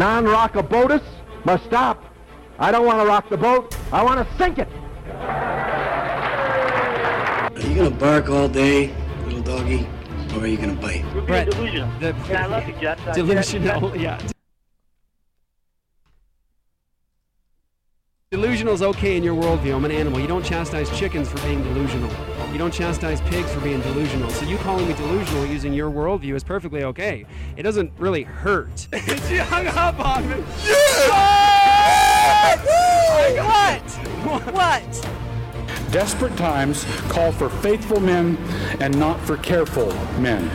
non-rockabotus 0.00 1.02
must 1.44 1.62
stop. 1.64 2.02
I 2.58 2.72
don't 2.72 2.86
want 2.86 3.00
to 3.02 3.06
rock 3.06 3.28
the 3.28 3.36
boat. 3.36 3.76
I 3.92 4.02
want 4.02 4.26
to 4.26 4.36
sink 4.38 4.58
it. 4.58 4.68
Are 7.54 7.60
you 7.68 7.74
gonna 7.74 7.90
bark 7.90 8.30
all 8.30 8.48
day, 8.48 8.94
little 9.26 9.42
doggy, 9.42 9.86
or 10.34 10.40
are 10.40 10.46
you 10.46 10.56
gonna 10.56 10.72
bite? 10.74 11.04
We're 11.14 11.20
Brett, 11.20 11.50
delusional. 11.50 11.90
the- 12.00 12.14
yeah, 12.30 12.44
I 12.44 12.46
love 12.46 12.66
you, 12.66 12.74
Jeff. 12.80 13.14
Delusional, 13.14 13.94
yeah. 14.06 14.18
Delusional 18.30 18.72
is 18.72 18.82
okay 18.82 19.16
in 19.18 19.22
your 19.22 19.34
worldview. 19.34 19.74
I'm 19.76 19.84
an 19.84 19.90
animal. 19.90 20.18
You 20.18 20.28
don't 20.28 20.44
chastise 20.44 20.88
chickens 20.98 21.28
for 21.28 21.38
being 21.42 21.62
delusional. 21.62 22.08
You 22.52 22.58
don't 22.58 22.72
chastise 22.74 23.20
pigs 23.22 23.52
for 23.52 23.60
being 23.60 23.80
delusional. 23.80 24.28
So 24.30 24.44
you 24.44 24.56
calling 24.58 24.88
me 24.88 24.94
delusional 24.94 25.46
using 25.46 25.72
your 25.72 25.88
worldview 25.88 26.34
is 26.34 26.42
perfectly 26.42 26.82
okay. 26.82 27.24
It 27.56 27.62
doesn't 27.62 27.92
really 27.96 28.24
hurt. 28.24 28.88
she 29.28 29.36
hung 29.36 29.68
up 29.68 30.00
on 30.04 30.28
me. 30.28 30.36
What? 31.08 32.58
What? 34.24 34.54
What? 34.54 35.92
Desperate 35.92 36.36
times 36.36 36.84
call 37.08 37.30
for 37.30 37.48
faithful 37.48 38.00
men 38.00 38.36
and 38.80 38.98
not 38.98 39.20
for 39.20 39.36
careful 39.36 39.92
men. 40.18 40.50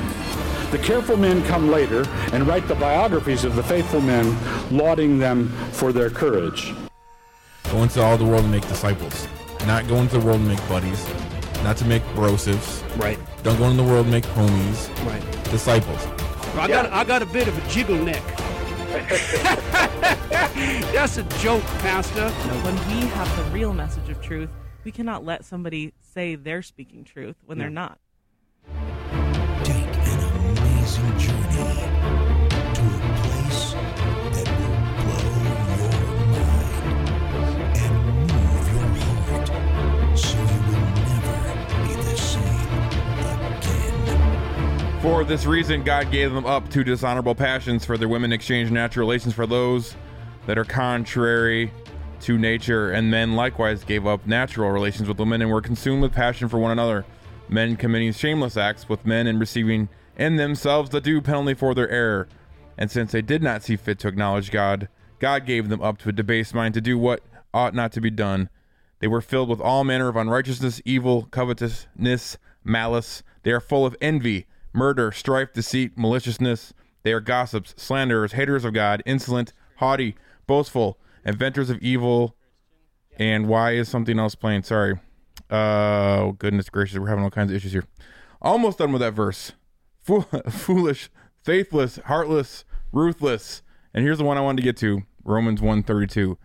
The 0.71 0.79
careful 0.79 1.15
men 1.15 1.43
come 1.45 1.69
later 1.69 2.05
and 2.33 2.45
write 2.45 2.67
the 2.67 2.75
biographies 2.75 3.45
of 3.45 3.55
the 3.55 3.63
faithful 3.63 4.01
men, 4.01 4.37
lauding 4.69 5.17
them 5.17 5.47
for 5.71 5.93
their 5.93 6.09
courage. 6.09 6.73
Go 7.71 7.83
into 7.83 8.01
all 8.01 8.17
the 8.17 8.25
world 8.25 8.43
and 8.43 8.51
make 8.51 8.67
disciples. 8.67 9.27
Not 9.65 9.87
go 9.87 9.95
into 9.95 10.19
the 10.19 10.25
world 10.25 10.39
and 10.39 10.49
make 10.49 10.67
buddies. 10.67 11.07
Not 11.65 11.77
to 11.77 11.85
make 11.85 12.03
brosives. 12.13 12.83
Right. 12.95 13.17
Don't 13.41 13.57
go 13.57 13.63
into 13.63 13.81
the 13.81 13.89
world 13.89 14.07
make 14.07 14.23
homies. 14.23 14.87
Right. 15.03 15.43
Disciples. 15.45 16.05
I 16.55 16.67
got 16.67 16.91
I 16.91 17.03
got 17.03 17.23
a 17.23 17.25
bit 17.25 17.47
of 17.47 17.57
a 17.57 17.69
jiggle 17.71 17.97
neck. 17.97 18.21
That's 20.93 21.17
a 21.17 21.23
joke, 21.39 21.63
Pastor. 21.81 22.29
When 22.29 22.75
we 22.87 23.07
have 23.07 23.35
the 23.35 23.43
real 23.45 23.73
message 23.73 24.07
of 24.09 24.21
truth, 24.21 24.51
we 24.83 24.91
cannot 24.91 25.25
let 25.25 25.43
somebody 25.43 25.91
say 26.01 26.35
they're 26.35 26.61
speaking 26.61 27.03
truth 27.03 27.35
when 27.47 27.57
they're 27.57 27.71
not. 27.71 27.97
Take 29.63 29.87
an 29.87 30.57
amazing 30.57 31.17
journey 31.17 31.94
For 45.05 45.23
this 45.23 45.45
reason, 45.45 45.83
God 45.83 46.09
gave 46.11 46.33
them 46.33 46.47
up 46.47 46.67
to 46.71 46.83
dishonorable 46.83 47.35
passions, 47.35 47.85
for 47.85 47.95
their 47.95 48.07
women 48.07 48.33
exchanged 48.33 48.71
natural 48.71 49.05
relations 49.05 49.35
for 49.35 49.45
those 49.45 49.95
that 50.47 50.57
are 50.57 50.65
contrary 50.65 51.71
to 52.21 52.39
nature, 52.39 52.89
and 52.89 53.11
men 53.11 53.35
likewise 53.35 53.83
gave 53.83 54.07
up 54.07 54.25
natural 54.25 54.71
relations 54.71 55.07
with 55.07 55.19
women 55.19 55.43
and 55.43 55.51
were 55.51 55.61
consumed 55.61 56.01
with 56.01 56.11
passion 56.11 56.49
for 56.49 56.57
one 56.57 56.71
another. 56.71 57.05
Men 57.47 57.75
committing 57.75 58.13
shameless 58.13 58.57
acts 58.57 58.89
with 58.89 59.05
men 59.05 59.27
and 59.27 59.39
receiving 59.39 59.89
in 60.17 60.37
themselves 60.37 60.89
the 60.89 60.99
due 60.99 61.21
penalty 61.21 61.53
for 61.53 61.75
their 61.75 61.89
error. 61.91 62.27
And 62.75 62.89
since 62.89 63.11
they 63.11 63.21
did 63.21 63.43
not 63.43 63.61
see 63.61 63.75
fit 63.75 63.99
to 63.99 64.07
acknowledge 64.07 64.49
God, 64.49 64.89
God 65.19 65.45
gave 65.45 65.69
them 65.69 65.83
up 65.83 65.99
to 65.99 66.09
a 66.09 66.13
debased 66.13 66.55
mind 66.55 66.73
to 66.73 66.81
do 66.81 66.97
what 66.97 67.21
ought 67.53 67.75
not 67.75 67.91
to 67.91 68.01
be 68.01 68.09
done. 68.09 68.49
They 68.97 69.07
were 69.07 69.21
filled 69.21 69.49
with 69.49 69.61
all 69.61 69.83
manner 69.83 70.07
of 70.07 70.15
unrighteousness, 70.15 70.81
evil, 70.83 71.27
covetousness, 71.29 72.39
malice. 72.63 73.21
They 73.43 73.51
are 73.51 73.61
full 73.61 73.85
of 73.85 73.95
envy, 74.01 74.47
murder, 74.75 75.11
strife, 75.11 75.53
deceit, 75.53 75.97
maliciousness. 75.97 76.73
They 77.03 77.13
are 77.13 77.19
gossips, 77.19 77.73
slanderers, 77.77 78.33
haters 78.33 78.65
of 78.65 78.73
God, 78.73 79.01
insolent, 79.05 79.53
haughty, 79.77 80.15
boastful, 80.47 80.99
inventors 81.23 81.69
of 81.69 81.79
evil. 81.81 82.35
And 83.17 83.47
why 83.47 83.71
is 83.71 83.87
something 83.87 84.19
else 84.19 84.35
playing? 84.35 84.63
Sorry. 84.63 84.99
Uh, 85.49 85.55
oh, 85.55 86.35
goodness 86.37 86.69
gracious, 86.69 86.97
we're 86.97 87.07
having 87.07 87.23
all 87.23 87.29
kinds 87.29 87.51
of 87.51 87.57
issues 87.57 87.71
here. 87.71 87.85
Almost 88.41 88.79
done 88.79 88.91
with 88.91 89.01
that 89.01 89.13
verse. 89.13 89.53
Fool, 90.01 90.21
foolish, 90.49 91.09
faithless, 91.43 91.99
heartless, 92.05 92.65
ruthless. 92.91 93.61
And 93.93 94.03
here's 94.03 94.17
the 94.17 94.23
one 94.23 94.37
I 94.37 94.41
wanted 94.41 94.57
to 94.57 94.63
get 94.63 94.77
to 94.77 95.03
Romans 95.23 95.61
132. 95.61 96.37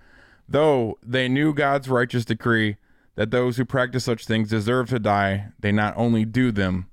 Though 0.49 0.99
they 1.03 1.29
knew 1.29 1.55
God's 1.55 1.89
righteous 1.89 2.25
decree 2.25 2.77
that 3.15 3.31
those 3.31 3.57
who 3.57 3.65
practice 3.65 4.05
such 4.05 4.27
things 4.27 4.51
deserve 4.51 4.89
to 4.91 4.99
die, 4.99 5.49
they 5.59 5.73
not 5.73 5.95
only 5.97 6.25
do 6.25 6.53
them, 6.53 6.90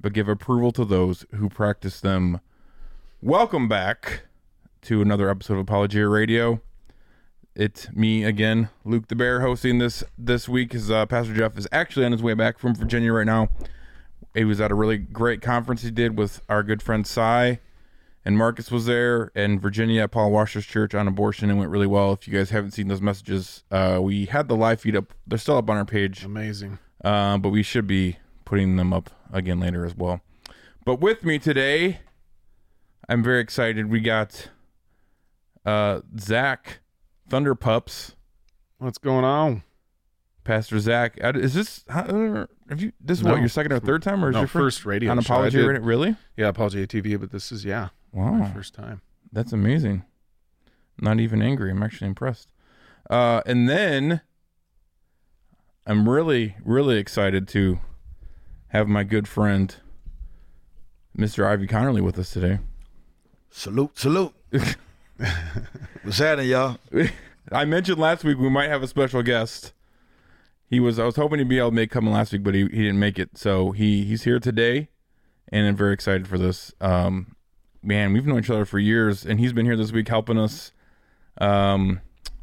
but 0.00 0.12
give 0.12 0.28
approval 0.28 0.72
to 0.72 0.84
those 0.84 1.24
who 1.34 1.48
practice 1.48 2.00
them. 2.00 2.40
Welcome 3.22 3.68
back 3.68 4.22
to 4.82 5.02
another 5.02 5.28
episode 5.30 5.54
of 5.54 5.60
Apologia 5.60 6.08
Radio. 6.08 6.60
It's 7.54 7.90
me 7.92 8.22
again, 8.22 8.68
Luke 8.84 9.08
the 9.08 9.16
Bear, 9.16 9.40
hosting 9.40 9.78
this 9.78 10.04
this 10.18 10.48
week. 10.48 10.74
Is 10.74 10.90
uh, 10.90 11.06
Pastor 11.06 11.34
Jeff 11.34 11.56
is 11.56 11.66
actually 11.72 12.04
on 12.04 12.12
his 12.12 12.22
way 12.22 12.34
back 12.34 12.58
from 12.58 12.74
Virginia 12.74 13.12
right 13.12 13.26
now. 13.26 13.48
He 14.34 14.44
was 14.44 14.60
at 14.60 14.70
a 14.70 14.74
really 14.74 14.98
great 14.98 15.40
conference 15.40 15.82
he 15.82 15.90
did 15.90 16.18
with 16.18 16.42
our 16.50 16.62
good 16.62 16.82
friend 16.82 17.06
Cy, 17.06 17.60
and 18.26 18.36
Marcus 18.36 18.70
was 18.70 18.84
there, 18.84 19.32
and 19.34 19.58
Virginia 19.60 20.02
at 20.02 20.10
Paul 20.10 20.30
Washer's 20.30 20.66
church 20.66 20.94
on 20.94 21.08
abortion. 21.08 21.48
and 21.48 21.58
went 21.58 21.70
really 21.70 21.86
well. 21.86 22.12
If 22.12 22.28
you 22.28 22.34
guys 22.36 22.50
haven't 22.50 22.72
seen 22.72 22.88
those 22.88 23.00
messages, 23.00 23.64
uh, 23.70 24.00
we 24.02 24.26
had 24.26 24.48
the 24.48 24.56
live 24.56 24.82
feed 24.82 24.94
up. 24.94 25.14
They're 25.26 25.38
still 25.38 25.56
up 25.56 25.70
on 25.70 25.78
our 25.78 25.86
page. 25.86 26.24
Amazing. 26.24 26.78
Uh, 27.02 27.38
but 27.38 27.48
we 27.48 27.62
should 27.62 27.86
be 27.86 28.18
putting 28.46 28.76
them 28.76 28.94
up 28.94 29.10
again 29.30 29.60
later 29.60 29.84
as 29.84 29.94
well. 29.94 30.22
But 30.86 31.00
with 31.00 31.22
me 31.24 31.38
today, 31.38 31.98
I'm 33.10 33.22
very 33.22 33.40
excited. 33.40 33.90
We 33.90 34.00
got 34.00 34.48
uh, 35.66 36.00
Zach 36.18 36.78
Thunderpups. 37.28 38.14
What's 38.78 38.96
going 38.98 39.24
on? 39.24 39.62
Pastor 40.44 40.78
Zach. 40.78 41.18
Uh, 41.22 41.32
Is 41.34 41.54
this 41.54 41.84
how, 41.88 42.46
have 42.68 42.80
you? 42.80 42.92
This 43.00 43.18
is 43.18 43.24
No. 43.24 43.32
what 43.32 43.40
your 43.40 43.48
second 43.48 43.72
or 43.72 43.80
third 43.80 44.02
time, 44.02 44.24
or 44.24 44.28
is 44.30 44.34
No, 44.34 44.40
your 44.42 44.48
first 44.48 44.86
radio 44.86 45.10
on 45.10 45.18
Apology? 45.18 45.58
Really? 45.60 46.14
Yeah, 46.36 46.48
Apologia 46.48 46.86
TV, 46.86 47.18
but 47.18 47.32
this 47.32 47.50
is 47.50 47.64
yeah, 47.64 47.88
my 48.14 48.30
Wow, 48.42 48.50
first 48.54 48.72
time. 48.72 49.00
that's 49.32 49.52
amazing. 49.52 50.04
Not 51.00 51.18
even 51.18 51.42
angry. 51.42 51.72
I'm 51.72 51.82
actually 51.82 52.06
impressed. 52.06 52.52
Uh, 53.10 53.42
and 53.44 53.68
then 53.68 54.20
I'm 55.84 56.08
really, 56.08 56.56
really 56.64 56.98
excited 56.98 57.48
to 57.48 57.80
have 58.68 58.88
my 58.88 59.04
good 59.04 59.28
friend, 59.28 59.74
Mr. 61.16 61.46
Ivy 61.46 61.66
Connerly, 61.66 62.02
with 62.02 62.18
us 62.18 62.30
today. 62.30 62.58
Salute, 63.50 63.98
salute. 63.98 64.34
What's 66.02 66.18
happening, 66.18 66.50
y'all? 66.50 66.78
I 67.50 67.64
mentioned 67.64 67.98
last 67.98 68.24
week 68.24 68.38
we 68.38 68.50
might 68.50 68.68
have 68.68 68.82
a 68.82 68.88
special 68.88 69.22
guest. 69.22 69.72
He 70.68 70.80
was 70.80 70.98
I 70.98 71.04
was 71.04 71.16
hoping 71.16 71.38
he'd 71.38 71.48
be 71.48 71.58
able 71.58 71.70
to 71.70 71.76
make 71.76 71.90
coming 71.90 72.12
last 72.12 72.32
week, 72.32 72.42
but 72.42 72.54
he, 72.54 72.62
he 72.62 72.82
didn't 72.82 72.98
make 72.98 73.18
it. 73.18 73.38
So 73.38 73.70
he 73.70 74.04
he's 74.04 74.24
here 74.24 74.40
today, 74.40 74.88
and 75.50 75.66
I'm 75.66 75.76
very 75.76 75.94
excited 75.94 76.26
for 76.26 76.38
this. 76.38 76.74
Um, 76.80 77.36
man, 77.82 78.12
we've 78.12 78.26
known 78.26 78.40
each 78.40 78.50
other 78.50 78.64
for 78.64 78.78
years, 78.78 79.24
and 79.24 79.38
he's 79.38 79.52
been 79.52 79.64
here 79.64 79.76
this 79.76 79.92
week 79.92 80.08
helping 80.08 80.38
us 80.38 80.72
um, 81.38 82.00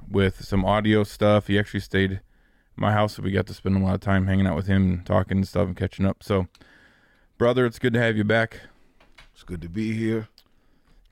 with 0.09 0.43
some 0.45 0.63
audio 0.63 1.03
stuff. 1.03 1.47
He 1.47 1.59
actually 1.59 1.81
stayed 1.81 2.21
my 2.75 2.91
house, 2.91 3.19
we 3.19 3.31
got 3.31 3.45
to 3.47 3.53
spend 3.53 3.77
a 3.77 3.79
lot 3.79 3.95
of 3.95 4.01
time 4.01 4.27
hanging 4.27 4.47
out 4.47 4.55
with 4.55 4.67
him, 4.67 4.83
and 4.91 5.05
talking 5.05 5.37
and 5.37 5.47
stuff, 5.47 5.67
and 5.67 5.75
catching 5.77 6.05
up. 6.05 6.23
So, 6.23 6.47
brother, 7.37 7.65
it's 7.65 7.79
good 7.79 7.93
to 7.93 7.99
have 7.99 8.17
you 8.17 8.23
back. 8.23 8.61
It's 9.33 9.43
good 9.43 9.61
to 9.61 9.69
be 9.69 9.93
here 9.93 10.27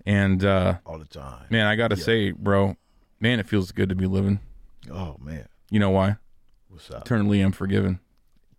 And 0.06 0.44
uh, 0.46 0.76
all 0.86 0.98
the 1.00 1.06
time. 1.06 1.46
man, 1.50 1.66
I 1.68 1.76
gotta 1.76 1.98
say, 1.98 2.32
bro, 2.32 2.76
man, 3.20 3.40
it 3.40 3.48
feels 3.48 3.72
good 3.72 3.90
to 3.90 3.96
be 3.96 4.06
living. 4.06 4.40
Oh 4.92 5.18
man, 5.20 5.48
You 5.70 5.80
know 5.80 5.90
why? 5.92 6.18
what's 6.70 6.90
up? 6.92 7.06
Turn 7.06 7.20
Eternally 7.22 7.42
unforgiven. 7.44 8.00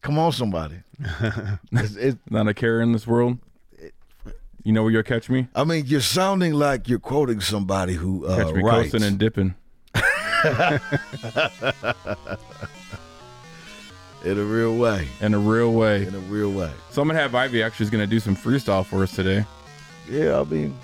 Come 0.02 0.18
on, 0.18 0.32
somebody. 0.32 0.82
It's- 1.72 1.96
it- 1.96 2.18
Not 2.30 2.48
a 2.48 2.54
care 2.54 2.80
in 2.80 2.92
this 2.92 3.06
world. 3.06 3.38
You 4.64 4.72
know 4.72 4.84
where 4.84 4.92
you'll 4.92 5.02
catch 5.02 5.28
me? 5.28 5.48
I 5.56 5.64
mean, 5.64 5.86
you're 5.86 6.00
sounding 6.00 6.52
like 6.52 6.88
you're 6.88 7.00
quoting 7.00 7.40
somebody 7.40 7.94
who 7.94 8.24
uh, 8.26 8.36
Catch 8.44 8.54
me 8.54 8.62
writes. 8.62 8.92
coasting 8.92 9.02
and 9.02 9.18
dipping. 9.18 9.54
in 14.24 14.38
a 14.38 14.42
real 14.44 14.76
way. 14.76 15.08
In 15.20 15.34
a 15.34 15.38
real 15.38 15.72
way. 15.72 16.06
In 16.06 16.14
a 16.14 16.18
real 16.20 16.50
way. 16.52 16.70
So 16.90 17.02
I'm 17.02 17.08
gonna 17.08 17.20
have 17.20 17.34
Ivy 17.34 17.62
actually 17.62 17.84
is 17.84 17.90
gonna 17.90 18.06
do 18.06 18.20
some 18.20 18.36
freestyle 18.36 18.84
for 18.84 19.02
us 19.02 19.12
today. 19.14 19.44
Yeah, 20.08 20.40
I 20.40 20.44
mean, 20.44 20.76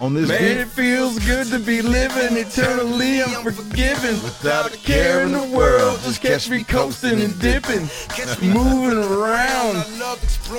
on 0.00 0.14
this 0.14 0.28
Man, 0.28 0.38
beat, 0.40 0.56
it 0.62 0.66
feels 0.68 1.18
good 1.20 1.46
to 1.48 1.58
be 1.60 1.80
living 1.82 2.36
eternally 2.36 3.22
unforgiven. 3.22 4.14
Without 4.22 4.72
a 4.74 4.76
care 4.78 5.22
in 5.24 5.32
the 5.32 5.56
world, 5.56 6.00
just 6.02 6.20
catch 6.20 6.48
me 6.50 6.64
coasting 6.64 7.20
and 7.20 7.38
dipping, 7.40 7.86
catch 8.08 8.40
me 8.40 8.52
moving 8.52 8.98
around. 8.98 9.84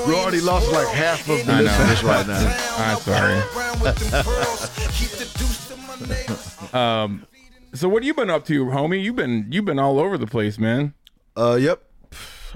we 0.07 0.13
already 0.13 0.39
lost 0.39 0.71
like 0.71 0.88
half 0.88 1.27
of 1.29 1.45
the 1.45 1.51
I 1.51 1.62
know. 1.62 1.63
listeners 1.63 2.03
right 2.03 2.27
now. 2.33 2.56
I'm 2.77 3.00
sorry. 3.00 3.44
Um, 6.74 7.25
so 7.74 7.90
what 7.90 8.04
have 8.04 8.08
you 8.08 8.14
been 8.14 8.30
up 8.30 8.46
to, 8.46 8.66
homie? 8.66 9.04
You've 9.04 9.16
been 9.16 9.48
you've 9.52 9.66
been 9.66 9.80
all 9.80 10.00
over 10.00 10.18
the 10.18 10.28
place, 10.28 10.58
man. 10.60 10.94
Uh, 11.36 11.58
yep. 11.60 11.84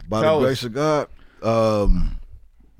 By 0.08 0.22
Tell 0.22 0.40
the 0.40 0.46
us. 0.46 0.50
grace 0.50 0.64
of 0.64 0.74
God. 0.74 1.08
Um, 1.42 2.20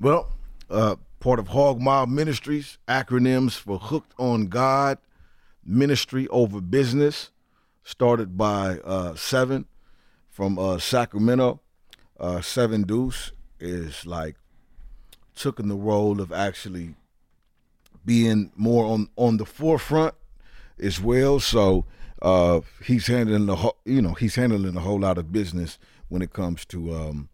well, 0.00 0.30
uh, 0.70 0.96
part 1.20 1.38
of 1.38 1.48
Hog 1.48 1.80
Mob 1.80 2.08
Ministries, 2.08 2.78
acronyms 2.86 3.52
for 3.52 3.78
Hooked 3.78 4.12
on 4.18 4.46
God, 4.46 4.98
Ministry 5.64 6.28
Over 6.28 6.60
Business, 6.60 7.30
started 7.82 8.38
by 8.38 8.78
uh, 8.84 9.14
Seven 9.16 9.66
from 10.30 10.58
uh, 10.58 10.78
Sacramento. 10.78 11.60
Uh, 12.18 12.40
Seven 12.40 12.82
Deuce 12.82 13.32
is 13.60 14.06
like 14.06 14.36
took 15.34 15.58
in 15.60 15.68
the 15.68 15.76
role 15.76 16.20
of 16.20 16.32
actually 16.32 16.94
being 18.04 18.52
more 18.56 18.86
on 18.86 19.08
on 19.16 19.36
the 19.36 19.46
forefront 19.46 20.14
as 20.78 21.00
well. 21.00 21.40
So 21.40 21.84
uh, 22.22 22.60
he's 22.84 23.06
handling 23.06 23.46
the 23.46 23.56
whole, 23.56 23.76
you 23.84 24.02
know 24.02 24.14
he's 24.14 24.34
handling 24.34 24.76
a 24.76 24.80
whole 24.80 24.98
lot 25.00 25.18
of 25.18 25.32
business 25.32 25.78
when 26.08 26.22
it 26.22 26.32
comes 26.32 26.64
to 26.66 26.94
um, 26.94 27.28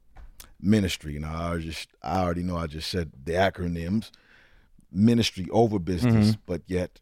ministry. 0.60 1.16
And 1.16 1.24
I 1.26 1.56
just 1.58 1.88
I 2.02 2.20
already 2.20 2.42
know 2.42 2.56
I 2.56 2.66
just 2.66 2.90
said 2.90 3.12
the 3.24 3.32
acronyms, 3.32 4.10
ministry 4.92 5.46
over 5.50 5.78
business, 5.78 6.32
Mhm. 6.32 6.38
but 6.46 6.62
yet 6.66 7.00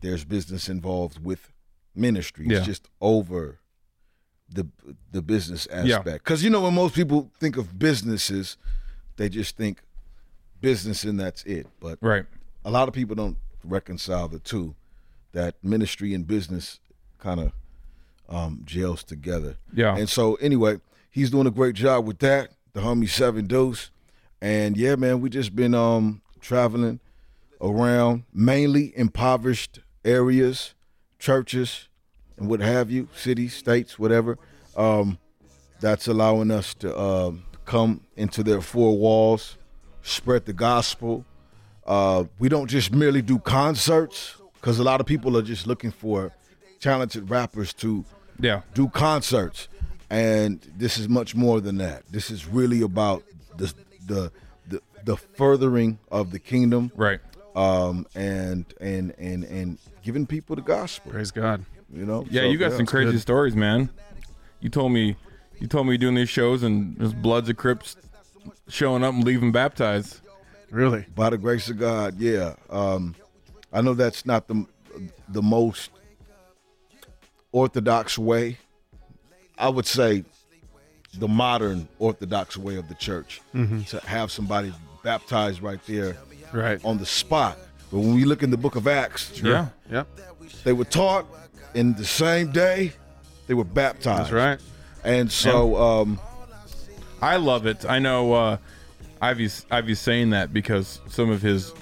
there's 0.00 0.24
business 0.24 0.68
involved 0.68 1.24
with 1.24 1.52
ministry. 1.94 2.46
It's 2.46 2.60
Yeah. 2.60 2.64
just 2.64 2.88
over 3.00 3.58
the 4.50 4.66
the 5.12 5.22
business 5.22 5.66
aspect. 5.66 6.24
Because 6.24 6.42
you 6.44 6.50
know 6.50 6.62
when 6.62 6.74
most 6.74 6.94
people 6.94 7.30
think 7.40 7.56
of 7.56 7.78
businesses, 7.78 8.56
they 9.16 9.28
just 9.28 9.56
think 9.56 9.82
business 10.60 11.04
and 11.04 11.18
that's 11.20 11.42
it. 11.44 11.66
But 11.80 11.98
Right. 12.00 12.26
a 12.64 12.70
lot 12.70 12.88
of 12.88 12.94
people 12.94 13.14
don't 13.16 13.36
reconcile 13.64 14.28
the 14.28 14.38
two. 14.38 14.74
That 15.32 15.56
ministry 15.62 16.14
and 16.14 16.26
business 16.26 16.80
kind 17.18 17.40
of 17.40 17.52
um, 18.28 18.62
gels 18.64 19.02
together. 19.02 19.56
Yeah. 19.72 19.96
And 19.96 20.08
so 20.08 20.34
anyway, 20.36 20.80
he's 21.10 21.30
doing 21.30 21.46
a 21.46 21.50
great 21.50 21.74
job 21.74 22.06
with 22.06 22.18
that. 22.20 22.50
The 22.74 22.80
homie 22.80 23.08
Seven 23.08 23.46
Deuce, 23.46 23.90
and 24.40 24.76
yeah, 24.76 24.94
man, 24.94 25.20
we 25.20 25.30
just 25.30 25.56
been 25.56 25.74
um, 25.74 26.22
traveling 26.40 27.00
around 27.60 28.24
mainly 28.32 28.96
impoverished 28.96 29.80
areas, 30.04 30.74
churches, 31.18 31.88
and 32.36 32.48
what 32.48 32.60
have 32.60 32.90
you, 32.90 33.08
cities, 33.16 33.54
states, 33.54 33.98
whatever. 33.98 34.38
Um, 34.76 35.18
that's 35.80 36.06
allowing 36.06 36.50
us 36.50 36.74
to 36.74 36.96
um, 36.98 37.44
come 37.64 38.02
into 38.16 38.42
their 38.42 38.60
four 38.60 38.96
walls, 38.96 39.56
spread 40.02 40.46
the 40.46 40.52
gospel. 40.52 41.24
Uh, 41.86 42.24
we 42.38 42.48
don't 42.48 42.68
just 42.68 42.92
merely 42.92 43.22
do 43.22 43.38
concerts 43.38 44.36
because 44.54 44.78
a 44.78 44.84
lot 44.84 45.00
of 45.00 45.06
people 45.06 45.36
are 45.36 45.42
just 45.42 45.66
looking 45.66 45.90
for 45.90 46.32
talented 46.80 47.30
rappers 47.30 47.72
to 47.74 48.04
Yeah. 48.40 48.62
do 48.74 48.88
concerts, 48.88 49.68
and 50.10 50.60
this 50.76 50.98
is 50.98 51.08
much 51.08 51.34
more 51.34 51.60
than 51.60 51.78
that. 51.78 52.04
This 52.10 52.30
is 52.30 52.46
really 52.46 52.82
about 52.82 53.22
the 53.56 53.72
the 54.06 54.32
the, 54.68 54.80
the 55.04 55.16
furthering 55.16 55.98
of 56.10 56.30
the 56.30 56.38
kingdom, 56.38 56.90
Right. 56.96 57.20
Um, 57.56 58.06
and 58.14 58.64
and 58.80 59.12
and 59.18 59.44
and 59.44 59.78
giving 60.02 60.26
people 60.26 60.54
the 60.56 60.62
gospel. 60.62 61.10
Praise 61.12 61.30
God. 61.30 61.64
You 61.92 62.04
know. 62.06 62.26
Yeah, 62.30 62.42
So, 62.42 62.48
you 62.50 62.58
got 62.58 62.72
some 62.72 62.86
crazy 62.86 63.12
good. 63.12 63.20
stories, 63.20 63.56
man. 63.56 63.90
You 64.60 64.68
told 64.68 64.92
me, 64.92 65.16
you 65.58 65.66
told 65.66 65.86
me 65.86 65.96
doing 65.96 66.14
these 66.14 66.28
shows 66.28 66.62
and 66.62 66.96
there's 66.98 67.14
Bloods 67.14 67.48
of 67.48 67.56
Crips 67.56 67.96
showing 68.68 69.02
up 69.02 69.14
and 69.14 69.24
leaving 69.24 69.50
baptized. 69.52 70.20
Really? 70.70 71.06
By 71.14 71.30
the 71.30 71.38
grace 71.38 71.68
of 71.70 71.78
God, 71.78 72.18
yeah. 72.20 72.54
Um, 72.70 73.14
I 73.72 73.80
know 73.80 73.94
that's 73.94 74.24
not 74.26 74.46
the 74.48 74.66
the 75.28 75.42
most 75.42 75.90
orthodox 77.52 78.18
way. 78.18 78.58
I 79.56 79.68
would 79.68 79.86
say 79.86 80.24
the 81.18 81.28
modern 81.28 81.88
orthodox 81.98 82.56
way 82.56 82.76
of 82.76 82.88
the 82.88 82.94
church 82.94 83.40
Mhm. 83.54 83.86
to 83.88 84.00
have 84.06 84.30
somebody 84.30 84.72
baptized 85.02 85.62
right 85.62 85.80
there, 85.86 86.16
right 86.52 86.80
on 86.84 86.98
the 86.98 87.06
spot. 87.06 87.58
But 87.90 88.00
when 88.00 88.14
we 88.14 88.24
look 88.24 88.42
in 88.42 88.50
the 88.50 88.56
Book 88.58 88.76
of 88.76 88.86
Acts, 88.86 89.34
Sure. 89.34 89.50
Yeah. 89.50 89.66
Yep. 89.90 90.20
they 90.64 90.72
were 90.72 90.84
taught 90.84 91.26
in 91.74 91.94
the 91.94 92.04
same 92.04 92.52
day. 92.52 92.92
They 93.46 93.54
were 93.54 93.64
baptized. 93.64 94.24
That's 94.24 94.32
right. 94.32 94.60
And 95.04 95.32
so, 95.32 95.76
um, 95.76 96.20
I 97.22 97.36
love 97.36 97.66
it. 97.66 97.84
I 97.88 97.98
know 97.98 98.32
uh, 98.34 98.56
Ivy's 99.22 99.64
Ivy's 99.70 99.98
saying 100.00 100.30
that 100.30 100.52
because 100.52 101.00
some 101.08 101.30
of 101.30 101.40
his 101.42 101.72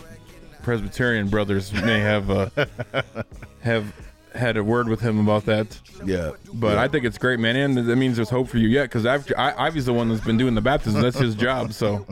Presbyterian 0.63 1.29
brothers 1.29 1.73
may 1.73 1.99
have 2.01 2.31
uh, 2.31 2.49
have 3.61 3.93
had 4.37 4.57
a 4.57 4.65
word 4.65 4.89
with 4.89 5.01
him 5.01 5.19
about 5.19 5.47
that. 5.47 5.79
Yeah, 6.05 6.33
but 6.55 6.75
yeah. 6.75 6.83
I 6.83 6.89
think 6.89 7.05
it's 7.05 7.19
great, 7.19 7.39
man, 7.41 7.57
and 7.57 7.77
that 7.89 7.97
means 7.97 8.17
there's 8.17 8.31
hope 8.31 8.49
for 8.49 8.59
you 8.59 8.69
yet. 8.69 8.85
Because 8.85 9.07
Ivy's 9.07 9.87
the 9.87 9.93
one 9.93 10.09
that's 10.09 10.25
been 10.25 10.37
doing 10.37 10.55
the 10.55 10.61
baptism. 10.61 11.01
That's 11.01 11.19
his 11.19 11.35
job. 11.35 11.73
So 11.73 12.07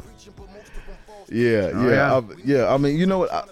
Yeah, 1.29 1.71
Oh, 1.75 1.89
yeah, 1.89 1.91
yeah. 1.91 2.15
I, 2.15 2.23
yeah. 2.45 2.75
I 2.75 2.77
mean, 2.77 2.99
you 2.99 3.07
know 3.07 3.19
what? 3.19 3.33
I, 3.33 3.45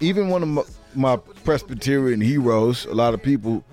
even 0.00 0.28
one 0.28 0.42
of 0.42 0.48
my, 0.48 0.62
my 0.94 1.16
Presbyterian 1.16 2.20
heroes, 2.20 2.84
a 2.86 2.94
lot 2.94 3.14
of 3.14 3.22
people, 3.22 3.64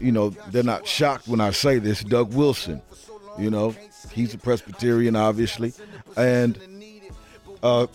you 0.00 0.12
know, 0.12 0.30
they're 0.50 0.62
not 0.62 0.86
shocked 0.86 1.28
when 1.28 1.40
I 1.40 1.50
say 1.50 1.78
this. 1.78 2.02
Doug 2.02 2.34
Wilson, 2.34 2.82
you 3.38 3.50
know, 3.50 3.74
he's 4.10 4.34
a 4.34 4.38
Presbyterian, 4.38 5.16
obviously, 5.16 5.72
and 6.16 6.58
uh, 7.62 7.86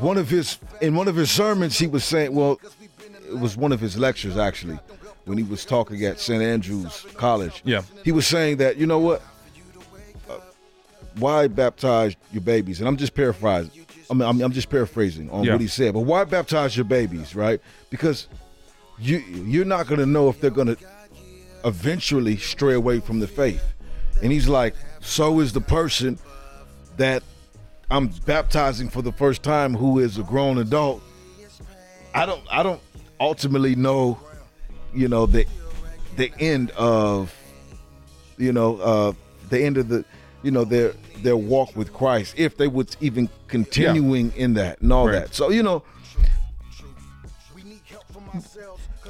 one 0.00 0.18
of 0.18 0.28
his 0.28 0.58
in 0.80 0.94
one 0.94 1.08
of 1.08 1.16
his 1.16 1.30
sermons, 1.30 1.78
he 1.78 1.86
was 1.86 2.04
saying, 2.04 2.34
well, 2.34 2.60
it 3.28 3.38
was 3.38 3.56
one 3.56 3.72
of 3.72 3.80
his 3.80 3.96
lectures 3.98 4.36
actually, 4.36 4.78
when 5.24 5.38
he 5.38 5.44
was 5.44 5.64
talking 5.64 6.04
at 6.04 6.18
St. 6.20 6.42
Andrews 6.42 7.06
College. 7.14 7.62
Yeah. 7.64 7.82
he 8.04 8.12
was 8.12 8.26
saying 8.26 8.56
that 8.58 8.76
you 8.76 8.86
know 8.86 8.98
what 8.98 9.22
uh, 10.30 10.38
why 11.18 11.48
baptize 11.48 12.14
your 12.32 12.42
babies? 12.42 12.80
And 12.80 12.88
I'm 12.88 12.96
just 12.96 13.14
paraphrasing. 13.14 13.70
I 14.10 14.14
mean, 14.14 14.26
I'm, 14.28 14.40
I'm 14.40 14.52
just 14.52 14.70
paraphrasing 14.70 15.28
on 15.30 15.44
Yeah. 15.44 15.52
what 15.52 15.60
he 15.60 15.66
said. 15.66 15.92
But 15.94 16.00
why 16.00 16.24
baptize 16.24 16.76
your 16.76 16.84
babies, 16.84 17.34
right? 17.34 17.60
Because 17.90 18.28
you 18.98 19.18
you're 19.18 19.64
not 19.66 19.86
going 19.86 20.00
to 20.00 20.06
know 20.06 20.28
if 20.28 20.40
they're 20.40 20.50
going 20.50 20.74
to 20.74 20.78
eventually 21.64 22.36
stray 22.36 22.74
away 22.74 23.00
from 23.00 23.20
the 23.20 23.26
faith. 23.26 23.62
And 24.22 24.32
he's 24.32 24.48
like, 24.48 24.74
so 25.00 25.40
is 25.40 25.52
the 25.52 25.60
person 25.60 26.18
that 26.96 27.22
I'm 27.90 28.08
baptizing 28.26 28.88
for 28.88 29.02
the 29.02 29.12
first 29.12 29.42
time 29.42 29.74
who 29.74 29.98
is 29.98 30.18
a 30.18 30.22
grown 30.22 30.58
adult. 30.58 31.02
I 32.14 32.26
don't 32.26 32.42
I 32.50 32.62
don't 32.62 32.80
ultimately 33.20 33.74
know, 33.74 34.18
you 34.94 35.08
know, 35.08 35.26
the 35.26 35.46
the 36.16 36.32
end 36.40 36.70
of 36.72 37.34
you 38.36 38.52
know, 38.52 38.76
uh 38.78 39.12
the 39.50 39.62
end 39.64 39.76
of 39.78 39.88
the 39.88 40.04
you 40.42 40.50
know, 40.50 40.64
their 40.64 40.92
their 41.22 41.36
walk 41.36 41.74
with 41.74 41.92
Christ, 41.92 42.34
if 42.36 42.56
they 42.56 42.68
would 42.68 42.94
even 43.00 43.28
continuing 43.48 44.32
in 44.36 44.54
that 44.54 44.80
and 44.80 44.92
all 44.92 45.06
Right. 45.06 45.12
that. 45.26 45.34
So, 45.34 45.50
you 45.50 45.62
know, 45.62 45.82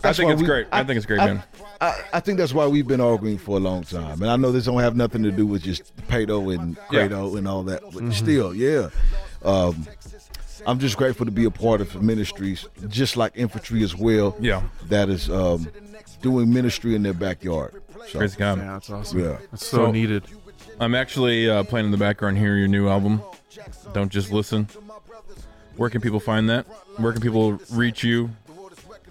I 0.05 0.13
think 0.13 0.31
it's 0.31 0.41
we- 0.41 0.47
great. 0.47 0.67
I, 0.73 0.85
think 0.85 0.97
it's 0.97 1.07
great, 1.07 1.21
I, 1.21 1.27
man. 1.27 1.43
I, 1.81 2.01
I 2.15 2.21
think 2.21 2.39
that's 2.39 2.55
why 2.55 2.67
we've 2.67 2.87
been 2.87 3.01
arguing 3.01 3.37
for 3.39 3.57
a 3.57 3.61
long 3.61 3.83
time, 3.83 4.23
and 4.23 4.31
I 4.31 4.37
know 4.37 4.53
this 4.53 4.65
don't 4.65 4.79
have 4.81 4.97
nothing 4.97 5.23
to 5.25 5.31
do 5.33 5.47
with 5.47 5.63
just 5.63 5.95
Paedo 6.09 6.55
and 6.57 6.77
Yeah. 6.91 7.01
Credo 7.09 7.37
and 7.37 7.47
all 7.49 7.63
that, 7.65 7.83
but 7.83 8.03
Mhm. 8.05 8.13
still, 8.15 8.55
yeah. 8.55 8.91
Um, 9.45 9.87
I'm 10.69 10.79
just 10.79 10.99
grateful 10.99 11.25
to 11.25 11.33
be 11.33 11.47
a 11.47 11.51
part 11.51 11.81
of 11.81 12.03
ministries, 12.03 12.67
just 12.89 13.17
like 13.17 13.33
infantry 13.35 13.83
as 13.83 13.97
well. 13.97 14.37
Yeah. 14.39 14.63
that 14.89 15.09
is 15.09 15.31
um, 15.31 15.67
doing 16.21 16.53
ministry 16.53 16.95
in 16.95 17.03
their 17.03 17.15
backyard. 17.15 17.81
So, 18.11 18.19
Praise 18.19 18.37
God. 18.37 18.59
Yeah, 18.59 18.73
that's 18.75 18.91
awesome. 18.91 19.19
Yeah, 19.19 19.39
That's 19.51 19.67
so, 19.67 19.91
needed. 19.91 20.25
I'm 20.79 20.95
actually 20.95 21.49
uh, 21.49 21.63
playing 21.65 21.87
in 21.87 21.91
the 21.91 21.97
background 21.97 22.37
here 22.37 22.55
your 22.55 22.69
new 22.69 22.87
album. 22.87 23.23
Don't 23.95 24.13
just 24.13 24.31
listen. 24.31 24.69
Where 25.77 25.89
can 25.89 26.03
people 26.03 26.21
find 26.21 26.51
that? 26.51 26.67
Where 26.99 27.13
can 27.13 27.23
people 27.23 27.59
reach 27.73 28.05
you? 28.05 28.29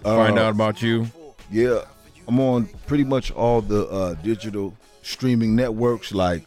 Find 0.04 0.38
Uh, 0.38 0.42
out 0.42 0.50
about 0.54 0.80
you? 0.80 1.08
Yeah, 1.50 1.80
I'm 2.28 2.38
on 2.38 2.66
pretty 2.86 3.04
much 3.04 3.32
all 3.32 3.62
the 3.62 3.88
uh, 3.88 4.14
digital 4.14 4.74
streaming 5.02 5.56
networks 5.56 6.12
like 6.12 6.46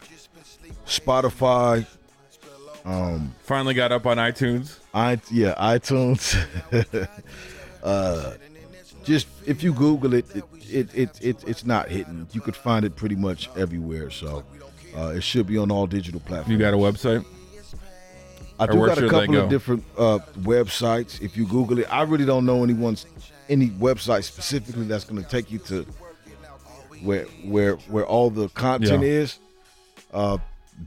Spotify. 0.86 1.86
Um, 2.86 3.34
Finally 3.42 3.74
got 3.74 3.92
up 3.92 4.06
on 4.06 4.16
iTunes. 4.16 4.78
I 4.94 5.20
yeah, 5.30 5.54
iTunes. 5.58 6.36
uh, 7.82 8.34
just 9.04 9.26
if 9.46 9.62
you 9.62 9.72
Google 9.72 10.14
it, 10.14 10.26
it, 10.36 10.44
it, 10.70 10.94
it, 10.94 11.18
it 11.20 11.44
it's 11.46 11.64
not 11.64 11.88
hidden. 11.88 12.28
You 12.32 12.40
could 12.40 12.56
find 12.56 12.84
it 12.84 12.94
pretty 12.96 13.16
much 13.16 13.48
everywhere. 13.56 14.10
So 14.10 14.44
uh, 14.96 15.08
it 15.16 15.22
should 15.22 15.46
be 15.46 15.58
on 15.58 15.70
all 15.70 15.86
digital 15.86 16.20
platforms. 16.20 16.50
You 16.50 16.58
got 16.58 16.74
a 16.74 16.76
website? 16.76 17.24
I 18.60 18.66
do 18.66 18.86
got 18.86 18.98
a 18.98 19.08
couple 19.08 19.34
go? 19.34 19.44
of 19.44 19.50
different 19.50 19.84
uh, 19.98 20.18
websites. 20.40 21.20
If 21.20 21.36
you 21.36 21.46
Google 21.46 21.78
it, 21.78 21.86
I 21.92 22.02
really 22.02 22.26
don't 22.26 22.46
know 22.46 22.62
anyone's 22.62 23.06
any 23.48 23.68
website 23.70 24.24
specifically 24.24 24.84
that's 24.84 25.04
going 25.04 25.22
to 25.22 25.28
take 25.28 25.50
you 25.50 25.58
to 25.60 25.82
where 27.02 27.24
where 27.44 27.74
where 27.88 28.06
all 28.06 28.30
the 28.30 28.48
content 28.50 29.02
Yeah. 29.02 29.08
is. 29.08 29.38
Uh, 30.12 30.38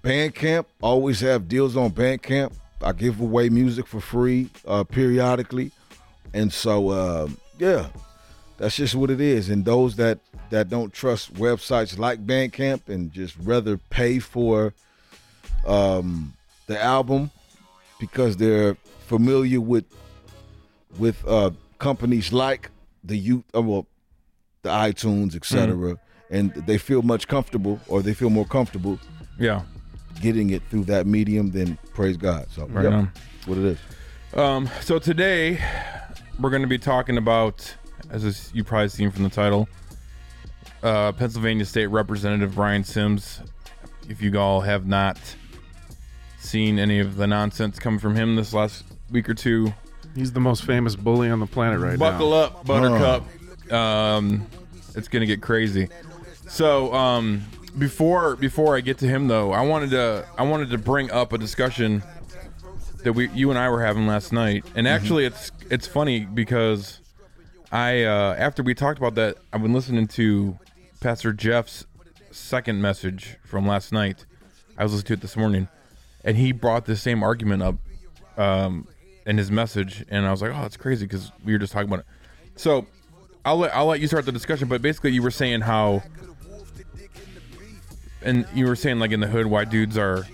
Bandcamp 0.02 0.66
always 0.82 1.20
have 1.22 1.48
deals 1.48 1.76
on 1.76 1.92
Bandcamp. 1.92 2.54
I 2.86 2.92
give 2.92 3.20
away 3.20 3.50
music 3.50 3.88
for 3.88 4.00
free 4.00 4.50
uh, 4.68 4.84
periodically, 4.84 5.72
and 6.34 6.54
so 6.54 6.92
um, 6.92 7.38
yeah, 7.58 7.88
that's 8.58 8.76
just 8.76 8.94
what 8.94 9.10
it 9.10 9.20
is. 9.20 9.50
And 9.50 9.66
those 9.66 9.96
that 9.96 10.20
that 10.52 10.70
don't 10.70 10.94
trust 10.94 11.34
websites 11.34 11.98
like 11.98 12.26
Bandcamp 12.26 12.88
and 12.88 13.12
just 13.12 13.36
rather 13.38 13.78
pay 13.78 14.20
for 14.20 14.76
um, 15.66 16.34
the 16.68 16.82
album 16.82 17.32
because 18.00 18.38
they're 18.38 18.76
familiar 19.08 19.60
with 19.60 19.86
with 21.00 21.26
uh, 21.28 21.50
companies 21.80 22.32
like 22.32 22.70
the 23.04 23.18
youth, 23.18 23.44
uh, 23.56 23.62
well, 23.64 23.88
the 24.62 24.70
iTunes, 24.70 25.36
etc., 25.36 25.98
and 26.30 26.54
they 26.68 26.78
feel 26.78 27.02
much 27.02 27.28
comfortable, 27.28 27.80
or 27.88 28.02
they 28.04 28.14
feel 28.14 28.30
more 28.30 28.46
comfortable 28.46 29.00
Yeah. 29.40 29.64
Getting 30.22 30.50
it 30.52 30.62
through 30.70 30.86
that 30.86 31.06
medium. 31.08 31.52
Then 31.52 31.78
praise 31.94 32.18
God. 32.18 32.48
So 32.52 32.66
Right 32.68 32.84
yep, 32.84 32.94
on. 32.94 33.12
what 33.46 33.58
it 33.58 33.66
is. 33.66 33.78
Um, 34.34 34.70
so 34.82 35.00
today 35.00 35.60
we're 36.40 36.50
going 36.50 36.62
to 36.62 36.68
be 36.68 36.78
talking 36.78 37.18
about, 37.18 37.74
as 38.10 38.52
you 38.54 38.64
probably 38.64 38.90
seen 38.90 39.12
from 39.12 39.24
the 39.24 39.30
title, 39.30 39.68
uh, 40.84 41.12
Pennsylvania 41.14 41.66
State 41.66 41.88
Representative 41.88 42.56
Brian 42.56 42.84
Sims. 42.84 43.42
If 44.10 44.22
you 44.22 44.38
all 44.40 44.62
have 44.62 44.86
not 44.86 45.18
seen 46.38 46.78
any 46.78 47.00
of 47.00 47.16
the 47.16 47.26
nonsense 47.26 47.80
coming 47.80 48.00
from 48.00 48.16
him 48.16 48.36
this 48.36 48.54
last 48.54 48.84
week 49.10 49.30
or 49.30 49.34
two, 49.34 49.74
He's 50.16 50.32
the 50.32 50.40
most 50.40 50.64
famous 50.64 50.96
bully 50.96 51.30
on 51.30 51.42
the 51.42 51.46
planet 51.46 51.80
right 51.82 52.00
buckle 52.00 52.30
now. 52.32 52.50
Buckle 52.50 52.62
up, 52.62 52.66
Buttercup. 52.66 53.74
Um, 53.74 54.48
it's 54.96 55.10
gonna 55.10 55.26
get 55.26 55.42
crazy. 55.42 55.90
So, 56.48 56.94
um, 56.94 57.44
before 57.78 58.36
before 58.36 58.76
I 58.76 58.82
get 58.82 58.98
to 59.00 59.08
him 59.08 59.28
though, 59.28 59.52
I 59.52 59.62
wanted 59.62 59.92
to 59.92 60.26
I 60.38 60.44
wanted 60.44 60.70
to 60.72 60.78
bring 60.78 61.12
up 61.12 61.34
a 61.34 61.38
discussion 61.38 62.04
that 63.04 63.14
we 63.14 63.30
you 63.30 63.50
and 63.50 63.60
I 63.60 63.70
were 63.70 63.84
having 63.84 64.08
last 64.08 64.32
night, 64.34 64.66
and 64.76 64.88
actually 64.88 65.26
it's 65.26 65.52
it's 65.70 65.88
funny 65.88 66.26
because 66.26 67.00
I 67.72 68.04
uh, 68.04 68.36
after 68.38 68.64
we 68.64 68.74
talked 68.74 68.98
about 68.98 69.16
that, 69.16 69.38
I've 69.52 69.62
been 69.62 69.74
listening 69.74 70.08
to 70.10 70.58
Pastor 71.02 71.34
Jeff's 71.34 71.86
second 72.32 72.82
message 72.82 73.38
from 73.44 73.68
last 73.68 73.92
night. 73.92 74.26
I 74.78 74.84
was 74.84 74.94
listening 74.94 75.08
to 75.08 75.14
it 75.14 75.22
this 75.22 75.38
morning, 75.38 75.68
and 76.24 76.38
he 76.38 76.52
brought 76.52 76.86
the 76.86 76.96
same 76.96 77.24
argument 77.24 77.64
up 77.64 77.76
um, 78.38 78.88
in 79.26 79.38
his 79.38 79.52
message, 79.52 80.04
and 80.10 80.26
I 80.26 80.32
was 80.32 80.42
like, 80.42 80.52
"Oh, 80.52 80.62
that's 80.62 80.78
crazy," 80.78 81.06
because 81.06 81.32
we 81.44 81.54
were 81.54 81.60
just 81.60 81.74
talking 81.74 81.88
about 81.88 82.00
it. 82.00 82.06
So, 82.56 82.88
I'll 83.44 83.58
let 83.58 83.76
I'll 83.76 83.86
let 83.86 84.00
you 84.00 84.08
start 84.08 84.26
the 84.26 84.32
discussion, 84.32 84.68
but 84.68 84.82
basically, 84.82 85.12
you 85.12 85.22
were 85.22 85.32
saying 85.32 85.62
how, 85.62 86.04
and 88.26 88.46
you 88.54 88.68
were 88.68 88.76
saying 88.76 89.00
like 89.00 89.12
in 89.12 89.20
the 89.20 89.28
hood 89.28 89.46
why 89.46 89.64
dudes 89.66 89.98
are, 89.98 90.26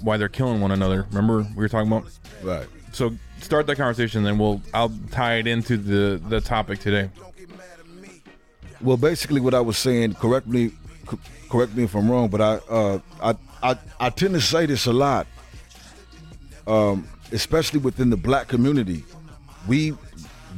why 0.00 0.16
they're 0.16 0.28
killing 0.28 0.60
one 0.60 0.70
another. 0.70 1.06
Remember 1.10 1.46
we 1.54 1.62
were 1.62 1.68
talking 1.68 1.92
about? 1.92 2.10
Right. 2.42 2.66
So 2.92 3.14
start 3.40 3.66
that 3.66 3.76
conversation, 3.76 4.22
then 4.22 4.38
we'll 4.38 4.62
I'll 4.72 4.92
tie 5.10 5.34
it 5.34 5.46
into 5.46 5.76
the 5.76 6.20
the 6.28 6.40
topic 6.40 6.78
today. 6.78 7.10
Well, 8.80 8.98
basically, 8.98 9.40
what 9.40 9.54
I 9.54 9.60
was 9.60 9.78
saying. 9.78 10.14
Correct 10.14 10.46
me, 10.46 10.68
c- 11.10 11.18
correct 11.48 11.74
me 11.74 11.84
if 11.84 11.94
I'm 11.94 12.10
wrong, 12.10 12.28
but 12.28 12.40
I, 12.42 12.54
uh, 12.68 12.98
I, 13.22 13.34
I, 13.62 13.78
I 13.98 14.10
tend 14.10 14.34
to 14.34 14.42
say 14.42 14.66
this 14.66 14.84
a 14.84 14.92
lot, 14.92 15.26
um, 16.66 17.08
especially 17.32 17.80
within 17.80 18.10
the 18.10 18.18
black 18.18 18.46
community. 18.46 19.02
We, 19.66 19.94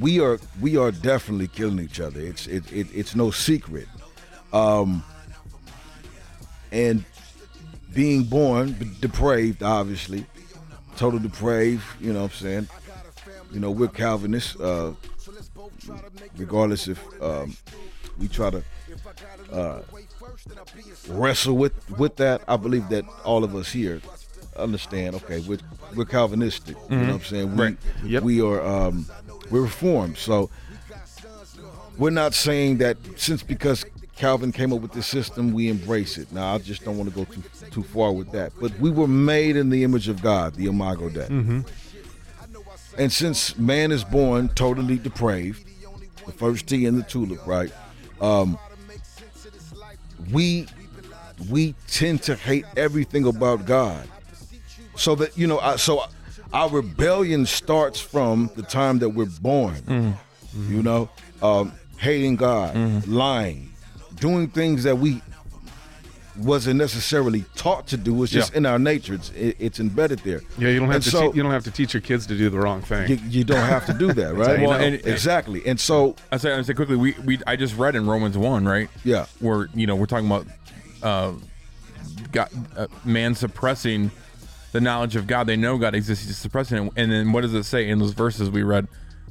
we 0.01 0.19
are, 0.19 0.41
we 0.61 0.77
are 0.77 0.91
definitely 0.91 1.47
killing 1.47 1.79
each 1.79 2.01
other. 2.01 2.19
It's, 2.19 2.49
it, 2.49 2.73
it 2.73 2.89
it's 2.93 3.15
no 3.15 3.31
secret. 3.31 3.87
Um, 4.53 5.05
and 6.73 7.05
being 7.93 8.25
born 8.25 8.77
depraved, 9.01 9.63
obviously, 9.63 10.27
total 10.97 11.19
depraved. 11.19 11.85
You 12.01 12.13
know 12.13 12.23
what 12.23 12.33
I'm 12.33 12.37
saying? 12.37 12.69
You 13.53 13.61
know, 13.61 13.71
we're 13.71 13.89
Calvinists. 13.89 14.57
Uh, 14.57 14.95
regardless 16.37 16.89
if 16.89 17.23
um, 17.23 17.57
we 18.19 18.29
try 18.29 18.51
to 18.51 18.63
uh, 19.53 19.83
wrestle 21.09 21.57
with 21.57 21.73
with 21.99 22.17
that, 22.17 22.43
I 22.49 22.57
believe 22.57 22.89
that 22.89 23.05
all 23.25 23.45
of 23.45 23.55
us 23.55 23.71
here 23.71 24.01
understand. 24.57 25.15
Okay, 25.17 25.41
we're 25.41 25.59
we're 25.95 26.05
Calvinistic. 26.05 26.77
You 26.91 26.97
know 26.97 27.07
what 27.07 27.15
I'm 27.15 27.23
saying? 27.23 27.57
We 27.57 27.63
Right. 27.63 27.77
Yep. 28.05 28.23
we 28.23 28.41
are 28.41 28.65
um, 28.65 29.07
we're 29.51 29.63
reformed. 29.63 30.19
So 30.19 30.51
we're 31.99 32.11
not 32.11 32.35
saying 32.35 32.79
that 32.79 32.97
since 33.17 33.43
because 33.43 33.85
Calvin 34.17 34.51
came 34.53 34.73
up 34.73 34.81
with 34.81 34.93
this 34.93 35.07
system, 35.07 35.53
we 35.53 35.69
embrace 35.69 36.17
it. 36.19 36.33
Now 36.33 36.55
I 36.55 36.59
just 36.59 36.85
don't 36.85 36.97
want 36.97 37.11
to 37.11 37.15
go 37.17 37.25
too 37.25 37.43
too 37.71 37.83
far 37.83 38.13
with 38.13 38.33
that. 38.33 38.53
But 38.61 38.79
we 38.81 38.91
were 38.91 39.07
made 39.09 39.57
in 39.57 39.69
the 39.71 39.85
image 39.85 40.09
of 40.09 40.23
God, 40.23 40.55
the 40.55 40.67
Imago 40.67 41.09
Dei. 41.11 41.27
And 42.99 43.13
since 43.13 43.59
man 43.59 43.93
is 43.93 44.05
born 44.05 44.49
totally 44.51 44.97
depraved, 44.99 45.65
the 46.25 46.33
first 46.33 46.67
T 46.67 46.87
in 46.87 46.97
the 46.97 47.03
tulip, 47.03 47.47
right? 47.47 47.71
Um, 48.21 48.59
we 50.33 50.67
we 51.51 51.75
tend 51.87 52.23
to 52.23 52.35
hate 52.35 52.65
everything 52.77 53.27
about 53.27 53.67
God. 53.67 54.09
So 54.97 55.15
that 55.17 55.37
you 55.37 55.47
know, 55.47 55.59
I, 55.59 55.77
so 55.77 56.05
our 56.55 56.71
rebellion 56.71 57.45
starts 57.45 58.01
from 58.01 58.51
the 58.57 58.63
time 58.63 58.99
that 59.01 59.11
we're 59.11 59.27
born. 59.27 60.17
You 60.71 60.83
know, 60.83 61.11
um, 61.43 61.73
hating 61.99 62.37
God, 62.37 63.07
lying, 63.07 63.69
doing 64.17 64.49
things 64.49 64.85
that 64.85 64.99
we 64.99 65.23
wasn't 66.39 66.77
necessarily 66.77 67.45
taught 67.55 67.87
to 67.89 67.97
do. 67.97 68.23
It's 68.23 68.31
just 68.31 68.53
Yeah. 68.53 68.59
in 68.59 68.67
our 68.67 68.79
nature. 68.79 69.15
It's 69.15 69.31
it, 69.31 69.57
it's 69.59 69.81
embedded 69.81 70.19
there. 70.19 70.43
Yeah, 70.59 70.69
you 70.69 70.79
don't 70.81 70.89
have 70.89 70.97
And 70.97 71.05
to. 71.05 71.11
so- 71.11 71.31
te- 71.33 71.37
you 71.37 71.43
don't 71.43 71.53
have 71.53 71.65
to 71.65 71.71
teach 71.71 71.95
your 71.95 72.03
kids 72.03 72.27
to 72.27 72.37
do 72.37 72.51
the 72.51 72.59
wrong 72.59 72.83
thing. 72.83 73.09
you, 73.09 73.19
you 73.31 73.45
don't 73.45 73.57
have 73.67 73.87
to 73.87 73.95
do 73.95 74.13
that, 74.13 74.35
right? 74.37 74.61
Well, 74.61 74.73
and- 74.73 74.97
exactly. 75.07 75.67
And 75.67 75.81
so, 75.81 76.15
I 76.31 76.37
say 76.37 76.53
I 76.53 76.61
say 76.63 76.75
quickly. 76.75 76.97
We 76.97 77.15
we 77.25 77.39
I 77.47 77.57
just 77.57 77.77
read 77.79 77.97
in 77.97 78.07
Romans 78.07 78.37
one, 78.37 78.67
right? 78.67 78.91
yeah, 79.03 79.27
Where 79.41 79.69
you 79.75 79.87
know 79.87 79.97
we're 79.97 80.05
talking 80.07 80.27
about 80.27 80.47
uh, 81.03 81.33
God, 82.33 82.49
uh, 82.77 82.87
man 83.05 83.35
suppressing 83.35 84.11
the 84.73 84.81
knowledge 84.83 85.17
of 85.17 85.27
God. 85.27 85.47
They 85.47 85.57
know 85.57 85.79
God 85.79 85.95
exists, 85.95 86.27
he's 86.27 86.37
suppressing 86.37 86.87
it. 86.89 86.93
And 86.97 87.11
then 87.11 87.33
what 87.33 87.41
does 87.43 87.55
it 87.55 87.63
say 87.65 87.89
in 87.89 87.99
those 87.99 88.13
verses 88.13 88.51
we 88.51 88.63
read? 88.63 88.89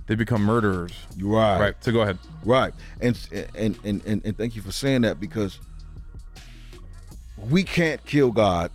They 0.08 0.16
become 0.16 0.44
murderers. 0.44 0.92
right, 1.20 1.60
Right. 1.60 1.76
So 1.84 1.92
go 1.92 2.02
ahead. 2.02 2.18
right. 2.44 2.74
And 3.02 3.18
and 3.56 3.78
and 3.84 4.02
and, 4.06 4.26
and 4.26 4.38
thank 4.38 4.56
you 4.56 4.62
for 4.62 4.72
saying 4.72 5.02
that 5.02 5.20
because 5.20 5.60
we 7.50 7.64
can't 7.64 8.04
kill 8.06 8.32
God. 8.32 8.72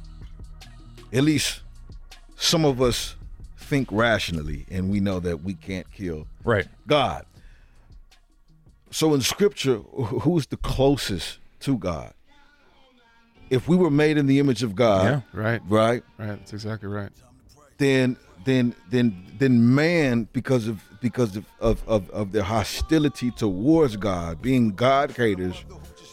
At 1.12 1.24
least 1.24 1.60
some 2.36 2.64
of 2.64 2.80
us 2.80 3.16
think 3.56 3.88
rationally, 3.90 4.66
and 4.70 4.90
we 4.90 5.00
know 5.00 5.20
that 5.20 5.42
we 5.42 5.54
can't 5.54 5.90
kill 5.92 6.26
Right. 6.44 6.66
God. 6.86 7.24
So 8.90 9.14
in 9.14 9.20
Scripture, 9.20 9.76
who's 9.78 10.46
the 10.48 10.56
closest 10.56 11.38
to 11.60 11.78
God? 11.78 12.12
If 13.50 13.68
we 13.68 13.76
were 13.76 13.90
made 13.90 14.16
in 14.18 14.26
the 14.26 14.38
image 14.40 14.62
of 14.62 14.74
God, 14.74 15.04
Yeah. 15.04 15.20
Right. 15.40 15.60
right? 15.68 16.02
Right. 16.18 16.28
That's 16.38 16.52
exactly 16.52 16.88
right. 16.88 17.10
then 17.78 18.16
then 18.44 18.74
then 18.90 19.26
then 19.38 19.74
man 19.74 20.26
because 20.32 20.66
of 20.66 20.82
because 21.00 21.36
of 21.36 21.44
of, 21.60 21.88
of, 21.88 22.10
of 22.10 22.32
their 22.32 22.42
hostility 22.42 23.30
towards 23.30 23.96
God, 23.96 24.40
being 24.42 24.70
God 24.74 25.10
haters, 25.12 25.64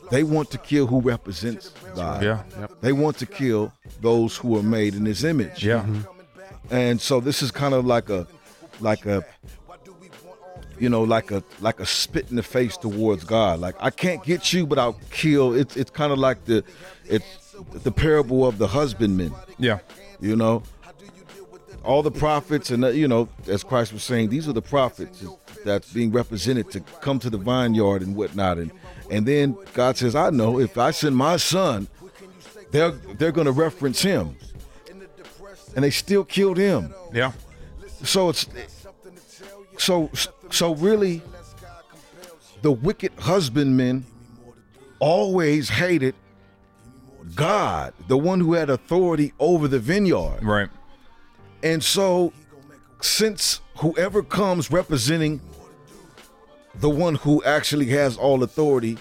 they 0.10 0.24
want 0.24 0.51
to 0.51 0.58
kill 0.58 0.88
who 0.88 1.01
represents 1.01 1.70
God. 1.96 2.24
Yeah. 2.24 2.44
They 2.82 2.94
want 2.94 3.17
to 3.20 3.25
kill 3.25 3.74
those 4.01 4.38
who 4.38 4.58
are 4.58 4.63
made 4.63 4.96
in 4.96 5.06
his 5.06 5.24
image. 5.24 5.63
Yeah. 5.65 5.86
And 6.70 7.00
so 7.01 7.20
this 7.20 7.41
is 7.41 7.51
kind 7.51 7.74
of 7.74 7.86
like 7.86 8.10
a 8.10 8.27
like 8.79 9.06
a 9.06 9.25
you 10.79 10.89
know, 10.89 11.01
like 11.03 11.32
a 11.32 11.44
like 11.60 11.79
a 11.79 11.86
spit 11.86 12.29
in 12.29 12.36
the 12.36 12.44
face 12.44 12.77
towards 12.77 13.24
God. 13.24 13.60
Like 13.60 13.75
I 13.79 13.89
can't 13.89 14.24
get 14.24 14.53
you, 14.53 14.67
but 14.67 14.77
I'll 14.77 15.00
kill. 15.12 15.53
It's 15.53 15.75
it's 15.75 15.89
kind 15.91 16.12
of 16.13 16.20
like 16.20 16.46
the 16.46 16.63
it's 17.06 17.56
the 17.74 17.91
parable 17.91 18.46
of 18.46 18.60
the 18.60 18.67
husbandman 18.67 19.34
Yeah. 19.58 19.79
you 20.20 20.36
know 20.36 20.62
all 21.88 22.03
the 22.03 22.12
prophets 22.12 22.70
and 22.70 22.84
uh, 22.84 22.89
you 22.89 23.08
know 23.08 23.29
as 23.48 23.63
christ 23.63 23.94
was 23.94 24.03
saying 24.03 24.29
these 24.29 24.48
are 24.48 24.53
the 24.53 24.62
prophets 24.62 25.24
that's 25.63 25.91
being 25.94 26.12
represented 26.12 26.70
to 26.70 26.79
come 27.01 27.17
to 27.17 27.29
the 27.29 27.38
vineyard 27.38 28.01
and 28.01 28.13
whatnot 28.15 28.58
and 28.58 28.72
and 29.10 29.25
then 29.25 29.58
god 29.74 29.96
says 29.98 30.13
i 30.13 30.29
know 30.29 30.60
if 30.60 30.77
i 30.77 30.91
send 30.91 31.15
my 31.15 31.38
son 31.38 31.88
they're 32.72 32.91
they're 33.17 33.32
going 33.32 33.46
to 33.46 33.53
reference 33.53 34.01
him 34.01 34.36
and 35.75 35.84
they 35.84 35.89
still 35.89 36.25
killed 36.25 36.58
him 36.58 36.94
Yeah. 37.13 37.32
so 38.03 38.29
it's 38.29 38.46
so 39.77 40.12
so 40.51 40.75
really 40.75 41.22
the 42.63 42.72
wicked 42.72 43.13
husbandmen 43.17 44.06
always 45.00 45.70
hated 45.70 46.15
god 47.36 47.94
the 48.08 48.17
one 48.17 48.39
who 48.41 48.53
had 48.53 48.70
authority 48.70 49.32
over 49.39 49.67
the 49.70 49.79
vineyard 49.79 50.39
Right. 50.44 50.70
And 51.63 51.83
so, 51.83 52.33
since 53.01 53.61
whoever 53.77 54.23
comes 54.23 54.71
representing 54.71 55.39
the 56.79 56.89
one 56.89 57.15
who 57.15 57.43
actually 57.43 57.87
has 57.87 58.17
all 58.17 58.43
authority, 58.43 58.97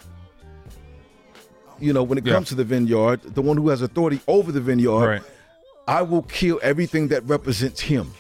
you 1.79 1.93
know, 1.93 2.03
when 2.03 2.19
it 2.19 2.27
Yeah. 2.27 2.35
comes 2.35 2.49
to 2.49 2.55
the 2.55 2.65
vineyard, 2.65 3.21
the 3.23 3.43
one 3.43 3.57
who 3.57 3.69
has 3.69 3.83
authority 3.83 4.21
over 4.27 4.51
the 4.53 4.61
vineyard, 4.61 5.07
Right. 5.07 5.23
I 5.89 6.03
will 6.03 6.23
kill 6.23 6.59
everything 6.63 7.09
that 7.09 7.27
represents 7.29 7.81
him. 7.83 8.13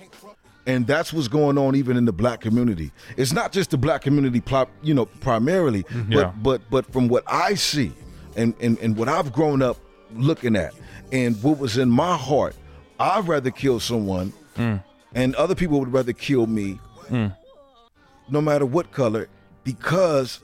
And 0.68 0.86
that's 0.86 1.12
what's 1.12 1.28
going 1.28 1.58
on 1.58 1.76
even 1.76 1.96
in 1.96 2.04
the 2.06 2.12
black 2.12 2.40
community. 2.40 2.90
It's 3.16 3.32
not 3.32 3.52
just 3.52 3.70
the 3.70 3.76
black 3.78 4.02
community, 4.02 4.42
you 4.82 4.94
know, 4.94 5.06
primarily, 5.06 5.84
Mm-hmm. 5.84 6.12
Yeah. 6.12 6.32
but 6.42 6.42
but 6.42 6.70
but 6.70 6.92
from 6.92 7.08
what 7.08 7.22
I 7.26 7.54
see 7.54 7.92
and, 8.36 8.52
and 8.60 8.76
and 8.80 8.96
what 8.96 9.08
I've 9.08 9.32
grown 9.32 9.62
up 9.62 9.78
looking 10.14 10.56
at 10.56 10.74
and 11.12 11.40
what 11.42 11.58
was 11.58 11.78
in 11.78 11.88
my 11.88 12.16
heart, 12.16 12.54
I'd 12.98 13.26
rather 13.28 13.50
kill 13.50 13.80
someone 13.80 14.32
Mm. 14.56 14.82
and 15.14 15.34
other 15.34 15.54
people 15.54 15.78
would 15.80 15.92
rather 15.92 16.14
kill 16.14 16.46
me, 16.46 16.78
no 17.10 18.40
matter 18.40 18.64
what 18.64 18.90
color, 18.90 19.28
because 19.64 20.40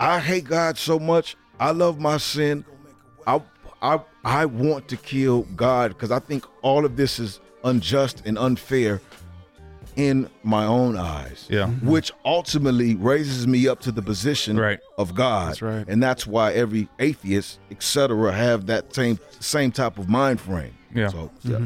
I 0.00 0.18
hate 0.20 0.44
God 0.44 0.76
so 0.78 0.98
much. 0.98 1.36
I 1.60 1.70
love 1.70 1.98
my 2.00 2.16
sin. 2.18 2.64
I 3.26 3.40
I 3.80 4.00
I 4.24 4.44
want 4.46 4.88
to 4.88 4.96
kill 4.96 5.42
God 5.56 5.90
because 5.90 6.10
I 6.10 6.18
think 6.18 6.44
all 6.62 6.84
of 6.84 6.96
this 6.96 7.18
is 7.18 7.40
unjust 7.64 8.22
and 8.24 8.36
unfair 8.38 9.00
in 9.98 10.30
my 10.44 10.64
own 10.64 10.96
eyes. 10.96 11.46
Yeah. 11.50 11.66
Which 11.66 12.12
ultimately 12.24 12.94
raises 12.94 13.48
me 13.48 13.66
up 13.66 13.80
to 13.80 13.90
the 13.92 14.00
position 14.00 14.56
Right. 14.56 14.78
of 14.96 15.12
God. 15.14 15.48
That's 15.48 15.60
right. 15.62 15.84
And 15.88 16.00
that's 16.00 16.24
why 16.24 16.52
every 16.52 16.88
atheist, 17.00 17.58
etc., 17.72 18.32
have 18.32 18.66
that 18.66 18.94
same 18.94 19.18
same 19.40 19.72
type 19.72 19.98
of 19.98 20.08
mind 20.08 20.40
frame. 20.40 20.72
Yeah. 20.94 21.08
So 21.08 21.30
yeah. 21.42 21.58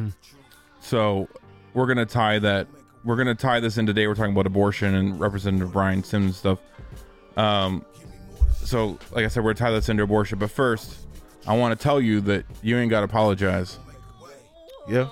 So 0.81 1.29
we're 1.75 1.87
gonna 1.87 2.07
tie 2.07 2.39
that. 2.39 2.67
We're 3.05 3.17
gonna 3.17 3.35
tie 3.35 3.61
this 3.61 3.77
in 3.77 3.85
today. 3.85 4.07
We're 4.07 4.15
talking 4.15 4.33
about 4.33 4.47
abortion 4.47 4.95
and 4.95 5.21
Representative 5.21 5.71
Brian 5.73 6.03
Sims 6.03 6.39
stuff. 6.39 6.59
Um, 7.37 7.85
so 8.65 8.99
like 9.11 9.27
I 9.27 9.29
said, 9.29 9.45
we're 9.45 9.53
gonna 9.53 9.71
tie 9.71 9.73
this 9.73 9.91
into 9.91 10.05
abortion. 10.05 10.39
But 10.39 10.51
first, 10.51 10.97
I 11.47 11.55
want 11.57 11.79
to 11.79 11.83
tell 11.83 12.01
you 12.01 12.23
that 12.23 12.47
you 12.63 12.79
ain't 12.79 12.89
gotta 12.91 13.05
apologize. 13.05 13.79
Yeah. 14.87 15.09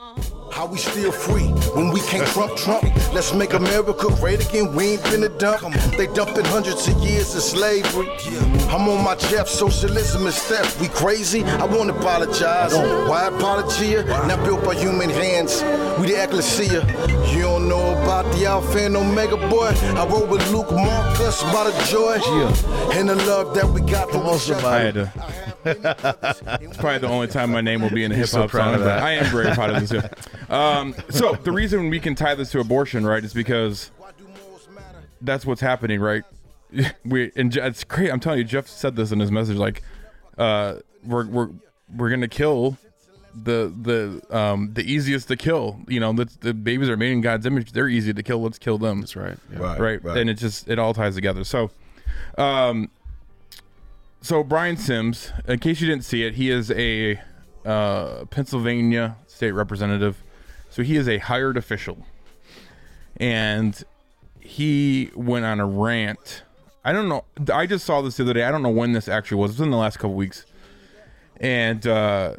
How 0.51 0.67
we 0.67 0.79
still 0.79 1.13
free 1.13 1.47
when 1.75 1.93
we 1.93 2.01
can't 2.01 2.27
trump 2.29 2.57
Trump? 2.57 2.83
Let's 3.15 3.33
make 3.33 3.53
America 3.53 4.09
great 4.19 4.45
again. 4.45 4.75
We 4.75 4.93
ain't 4.93 5.05
been 5.05 5.23
a 5.23 5.29
dump. 5.29 5.75
They 5.97 6.09
dumping 6.09 6.45
hundreds 6.47 6.89
of 6.89 6.99
years 6.99 7.35
of 7.37 7.43
slavery. 7.43 8.09
I'm 8.69 8.89
on 8.89 9.05
my 9.05 9.15
Jeff. 9.15 9.49
Socialism 9.49 10.27
is 10.27 10.37
theft. 10.43 10.81
We 10.81 10.89
crazy. 10.89 11.45
I 11.45 11.67
won't 11.67 11.89
apologize. 11.89 12.75
Why 12.75 13.29
apologia? 13.29 14.03
Not 14.27 14.45
built 14.45 14.65
by 14.65 14.75
human 14.75 15.09
hands. 15.09 15.63
We 16.01 16.09
the 16.09 16.25
ecclesia. 16.25 16.85
You 17.33 17.43
don't 17.43 17.69
know 17.69 17.93
about 18.03 18.25
the 18.35 18.47
Alpha 18.47 18.85
and 18.85 18.97
Omega 18.97 19.37
boy. 19.37 19.73
I 19.95 20.05
rode 20.05 20.29
with 20.29 20.51
Luke 20.51 20.73
Marcus 20.73 21.43
about 21.43 21.73
the 21.73 21.85
joy 21.85 22.19
and 22.99 23.09
the 23.09 23.15
love 23.15 23.55
that 23.55 23.69
we 23.69 23.83
got 23.83 24.11
from 24.11 24.27
each 24.35 24.51
other. 24.51 24.67
I 24.67 24.79
had 24.81 24.95
to. 24.95 25.50
It's 25.65 26.77
probably 26.77 26.99
the 26.99 27.09
only 27.09 27.27
time 27.29 27.51
my 27.53 27.61
name 27.61 27.83
will 27.83 27.91
be 27.91 28.05
in 28.05 28.13
a 28.13 28.15
hip 28.15 28.23
He's 28.25 28.31
so 28.31 28.43
hop 28.43 28.51
song. 28.51 28.75
of 28.75 28.81
that. 28.85 29.03
I 29.03 29.13
am 29.13 29.27
very 29.27 29.53
proud 29.55 29.71
of 29.71 29.89
this. 29.89 30.05
Um, 30.49 30.95
so 31.11 31.35
the 31.35 31.53
reason 31.53 31.91
we 31.91 32.01
can 32.01 32.15
tie 32.15 32.35
this 32.35 32.51
to 32.53 32.61
abortion, 32.61 33.07
right, 33.07 33.23
is 33.25 33.33
because 33.35 33.91
that's 35.21 35.45
what's 35.47 35.61
happening, 35.61 36.01
right? 36.01 36.25
We 37.05 37.33
and 37.35 37.55
it's 37.57 37.83
great. 37.85 38.11
I'm 38.13 38.21
telling 38.21 38.39
you, 38.39 38.45
Jeff 38.45 38.69
said 38.69 38.95
this 38.95 39.11
in 39.11 39.19
his 39.19 39.31
message. 39.33 39.57
Like, 39.57 39.83
uh, 40.39 40.77
we're 41.05 41.27
we're 41.27 41.49
we're 41.97 42.11
gonna 42.11 42.29
kill 42.29 42.79
the 43.35 43.73
the 43.83 44.37
um 44.37 44.73
the 44.75 44.83
easiest 44.83 45.27
to 45.29 45.37
kill. 45.37 45.81
You 45.89 45.99
know, 45.99 46.13
the, 46.13 46.29
the 46.41 46.55
babies 46.55 46.89
are 46.89 46.97
made 46.97 47.11
in 47.11 47.23
God's 47.23 47.45
image. 47.45 47.73
They're 47.73 47.89
easy 47.89 48.13
to 48.15 48.23
kill. 48.23 48.41
Let's 48.41 48.59
kill 48.59 48.79
them. 48.79 49.01
That's 49.01 49.17
right. 49.17 49.37
Yeah. 49.53 49.59
Right. 49.59 49.81
right, 49.81 50.05
Right. 50.05 50.17
and 50.19 50.31
it 50.31 50.35
just 50.35 50.69
it 50.69 50.79
all 50.79 50.95
ties 50.95 51.17
together 51.17 51.43
so 51.43 51.71
um 52.39 52.89
so 54.21 54.43
brian 54.45 54.77
sims 54.77 55.33
in 55.49 55.59
case 55.59 55.81
you 55.81 55.87
didn't 55.87 56.05
see 56.05 56.25
it 56.25 56.35
he 56.35 56.51
is 56.51 56.71
a 56.73 57.21
uh 57.65 58.25
pennsylvania 58.27 59.17
state 59.41 59.53
representative. 59.53 60.23
So 60.69 60.83
he 60.83 60.97
is 60.97 61.09
a 61.09 61.17
hired 61.17 61.57
official. 61.57 61.97
And 63.17 63.83
he 64.39 65.11
went 65.15 65.47
on 65.47 65.61
a 65.61 65.67
rant. 65.67 66.43
I 66.85 66.93
don't 66.93 67.09
know 67.09 67.25
i 67.53 67.67
just 67.67 67.87
saw 67.87 68.03
this 68.03 68.19
the 68.19 68.25
other 68.25 68.35
day. 68.35 68.45
I 68.45 68.51
don't 68.51 68.63
know 68.63 68.69
when 68.69 68.93
this 68.93 69.09
actually 69.09 69.39
was. 69.39 69.53
It 69.53 69.55
was 69.55 69.61
in 69.63 69.71
the 69.71 69.79
last 69.79 69.97
couple 69.97 70.15
weeks. 70.15 70.45
And 71.39 71.87
uh 71.87 72.37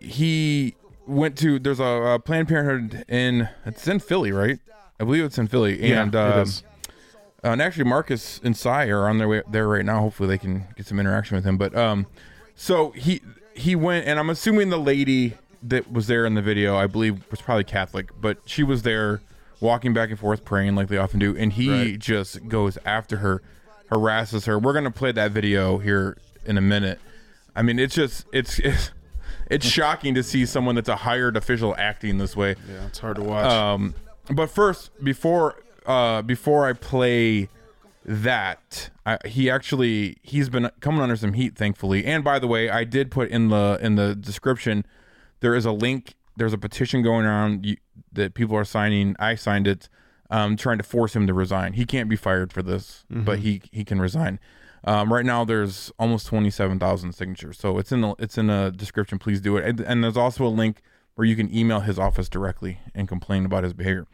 he 0.00 0.74
went 1.06 1.38
to 1.38 1.58
there's 1.58 1.80
a, 1.80 1.84
a 1.84 2.18
planned 2.18 2.48
parenthood 2.48 3.06
in 3.08 3.48
it's 3.64 3.88
in 3.88 4.00
philly 4.00 4.32
right? 4.32 4.58
I 5.00 5.04
believe 5.04 5.24
it's 5.24 5.38
in 5.38 5.46
philly. 5.46 5.88
Yeah, 5.88 6.02
and 6.02 6.14
it 6.14 6.62
uh, 7.44 7.48
and 7.50 7.60
actually 7.62 7.84
Marcus 7.84 8.40
and 8.42 8.56
Cy 8.56 8.86
are 8.86 9.08
on 9.08 9.18
their 9.18 9.28
way 9.28 9.42
there 9.50 9.68
right 9.68 9.84
now. 9.84 10.00
Hopefully 10.00 10.28
they 10.28 10.38
can 10.38 10.66
get 10.76 10.86
some 10.86 10.98
interaction 10.98 11.36
with 11.36 11.44
him. 11.44 11.56
But 11.58 11.76
um, 11.76 12.06
so 12.54 12.90
he 12.92 13.20
he 13.54 13.76
went, 13.76 14.06
and 14.06 14.18
I'm 14.18 14.30
assuming 14.30 14.70
the 14.70 14.78
lady 14.78 15.34
that 15.62 15.90
was 15.92 16.06
there 16.08 16.26
in 16.26 16.34
the 16.34 16.42
video, 16.42 16.76
I 16.76 16.86
believe, 16.86 17.22
was 17.30 17.40
probably 17.40 17.64
Catholic, 17.64 18.10
but 18.20 18.38
she 18.46 18.62
was 18.62 18.82
there 18.82 19.20
walking 19.60 19.94
back 19.94 20.10
and 20.10 20.18
forth 20.18 20.44
praying 20.44 20.74
like 20.74 20.88
they 20.88 20.98
often 20.98 21.18
do, 21.20 21.36
and 21.36 21.52
he 21.52 21.70
Right. 21.70 21.98
just 21.98 22.48
goes 22.48 22.76
after 22.84 23.18
her, 23.18 23.42
harasses 23.90 24.44
her. 24.46 24.58
We're 24.58 24.72
gonna 24.74 24.90
play 24.90 25.12
that 25.12 25.30
video 25.30 25.78
here 25.78 26.16
in 26.44 26.58
a 26.58 26.60
minute. 26.60 27.00
I 27.56 27.62
mean, 27.62 27.78
it's 27.78 27.94
just 27.94 28.26
it's 28.32 28.58
it's, 28.58 28.90
it's 29.50 29.66
shocking 29.66 30.14
to 30.16 30.22
see 30.22 30.44
someone 30.46 30.74
that's 30.74 30.88
a 30.88 30.96
hired 30.96 31.36
official 31.36 31.74
acting 31.78 32.18
this 32.18 32.36
way. 32.36 32.56
Yeah, 32.68 32.86
it's 32.86 32.98
hard 32.98 33.16
to 33.16 33.22
watch. 33.22 33.46
Um, 33.50 33.94
but 34.30 34.50
first, 34.50 34.90
before 35.04 35.56
uh, 35.86 36.22
before 36.22 36.66
I 36.66 36.72
play 36.72 37.48
that, 38.04 38.90
I, 39.06 39.18
he 39.26 39.48
actually 39.48 40.18
he's 40.22 40.48
been 40.48 40.70
coming 40.80 41.00
under 41.00 41.16
some 41.16 41.32
heat, 41.32 41.56
thankfully. 41.56 42.04
And 42.04 42.22
by 42.22 42.38
the 42.38 42.46
way, 42.46 42.68
I 42.68 42.84
did 42.84 43.10
put 43.10 43.30
in 43.30 43.48
the 43.48 43.78
in 43.80 43.96
the 43.96 44.14
description 44.14 44.84
there 45.40 45.54
is 45.54 45.66
a 45.66 45.72
link. 45.72 46.14
There's 46.36 46.52
a 46.52 46.58
petition 46.58 47.02
going 47.02 47.26
around 47.26 47.66
you, 47.66 47.76
that 48.12 48.34
people 48.34 48.56
are 48.56 48.64
signing. 48.64 49.14
I 49.18 49.34
signed 49.34 49.66
it, 49.66 49.88
um, 50.30 50.56
trying 50.56 50.78
to 50.78 50.84
force 50.84 51.14
him 51.14 51.26
to 51.26 51.34
resign. 51.34 51.74
He 51.74 51.84
can't 51.84 52.08
be 52.08 52.16
fired 52.16 52.52
for 52.52 52.62
this, 52.62 53.04
but 53.24 53.38
he 53.40 53.62
he 53.70 53.84
can 53.84 54.00
resign. 54.00 54.40
Um, 54.84 55.12
right 55.12 55.24
now, 55.24 55.44
there's 55.44 55.92
almost 55.98 56.26
twenty 56.26 56.50
seven 56.50 56.78
thousand 56.78 57.14
signatures, 57.14 57.58
so 57.58 57.78
it's 57.78 57.92
in 57.92 58.00
the 58.00 58.14
it's 58.18 58.36
in 58.36 58.48
the 58.48 58.72
description. 58.74 59.18
Please 59.18 59.40
do 59.40 59.56
it. 59.56 59.64
And, 59.64 59.80
and 59.80 60.04
there's 60.04 60.16
also 60.16 60.44
a 60.46 60.48
link 60.48 60.82
where 61.14 61.26
you 61.26 61.36
can 61.36 61.54
email 61.54 61.80
his 61.80 61.98
office 61.98 62.28
directly 62.28 62.80
and 62.94 63.06
complain 63.06 63.44
about 63.44 63.64
his 63.64 63.72
behavior. 63.72 64.06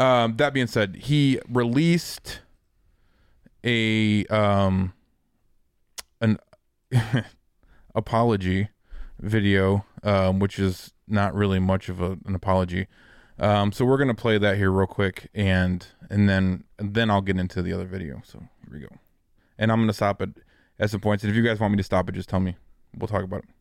Um, 0.00 0.36
that 0.36 0.54
being 0.54 0.66
said, 0.66 0.96
he 0.96 1.38
released 1.46 2.40
a 3.62 4.24
um 4.26 4.94
an 6.22 6.38
apology 7.94 8.70
video, 9.20 9.84
um, 10.02 10.38
which 10.38 10.58
is 10.58 10.94
not 11.06 11.34
really 11.34 11.58
much 11.58 11.90
of 11.90 12.00
a, 12.00 12.16
an 12.24 12.34
apology. 12.34 12.86
Um, 13.38 13.72
so 13.72 13.84
we're 13.84 13.98
gonna 13.98 14.14
play 14.14 14.38
that 14.38 14.56
here 14.56 14.70
real 14.70 14.86
quick, 14.86 15.28
and 15.34 15.86
and 16.08 16.26
then 16.26 16.64
and 16.78 16.94
then 16.94 17.10
I'll 17.10 17.20
get 17.20 17.38
into 17.38 17.60
the 17.60 17.74
other 17.74 17.86
video. 17.86 18.22
So 18.24 18.38
here 18.38 18.72
we 18.72 18.80
go, 18.80 18.96
and 19.58 19.70
I'm 19.70 19.80
gonna 19.80 19.92
stop 19.92 20.22
it 20.22 20.30
at 20.78 20.88
some 20.88 21.00
points. 21.00 21.24
And 21.24 21.30
if 21.30 21.36
you 21.36 21.42
guys 21.42 21.60
want 21.60 21.72
me 21.72 21.76
to 21.76 21.82
stop 21.82 22.08
it, 22.08 22.12
just 22.12 22.30
tell 22.30 22.40
me. 22.40 22.56
We'll 22.96 23.06
talk 23.06 23.22
about 23.22 23.40
it. 23.40 23.59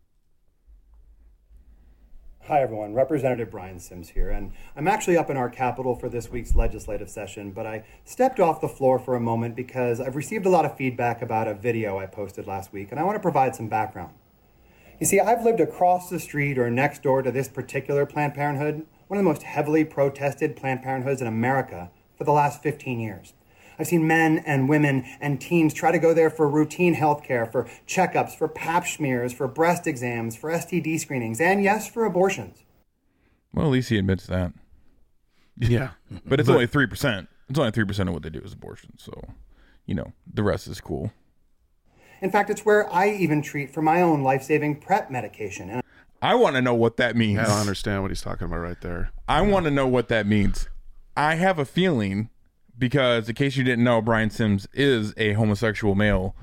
Hi, 2.49 2.63
everyone. 2.63 2.95
Representative 2.95 3.51
Brian 3.51 3.77
Sims 3.77 4.09
here, 4.09 4.31
and 4.31 4.53
I'm 4.75 4.87
actually 4.87 5.17
up 5.17 5.29
in 5.29 5.37
our 5.37 5.51
Capitol 5.51 5.95
for 5.95 6.09
this 6.09 6.31
week's 6.31 6.55
legislative 6.55 7.07
session, 7.07 7.51
but 7.51 7.67
I 7.67 7.83
stepped 8.05 8.39
off 8.39 8.59
the 8.59 8.67
floor 8.67 8.97
for 8.97 9.15
a 9.15 9.19
moment 9.19 9.55
because 9.55 10.01
I've 10.01 10.15
received 10.15 10.47
a 10.47 10.49
lot 10.49 10.65
of 10.65 10.75
feedback 10.75 11.21
about 11.21 11.47
a 11.47 11.53
video 11.53 11.99
I 11.99 12.07
posted 12.07 12.47
last 12.47 12.73
week, 12.73 12.89
and 12.89 12.99
I 12.99 13.03
want 13.03 13.17
to 13.17 13.21
provide 13.21 13.55
some 13.55 13.67
background. 13.67 14.15
You 14.99 15.05
see, 15.05 15.19
I've 15.19 15.43
lived 15.43 15.59
across 15.59 16.09
the 16.09 16.19
street 16.19 16.57
or 16.57 16.71
next 16.71 17.03
door 17.03 17.21
to 17.21 17.31
this 17.31 17.47
particular 17.47 18.07
Planned 18.07 18.33
Parenthood, 18.33 18.87
one 19.07 19.19
of 19.19 19.23
the 19.23 19.29
most 19.29 19.43
heavily 19.43 19.83
protested 19.83 20.55
Planned 20.55 20.81
Parenthoods 20.81 21.21
in 21.21 21.27
America, 21.27 21.91
for 22.17 22.23
the 22.23 22.31
last 22.31 22.63
15 22.63 22.99
years. 22.99 23.33
I've 23.79 23.87
seen 23.87 24.05
men 24.05 24.39
and 24.39 24.67
women 24.67 25.05
and 25.21 25.39
teens 25.39 25.73
try 25.73 25.91
to 25.91 25.99
go 25.99 26.13
there 26.13 26.29
for 26.29 26.49
routine 26.49 26.95
health 26.95 27.23
care, 27.23 27.45
for 27.45 27.63
checkups, 27.87 28.37
for 28.37 28.49
pap 28.49 28.85
smears, 28.85 29.31
for 29.31 29.47
breast 29.47 29.87
exams, 29.87 30.35
for 30.35 30.51
STD 30.51 30.99
screenings, 30.99 31.39
and 31.39 31.63
yes, 31.63 31.89
for 31.89 32.03
abortions. 32.03 32.63
Well, 33.53 33.67
at 33.67 33.71
least 33.71 33.89
he 33.89 33.97
admits 33.97 34.25
that. 34.27 34.51
Yeah, 35.55 35.91
but 36.25 36.41
it's 36.41 36.49
only 36.49 36.67
three 36.67 36.87
percent. 36.87 37.29
It's 37.49 37.57
only 37.57 37.71
three 37.71 37.85
percent 37.85 38.09
of 38.09 38.13
what 38.13 38.23
they 38.23 38.29
do 38.29 38.39
is 38.39 38.51
abortion. 38.51 38.97
So, 38.97 39.13
you 39.85 39.95
know, 39.95 40.11
the 40.31 40.43
rest 40.43 40.67
is 40.67 40.81
cool. 40.81 41.13
In 42.21 42.31
fact, 42.31 42.49
it's 42.49 42.65
where 42.65 42.91
I 42.93 43.09
even 43.11 43.41
treat 43.41 43.73
for 43.73 43.81
my 43.81 44.01
own 44.01 44.23
life 44.23 44.43
saving 44.43 44.81
PrEP 44.81 45.09
medication. 45.09 45.69
And 45.69 45.83
I 46.21 46.35
want 46.35 46.57
to 46.57 46.61
know 46.61 46.73
what 46.73 46.97
that 46.97 47.15
means. 47.15 47.39
I 47.39 47.43
don't 47.43 47.59
understand 47.59 48.01
what 48.01 48.11
he's 48.11 48.21
talking 48.21 48.45
about 48.45 48.57
right 48.57 48.79
there. 48.81 49.11
I 49.27 49.41
want 49.41 49.63
to 49.65 49.71
know 49.71 49.87
what 49.87 50.09
that 50.09 50.27
means. 50.27 50.67
I 51.15 51.35
have 51.35 51.57
a 51.59 51.65
feeling 51.65 52.29
because, 52.79 53.29
in 53.29 53.35
case 53.35 53.57
you 53.57 53.63
didn't 53.63 53.83
know, 53.83 54.01
Brian 54.01 54.29
Sims 54.29 54.67
is 54.73 55.13
a 55.17 55.33
homosexual 55.33 55.93
male, 55.95 56.35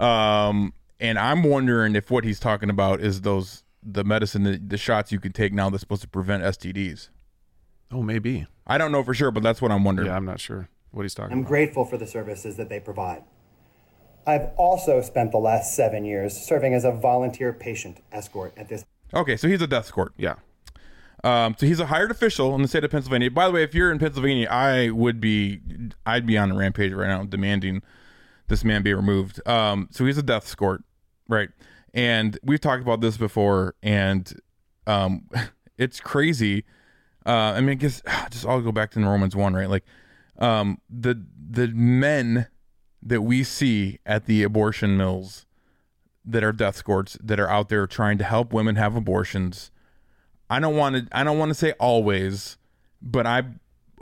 um, 0.00 0.72
and 0.98 1.18
I'm 1.18 1.42
wondering 1.42 1.94
if 1.94 2.10
what 2.10 2.24
he's 2.24 2.40
talking 2.40 2.70
about 2.70 3.00
is 3.00 3.20
those 3.20 3.62
the 3.82 4.04
medicine, 4.04 4.44
the, 4.44 4.58
the 4.58 4.76
shots 4.78 5.12
you 5.12 5.20
can 5.20 5.32
take 5.32 5.52
now 5.52 5.68
that's 5.68 5.80
supposed 5.80 6.02
to 6.02 6.08
prevent 6.08 6.42
STDs. 6.42 7.08
Oh, 7.90 8.02
maybe. 8.02 8.46
I 8.66 8.78
don't 8.78 8.92
know 8.92 9.02
for 9.02 9.12
sure, 9.12 9.30
but 9.30 9.42
that's 9.42 9.60
what 9.60 9.70
I'm 9.72 9.84
wondering. 9.84 10.08
Yeah, 10.08 10.16
I'm 10.16 10.24
not 10.24 10.40
sure 10.40 10.68
what 10.92 11.02
he's 11.02 11.14
talking 11.14 11.32
I'm 11.32 11.40
about. 11.40 11.48
grateful 11.48 11.84
for 11.84 11.98
the 11.98 12.06
services 12.06 12.56
that 12.56 12.68
they 12.68 12.80
provide. 12.80 13.24
I've 14.26 14.50
also 14.56 15.02
spent 15.02 15.32
the 15.32 15.38
last 15.38 15.74
seven 15.74 16.04
years 16.04 16.36
serving 16.36 16.74
as 16.74 16.84
a 16.84 16.92
volunteer 16.92 17.52
patient 17.52 18.00
escort 18.12 18.52
at 18.56 18.68
this 18.68 18.84
Okay, 19.14 19.36
so 19.36 19.48
he's 19.48 19.60
a 19.60 19.66
death 19.66 19.84
escort. 19.86 20.12
Yeah. 20.16 20.36
Um, 21.24 21.54
so 21.58 21.66
he's 21.66 21.78
a 21.78 21.86
hired 21.86 22.10
official 22.10 22.54
in 22.54 22.62
the 22.62 22.68
state 22.68 22.84
of 22.84 22.90
Pennsylvania. 22.90 23.30
By 23.30 23.46
the 23.46 23.52
way, 23.52 23.62
if 23.62 23.74
you're 23.74 23.92
in 23.92 23.98
Pennsylvania, 23.98 24.48
I 24.50 24.90
would 24.90 25.20
be, 25.20 25.60
I'd 26.04 26.26
be 26.26 26.36
on 26.36 26.50
a 26.50 26.56
rampage 26.56 26.92
right 26.92 27.06
now 27.06 27.24
demanding 27.24 27.82
this 28.48 28.64
man 28.64 28.82
be 28.82 28.92
removed. 28.92 29.46
Um, 29.46 29.88
so 29.90 30.04
he's 30.04 30.18
a 30.18 30.22
death 30.22 30.44
escort, 30.44 30.82
right? 31.28 31.48
And 31.94 32.38
we've 32.42 32.60
talked 32.60 32.82
about 32.82 33.00
this 33.00 33.16
before, 33.16 33.74
and 33.82 34.32
um, 34.86 35.28
it's 35.78 36.00
crazy. 36.00 36.64
Uh, 37.24 37.54
I 37.56 37.60
mean, 37.60 37.70
I 37.70 37.74
guess 37.74 38.02
just 38.30 38.46
I'll 38.46 38.60
go 38.60 38.72
back 38.72 38.90
to 38.92 39.00
Romans 39.00 39.36
one, 39.36 39.54
right? 39.54 39.68
Like, 39.68 39.84
um, 40.38 40.80
the 40.88 41.24
the 41.50 41.68
men 41.68 42.48
that 43.02 43.22
we 43.22 43.44
see 43.44 43.98
at 44.06 44.26
the 44.26 44.42
abortion 44.42 44.96
mills 44.96 45.44
that 46.24 46.44
are 46.44 46.52
death 46.52 46.76
squads 46.76 47.18
that 47.22 47.40
are 47.40 47.50
out 47.50 47.68
there 47.68 47.86
trying 47.86 48.16
to 48.18 48.24
help 48.24 48.52
women 48.52 48.76
have 48.76 48.94
abortions. 48.96 49.71
I 50.52 50.60
don't 50.60 50.76
want 50.76 50.96
to. 50.96 51.16
I 51.16 51.24
don't 51.24 51.38
want 51.38 51.48
to 51.50 51.54
say 51.54 51.72
always, 51.80 52.58
but 53.00 53.26
I 53.26 53.44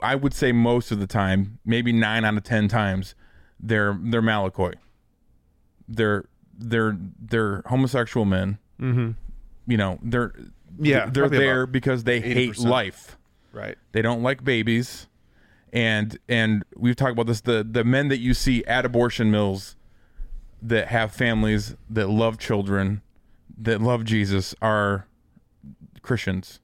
I 0.01 0.15
would 0.15 0.33
say 0.33 0.51
most 0.51 0.91
of 0.91 0.99
the 0.99 1.07
time, 1.07 1.59
maybe 1.65 1.91
nine 1.93 2.25
out 2.25 2.35
of 2.35 2.43
ten 2.43 2.67
times, 2.67 3.15
they're 3.59 3.97
they're 4.01 4.21
Malakoi. 4.21 4.73
They're 5.87 6.25
they're 6.57 6.97
they're 7.19 7.61
homosexual 7.67 8.25
men. 8.25 8.57
Mhm. 8.79 9.15
You 9.67 9.77
know, 9.77 9.99
they're 10.03 10.33
Yeah, 10.79 11.05
they're 11.09 11.29
there 11.29 11.65
because 11.67 12.03
they 12.03 12.19
hate 12.21 12.51
80%. 12.55 12.65
life. 12.69 13.17
Right. 13.53 13.77
They 13.91 14.01
don't 14.01 14.23
like 14.23 14.43
babies, 14.43 15.07
and 15.73 16.17
and 16.29 16.63
we've 16.75 16.95
talked 16.95 17.11
about 17.13 17.27
this. 17.27 17.41
The 17.41 17.65
the 17.69 17.83
men 17.83 18.07
that 18.09 18.19
you 18.19 18.33
see 18.33 18.63
at 18.65 18.85
abortion 18.85 19.29
mills 19.31 19.75
that 20.61 20.87
have 20.89 21.11
families 21.11 21.75
that 21.89 22.09
love 22.09 22.37
children, 22.37 23.01
that 23.57 23.81
love 23.81 24.03
Jesus, 24.05 24.53
are 24.61 25.05
Christians. 26.01 26.59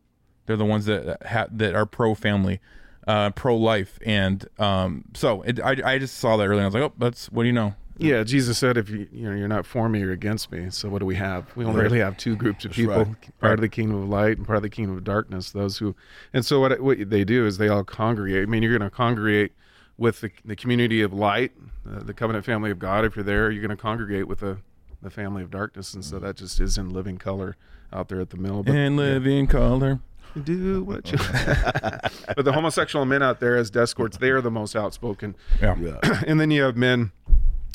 They're 0.45 0.55
the 0.57 0.65
ones 0.65 0.85
that 0.85 1.21
ha- 1.27 1.47
that 1.51 1.75
are 1.75 1.85
pro 1.85 2.15
family, 2.15 2.59
uh, 3.07 3.31
pro 3.31 3.55
life, 3.57 3.99
and 4.05 4.47
um, 4.59 5.05
so 5.13 5.41
it, 5.43 5.59
I 5.59 5.75
I 5.83 5.97
just 5.99 6.17
saw 6.17 6.37
that 6.37 6.45
earlier. 6.45 6.61
I 6.63 6.65
was 6.65 6.73
like, 6.73 6.83
oh, 6.83 6.93
that's 6.97 7.29
what 7.31 7.43
do 7.43 7.47
you 7.47 7.53
know? 7.53 7.75
Yeah, 7.99 8.23
Jesus 8.23 8.57
said, 8.59 8.77
"If 8.77 8.89
you 8.89 9.07
you 9.11 9.29
know 9.29 9.35
you're 9.35 9.47
not 9.47 9.65
for 9.65 9.89
me, 9.89 9.99
you're 9.99 10.11
against 10.11 10.51
me." 10.51 10.69
So 10.69 10.87
what 10.87 10.99
do 10.99 11.05
we 11.05 11.15
have? 11.15 11.53
We 11.57 11.65
only 11.65 11.79
Right. 11.79 11.83
really 11.85 11.99
have 11.99 12.15
two 12.15 12.35
groups 12.35 12.63
of 12.63 12.69
That's 12.71 12.75
people: 12.77 12.95
right. 13.05 13.39
part 13.41 13.53
of 13.55 13.61
the 13.61 13.69
kingdom 13.69 14.03
of 14.03 14.07
light 14.07 14.37
and 14.37 14.45
part 14.45 14.57
of 14.57 14.61
the 14.63 14.69
kingdom 14.69 14.95
of 14.95 15.03
darkness. 15.03 15.51
Those 15.51 15.79
who, 15.79 15.95
and 16.31 16.45
so 16.45 16.59
what 16.59 16.79
what 16.79 17.09
they 17.09 17.23
do 17.25 17.45
is 17.47 17.57
they 17.57 17.67
all 17.67 17.83
congregate. 17.83 18.43
I 18.43 18.45
mean, 18.45 18.61
you're 18.63 18.77
going 18.77 18.87
to 18.89 18.95
congregate 18.95 19.51
with 19.97 20.21
the, 20.21 20.29
the 20.45 20.55
community 20.55 21.01
of 21.01 21.11
light, 21.11 21.53
uh, 21.91 22.03
the 22.03 22.13
covenant 22.13 22.45
family 22.45 22.69
of 22.69 22.77
God. 22.77 23.03
If 23.03 23.15
you're 23.15 23.25
there, 23.25 23.49
you're 23.49 23.63
going 23.65 23.75
to 23.75 23.81
congregate 23.81 24.27
with 24.27 24.41
the 24.41 24.59
the 25.01 25.09
family 25.09 25.43
of 25.43 25.51
darkness, 25.51 25.93
and 25.93 26.03
so 26.03 26.19
that 26.19 26.35
just 26.37 26.59
is 26.59 26.77
in 26.77 26.89
living 26.89 27.17
color 27.17 27.55
out 27.93 28.09
there 28.09 28.19
at 28.19 28.29
the 28.31 28.37
mill. 28.37 28.63
But, 28.63 28.75
And 28.75 28.97
living 28.97 29.47
color. 29.47 29.99
do 30.43 30.83
what 30.83 31.11
you 31.11 31.17
but 32.35 32.43
the 32.45 32.51
homosexual 32.53 33.05
men 33.05 33.23
out 33.23 33.39
there 33.39 33.55
as 33.55 33.69
death 33.71 33.83
escorts 33.83 34.17
they 34.17 34.29
are 34.29 34.41
the 34.41 34.51
most 34.51 34.75
outspoken 34.75 35.35
Yeah. 35.61 35.75
and 36.27 36.39
then 36.39 36.51
you 36.51 36.61
have 36.63 36.75
men 36.77 37.11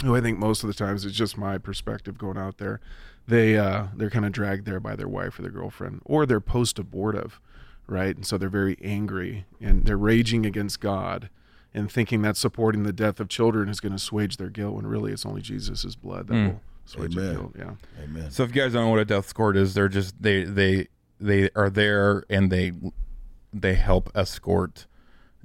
who 0.05 0.15
i 0.15 0.21
think 0.21 0.39
most 0.39 0.63
of 0.63 0.69
the 0.69 0.75
times 0.75 1.05
it's 1.05 1.17
just 1.17 1.37
my 1.37 1.59
perspective 1.59 2.19
going 2.19 2.37
out 2.39 2.59
there 2.59 2.81
they 3.27 3.57
uh 3.57 3.87
they're 3.97 4.11
kind 4.11 4.25
of 4.25 4.31
dragged 4.33 4.65
there 4.67 4.79
by 4.79 4.95
their 4.95 5.09
wife 5.09 5.39
or 5.39 5.43
their 5.43 5.51
girlfriend 5.51 6.03
or 6.05 6.25
they're 6.25 6.41
post 6.41 6.79
abortive 6.79 7.41
right 7.89 8.15
and 8.15 8.27
so 8.27 8.39
they're 8.39 8.49
very 8.49 8.77
angry 8.83 9.45
and 9.61 9.85
they're 9.85 9.97
raging 9.99 10.47
against 10.47 10.79
god 10.79 11.31
and 11.75 11.91
thinking 11.91 12.23
that 12.23 12.37
supporting 12.37 12.83
the 12.85 12.93
death 12.93 13.19
of 13.19 13.29
children 13.29 13.69
is 13.69 13.81
going 13.81 13.91
to 13.93 13.97
assuage 13.97 14.37
their 14.37 14.51
guilt 14.51 14.75
when 14.75 14.87
really 14.87 15.11
it's 15.13 15.27
only 15.27 15.41
jesus' 15.43 15.95
blood 15.97 16.29
that 16.29 16.35
Mm. 16.35 16.47
will 16.47 16.61
assuage 16.87 17.15
their 17.15 17.25
Amen. 17.25 17.35
guilt 17.37 17.53
yeah 17.59 18.03
Amen. 18.05 18.31
So 18.31 18.43
if 18.45 18.55
you 18.55 18.63
guys 18.63 18.73
don't 18.73 18.85
know 18.85 18.91
what 18.91 19.01
a 19.01 19.05
death 19.05 19.25
escort 19.27 19.57
is, 19.57 19.75
they're 19.75 19.89
just 19.89 20.21
they 20.23 20.45
they 20.45 20.89
they 21.21 21.51
are 21.55 21.71
there 21.71 22.25
and 22.31 22.51
they 22.51 22.73
they 23.53 23.75
help 23.75 24.11
escort 24.15 24.87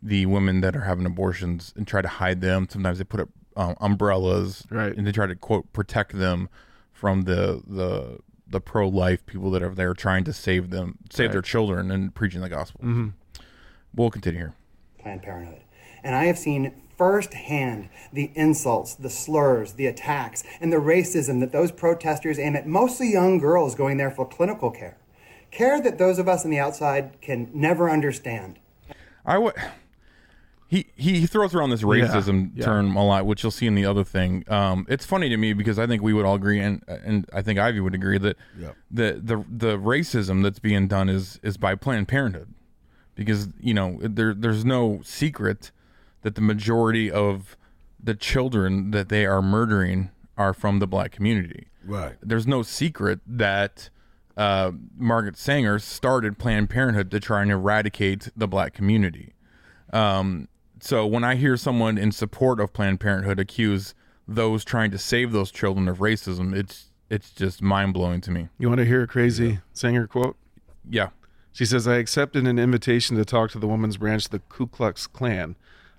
the 0.02 0.26
women 0.26 0.62
that 0.62 0.76
are 0.76 0.82
having 0.82 1.06
abortions 1.06 1.74
and 1.76 1.88
try 1.88 2.02
to 2.02 2.08
hide 2.08 2.40
them. 2.42 2.68
Sometimes 2.70 2.98
they 3.00 3.04
put 3.04 3.20
up 3.20 3.30
um, 3.56 3.76
umbrellas, 3.82 4.66
Right. 4.70 4.96
and 4.96 5.06
they 5.08 5.12
try 5.12 5.26
to 5.26 5.36
quote 5.36 5.72
protect 5.74 6.18
them 6.18 6.50
from 6.92 7.24
the 7.24 7.62
the 7.68 8.20
the 8.48 8.62
pro 8.62 8.88
life 8.88 9.26
people 9.26 9.52
that 9.52 9.62
are 9.62 9.74
there 9.74 9.94
trying 9.94 10.24
to 10.24 10.32
save 10.34 10.70
them, 10.70 10.98
save 11.12 11.32
their 11.32 11.42
children, 11.42 11.92
and 11.92 12.14
preaching 12.16 12.42
the 12.42 12.50
gospel. 12.50 12.80
Mm-hmm. 12.82 13.08
We'll 13.96 14.10
continue 14.12 14.40
here. 14.40 14.54
Planned 15.00 15.24
Parenthood. 15.24 15.62
And 16.04 16.16
I 16.16 16.26
have 16.26 16.38
seen 16.38 16.72
firsthand 16.98 17.90
the 18.12 18.32
insults, 18.36 18.96
the 18.96 19.10
slurs, 19.10 19.74
the 19.74 19.86
attacks, 19.86 20.44
and 20.60 20.74
the 20.74 20.78
racism 20.78 21.40
that 21.40 21.52
those 21.52 21.72
protesters 21.72 22.40
aim 22.40 22.56
at 22.56 22.68
mostly 22.68 23.12
young 23.12 23.38
girls 23.38 23.76
going 23.76 23.98
there 23.98 24.12
for 24.12 24.28
clinical 24.28 24.72
care. 24.72 24.98
Care 25.52 25.82
that 25.82 25.98
those 25.98 26.20
of 26.20 26.28
us 26.28 26.44
on 26.44 26.52
the 26.52 26.60
outside 26.60 27.22
can 27.22 27.50
never 27.54 27.90
understand. 27.90 28.60
I 29.26 29.38
would. 29.38 29.54
He, 30.70 30.88
he 30.98 31.26
throws 31.26 31.56
around 31.56 31.70
this 31.70 31.84
racism 31.84 32.52
yeah. 32.54 32.66
term 32.66 32.98
a 32.98 33.06
lot, 33.06 33.26
which 33.26 33.42
you'll 33.42 33.54
see 33.54 33.68
in 33.68 33.76
the 33.76 33.86
other 33.86 34.04
thing. 34.04 34.44
Um, 34.50 34.86
it's 34.90 35.06
funny 35.06 35.30
to 35.30 35.38
me 35.38 35.54
because 35.54 35.80
I 35.80 35.88
think 35.88 36.02
we 36.02 36.12
would 36.12 36.26
all 36.26 36.36
agree, 36.36 36.60
and 36.60 36.84
and 36.88 37.26
I 37.32 37.42
think 37.42 37.58
Ivy 37.58 37.80
would 37.80 37.96
agree 37.96 38.18
that 38.18 38.36
Yeah. 38.60 38.72
the 38.92 39.22
the 39.24 39.46
the 39.50 39.78
racism 39.78 40.44
that's 40.44 40.60
being 40.60 40.88
done 40.88 41.08
is 41.08 41.40
is 41.42 41.56
by 41.56 41.76
Planned 41.76 42.10
Parenthood, 42.10 42.54
because 43.16 43.48
you 43.62 43.74
know 43.74 43.98
there 44.02 44.34
there's 44.34 44.66
no 44.66 45.00
secret 45.06 45.72
that 46.28 46.36
the 46.36 46.42
majority 46.42 47.10
of 47.10 47.56
the 48.04 48.14
children 48.14 48.92
that 48.92 49.08
they 49.08 49.26
are 49.26 49.42
murdering 49.42 50.10
are 50.38 50.54
from 50.54 50.80
the 50.80 50.86
black 50.86 51.14
community. 51.14 51.68
Right. 51.86 52.18
There's 52.22 52.46
no 52.46 52.64
secret 52.64 53.22
that 53.26 53.90
uh, 54.36 54.74
Margaret 54.98 55.38
Sanger 55.38 55.80
started 55.80 56.38
Planned 56.38 56.70
Parenthood 56.70 57.10
to 57.12 57.22
try 57.22 57.44
and 57.44 57.50
eradicate 57.50 58.28
the 58.36 58.46
black 58.46 58.74
community. 58.74 59.36
Um, 59.94 60.50
so 60.82 61.08
when 61.08 61.24
I 61.24 61.36
hear 61.36 61.56
someone 61.56 61.98
in 61.98 62.12
support 62.12 62.60
of 62.60 62.74
Planned 62.74 63.00
Parenthood 63.00 63.40
accuse 63.40 63.96
those 64.28 64.66
trying 64.66 64.92
to 64.92 64.98
save 64.98 65.32
those 65.32 65.50
children 65.50 65.88
of 65.88 66.00
racism, 66.00 66.54
it's 66.54 66.92
it's 67.10 67.32
just 67.32 67.62
mind 67.62 67.94
blowing 67.94 68.20
to 68.20 68.32
me. 68.32 68.50
You 68.60 68.68
want 68.68 68.80
to 68.80 68.86
hear 68.86 69.02
a 69.02 69.08
crazy 69.08 69.60
Sanger 69.72 70.08
quote? 70.08 70.36
Yeah. 70.90 71.12
She 71.54 71.66
says, 71.66 71.88
I 71.88 71.96
accepted 71.96 72.46
an 72.46 72.60
invitation 72.60 73.16
to 73.16 73.24
talk 73.24 73.50
to 73.52 73.60
the 73.60 73.68
woman's 73.68 73.96
branch, 73.96 74.26
of 74.26 74.32
the 74.32 74.40
Ku 74.40 74.68
Klux 74.68 75.08
Klan. 75.08 75.56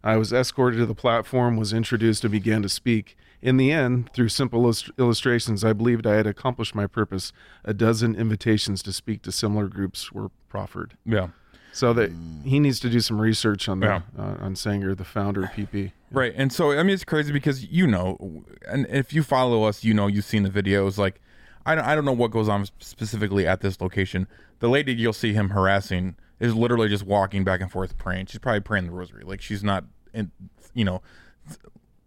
I 0.08 0.16
was 0.16 0.32
escorted 0.32 0.78
to 0.80 0.86
the 0.86 0.94
platform, 0.94 1.56
was 1.56 1.72
introduced, 1.72 2.24
and 2.24 2.32
began 2.32 2.62
to 2.62 2.68
speak. 2.68 3.16
In 3.42 3.56
the 3.56 3.70
end, 3.70 4.10
through 4.14 4.30
simple 4.30 4.72
illustrations, 4.98 5.64
I 5.64 5.72
believed 5.72 6.06
I 6.06 6.14
had 6.14 6.26
accomplished 6.26 6.74
my 6.74 6.86
purpose. 6.86 7.32
A 7.64 7.72
dozen 7.74 8.14
invitations 8.14 8.82
to 8.84 8.92
speak 8.92 9.22
to 9.22 9.32
similar 9.32 9.68
groups 9.68 10.10
were 10.10 10.30
proffered. 10.48 10.96
Yeah. 11.04 11.28
So 11.72 11.92
that 11.92 12.10
he 12.44 12.58
needs 12.58 12.80
to 12.80 12.90
do 12.90 12.98
some 13.00 13.20
research 13.20 13.68
on 13.68 13.80
the 13.80 13.86
Yeah. 13.86 14.00
uh, 14.18 14.36
on 14.40 14.56
Sanger, 14.56 14.94
the 14.94 15.04
founder 15.04 15.44
of 15.44 15.50
PP. 15.50 15.92
Right. 16.10 16.32
And 16.34 16.52
so 16.52 16.72
I 16.72 16.82
mean 16.82 16.94
it's 16.94 17.04
crazy 17.04 17.32
because 17.32 17.64
you 17.66 17.86
know 17.86 18.42
and 18.66 18.86
if 18.88 19.12
you 19.12 19.22
follow 19.22 19.64
us, 19.64 19.84
you 19.84 19.94
know 19.94 20.06
you've 20.08 20.24
seen 20.24 20.42
the 20.42 20.50
videos 20.50 20.96
like 20.98 21.20
I 21.66 21.74
don't 21.76 21.84
I 21.84 21.94
don't 21.94 22.06
know 22.06 22.12
what 22.12 22.30
goes 22.32 22.48
on 22.48 22.64
specifically 22.80 23.46
at 23.46 23.60
this 23.60 23.80
location. 23.80 24.26
The 24.58 24.68
lady 24.68 24.92
you'll 24.94 25.12
see 25.12 25.34
him 25.34 25.50
harassing 25.50 26.16
is 26.40 26.54
literally 26.54 26.88
just 26.88 27.04
walking 27.04 27.44
back 27.44 27.60
and 27.60 27.70
forth 27.70 27.96
praying. 27.98 28.26
She's 28.26 28.38
probably 28.40 28.60
praying 28.60 28.86
the 28.86 28.92
rosary. 28.92 29.22
Like 29.24 29.42
she's 29.42 29.62
not 29.62 29.84
in, 30.14 30.30
you 30.74 30.84
know 30.84 31.02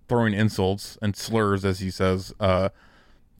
throwing 0.07 0.33
insults 0.33 0.97
and 1.01 1.15
slurs 1.15 1.63
as 1.63 1.79
he 1.79 1.89
says 1.89 2.33
uh 2.39 2.69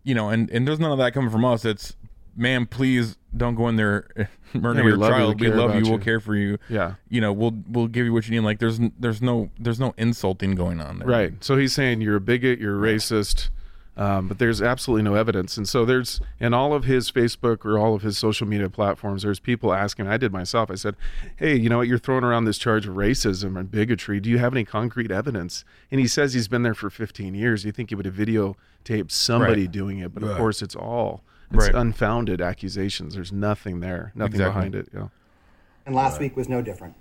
you 0.04 0.16
know 0.16 0.30
and 0.30 0.50
and 0.52 0.68
there's 0.68 0.80
none 0.80 0.92
of 0.92 0.98
that 0.98 1.14
coming 1.14 1.30
from 1.30 1.46
us. 1.46 1.64
It's 1.66 1.96
man, 2.36 2.66
please 2.66 3.18
don't 3.36 3.56
go 3.56 3.68
in 3.68 3.76
there 3.76 4.30
murder 4.54 4.80
Yeah, 4.80 4.86
we 4.86 4.92
your 4.92 4.98
love 4.98 5.10
you, 5.12 5.16
child. 5.18 5.42
we 5.42 5.48
love 5.50 5.56
you. 5.76 5.78
about 5.82 5.90
We'll 5.90 6.00
you. 6.00 6.04
care 6.06 6.20
for 6.20 6.36
you. 6.36 6.58
Yeah. 6.70 6.94
You 7.10 7.22
know, 7.22 7.34
we'll 7.34 7.54
we'll 7.68 7.88
give 7.88 8.06
you 8.06 8.14
what 8.14 8.26
you 8.28 8.32
need. 8.34 8.46
Like 8.46 8.60
there's 8.60 8.80
there's 8.98 9.22
no 9.22 9.52
there's 9.60 9.80
no 9.80 9.94
insulting 9.98 10.56
going 10.56 10.80
on 10.82 11.00
there. 11.00 11.08
Right. 11.08 11.44
So 11.44 11.56
he's 11.58 11.74
saying 11.74 12.02
you're 12.02 12.16
a 12.16 12.22
bigot, 12.22 12.58
you're 12.60 12.84
a 12.84 12.94
racist, 12.94 13.50
um, 13.98 14.28
but 14.28 14.40
there's 14.40 14.62
absolutely 14.62 15.04
no 15.04 15.16
evidence. 15.16 15.58
And 15.58 15.68
so 15.68 15.84
there's 15.86 16.22
in 16.40 16.54
all 16.54 16.74
of 16.74 16.86
his 16.86 17.12
Facebook 17.12 17.66
or 17.66 17.78
all 17.78 17.94
of 17.94 18.02
his 18.02 18.18
social 18.18 18.48
media 18.48 18.70
platforms, 18.70 19.24
there's 19.24 19.40
people 19.40 19.74
asking. 19.74 20.08
I 20.08 20.18
did 20.18 20.32
myself. 20.32 20.72
I 20.72 20.76
said, 20.76 20.96
"Hey, 21.36 21.56
you 21.58 21.70
know 21.70 21.78
what? 21.80 21.88
You're 21.88 21.98
throwing 21.98 22.24
around 22.24 22.46
this 22.46 22.58
charge 22.58 22.88
of 22.88 22.96
racism 22.96 23.58
and 23.60 23.70
bigotry. 23.70 24.20
Do 24.20 24.30
you 24.30 24.38
have 24.38 24.54
any 24.54 24.64
concrete 24.64 25.12
evidence?" 25.12 25.64
And 25.92 26.00
he 26.00 26.08
says 26.08 26.34
he's 26.34 26.48
been 26.48 26.64
there 26.64 26.74
for 26.74 26.90
15 26.90 27.34
years. 27.36 27.66
You 27.66 27.72
think 27.72 27.90
he 27.90 27.96
would 27.96 28.06
have 28.06 28.16
videotaped 28.16 29.12
somebody 29.12 29.62
Right. 29.64 29.72
doing 29.72 30.00
it, 30.00 30.14
but 30.14 30.24
of 30.24 30.38
course 30.38 30.62
it's 30.62 30.76
all 30.76 31.22
it's 31.54 31.66
Right. 31.66 31.76
unfounded 31.76 32.40
accusations. 32.40 33.14
There's 33.16 33.34
nothing 33.34 33.82
there, 33.82 34.14
nothing 34.16 34.36
Exactly. 34.36 34.54
behind 34.54 34.76
it. 34.76 34.88
Yeah. 34.94 35.08
And 35.86 35.94
last 35.94 36.20
week 36.22 36.38
was 36.38 36.48
no 36.48 36.62
different. 36.62 36.96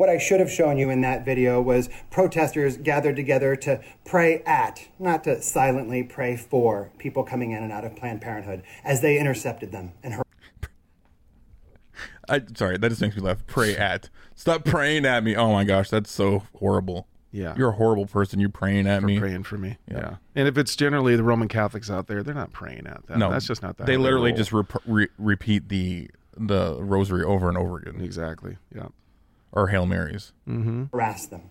What 0.00 0.08
I 0.08 0.16
should 0.16 0.40
have 0.40 0.50
shown 0.50 0.78
you 0.78 0.88
in 0.88 1.02
that 1.02 1.26
video 1.26 1.60
was 1.60 1.90
protesters 2.10 2.78
gathered 2.78 3.16
together 3.16 3.54
to 3.56 3.82
pray 4.06 4.42
at, 4.46 4.88
not 4.98 5.24
to 5.24 5.42
silently 5.42 6.02
pray 6.02 6.38
for, 6.38 6.90
people 6.96 7.22
coming 7.22 7.50
in 7.50 7.62
and 7.62 7.70
out 7.70 7.84
of 7.84 7.96
Planned 7.96 8.22
Parenthood 8.22 8.62
as 8.82 9.02
they 9.02 9.18
intercepted 9.18 9.72
them 9.72 9.92
and 10.02 10.14
her. 10.14 10.22
I 12.30 12.40
sorry, 12.56 12.78
that 12.78 12.88
just 12.88 13.02
makes 13.02 13.14
me 13.14 13.20
laugh. 13.20 13.46
Pray 13.46 13.76
at. 13.76 14.08
Stop 14.34 14.64
praying 14.64 15.04
at 15.04 15.22
me. 15.22 15.36
Oh 15.36 15.52
my 15.52 15.64
gosh, 15.64 15.90
that's 15.90 16.10
so 16.10 16.44
horrible. 16.54 17.06
Yeah. 17.30 17.54
You're 17.58 17.68
a 17.68 17.76
horrible 17.76 18.06
person. 18.06 18.40
You're 18.40 18.48
praying 18.48 18.86
at 18.86 19.02
For 19.02 19.06
me. 19.06 19.18
praying 19.18 19.42
for 19.42 19.58
me. 19.58 19.76
Yeah. 19.86 20.16
And 20.34 20.48
if 20.48 20.56
it's 20.56 20.74
generally 20.76 21.14
the 21.14 21.24
Roman 21.24 21.48
Catholics 21.48 21.90
out 21.90 22.06
there, 22.06 22.22
they're 22.22 22.32
not 22.32 22.52
praying 22.54 22.86
at 22.86 23.06
them. 23.06 23.18
No, 23.18 23.30
that's 23.30 23.46
just 23.46 23.62
not 23.62 23.76
that. 23.76 23.86
They 23.86 23.98
literally 23.98 24.32
just 24.32 24.50
rep- 24.50 24.82
re- 24.86 25.08
repeat 25.18 25.68
the 25.68 26.08
the 26.38 26.82
rosary 26.82 27.22
over 27.22 27.50
and 27.50 27.58
over 27.58 27.76
again. 27.76 28.00
Exactly. 28.00 28.56
Yeah. 28.74 28.86
Or 29.52 29.68
Hail 29.68 29.86
Marys. 29.86 30.32
Mm-hmm. 30.48 30.84
harass 30.92 31.26
them. 31.26 31.42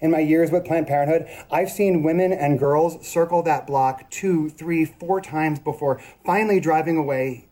In 0.00 0.10
my 0.10 0.18
years 0.20 0.50
with 0.50 0.64
Planned 0.64 0.86
Parenthood, 0.86 1.26
I've 1.50 1.70
seen 1.70 2.02
women 2.02 2.32
and 2.32 2.58
girls 2.58 3.06
circle 3.06 3.42
that 3.44 3.66
block 3.66 4.10
two, 4.10 4.50
three, 4.50 4.84
four 4.84 5.20
times 5.20 5.58
before 5.58 6.00
finally 6.26 6.60
driving 6.60 6.96
away 6.96 7.48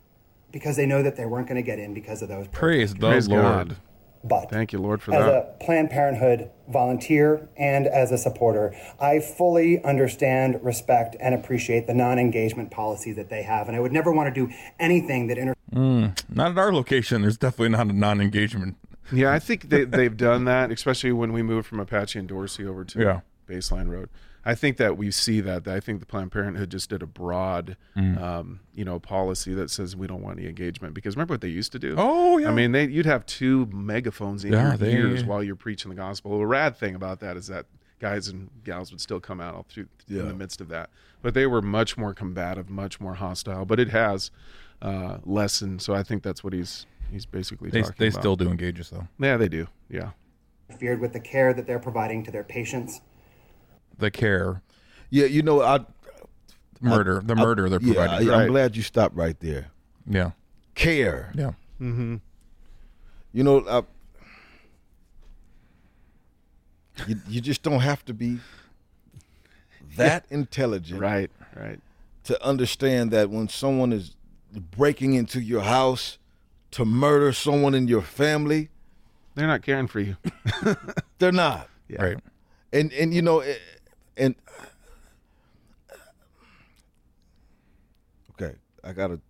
because 0.50 0.76
they 0.76 0.84
know 0.84 1.02
that 1.02 1.16
they 1.16 1.24
weren't 1.24 1.46
going 1.48 1.56
to 1.56 1.62
get 1.62 1.78
in 1.78 1.94
because 1.94 2.20
of 2.20 2.28
those. 2.28 2.46
Praise 2.48 2.92
the 2.94 3.08
Praise 3.08 3.28
Lord. 3.28 3.42
God. 3.42 3.76
But 4.24 4.50
Thank 4.50 4.72
you, 4.72 4.78
Lord, 4.78 5.02
for 5.02 5.12
as 5.14 5.24
that. 5.24 5.34
As 5.34 5.44
a 5.60 5.64
Planned 5.64 5.90
Parenthood 5.90 6.50
volunteer 6.68 7.48
and 7.56 7.86
as 7.88 8.12
a 8.12 8.18
supporter, 8.18 8.72
I 9.00 9.18
fully 9.18 9.82
understand, 9.82 10.60
respect, 10.62 11.16
and 11.18 11.34
appreciate 11.34 11.86
the 11.88 11.94
non 11.94 12.18
engagement 12.18 12.70
policy 12.70 13.12
that 13.14 13.30
they 13.30 13.42
have. 13.42 13.66
And 13.66 13.76
I 13.76 13.80
would 13.80 13.92
never 13.92 14.12
want 14.12 14.32
to 14.32 14.46
do 14.46 14.52
anything 14.78 15.26
that 15.28 15.38
inter- 15.38 15.54
Mm, 15.74 16.18
not 16.28 16.50
at 16.52 16.58
our 16.58 16.72
location. 16.72 17.22
There's 17.22 17.38
definitely 17.38 17.70
not 17.70 17.88
a 17.88 17.92
non-engagement. 17.94 18.76
Yeah, 19.10 19.32
I 19.32 19.38
think 19.38 19.68
they, 19.70 19.84
they've 19.84 20.16
done 20.16 20.44
that, 20.44 20.70
especially 20.70 21.12
when 21.12 21.32
we 21.32 21.42
moved 21.42 21.66
from 21.66 21.80
Apache 21.80 22.18
and 22.18 22.28
Dorsey 22.28 22.66
over 22.66 22.84
to 22.84 23.00
Yeah. 23.00 23.20
Baseline 23.48 23.88
Road. 23.88 24.08
I 24.44 24.54
think 24.56 24.76
that 24.78 24.96
we 24.98 25.10
see 25.12 25.40
that. 25.40 25.68
I 25.68 25.78
think 25.78 26.00
the 26.00 26.06
Planned 26.06 26.32
Parenthood 26.32 26.70
just 26.70 26.90
did 26.90 27.00
a 27.02 27.06
broad, 27.06 27.76
Mm. 27.96 28.20
um, 28.20 28.60
you 28.74 28.84
know, 28.84 28.98
policy 28.98 29.54
that 29.54 29.70
says 29.70 29.94
we 29.94 30.06
don't 30.08 30.20
want 30.22 30.38
any 30.38 30.48
engagement. 30.48 30.94
Because 30.94 31.14
remember 31.14 31.34
what 31.34 31.42
they 31.42 31.48
used 31.48 31.70
to 31.72 31.78
do? 31.78 31.94
Oh, 31.96 32.38
yeah. 32.38 32.48
I 32.48 32.52
mean, 32.52 32.72
they 32.72 32.86
you'd 32.88 33.06
have 33.06 33.24
two 33.26 33.66
megaphones 33.66 34.44
in 34.44 34.52
Yeah, 34.52 34.68
your 34.70 34.76
they- 34.76 34.92
ears 34.94 35.24
while 35.24 35.42
you're 35.44 35.54
preaching 35.56 35.90
the 35.90 35.94
gospel. 35.94 36.38
The 36.38 36.46
rad 36.46 36.76
thing 36.76 36.94
about 36.96 37.20
that 37.20 37.36
is 37.36 37.46
that 37.48 37.66
guys 38.00 38.26
and 38.26 38.50
gals 38.64 38.90
would 38.90 39.00
still 39.00 39.20
come 39.20 39.40
out 39.40 39.54
all 39.54 39.66
through 39.68 39.86
in 40.08 40.26
the 40.26 40.34
midst 40.34 40.60
of 40.60 40.68
that. 40.68 40.90
But 41.22 41.34
they 41.34 41.46
were 41.46 41.62
much 41.62 41.96
more 41.96 42.12
combative, 42.12 42.68
much 42.68 43.00
more 43.00 43.14
hostile. 43.14 43.64
But 43.64 43.78
it 43.78 43.90
has 43.90 44.32
uh, 44.80 45.18
lessened. 45.24 45.82
So 45.82 45.94
I 45.94 46.02
think 46.02 46.24
that's 46.24 46.42
what 46.42 46.52
he's 46.52 46.84
he's 47.12 47.26
basically 47.26 47.70
They, 47.70 47.82
talking 47.82 47.94
they 47.98 48.08
about. 48.08 48.20
still 48.20 48.36
do 48.36 48.48
engage 48.48 48.80
us 48.80 48.90
though. 48.90 49.06
Yeah, 49.18 49.36
they 49.36 49.48
do. 49.48 49.68
Yeah. 49.88 50.10
interfered 50.68 51.00
with 51.00 51.12
the 51.12 51.20
care 51.20 51.52
that 51.52 51.66
they're 51.66 51.78
providing 51.78 52.24
to 52.24 52.30
their 52.30 52.44
patients. 52.44 53.00
The 53.98 54.10
care, 54.10 54.62
Yeah, 55.10 55.26
you 55.26 55.42
know, 55.42 55.62
I 55.62 55.84
murder, 56.80 57.22
the 57.24 57.36
murder 57.36 57.68
they're 57.68 57.80
yeah, 57.82 57.94
providing. 57.94 58.30
I, 58.30 58.42
am 58.44 58.48
glad 58.48 58.76
you 58.76 58.82
stopped 58.82 59.14
right 59.14 59.38
there. 59.38 59.68
Yeah. 60.06 60.30
Care. 60.74 61.30
Yeah. 61.34 61.52
Mm-hmm. 61.80 62.16
You 63.32 63.44
know, 63.44 63.64
I, 63.68 63.82
you, 67.06 67.16
you 67.28 67.40
just 67.40 67.62
don't 67.62 67.80
have 67.80 68.04
to 68.06 68.14
be 68.14 68.38
that 69.96 70.24
intelligent, 70.30 71.00
right? 71.00 71.30
Right. 71.54 71.80
To 72.24 72.44
understand 72.44 73.10
that 73.10 73.30
when 73.30 73.48
someone 73.48 73.92
is 73.92 74.16
breaking 74.52 75.14
into 75.14 75.40
your 75.40 75.62
house 75.62 76.18
to 76.72 76.84
murder 76.84 77.32
someone 77.32 77.74
in 77.74 77.88
your 77.88 78.02
family, 78.02 78.68
they're 79.34 79.46
not 79.46 79.62
caring 79.62 79.86
for 79.86 80.00
you. 80.00 80.16
they're 81.18 81.32
not. 81.32 81.68
Right. 81.98 82.18
And 82.72 82.92
and 82.92 83.12
you 83.14 83.22
know, 83.22 83.42
and 84.16 84.34
okay, 88.32 88.56
I 88.82 88.92
gotta 88.92 89.20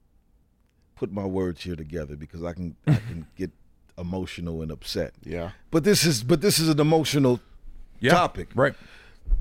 put 0.95 1.13
my 1.13 1.25
words 1.25 1.63
here 1.63 1.77
together 1.77 2.17
because 2.17 2.43
I 2.45 2.53
can 2.53 2.77
I 2.87 2.95
can 2.95 3.27
get 3.37 3.51
emotional 3.99 4.63
and 4.63 4.71
upset. 4.71 5.15
Yeah. 5.25 5.51
But 5.71 5.85
this 5.85 6.05
is 6.05 6.23
but 6.23 6.41
this 6.41 6.59
is 6.59 6.69
an 6.69 6.81
emotional 6.81 7.41
Yeah, 8.01 8.13
topic. 8.13 8.49
Right. 8.55 8.75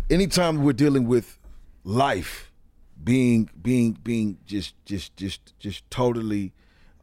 Anytime 0.10 0.64
we're 0.64 0.74
dealing 0.74 1.08
with 1.08 1.38
life 1.84 2.52
being 3.04 3.50
being 3.62 3.94
being 4.04 4.38
just 4.46 4.74
just 4.86 5.16
just 5.16 5.58
just 5.60 5.90
totally 5.90 6.54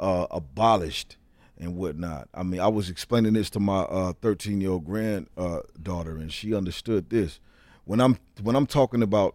uh, 0.00 0.26
abolished 0.30 1.16
and 1.58 1.76
whatnot. 1.76 2.28
I 2.34 2.42
mean, 2.44 2.60
I 2.60 2.68
was 2.68 2.88
explaining 2.88 3.32
this 3.34 3.50
to 3.50 3.60
my 3.60 3.80
uh, 3.80 4.12
13 4.22 4.60
year 4.60 4.70
old 4.70 4.84
granddaughter, 4.84 6.16
and 6.16 6.32
she 6.32 6.54
understood 6.54 7.10
this. 7.10 7.40
When 7.84 8.00
I'm 8.00 8.18
when 8.42 8.54
I'm 8.54 8.66
talking 8.66 9.02
about, 9.02 9.34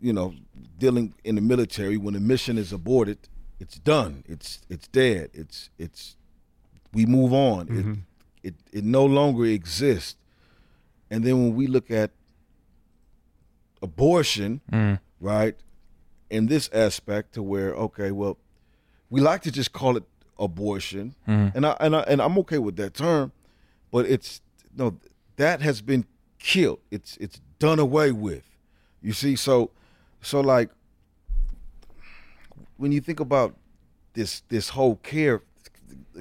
you 0.00 0.12
know, 0.12 0.34
dealing 0.78 1.14
in 1.24 1.34
the 1.34 1.40
military, 1.40 1.96
when 1.96 2.14
a 2.14 2.20
mission 2.20 2.56
is 2.56 2.72
aborted, 2.72 3.18
it's 3.60 3.78
done. 3.78 4.24
It's 4.28 4.60
it's 4.68 4.86
dead. 4.88 5.30
It's 5.34 5.70
it's 5.78 6.16
we 6.94 7.04
move 7.04 7.32
on. 7.32 7.66
Mhm. 7.66 7.98
It, 8.42 8.54
it 8.72 8.78
it 8.78 8.84
no 8.84 9.04
longer 9.04 9.44
exists. 9.44 10.16
And 11.10 11.24
then 11.24 11.38
when 11.42 11.54
we 11.56 11.66
look 11.66 11.90
at 11.90 12.10
abortion, 13.82 14.60
Mm. 14.72 15.00
right, 15.20 15.56
in 16.30 16.46
this 16.46 16.68
aspect, 16.72 17.32
to 17.34 17.42
where 17.42 17.72
okay, 17.74 18.10
well, 18.10 18.38
we 19.10 19.20
like 19.20 19.42
to 19.42 19.50
just 19.52 19.72
call 19.72 19.96
it 19.96 20.04
abortion, 20.38 21.14
Mhm. 21.26 21.54
and 21.54 21.66
I 21.66 21.76
and 21.80 21.96
I 21.96 22.00
and 22.00 22.20
I'm 22.22 22.38
okay 22.38 22.58
with 22.58 22.76
that 22.76 22.94
term, 22.94 23.32
but 23.90 24.06
it's 24.06 24.40
no 24.76 24.96
that 25.36 25.60
has 25.62 25.80
been 25.80 26.04
killed. 26.38 26.80
It's 26.90 27.16
it's 27.18 27.40
done 27.58 27.78
away 27.78 28.12
with. 28.12 28.44
You 29.02 29.12
see, 29.12 29.34
so 29.36 29.70
so 30.22 30.40
like 30.40 30.70
when 32.76 32.92
you 32.92 33.00
think 33.00 33.20
about 33.20 33.56
this 34.14 34.42
this 34.48 34.70
whole 34.70 34.96
care, 34.96 35.42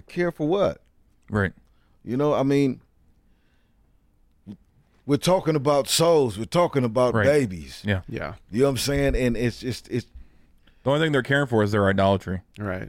care 0.08 0.32
for 0.32 0.48
what? 0.48 0.82
Right. 1.30 1.54
You 2.04 2.16
know, 2.18 2.34
I 2.34 2.44
mean, 2.44 2.80
we're 5.06 5.18
talking 5.18 5.56
about 5.56 5.88
souls. 5.88 6.38
We're 6.38 6.46
talking 6.46 6.84
about 6.84 7.14
Right. 7.14 7.26
babies. 7.26 7.82
Yeah. 7.86 8.02
Yeah. 8.08 8.36
You 8.52 8.60
know 8.60 8.66
what 8.66 8.70
I'm 8.72 8.78
saying? 8.78 9.16
And 9.16 9.38
it's 9.38 9.60
just 9.60 9.88
it's 9.90 10.08
The 10.88 10.94
only 10.94 11.06
thing 11.06 11.12
they're 11.12 11.22
caring 11.22 11.48
for 11.48 11.64
is 11.64 11.74
their 11.74 11.86
idolatry. 11.90 12.44
Right. 12.58 12.88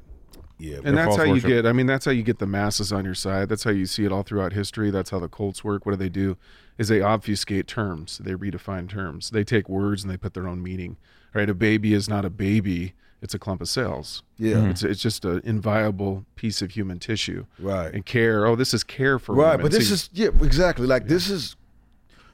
Yeah. 0.56 0.78
And 0.84 0.96
that's 0.96 1.16
false 1.16 1.18
how 1.18 1.24
you 1.34 1.40
get. 1.40 1.66
I 1.66 1.72
mean, 1.72 1.86
that's 1.86 2.04
how 2.04 2.12
you 2.12 2.22
get 2.22 2.38
the 2.38 2.46
masses 2.46 2.92
on 2.92 3.04
your 3.04 3.16
side. 3.16 3.48
That's 3.48 3.64
how 3.64 3.72
you 3.72 3.86
see 3.86 4.04
it 4.04 4.12
all 4.12 4.22
throughout 4.22 4.52
history. 4.52 4.92
That's 4.92 5.10
how 5.10 5.18
the 5.18 5.28
cults 5.28 5.64
work. 5.64 5.84
What 5.84 5.90
do 5.92 5.96
they 5.98 6.08
do? 6.08 6.36
Is 6.78 6.86
they 6.86 7.00
obfuscate 7.00 7.66
terms. 7.66 8.18
They 8.18 8.34
redefine 8.34 8.88
terms. 8.88 9.30
They 9.30 9.42
take 9.42 9.68
words 9.68 10.04
and 10.04 10.12
they 10.12 10.16
put 10.16 10.34
their 10.34 10.46
own 10.46 10.62
meaning. 10.62 10.96
Right? 11.34 11.50
A 11.50 11.54
baby 11.54 11.92
is 11.92 12.08
not 12.08 12.24
a 12.24 12.30
baby. 12.30 12.92
It's 13.20 13.34
a 13.34 13.38
clump 13.40 13.60
of 13.60 13.68
cells. 13.68 14.22
Yeah. 14.36 14.58
Mhm. 14.58 14.70
It's 14.70 14.84
it's 14.84 15.02
just 15.02 15.24
an 15.24 15.40
inviolable 15.42 16.24
piece 16.36 16.62
of 16.62 16.70
human 16.70 17.00
tissue. 17.00 17.46
Right. 17.58 17.92
And 17.92 18.06
care. 18.06 18.46
Oh, 18.46 18.54
this 18.54 18.72
is 18.72 18.84
care 18.84 19.18
for 19.18 19.34
right, 19.34 19.56
women. 19.56 19.62
but 19.62 19.72
this 19.72 19.88
See- 19.88 19.94
is 19.94 20.10
yeah, 20.12 20.28
exactly. 20.40 20.86
Like 20.86 21.08
this 21.08 21.28
is 21.28 21.56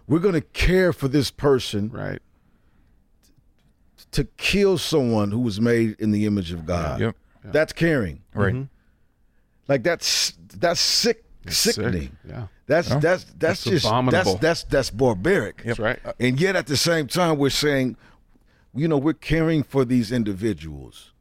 we're 0.06 0.18
gonna 0.18 0.42
care 0.42 0.92
for 0.92 1.08
this 1.08 1.30
person, 1.30 1.88
right? 1.88 2.20
To 4.14 4.24
kill 4.36 4.78
someone 4.78 5.30
who 5.30 5.38
was 5.40 5.60
made 5.60 5.96
in 6.00 6.10
the 6.10 6.24
image 6.26 6.50
of 6.52 6.64
God. 6.66 7.00
Yep. 7.00 7.16
That's 7.44 7.72
caring. 7.72 8.22
Right. 8.34 8.54
Mhm. 8.54 8.68
Like 9.68 9.82
that's 9.82 10.32
that's 10.56 10.80
sick, 10.80 11.24
It's 11.44 11.56
sick, 11.56 11.74
sickening. 11.74 12.16
yeah. 12.28 12.46
That's 12.66 12.88
Yeah. 12.90 12.98
that's 13.00 13.24
that's 13.38 13.60
It's 13.66 13.70
just 13.70 13.86
abominable. 13.86 14.34
that's 14.36 14.40
that's 14.40 14.64
that's 14.64 14.90
barbaric. 14.90 15.62
That's 15.64 15.78
right. 15.78 15.98
And 16.20 16.40
yet 16.40 16.54
at 16.56 16.66
the 16.66 16.76
same 16.76 17.06
time 17.08 17.38
we're 17.38 17.50
saying, 17.50 17.96
you 18.74 18.88
know, 18.88 18.98
we're 18.98 19.12
caring 19.14 19.62
for 19.62 19.84
these 19.84 20.10
individuals. 20.12 21.12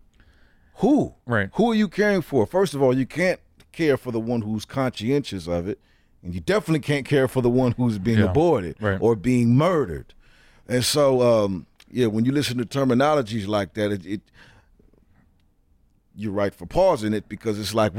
Who? 0.77 1.13
Right. 1.25 1.49
Who 1.53 1.71
are 1.71 1.75
you 1.75 1.88
caring 1.88 2.21
for? 2.21 2.45
First 2.45 2.73
of 2.73 2.82
all, 2.82 2.97
you 2.97 3.06
can't 3.06 3.39
care 3.71 3.97
for 3.97 4.12
the 4.12 4.19
one 4.19 4.41
who's 4.41 4.65
conscientious 4.65 5.47
of 5.47 5.67
it, 5.67 5.79
and 6.23 6.34
you 6.34 6.39
definitely 6.41 6.79
can't 6.79 7.06
care 7.06 7.27
for 7.27 7.41
the 7.41 7.49
one 7.49 7.71
who's 7.73 7.97
being 7.99 8.19
Yeah. 8.19 8.25
aborted 8.32 8.75
Right. 8.79 8.97
or 9.01 9.15
being 9.15 9.56
murdered. 9.56 10.13
And 10.67 10.84
so, 10.86 11.21
um, 11.21 11.65
yeah, 11.93 12.08
when 12.08 12.25
you 12.25 12.32
listen 12.32 12.58
to 12.58 12.65
terminologies 12.65 13.47
like 13.47 13.75
that, 13.75 13.91
it, 13.91 14.06
it 14.06 14.21
you're 16.15 16.32
right 16.32 16.53
for 16.53 16.65
pausing 16.65 17.13
it 17.13 17.29
because 17.29 17.60
it's 17.60 17.73
like, 17.73 17.93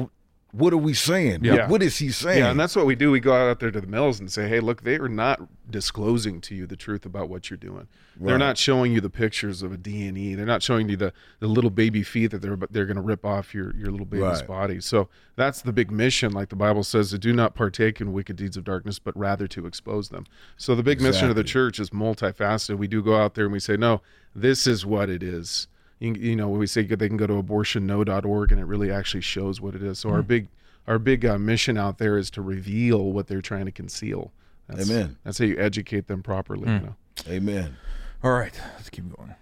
what 0.56 0.72
are 0.72 0.76
we 0.78 0.94
saying? 0.94 1.42
What- 1.44 1.68
what 1.68 1.82
is 1.82 1.98
he 1.98 2.10
saying? 2.10 2.38
Yeah, 2.38 2.50
and 2.50 2.58
that's 2.60 2.76
what 2.76 2.86
we 2.86 2.94
do. 2.94 3.10
We 3.10 3.20
go 3.20 3.34
out 3.34 3.60
there 3.60 3.70
to 3.70 3.80
the 3.80 3.86
mills 3.86 4.20
and 4.20 4.30
say, 4.30 4.48
"Hey, 4.48 4.60
look, 4.60 4.82
they 4.82 4.96
are 4.96 5.08
not 5.08 5.40
disclosing 5.70 6.40
to 6.42 6.54
you 6.54 6.66
the 6.66 6.76
truth 6.76 7.04
about 7.04 7.28
what 7.28 7.50
you're 7.50 7.56
doing. 7.56 7.88
They're 8.20 8.38
not 8.38 8.56
showing 8.56 8.92
you 8.92 9.00
the 9.00 9.10
pictures 9.10 9.62
of 9.62 9.72
a 9.72 9.76
D 9.76 10.06
and 10.06 10.16
E. 10.16 10.34
They're 10.36 10.46
not 10.46 10.62
showing 10.62 10.88
you 10.88 10.96
the, 10.96 11.12
the 11.40 11.48
little 11.48 11.70
baby 11.70 12.02
feet 12.04 12.30
that 12.30 12.42
they're 12.42 12.56
they're 12.70 12.86
going 12.86 12.96
to 12.96 13.02
rip 13.02 13.24
off 13.24 13.52
your 13.54 13.74
your 13.76 13.90
little 13.90 14.06
baby's 14.06 14.24
Right. 14.40 14.46
body. 14.46 14.80
So 14.80 15.08
that's 15.36 15.62
the 15.62 15.72
big 15.72 15.90
mission, 15.90 16.30
like 16.32 16.48
the 16.50 16.56
Bible 16.56 16.84
says, 16.84 17.10
to 17.10 17.18
do 17.18 17.32
not 17.32 17.54
partake 17.56 18.00
in 18.00 18.12
wicked 18.12 18.36
deeds 18.36 18.56
of 18.56 18.62
darkness, 18.64 18.98
but 19.00 19.16
rather 19.18 19.48
to 19.48 19.66
expose 19.66 20.10
them. 20.10 20.26
So 20.56 20.74
the 20.76 20.82
big 20.84 21.00
mission 21.00 21.28
of 21.28 21.34
the 21.36 21.42
church 21.44 21.80
is 21.80 21.90
multifaceted. 21.90 22.78
We 22.78 22.86
do 22.86 23.02
go 23.02 23.16
out 23.16 23.34
there 23.34 23.44
and 23.46 23.52
we 23.52 23.58
say, 23.60 23.76
no, 23.76 24.00
this 24.34 24.66
is 24.68 24.86
what 24.86 25.10
it 25.10 25.22
is. 25.22 25.66
You, 26.00 26.14
you 26.14 26.36
know, 26.36 26.48
when 26.48 26.60
we 26.60 26.66
say 26.66 26.82
they 26.82 27.08
can 27.08 27.16
go 27.16 27.26
to 27.26 27.42
abortionno.org 27.42 28.52
and 28.52 28.60
it 28.60 28.64
really 28.64 28.90
actually 28.90 29.20
shows 29.22 29.60
what 29.60 29.74
it 29.74 29.82
is. 29.82 29.98
So 30.00 30.10
our 30.10 30.22
Mm. 30.22 30.26
big 30.26 30.48
our 30.86 30.98
big 30.98 31.24
uh, 31.24 31.38
mission 31.38 31.78
out 31.78 31.96
there 31.96 32.18
is 32.18 32.30
to 32.32 32.42
reveal 32.42 33.10
what 33.10 33.26
they're 33.26 33.40
trying 33.40 33.64
to 33.64 33.72
conceal. 33.72 34.32
That's, 34.68 34.90
Amen. 34.90 35.16
That's 35.24 35.38
how 35.38 35.46
you 35.46 35.56
educate 35.58 36.08
them 36.08 36.22
properly. 36.22 36.68
You 36.70 36.78
know? 36.78 36.94
Amen. 37.26 37.78
All 38.22 38.32
right, 38.32 38.52
let's 38.76 38.90
keep 38.90 39.04
going. 39.16 39.34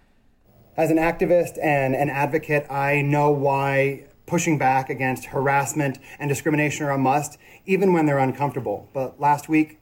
As 0.77 0.89
an 0.89 0.97
activist 0.97 1.57
and 1.61 1.95
an 1.95 2.09
advocate, 2.09 2.65
I 2.71 3.01
know 3.01 3.29
why 3.31 4.05
pushing 4.25 4.57
back 4.57 4.89
against 4.89 5.25
harassment 5.25 5.99
and 6.17 6.29
discrimination 6.29 6.85
are 6.85 6.91
a 6.91 6.97
must, 6.97 7.37
even 7.65 7.91
when 7.91 8.05
they're 8.05 8.19
uncomfortable. 8.19 8.89
But 8.93 9.19
last 9.19 9.49
week, 9.49 9.79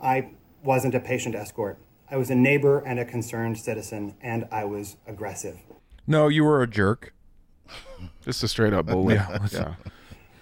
I 0.00 0.30
wasn't 0.62 0.94
a 0.94 1.00
patient 1.00 1.34
escort. 1.34 1.78
I 2.10 2.16
was 2.16 2.30
a 2.30 2.34
neighbor 2.34 2.80
and 2.80 2.98
a 2.98 3.04
concerned 3.06 3.58
citizen, 3.58 4.14
and 4.20 4.46
I 4.52 4.64
was 4.64 4.96
aggressive. 5.06 5.58
No, 6.08 6.26
you 6.28 6.42
were 6.42 6.62
a 6.62 6.66
jerk. 6.66 7.12
Just 8.24 8.42
a 8.42 8.48
straight 8.48 8.72
up 8.72 8.86
bully. 8.86 9.14
Yeah. 9.14 9.46
yeah. 9.52 9.74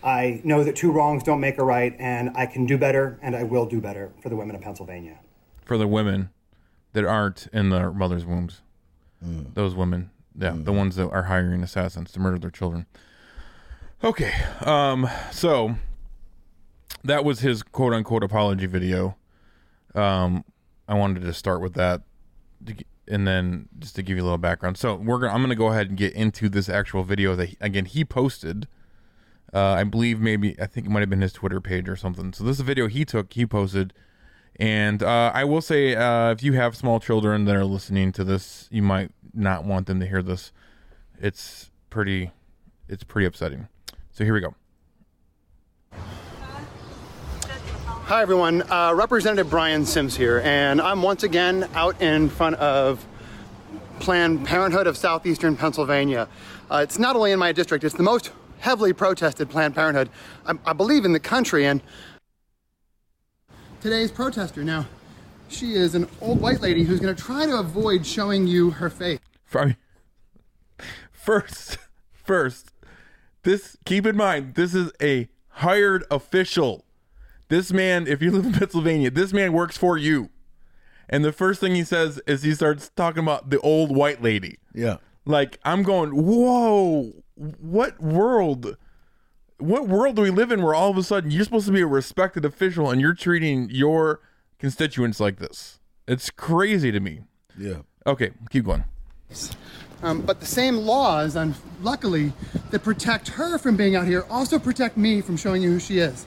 I 0.03 0.41
know 0.45 0.63
that 0.63 0.77
two 0.77 0.93
wrongs 0.93 1.25
don't 1.25 1.41
make 1.41 1.59
a 1.59 1.65
right, 1.65 1.95
and 1.99 2.31
I 2.37 2.47
can 2.47 2.65
do 2.65 2.79
better, 2.79 3.19
and 3.21 3.35
I 3.35 3.43
will 3.43 3.67
do 3.67 3.81
better 3.81 4.13
for 4.23 4.29
the 4.29 4.37
women 4.37 4.55
of 4.55 4.63
Pennsylvania. 4.63 5.19
For 5.65 5.77
the 5.77 5.89
women 5.89 6.31
that 6.93 7.05
aren't 7.05 7.49
in 7.53 7.71
their 7.71 7.91
mother's 7.93 8.25
wombs. 8.25 8.63
Those 9.21 9.75
women. 9.75 10.11
Yeah, 10.39 10.55
the 10.55 10.73
ones 10.73 10.95
that 10.97 11.09
are 11.09 11.25
hiring 11.25 11.63
assassins 11.63 12.13
to 12.13 12.21
murder 12.21 12.39
their 12.39 12.51
children. 12.51 12.87
Okay. 14.05 14.33
Um, 14.65 15.09
so 15.33 15.77
that 17.03 17.25
was 17.25 17.41
his 17.41 17.63
quote 17.63 17.93
unquote 17.95 18.23
apology 18.23 18.67
video. 18.67 19.17
Um, 19.95 20.45
I 20.87 20.95
wanted 20.95 21.23
to 21.23 21.33
start 21.33 21.61
with 21.61 21.75
that, 21.75 22.03
to 22.67 22.75
g- 22.75 22.87
and 23.09 23.27
then 23.27 23.69
just 23.79 23.95
to 23.97 24.03
give 24.03 24.17
you 24.17 24.23
a 24.23 24.25
little 24.25 24.39
background. 24.39 24.79
So 24.79 24.95
we're 24.95 25.19
gonna, 25.19 25.33
I'm 25.33 25.41
going 25.41 25.51
to 25.51 25.57
go 25.57 25.69
ahead 25.69 25.89
and 25.89 25.97
get 25.97 26.13
into 26.15 26.49
this 26.49 26.69
actual 26.69 27.03
video 27.05 27.37
that 27.37 27.47
he, 27.51 27.57
again 27.61 27.85
he 27.85 28.05
posted. 28.05 28.69
Uh, 29.55 29.75
I 29.75 29.85
believe 29.85 30.21
maybe 30.21 30.61
I 30.61 30.67
think 30.67 30.87
it 30.87 30.91
might 30.91 31.01
have 31.01 31.11
been 31.11 31.21
his 31.21 31.33
Twitter 31.33 31.61
page 31.61 31.89
or 31.89 31.97
something. 31.97 32.33
So 32.33 32.45
this 32.45 32.57
is 32.57 32.61
a 32.61 32.65
video 32.65 32.89
he 32.89 33.05
took, 33.05 33.33
he 33.33 33.47
posted, 33.47 33.93
and 34.57 35.03
uh, 35.03 35.31
I 35.35 35.45
will 35.45 35.61
say 35.61 35.95
uh, 35.95 36.31
if 36.31 36.43
you 36.43 36.55
have 36.55 36.77
small 36.77 36.99
children 36.99 37.45
that 37.45 37.55
are 37.55 37.65
listening 37.65 38.13
to 38.13 38.25
this, 38.25 38.69
you 38.71 38.83
might 38.83 39.13
not 39.33 39.65
want 39.65 39.87
them 39.87 40.01
to 40.01 40.07
hear 40.07 40.23
this. 40.23 40.53
It's 41.21 41.71
pretty, 41.91 42.33
it's 42.89 43.05
pretty 43.05 43.27
upsetting. 43.27 43.69
So 44.11 44.25
here 44.25 44.35
we 44.35 44.41
go. 44.41 44.55
Hi, 48.07 48.23
everyone. 48.23 48.63
Uh, 48.71 48.93
Representative 48.95 49.51
Brian 49.51 49.85
Sims 49.85 50.17
here, 50.17 50.41
and 50.45 50.81
I'm 50.81 51.03
once 51.03 51.25
again 51.25 51.69
out 51.75 52.01
in 52.01 52.29
front 52.29 52.55
of 52.55 53.05
Planned 53.99 54.47
Parenthood 54.47 54.87
of 54.87 54.97
Southeastern 54.97 55.57
Pennsylvania. 55.57 56.29
Uh, 56.71 56.77
it's 56.85 57.01
not 57.01 57.17
only 57.17 57.33
in 57.33 57.41
my 57.41 57.51
district, 57.51 57.83
it's 57.83 57.97
the 57.97 58.05
most 58.05 58.31
heavily 58.61 58.93
protested 58.93 59.51
Planned 59.51 59.75
Parenthood, 59.75 60.09
I, 60.47 60.55
I 60.67 60.73
believe, 60.73 61.05
in 61.05 61.13
the 61.13 61.19
country. 61.19 61.67
And 61.67 61.83
today's 63.81 64.13
protester, 64.13 64.63
now, 64.63 64.87
she 65.49 65.75
is 65.75 65.97
an 65.97 66.09
old 66.21 66.41
white 66.41 66.61
lady 66.61 66.85
who's 66.85 67.01
going 67.01 67.13
to 67.13 67.21
try 67.21 67.45
to 67.45 67.59
avoid 67.59 68.07
showing 68.07 68.47
you 68.47 68.71
her 68.71 68.89
face. 68.89 69.19
First, 71.11 71.79
first, 72.13 72.71
this 73.43 73.77
keep 73.85 74.07
in 74.07 74.17
mind, 74.17 74.55
this 74.55 74.77
is 74.77 74.93
a 75.03 75.29
hired 75.49 76.05
official. 76.09 76.86
This 77.49 77.73
man, 77.73 78.07
if 78.07 78.21
you 78.21 78.31
live 78.31 78.47
in 78.47 78.53
Pennsylvania, 78.53 79.11
this 79.11 79.33
man 79.33 79.53
works 79.53 79.77
for 79.77 79.97
you. 79.97 80.31
And 81.09 81.25
the 81.25 81.33
first 81.33 81.61
thing 81.61 81.75
he 81.75 81.85
says 81.85 82.21
is 82.27 82.43
he 82.43 82.55
starts 82.55 82.91
talking 82.97 83.23
about 83.23 83.51
the 83.51 83.61
old 83.61 83.95
white 83.95 84.23
lady. 84.23 84.59
Yeah. 84.75 84.97
Like 85.25 85.59
I'm 85.65 85.83
going, 85.83 86.11
whoa, 86.11 87.13
what 87.35 88.01
world? 88.01 88.77
What 89.59 89.89
world 89.89 90.17
do 90.17 90.23
we 90.23 90.31
live 90.31 90.51
in 90.51 90.63
where 90.63 90.75
all 90.75 90.91
of 90.91 90.97
a 90.97 91.03
sudden 91.03 91.31
you're 91.31 91.45
supposed 91.45 91.67
to 91.67 91.73
be 91.73 91.81
a 91.81 91.87
respected 91.87 92.45
official 92.45 92.91
and 92.91 93.01
you're 93.01 93.15
treating 93.15 93.69
your 93.71 94.21
constituents 94.59 95.21
like 95.21 95.39
this? 95.39 95.81
It's 96.07 96.31
crazy 96.31 96.93
to 96.93 97.01
me. 97.01 97.23
Yeah. 97.59 97.79
Okay, 98.07 98.33
keep 98.51 98.67
going. 98.67 98.85
Um, 100.03 100.21
but 100.23 100.41
the 100.41 100.47
same 100.47 100.77
laws, 100.77 101.37
and 101.37 101.55
luckily, 101.83 102.33
that 102.71 102.85
protect 102.85 103.29
her 103.29 103.59
from 103.59 103.77
being 103.77 103.97
out 103.97 104.07
here 104.07 104.25
also 104.31 104.59
protect 104.59 104.97
me 104.97 105.21
from 105.21 105.37
showing 105.37 105.63
you 105.63 105.71
who 105.71 105.81
she 105.81 105.99
is. 105.99 106.27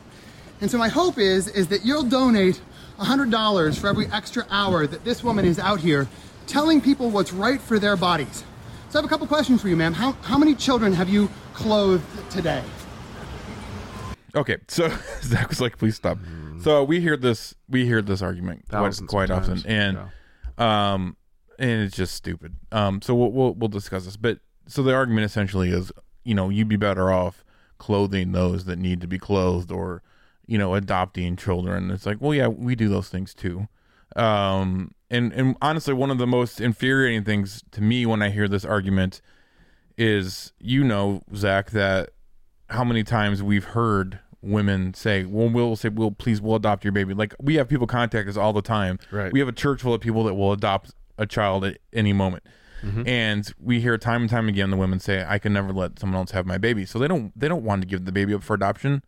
And 0.62 0.70
so 0.70 0.78
my 0.78 0.90
hope 0.90 1.18
is 1.18 1.48
is 1.48 1.68
that 1.70 1.86
you'll 1.86 2.04
donate 2.04 2.62
$100 3.00 3.80
for 3.80 3.88
every 3.88 4.08
extra 4.08 4.46
hour 4.50 4.86
that 4.86 5.04
this 5.06 5.24
woman 5.24 5.46
is 5.46 5.60
out 5.60 5.80
here 5.80 6.08
telling 6.48 6.82
people 6.82 7.10
what's 7.10 7.32
right 7.32 7.62
for 7.62 7.80
their 7.80 7.96
bodies. 7.96 8.44
So 8.90 8.98
I 8.98 9.02
have 9.02 9.06
a 9.06 9.08
couple 9.08 9.28
questions 9.28 9.62
for 9.62 9.70
you, 9.70 9.76
ma'am. 9.78 9.94
How, 9.94 10.14
how 10.24 10.38
many 10.38 10.56
children 10.56 10.94
have 10.94 11.10
you 11.10 11.30
clothed 11.54 12.04
today? 12.32 12.64
Okay, 14.36 14.58
so 14.68 14.90
Zach 15.22 15.50
was 15.50 15.62
like, 15.62 15.78
"Please 15.78 15.96
stop." 15.96 16.18
So 16.62 16.84
we 16.84 17.00
hear 17.00 17.16
this, 17.16 17.56
we 17.68 17.86
hear 17.86 18.02
this 18.02 18.22
argument 18.22 18.66
quite, 18.70 18.80
Thousands 18.80 19.10
quite 19.10 19.30
of 19.30 19.38
often, 19.38 19.62
times, 19.62 19.66
and 19.66 19.98
um, 20.58 21.18
and 21.58 21.82
it's 21.84 21.96
just 21.96 22.16
stupid. 22.16 22.56
Um, 22.72 23.02
so 23.02 23.16
we'll, 23.16 23.32
we'll 23.32 23.54
we'll 23.54 23.70
discuss 23.70 24.06
this, 24.06 24.18
but 24.18 24.40
so 24.68 24.84
the 24.84 24.94
argument 24.94 25.26
essentially 25.26 25.70
is, 25.70 25.92
you 26.24 26.36
know, 26.36 26.50
you'd 26.50 26.68
be 26.68 26.76
better 26.76 27.12
off 27.12 27.44
clothing 27.78 28.34
those 28.34 28.66
that 28.66 28.78
need 28.78 29.02
to 29.02 29.08
be 29.08 29.18
clothed, 29.18 29.72
or 29.72 30.04
you 30.50 30.58
know, 30.58 30.74
adopting 30.74 31.36
children. 31.36 31.92
It's 31.92 32.06
like, 32.08 32.18
well, 32.20 32.34
yeah, 32.34 32.48
we 32.48 32.76
do 32.76 32.90
those 32.90 33.08
things 33.10 33.34
too. 33.36 33.68
Um, 34.16 34.96
and 35.12 35.32
and 35.34 35.56
honestly, 35.62 35.94
one 35.94 36.10
of 36.10 36.18
the 36.18 36.26
most 36.28 36.60
infuriating 36.60 37.24
things 37.24 37.64
to 37.72 37.82
me 37.82 38.06
when 38.06 38.22
I 38.24 38.30
hear 38.32 38.48
this 38.48 38.66
argument 38.66 39.22
is, 39.98 40.54
you 40.60 40.84
know, 40.84 41.22
Zach, 41.36 41.72
that 41.72 42.10
how 42.70 42.84
many 42.84 43.04
times 43.04 43.44
we've 43.44 43.64
heard 43.66 44.20
women 44.42 44.94
say, 44.94 45.26
"Well, 45.26 45.50
we'll 45.50 45.76
say, 45.76 45.90
we'll 45.90 46.12
please, 46.12 46.42
we'll 46.42 46.56
adopt 46.56 46.84
your 46.84 46.94
baby." 46.94 47.14
Like 47.14 47.36
we 47.40 47.56
have 47.56 47.68
people 47.70 47.86
contact 47.88 48.28
us 48.30 48.38
all 48.38 48.54
the 48.54 48.62
time. 48.62 48.98
Right. 49.12 49.32
We 49.32 49.40
have 49.40 49.48
a 49.50 49.54
church 49.54 49.82
full 49.82 49.94
of 49.94 50.02
people 50.02 50.24
that 50.24 50.34
will 50.34 50.52
adopt 50.52 50.92
a 51.18 51.26
child 51.28 51.66
at 51.66 51.78
any 51.94 52.14
moment, 52.14 52.44
Mhm. 52.84 53.08
and 53.08 53.54
we 53.60 53.82
hear 53.82 53.98
time 53.98 54.22
and 54.22 54.30
time 54.30 54.48
again 54.48 54.72
the 54.72 54.78
women 54.78 55.00
say, 55.00 55.24
"I 55.28 55.38
can 55.38 55.54
never 55.54 55.72
let 55.74 56.00
someone 56.00 56.18
else 56.18 56.32
have 56.32 56.46
my 56.46 56.58
baby." 56.58 56.86
So 56.86 56.98
they 56.98 57.08
don't 57.08 57.38
they 57.40 57.48
don't 57.48 57.64
want 57.64 57.82
to 57.82 57.88
give 57.88 58.06
the 58.06 58.12
baby 58.12 58.34
up 58.34 58.42
for 58.44 58.54
adoption. 58.56 59.04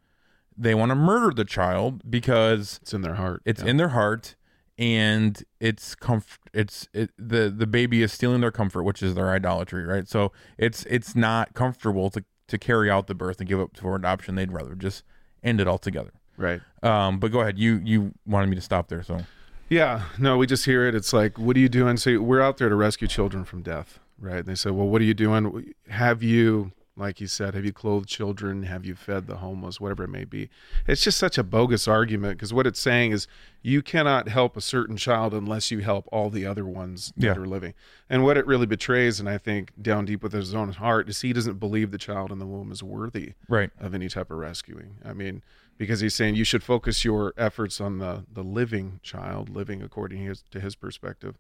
They 0.58 0.76
want 0.76 0.90
to 0.90 0.96
murder 0.96 1.34
the 1.34 1.46
child 1.46 2.10
because 2.10 2.80
it's 2.82 2.94
in 2.94 3.02
their 3.02 3.16
heart. 3.16 3.42
It's 3.46 3.62
yeah. 3.62 3.70
in 3.70 3.78
their 3.78 3.90
heart, 3.90 4.36
and 4.78 5.42
it's 5.60 5.96
comfort 5.96 6.40
It's 6.54 6.88
it, 6.94 7.12
the 7.18 7.50
the 7.50 7.68
baby 7.68 8.02
is 8.04 8.12
stealing 8.12 8.42
their 8.42 8.52
comfort, 8.52 8.84
which 8.84 9.02
is 9.02 9.16
their 9.16 9.32
idolatry, 9.32 9.86
right? 9.86 10.08
So 10.08 10.32
it's 10.58 10.86
it's 10.86 11.16
not 11.16 11.54
comfortable 11.54 12.10
to 12.12 12.24
to 12.48 12.58
carry 12.58 12.90
out 12.90 13.08
the 13.08 13.16
birth 13.16 13.40
and 13.40 13.48
give 13.48 13.60
up 13.60 13.78
for 13.78 13.96
adoption. 13.96 14.36
They'd 14.36 14.52
rather 14.52 14.76
just 14.76 15.04
end 15.44 15.62
it 15.62 15.68
altogether. 15.68 16.12
Right. 16.38 16.62
Um. 16.84 17.20
But 17.20 17.32
go 17.32 17.42
ahead. 17.42 17.58
You 17.58 17.82
you 17.84 18.14
wanted 18.26 18.48
me 18.48 18.56
to 18.56 18.62
stop 18.62 18.88
there, 18.88 19.04
so 19.04 19.22
Yeah, 19.72 20.04
no, 20.20 20.38
we 20.38 20.48
just 20.48 20.66
hear 20.66 20.86
it. 20.86 20.94
It's 20.96 21.14
like, 21.14 21.40
what 21.40 21.56
are 21.56 21.60
you 21.60 21.70
doing? 21.70 21.96
So 21.96 22.20
we're 22.20 22.42
out 22.42 22.58
there 22.58 22.68
to 22.68 22.76
rescue 22.76 23.08
children 23.08 23.46
from 23.46 23.62
death, 23.62 24.00
right? 24.20 24.40
And 24.40 24.46
they 24.46 24.56
say, 24.56 24.70
well, 24.70 24.86
what 24.86 25.02
are 25.02 25.06
you 25.06 25.14
doing? 25.14 25.74
Have 25.88 26.22
you, 26.22 26.74
like 26.98 27.22
you 27.22 27.28
said, 27.28 27.54
have 27.56 27.64
you 27.64 27.72
clothed 27.72 28.08
children? 28.10 28.64
Have 28.64 28.86
you 28.86 28.96
fed 28.96 29.26
the 29.28 29.38
homeless? 29.38 29.80
Whatever 29.80 30.04
it 30.04 30.10
may 30.10 30.26
be. 30.26 30.50
It's 30.88 31.04
just 31.04 31.18
such 31.18 31.38
a 31.38 31.44
bogus 31.44 31.88
argument 31.88 32.38
because 32.38 32.54
what 32.54 32.68
it's 32.68 32.80
saying 32.82 33.12
is 33.12 33.28
you 33.62 33.82
cannot 33.82 34.28
help 34.28 34.58
a 34.58 34.62
certain 34.62 34.98
child 34.98 35.34
unless 35.34 35.72
you 35.72 35.80
help 35.80 36.08
all 36.12 36.30
the 36.30 36.46
other 36.46 36.66
ones 36.66 37.14
that 37.18 37.38
are 37.38 37.48
living. 37.48 37.74
And 38.10 38.24
what 38.24 38.38
it 38.38 38.46
really 38.46 38.66
betrays, 38.66 39.20
and 39.20 39.30
I 39.30 39.38
think 39.38 39.72
down 39.82 40.06
deep 40.06 40.22
within 40.22 40.42
his 40.42 40.54
own 40.54 40.74
heart, 40.74 41.08
is 41.08 41.22
he 41.22 41.32
doesn't 41.32 41.60
believe 41.60 41.92
the 41.92 41.98
child 41.98 42.32
in 42.32 42.40
the 42.40 42.46
womb 42.46 42.72
is 42.72 42.84
worthy 42.84 43.34
Right. 43.48 43.70
of 43.80 43.94
any 43.96 44.10
type 44.10 44.30
of 44.30 44.38
rescuing. 44.38 44.98
I 45.06 45.14
mean, 45.14 45.44
because 45.78 46.02
he's 46.02 46.14
saying 46.14 46.36
you 46.36 46.44
should 46.44 46.62
focus 46.64 47.06
your 47.06 47.34
efforts 47.38 47.80
on 47.80 48.00
the 48.00 48.26
the 48.32 48.44
living 48.44 49.00
child, 49.02 49.50
living 49.50 49.82
according 49.82 50.20
to 50.20 50.26
his, 50.26 50.44
to 50.52 50.60
his 50.60 50.76
perspective. 50.76 51.36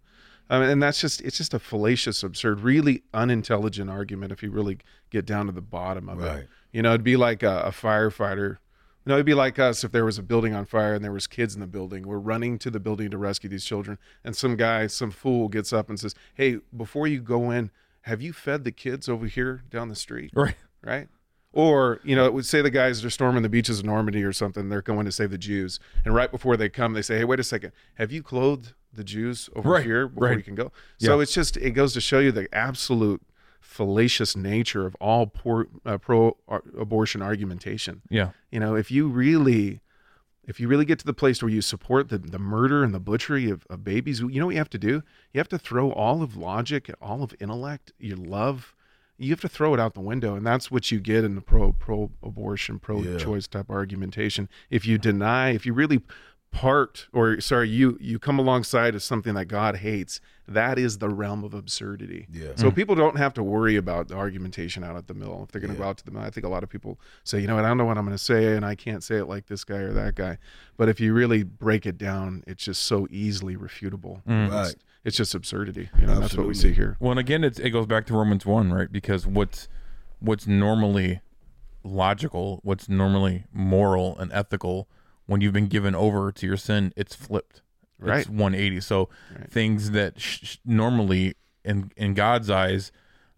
Um, 0.51 0.61
and 0.63 0.83
that's 0.83 0.99
just 0.99 1.21
it's 1.21 1.37
just 1.37 1.53
a 1.53 1.59
fallacious, 1.59 2.23
absurd, 2.23 2.59
really 2.59 3.03
unintelligent 3.13 3.89
argument 3.89 4.31
if 4.33 4.43
you 4.43 4.51
really 4.51 4.77
get 5.09 5.25
down 5.25 5.45
to 5.45 5.51
the 5.53 5.61
bottom 5.61 6.09
of 6.09 6.19
Right. 6.19 6.39
it. 6.39 6.49
You 6.73 6.81
know, 6.81 6.89
it'd 6.89 7.03
be 7.03 7.15
like 7.15 7.41
a, 7.41 7.61
a 7.61 7.71
firefighter. 7.71 8.57
know, 9.05 9.13
it'd 9.15 9.25
be 9.25 9.33
like 9.33 9.57
us 9.59 9.83
if 9.85 9.91
there 9.91 10.03
was 10.05 10.17
a 10.17 10.23
building 10.23 10.53
on 10.53 10.65
fire 10.65 10.93
and 10.93 11.03
there 11.03 11.11
was 11.13 11.25
kids 11.25 11.55
in 11.55 11.61
the 11.61 11.67
building. 11.67 12.05
We're 12.05 12.19
running 12.19 12.59
to 12.59 12.69
the 12.69 12.79
building 12.81 13.09
to 13.11 13.17
rescue 13.17 13.49
these 13.49 13.63
children, 13.65 13.97
and 14.25 14.35
some 14.35 14.55
guy, 14.57 14.87
some 14.87 15.09
fool, 15.09 15.47
gets 15.47 15.71
up 15.71 15.89
and 15.89 15.97
says, 15.97 16.13
"Hey, 16.35 16.57
before 16.75 17.07
you 17.07 17.21
go 17.21 17.49
in, 17.49 17.71
have 18.01 18.21
you 18.21 18.33
fed 18.33 18.65
the 18.65 18.71
kids 18.73 19.07
over 19.07 19.27
here 19.27 19.63
down 19.69 19.87
the 19.87 19.95
street?" 19.95 20.31
Right. 20.35 20.55
Right. 20.83 21.07
Or, 21.53 21.99
you 22.03 22.15
know, 22.15 22.25
it 22.25 22.33
would 22.33 22.45
say 22.45 22.61
the 22.61 22.69
guys 22.71 23.03
are 23.03 23.09
storming 23.09 23.43
the 23.43 23.49
beaches 23.49 23.79
of 23.79 23.85
Normandy 23.85 24.23
or 24.23 24.31
something. 24.33 24.69
They're 24.69 24.81
going 24.81 25.05
to 25.05 25.11
save 25.11 25.31
the 25.31 25.37
Jews. 25.37 25.79
And 26.05 26.13
right 26.15 26.31
before 26.31 26.55
they 26.55 26.69
come, 26.69 26.93
they 26.93 27.01
say, 27.01 27.17
hey, 27.17 27.25
wait 27.25 27.41
a 27.41 27.43
second. 27.43 27.73
Have 27.95 28.09
you 28.11 28.23
clothed 28.23 28.73
the 28.93 29.03
Jews 29.03 29.49
over 29.55 29.69
Right, 29.69 29.85
here 29.85 30.07
before 30.07 30.27
right. 30.29 30.37
you 30.37 30.43
can 30.43 30.55
go? 30.55 30.71
So 30.97 31.15
Yeah. 31.17 31.21
it's 31.23 31.33
just, 31.33 31.57
it 31.57 31.71
goes 31.71 31.93
to 31.93 32.01
show 32.01 32.19
you 32.19 32.31
the 32.31 32.47
absolute 32.53 33.21
fallacious 33.59 34.35
nature 34.35 34.85
of 34.85 34.95
all 34.95 35.27
poor, 35.27 35.67
uh, 35.85 35.97
pro 35.97 36.35
abortion 36.77 37.21
argumentation. 37.21 38.01
Yeah. 38.09 38.31
You 38.51 38.59
know, 38.59 38.75
if 38.75 38.91
you 38.91 39.07
really, 39.07 39.81
if 40.45 40.59
you 40.59 40.67
really 40.67 40.85
get 40.85 40.99
to 40.99 41.05
the 41.05 41.13
place 41.13 41.41
where 41.41 41.51
you 41.51 41.61
support 41.61 42.09
the, 42.09 42.17
the 42.17 42.39
murder 42.39 42.83
and 42.83 42.93
the 42.93 42.99
butchery 42.99 43.49
of, 43.49 43.65
of 43.69 43.83
babies, 43.83 44.19
you 44.19 44.39
know 44.39 44.47
what 44.47 44.53
you 44.53 44.57
have 44.57 44.69
to 44.71 44.77
do? 44.77 45.03
You 45.33 45.37
have 45.37 45.49
to 45.49 45.59
throw 45.59 45.91
all 45.91 46.21
of 46.21 46.35
logic, 46.35 46.91
all 47.01 47.23
of 47.23 47.33
intellect, 47.39 47.93
your 47.99 48.17
love, 48.17 48.75
you 49.17 49.29
have 49.29 49.41
to 49.41 49.47
throw 49.49 49.73
it 49.75 49.79
out 49.79 49.93
the 49.93 50.01
window. 50.01 50.35
And 50.35 50.45
that's 50.45 50.71
what 50.71 50.91
you 50.91 50.99
get 50.99 51.23
in 51.23 51.35
the 51.35 51.41
pro 51.41 51.71
pro 51.73 52.09
abortion, 52.23 52.79
pro 52.79 53.17
choice 53.17 53.47
type 53.47 53.69
argumentation. 53.69 54.49
If 54.71 54.87
you 54.87 54.97
deny, 54.97 55.51
if 55.51 55.65
you 55.65 55.73
really 55.73 56.01
part 56.51 57.07
or 57.13 57.39
sorry, 57.39 57.69
you 57.69 57.97
you 58.01 58.19
come 58.19 58.37
alongside 58.37 58.93
of 58.93 59.01
something 59.01 59.33
that 59.35 59.45
God 59.45 59.77
hates, 59.77 60.19
that 60.47 60.77
is 60.77 60.97
the 60.97 61.07
realm 61.07 61.43
of 61.45 61.53
absurdity. 61.53 62.27
Yeah. 62.29 62.49
So 62.55 62.69
Mm. 62.69 62.75
people 62.75 62.95
don't 62.95 63.17
have 63.17 63.33
to 63.35 63.43
worry 63.43 63.77
about 63.77 64.09
the 64.09 64.15
argumentation 64.15 64.83
out 64.83 64.97
at 64.97 65.07
the 65.07 65.13
mill. 65.13 65.43
If 65.45 65.51
they're 65.51 65.61
going 65.61 65.71
to 65.73 65.77
go 65.79 65.85
out 65.87 65.97
to 65.99 66.05
the 66.05 66.11
mill, 66.11 66.23
I 66.23 66.29
think 66.29 66.45
a 66.45 66.49
lot 66.49 66.61
of 66.63 66.69
people 66.69 66.99
say, 67.23 67.39
you 67.39 67.47
know 67.47 67.55
what, 67.55 67.63
I 67.63 67.69
don't 67.69 67.77
know 67.77 67.85
what 67.85 67.97
I'm 67.97 68.05
going 68.05 68.17
to 68.17 68.23
say, 68.23 68.55
and 68.55 68.65
I 68.65 68.75
can't 68.75 69.01
say 69.01 69.15
it 69.15 69.25
like 69.25 69.47
this 69.47 69.63
guy 69.63 69.77
or 69.77 69.93
that 69.93 70.15
guy. 70.15 70.37
But 70.75 70.89
if 70.89 70.99
you 70.99 71.13
really 71.13 71.43
break 71.43 71.85
it 71.85 71.97
down, 71.97 72.43
it's 72.45 72.63
just 72.65 72.81
so 72.83 73.07
easily 73.09 73.55
refutable. 73.55 74.21
Mm. 74.25 74.47
It's, 74.47 74.53
Right. 74.53 74.75
it's 75.05 75.15
just 75.17 75.33
absurdity. 75.33 75.89
You 75.99 76.07
know, 76.07 76.19
that's 76.19 76.35
what 76.35 76.47
we 76.47 76.53
see 76.53 76.73
here. 76.73 76.97
Well, 76.99 77.11
and 77.11 77.19
again, 77.19 77.45
it's, 77.45 77.59
it 77.59 77.69
goes 77.69 77.85
back 77.85 78.05
to 78.07 78.13
Romans 78.13 78.45
one, 78.45 78.73
right? 78.73 78.91
Because 78.91 79.25
what's 79.25 79.69
what's 80.19 80.45
normally 80.47 81.21
logical, 81.83 82.59
what's 82.63 82.87
normally 82.89 83.45
moral 83.53 84.17
and 84.19 84.31
ethical, 84.33 84.87
when 85.31 85.39
you've 85.41 85.53
been 85.53 85.67
given 85.67 85.95
over 85.95 86.31
to 86.31 86.45
your 86.45 86.57
sin, 86.57 86.91
it's 86.97 87.15
flipped. 87.15 87.61
Right. 87.97 88.19
It's 88.21 88.29
180. 88.29 88.81
So 88.81 89.09
things 89.49 89.91
that 89.91 90.19
sh- 90.19 90.57
normally 90.65 91.35
in 91.63 91.91
in 91.95 92.13
God's 92.13 92.49
eyes 92.49 92.91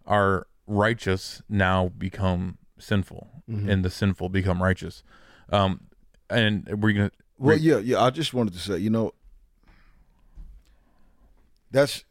are 0.06 0.48
righteous 0.66 1.41
now 1.48 1.89
become 1.89 2.58
sinful, 2.80 3.44
Mhm. 3.50 3.70
and 3.70 3.86
the 3.86 3.89
sinful 3.89 4.30
become 4.30 4.64
righteous. 4.64 5.04
Um, 5.50 5.82
and 6.30 6.68
we're 6.82 6.94
gonna. 6.94 7.12
Well, 7.38 7.58
yeah, 7.58 7.78
yeah. 7.78 8.02
I 8.02 8.10
just 8.10 8.34
wanted 8.34 8.54
to 8.54 8.60
say, 8.60 8.78
you 8.78 8.89
know, 8.89 9.14
that's 11.72 12.06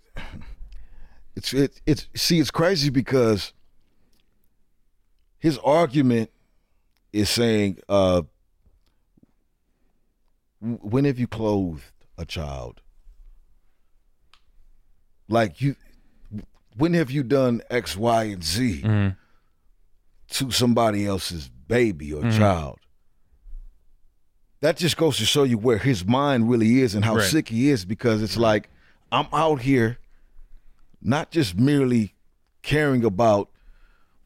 it's 1.35 1.53
it, 1.55 1.81
it's 1.87 2.09
see, 2.15 2.39
it's 2.39 2.51
crazy 2.51 2.91
because 2.91 3.53
his 5.39 5.59
argument 5.59 6.31
is 7.13 7.31
saying, 7.31 7.79
uh, 7.89 8.23
when 10.63 11.05
have 11.05 11.19
you 11.19 11.27
clothed 11.27 11.83
a 12.17 12.25
child? 12.25 12.81
Like 15.29 15.61
you, 15.61 15.77
when 16.77 16.95
have 16.95 17.11
you 17.11 17.23
done 17.23 17.63
X, 17.71 17.97
Y, 17.97 18.25
and 18.25 18.45
Z 18.45 18.83
to 20.31 20.51
somebody 20.51 21.07
else's 21.07 21.49
baby 21.69 22.13
or 22.13 22.23
Mhm. 22.23 22.37
child? 22.37 22.79
That 24.61 24.77
just 24.77 24.97
goes 24.97 25.17
to 25.19 25.25
show 25.25 25.43
you 25.43 25.59
where 25.59 25.79
his 25.79 26.05
mind 26.05 26.49
really 26.49 26.81
is 26.81 26.95
and 26.95 27.05
how 27.05 27.17
Right. 27.17 27.29
sick 27.29 27.49
he 27.49 27.69
is 27.69 27.85
because 27.85 28.23
it's 28.23 28.37
like 28.37 28.69
I'm 29.11 29.27
out 29.33 29.63
here 29.63 29.99
not 31.03 31.31
just 31.31 31.57
merely 31.57 32.15
caring 32.63 33.05
about 33.05 33.51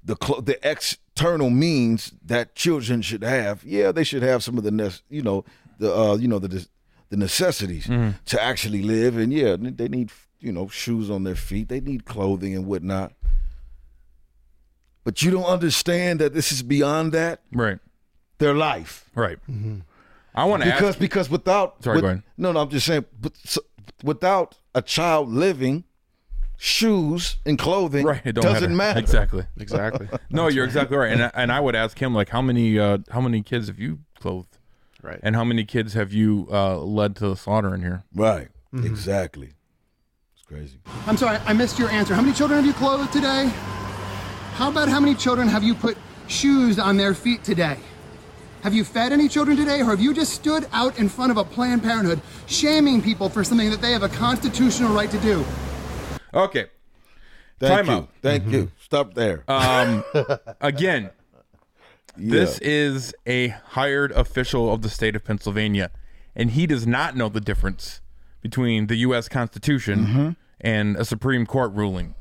the 0.04 0.14
cl- 0.22 0.42
the 0.42 0.58
external 0.68 1.50
means 1.50 2.12
that 2.24 2.54
children 2.54 3.00
should 3.02 3.22
have. 3.22 3.64
Yeah, 3.64 3.90
they 3.92 4.04
should 4.04 4.22
have 4.22 4.44
some 4.44 4.58
of 4.58 4.62
the 4.64 4.70
nec- 4.70 5.00
you 5.08 5.22
know 5.22 5.44
the 5.78 5.94
uh, 5.94 6.16
you 6.16 6.28
know 6.28 6.38
the 6.38 6.66
the 7.08 7.16
necessities 7.16 7.86
Mhm. 7.86 8.14
to 8.26 8.42
actually 8.42 8.82
live, 8.82 9.16
and 9.16 9.32
yeah, 9.32 9.56
they 9.58 9.88
need 9.88 10.10
you 10.40 10.52
know 10.52 10.68
shoes 10.68 11.10
on 11.10 11.24
their 11.24 11.34
feet, 11.36 11.68
they 11.68 11.80
need 11.80 12.04
clothing 12.04 12.54
and 12.54 12.66
whatnot. 12.66 13.12
But 15.04 15.22
you 15.22 15.30
don't 15.30 15.44
understand 15.44 16.20
that 16.20 16.34
this 16.34 16.50
is 16.50 16.62
beyond 16.62 17.12
that. 17.12 17.40
Right. 17.52 17.78
Their 18.38 18.54
life. 18.54 19.08
Right. 19.14 19.38
I 20.34 20.44
want 20.44 20.62
to 20.64 20.68
because 20.70 20.90
ask, 20.90 20.98
because 20.98 21.30
without 21.30 21.82
Sorry, 21.82 21.96
with- 21.96 22.02
go 22.02 22.08
ahead. 22.08 22.22
no 22.36 22.52
no 22.52 22.60
I'm 22.60 22.68
just 22.68 22.86
saying 22.86 23.04
but, 23.18 23.36
so, 23.44 23.60
without 24.02 24.58
a 24.74 24.82
child 24.82 25.30
living, 25.30 25.84
shoes 26.58 27.36
and 27.46 27.58
clothing 27.58 28.04
right. 28.04 28.20
It 28.24 28.32
don't 28.34 28.44
doesn't 28.44 28.76
matter. 28.76 28.98
Exactly. 28.98 29.44
Exactly. 29.58 30.08
no, 30.30 30.48
you're 30.48 30.64
exactly 30.66 30.96
right. 30.96 31.12
And 31.12 31.22
I, 31.24 31.30
and 31.34 31.50
I 31.52 31.60
would 31.60 31.74
ask 31.76 31.98
him 31.98 32.12
like, 32.14 32.28
how 32.30 32.42
many 32.42 32.78
uh, 32.78 32.98
how 33.10 33.20
many 33.22 33.42
kids 33.42 33.68
have 33.68 33.78
you 33.78 34.00
clothed? 34.18 34.58
Right. 35.06 35.20
And 35.22 35.36
how 35.36 35.44
many 35.44 35.64
kids 35.64 35.94
have 35.94 36.12
you 36.12 36.48
uh, 36.50 36.78
led 36.78 37.14
to 37.16 37.28
the 37.28 37.36
slaughter 37.36 37.72
in 37.72 37.80
here? 37.80 38.02
Right. 38.12 38.48
Mm-hmm. 38.74 38.86
Exactly. 38.86 39.52
It's 40.34 40.44
crazy. 40.44 40.80
I'm 41.06 41.16
sorry, 41.16 41.38
I 41.46 41.52
missed 41.52 41.78
your 41.78 41.88
answer. 41.90 42.12
How 42.12 42.22
many 42.22 42.34
children 42.34 42.58
have 42.58 42.66
you 42.66 42.72
clothed 42.72 43.12
today? 43.12 43.46
How 44.54 44.68
about 44.68 44.88
how 44.88 44.98
many 44.98 45.14
children 45.14 45.46
have 45.46 45.62
you 45.62 45.74
put 45.74 45.96
shoes 46.26 46.80
on 46.80 46.96
their 46.96 47.14
feet 47.14 47.44
today? 47.44 47.76
Have 48.62 48.74
you 48.74 48.82
fed 48.82 49.12
any 49.12 49.28
children 49.28 49.56
today, 49.56 49.80
or 49.80 49.84
have 49.84 50.00
you 50.00 50.12
just 50.12 50.32
stood 50.32 50.66
out 50.72 50.98
in 50.98 51.08
front 51.08 51.30
of 51.30 51.36
a 51.36 51.44
Planned 51.44 51.84
Parenthood 51.84 52.20
shaming 52.46 53.00
people 53.00 53.28
for 53.28 53.44
something 53.44 53.70
that 53.70 53.80
they 53.80 53.92
have 53.92 54.02
a 54.02 54.08
constitutional 54.08 54.92
right 54.92 55.10
to 55.12 55.18
do? 55.18 55.44
Okay. 56.34 56.66
Thank 57.60 57.72
Time 57.72 57.86
you. 57.86 57.92
out. 57.92 58.08
Thank 58.22 58.46
you. 58.48 58.72
Stop 58.80 59.14
there. 59.14 59.44
Um, 59.46 60.02
again, 60.60 61.10
this 62.18 62.58
is 62.58 63.14
a 63.26 63.48
hired 63.48 64.12
official 64.12 64.72
of 64.72 64.82
the 64.82 64.88
state 64.88 65.14
of 65.16 65.24
Pennsylvania, 65.24 65.90
and 66.34 66.50
he 66.52 66.66
does 66.66 66.86
not 66.86 67.16
know 67.16 67.28
the 67.28 67.40
difference 67.40 68.00
between 68.42 68.86
the 68.86 68.96
U.S. 68.96 69.28
Constitution 69.28 69.98
Mm-hmm. 70.06 70.28
and 70.60 70.96
a 70.96 71.04
Supreme 71.04 71.46
Court 71.46 71.72
ruling. 71.72 72.14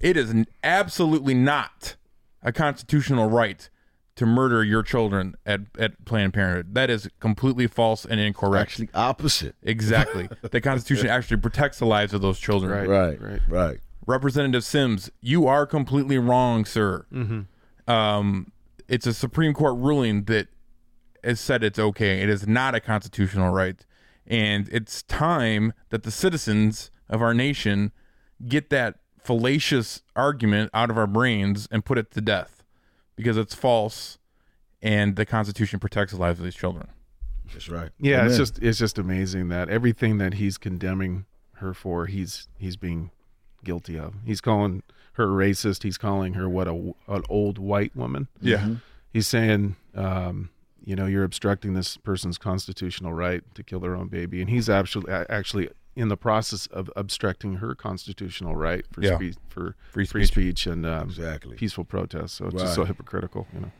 It 0.00 0.16
is 0.16 0.30
n- 0.30 0.46
absolutely 0.64 1.34
not 1.34 1.96
a 2.42 2.52
constitutional 2.52 3.28
right 3.28 3.68
to 4.16 4.26
murder 4.26 4.62
your 4.64 4.82
children 4.82 5.34
at, 5.46 5.60
at 5.78 6.04
Planned 6.04 6.34
Parenthood. 6.34 6.74
That 6.74 6.90
is 6.90 7.08
completely 7.20 7.66
false 7.66 8.04
and 8.04 8.20
incorrect. 8.20 8.72
Actually, 8.72 8.88
opposite. 8.94 9.54
Exactly. 9.62 10.28
the 10.50 10.60
Constitution 10.60 11.08
actually 11.08 11.38
protects 11.38 11.78
the 11.78 11.86
lives 11.86 12.12
of 12.12 12.20
those 12.20 12.38
children. 12.38 12.70
Right. 12.88 13.18
Right. 13.18 13.20
Right. 13.22 13.40
Right. 13.48 13.78
Representative 14.06 14.64
Sims, 14.64 15.10
you 15.20 15.46
are 15.46 15.64
completely 15.66 16.18
wrong, 16.18 16.64
sir. 16.64 17.06
Um, 17.86 18.51
it's 18.92 19.06
a 19.06 19.14
Supreme 19.14 19.54
Court 19.54 19.78
ruling 19.78 20.24
that 20.24 20.48
has 21.24 21.40
said 21.40 21.64
it's 21.64 21.78
okay. 21.78 22.20
It 22.20 22.28
is 22.28 22.46
not 22.46 22.74
a 22.74 22.80
constitutional 22.80 23.50
right. 23.50 23.86
And 24.26 24.68
it's 24.70 25.02
time 25.04 25.72
that 25.88 26.02
the 26.02 26.10
citizens 26.10 26.90
of 27.08 27.22
our 27.22 27.32
nation 27.32 27.92
get 28.46 28.68
that 28.68 28.98
fallacious 29.18 30.02
argument 30.14 30.70
out 30.74 30.90
of 30.90 30.98
our 30.98 31.06
brains 31.06 31.66
and 31.70 31.86
put 31.86 31.96
it 31.96 32.10
to 32.10 32.20
death 32.20 32.64
because 33.16 33.38
it's 33.38 33.54
false 33.54 34.18
and 34.82 35.16
the 35.16 35.24
Constitution 35.24 35.80
protects 35.80 36.12
the 36.12 36.20
lives 36.20 36.38
of 36.38 36.44
these 36.44 36.54
children. 36.54 36.88
That's 37.50 37.70
right. 37.70 37.92
Yeah, 37.98 38.26
it's 38.26 38.36
just 38.36 38.58
it's 38.58 38.78
just 38.78 38.98
amazing 38.98 39.48
that 39.48 39.70
everything 39.70 40.18
that 40.18 40.34
he's 40.34 40.58
condemning 40.58 41.24
her 41.56 41.72
for, 41.72 42.06
he's 42.06 42.48
he's 42.58 42.76
being 42.76 43.10
guilty 43.64 43.98
of. 43.98 44.14
He's 44.24 44.40
calling 44.42 44.82
her 45.12 45.26
racist. 45.28 45.82
He's 45.82 45.98
calling 45.98 46.34
her 46.34 46.48
what 46.48 46.68
a 46.68 46.94
an 47.08 47.22
old 47.28 47.58
white 47.58 47.94
woman. 47.96 48.28
Yeah. 48.40 48.58
Mhm. 48.58 48.80
He's 49.12 49.26
saying, 49.26 49.76
um, 49.94 50.50
you 50.84 50.96
know, 50.96 51.06
you're 51.06 51.24
obstructing 51.24 51.74
this 51.74 51.96
person's 51.96 52.38
constitutional 52.38 53.12
right 53.12 53.42
to 53.54 53.62
kill 53.62 53.80
their 53.80 53.94
own 53.94 54.08
baby, 54.08 54.40
and 54.40 54.48
he's 54.50 54.68
actually 54.68 55.10
actually 55.12 55.68
in 55.94 56.08
the 56.08 56.16
process 56.16 56.66
of 56.68 56.90
obstructing 56.96 57.56
her 57.56 57.74
constitutional 57.74 58.56
right 58.56 58.86
for 58.90 59.02
Yeah. 59.02 59.16
speech 59.16 59.36
for 59.48 59.76
Free 59.90 60.06
free 60.06 60.24
speech. 60.24 60.60
speech 60.62 60.66
and 60.66 60.86
um, 60.86 61.08
Exactly. 61.08 61.56
peaceful 61.56 61.84
protest. 61.84 62.34
So 62.36 62.46
it's 62.46 62.62
just 62.62 62.74
so 62.74 62.84
hypocritical, 62.86 63.46
you 63.52 63.60
know. 63.60 63.72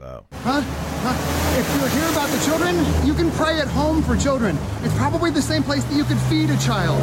Wow. 0.00 0.24
Huh? 0.42 0.60
Huh? 0.60 1.58
If 1.58 1.80
you're 1.80 1.88
here 1.88 2.10
about 2.10 2.28
the 2.30 2.44
children, 2.44 2.74
you 3.06 3.14
can 3.14 3.30
pray 3.30 3.60
at 3.60 3.68
home 3.68 4.02
for 4.02 4.16
children. 4.16 4.58
It's 4.82 4.92
probably 4.98 5.30
the 5.30 5.40
same 5.40 5.62
place 5.62 5.84
that 5.84 5.94
you 5.94 6.04
could 6.04 6.18
feed 6.28 6.50
a 6.50 6.58
child, 6.58 6.98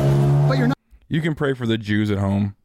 but 0.47 0.57
you're 0.57 0.67
not. 0.67 0.77
You 1.07 1.21
can 1.21 1.33
pray 1.33 1.53
for 1.53 1.65
the 1.65 1.77
Jews 1.77 2.11
at 2.11 2.17
home. 2.19 2.55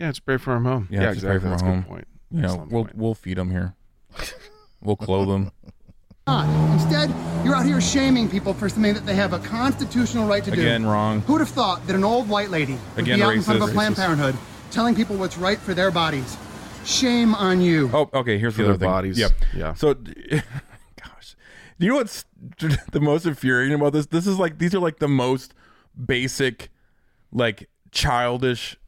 Yeah, 0.00 0.08
it's 0.08 0.18
pray 0.18 0.38
for 0.38 0.56
him 0.56 0.64
home. 0.64 0.88
Yeah, 0.90 1.00
Yeah, 1.02 1.06
just 1.12 1.18
exactly. 1.24 1.30
pray 1.40 1.44
for 1.44 1.50
That's 1.50 1.62
a 1.62 1.64
home. 1.66 1.80
good 1.82 1.88
point. 1.88 2.08
You 2.30 2.40
know, 2.40 2.66
we'll 2.70 2.84
point. 2.84 2.96
we'll 2.96 3.14
feed 3.14 3.36
them 3.36 3.50
here. 3.50 3.74
we'll 4.80 4.96
clothe 4.96 5.28
them. 5.28 5.50
Instead, 6.72 7.12
you're 7.44 7.54
out 7.56 7.66
here 7.66 7.80
shaming 7.80 8.28
people 8.28 8.54
for 8.54 8.68
something 8.68 8.94
that 8.94 9.04
they 9.04 9.14
have 9.14 9.32
a 9.32 9.38
constitutional 9.40 10.26
right 10.28 10.42
to 10.44 10.50
do. 10.50 10.60
Again, 10.60 10.86
wrong. 10.86 11.20
Who'd 11.22 11.40
have 11.40 11.48
thought 11.50 11.86
that 11.86 11.94
an 11.96 12.04
old 12.04 12.28
white 12.28 12.50
lady 12.50 12.78
would 12.96 13.02
Again, 13.04 13.18
be 13.18 13.22
out 13.22 13.34
in 13.34 13.42
front 13.42 13.62
of 13.62 13.68
a 13.68 13.72
Planned 13.72 13.96
Parenthood 13.96 14.36
telling 14.70 14.94
people 14.94 15.16
what's 15.16 15.36
right 15.36 15.58
for 15.58 15.74
their 15.74 15.90
bodies? 15.90 16.36
Shame 16.84 17.34
on 17.34 17.60
you. 17.60 17.90
Oh, 17.92 18.08
okay. 18.14 18.38
Here's 18.38 18.54
For 18.54 18.62
the 18.62 18.68
other 18.70 18.78
their 18.78 18.86
thing. 18.86 18.94
bodies. 18.94 19.18
Yep. 19.18 19.30
Yeah. 19.54 19.74
So, 19.74 19.92
gosh, 21.02 21.36
do 21.78 21.86
you 21.86 21.88
know 21.88 21.96
what's 21.96 22.24
the 22.92 23.00
most 23.00 23.26
infuriating 23.26 23.74
about 23.74 23.92
this? 23.92 24.06
This 24.06 24.26
is 24.26 24.38
like 24.38 24.58
these 24.58 24.74
are 24.74 24.78
like 24.80 24.98
the 24.98 25.08
most 25.08 25.52
basic, 26.06 26.70
like 27.32 27.68
childish, 27.90 28.78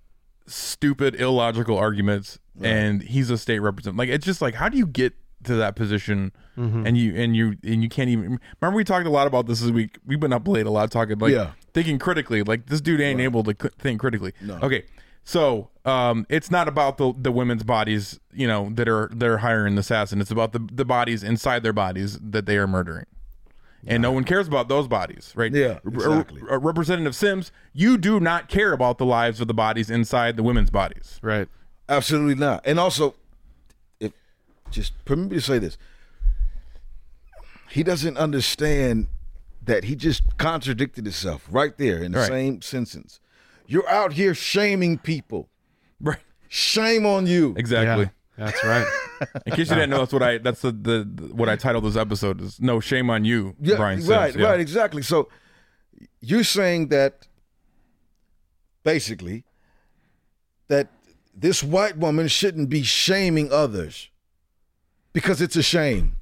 stupid, 0.47 1.15
illogical 1.21 1.77
arguments, 1.79 2.39
and 2.61 3.03
he's 3.03 3.31
a 3.31 3.39
state 3.39 3.59
representative. 3.61 3.99
Like 3.99 4.09
it's 4.09 4.25
just 4.27 4.41
like, 4.43 4.55
how 4.55 4.69
do 4.69 4.77
you 4.79 4.87
get 4.87 5.15
to 5.45 5.55
that 5.57 5.75
position? 5.77 6.33
Mm-hmm. 6.57 6.87
And 6.87 6.99
you 6.99 7.15
and 7.17 7.35
you 7.37 7.57
and 7.65 7.83
you 7.83 7.89
can't 7.89 8.11
even 8.11 8.39
remember. 8.61 8.77
We 8.77 8.85
talked 8.85 9.07
a 9.07 9.11
lot 9.11 9.27
about 9.27 9.47
this 9.47 9.61
this 9.61 9.71
week. 9.71 9.99
We've 10.07 10.21
been 10.21 10.33
up 10.33 10.47
late 10.47 10.67
a 10.67 10.71
lot 10.71 10.91
talking 10.91 11.19
like 11.19 11.33
Yeah. 11.33 11.53
thinking 11.73 11.99
critically. 11.99 12.43
Like 12.43 12.67
this 12.67 12.81
dude 12.81 13.01
ain't 13.01 13.21
able 13.21 13.43
to 13.45 13.57
c- 13.61 13.71
think 13.79 14.01
critically. 14.01 14.33
No. 14.43 14.59
Okay, 14.63 14.85
so 15.25 15.71
um, 15.85 16.27
it's 16.29 16.51
not 16.51 16.69
about 16.69 16.99
the 16.99 17.15
the 17.19 17.33
women's 17.33 17.63
bodies, 17.65 18.21
you 18.35 18.47
know, 18.47 18.69
that 18.75 18.89
are 18.89 19.11
they're 19.15 19.39
hiring 19.39 19.75
the 19.77 19.81
assassin. 19.81 20.21
It's 20.21 20.31
about 20.31 20.53
the 20.53 20.61
the 20.71 20.85
bodies 20.85 21.23
inside 21.23 21.63
their 21.63 21.73
bodies 21.73 22.19
that 22.21 22.45
they 22.47 22.59
are 22.59 22.67
murdering, 22.67 23.07
and 23.87 24.03
no 24.03 24.13
one 24.13 24.25
cares 24.25 24.47
about 24.47 24.69
those 24.69 24.87
bodies, 24.89 25.33
right? 25.35 25.53
Yeah, 25.53 25.79
R- 25.85 25.93
exactly. 25.93 26.41
R- 26.49 26.59
Representative 26.59 27.15
Sims, 27.17 27.51
you 27.73 27.99
do 27.99 28.21
not 28.21 28.49
care 28.49 28.73
about 28.73 28.99
the 28.99 29.05
lives 29.07 29.41
of 29.41 29.49
the 29.49 29.55
bodies 29.55 29.91
inside 29.91 30.37
the 30.37 30.43
women's 30.43 30.71
bodies. 30.71 31.19
Right. 31.23 31.49
Absolutely 31.89 32.37
not. 32.37 32.63
And 32.65 32.79
also, 32.79 33.15
if 34.01 34.13
just 34.71 34.93
permit 35.05 35.31
me 35.31 35.37
to 35.37 35.43
say 35.43 35.59
this, 35.59 35.77
he 37.71 37.83
doesn't 37.83 38.17
understand 38.17 39.09
that 39.65 39.85
he 39.85 39.97
just 39.97 40.37
contradicted 40.39 41.05
himself 41.07 41.47
right 41.51 41.77
there 41.79 42.03
in 42.03 42.13
the 42.13 42.19
Right. 42.19 42.29
same 42.29 42.63
sentence. 42.63 43.21
You're 43.67 43.89
out 43.89 44.13
here 44.15 44.35
shaming 44.35 44.99
people. 44.99 45.49
Right. 46.01 46.19
Shame 46.49 47.07
on 47.07 47.27
you. 47.27 47.55
Exactly. 47.57 48.05
Yeah, 48.05 48.11
that's 48.47 48.65
right. 48.65 48.87
In 49.47 49.55
case 49.55 49.69
you 49.71 49.77
didn't 49.77 49.91
know, 49.91 49.99
that's 49.99 50.13
what 50.13 50.23
I 50.23 50.39
that's 50.39 50.63
the, 50.63 50.73
the, 50.73 51.09
the 51.11 51.35
what 51.35 51.49
I 51.49 51.57
titled 51.57 51.85
this 51.85 51.97
episode 51.97 52.41
is 52.41 52.61
no 52.61 52.81
shame 52.81 53.11
on 53.11 53.25
you, 53.25 53.55
Yeah, 53.61 53.77
Brian 53.77 54.01
Sims. 54.01 54.11
right, 54.11 54.35
Yeah. 54.35 54.47
right, 54.47 54.61
exactly. 54.61 55.03
So 55.03 55.29
you're 56.21 56.45
saying 56.45 56.89
that 56.89 57.27
basically 58.85 59.45
that 60.69 60.89
this 61.35 61.63
white 61.63 61.97
woman 61.97 62.29
shouldn't 62.29 62.69
be 62.69 62.83
shaming 62.83 63.53
others 63.53 64.09
because 65.13 65.41
it's 65.41 65.57
a 65.57 65.63
shame. 65.63 66.17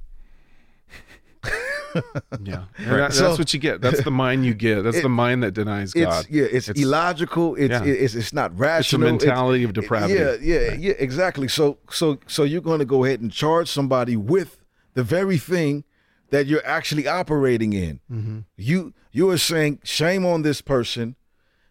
Yeah, 2.43 2.65
Right. 2.79 2.97
that- 2.97 3.13
So- 3.15 3.25
that's 3.29 3.39
what 3.39 3.53
you 3.55 3.61
get. 3.61 3.81
That's 3.81 4.03
the 4.05 4.11
mind 4.11 4.45
you 4.47 4.55
get. 4.55 4.83
That's 4.83 4.97
It- 4.99 5.03
the 5.03 5.09
mind 5.09 5.43
that 5.43 5.53
denies 5.53 5.93
It's 5.95 6.05
God. 6.05 6.27
yeah, 6.31 6.45
it's, 6.45 6.69
illogical. 6.69 7.55
It's, 7.57 7.71
yeah. 7.71 7.85
it's 7.85 8.15
it's 8.15 8.33
not 8.33 8.57
rational. 8.59 9.03
It's 9.15 9.25
a 9.25 9.27
mentality 9.27 9.65
of 9.65 9.73
depravity. 9.73 10.15
Yeah, 10.15 10.37
yeah, 10.41 10.73
yeah, 10.75 10.95
exactly. 10.99 11.49
So 11.49 11.79
so 11.91 12.19
so 12.27 12.43
you're 12.45 12.61
going 12.63 12.79
to 12.81 12.85
go 12.85 13.05
ahead 13.05 13.21
and 13.21 13.31
charge 13.33 13.69
somebody 13.69 14.17
with 14.17 14.59
the 14.95 15.03
very 15.03 15.39
thing 15.39 15.85
that 16.31 16.47
you're 16.47 16.65
actually 16.67 17.07
operating 17.09 17.73
in. 17.73 18.01
Mhm. 18.11 18.45
You 18.57 18.93
you 19.13 19.29
are 19.31 19.39
saying 19.39 19.81
shame 19.83 20.25
on 20.25 20.43
this 20.43 20.61
person 20.61 21.17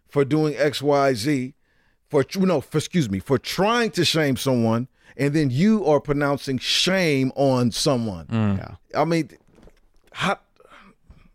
for 0.10 0.26
doing 0.26 0.56
X, 0.58 0.82
Y, 0.82 1.14
Z, 1.14 1.54
for 2.10 2.26
no, 2.38 2.60
for, 2.62 2.78
excuse 2.80 3.10
me, 3.10 3.20
for 3.20 3.38
trying 3.38 3.92
to 3.92 4.04
shame 4.04 4.36
someone, 4.36 4.88
and 5.16 5.34
then 5.34 5.50
you 5.50 5.86
are 5.86 6.00
pronouncing 6.02 6.58
shame 6.58 7.32
on 7.36 7.72
someone. 7.72 8.26
Yeah. 8.32 8.76
I 9.00 9.06
mean, 9.06 9.30
how, 10.12 10.40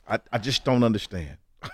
I 0.09 0.19
I 0.33 0.39
just 0.39 0.65
don't 0.65 0.83
understand. 0.85 1.37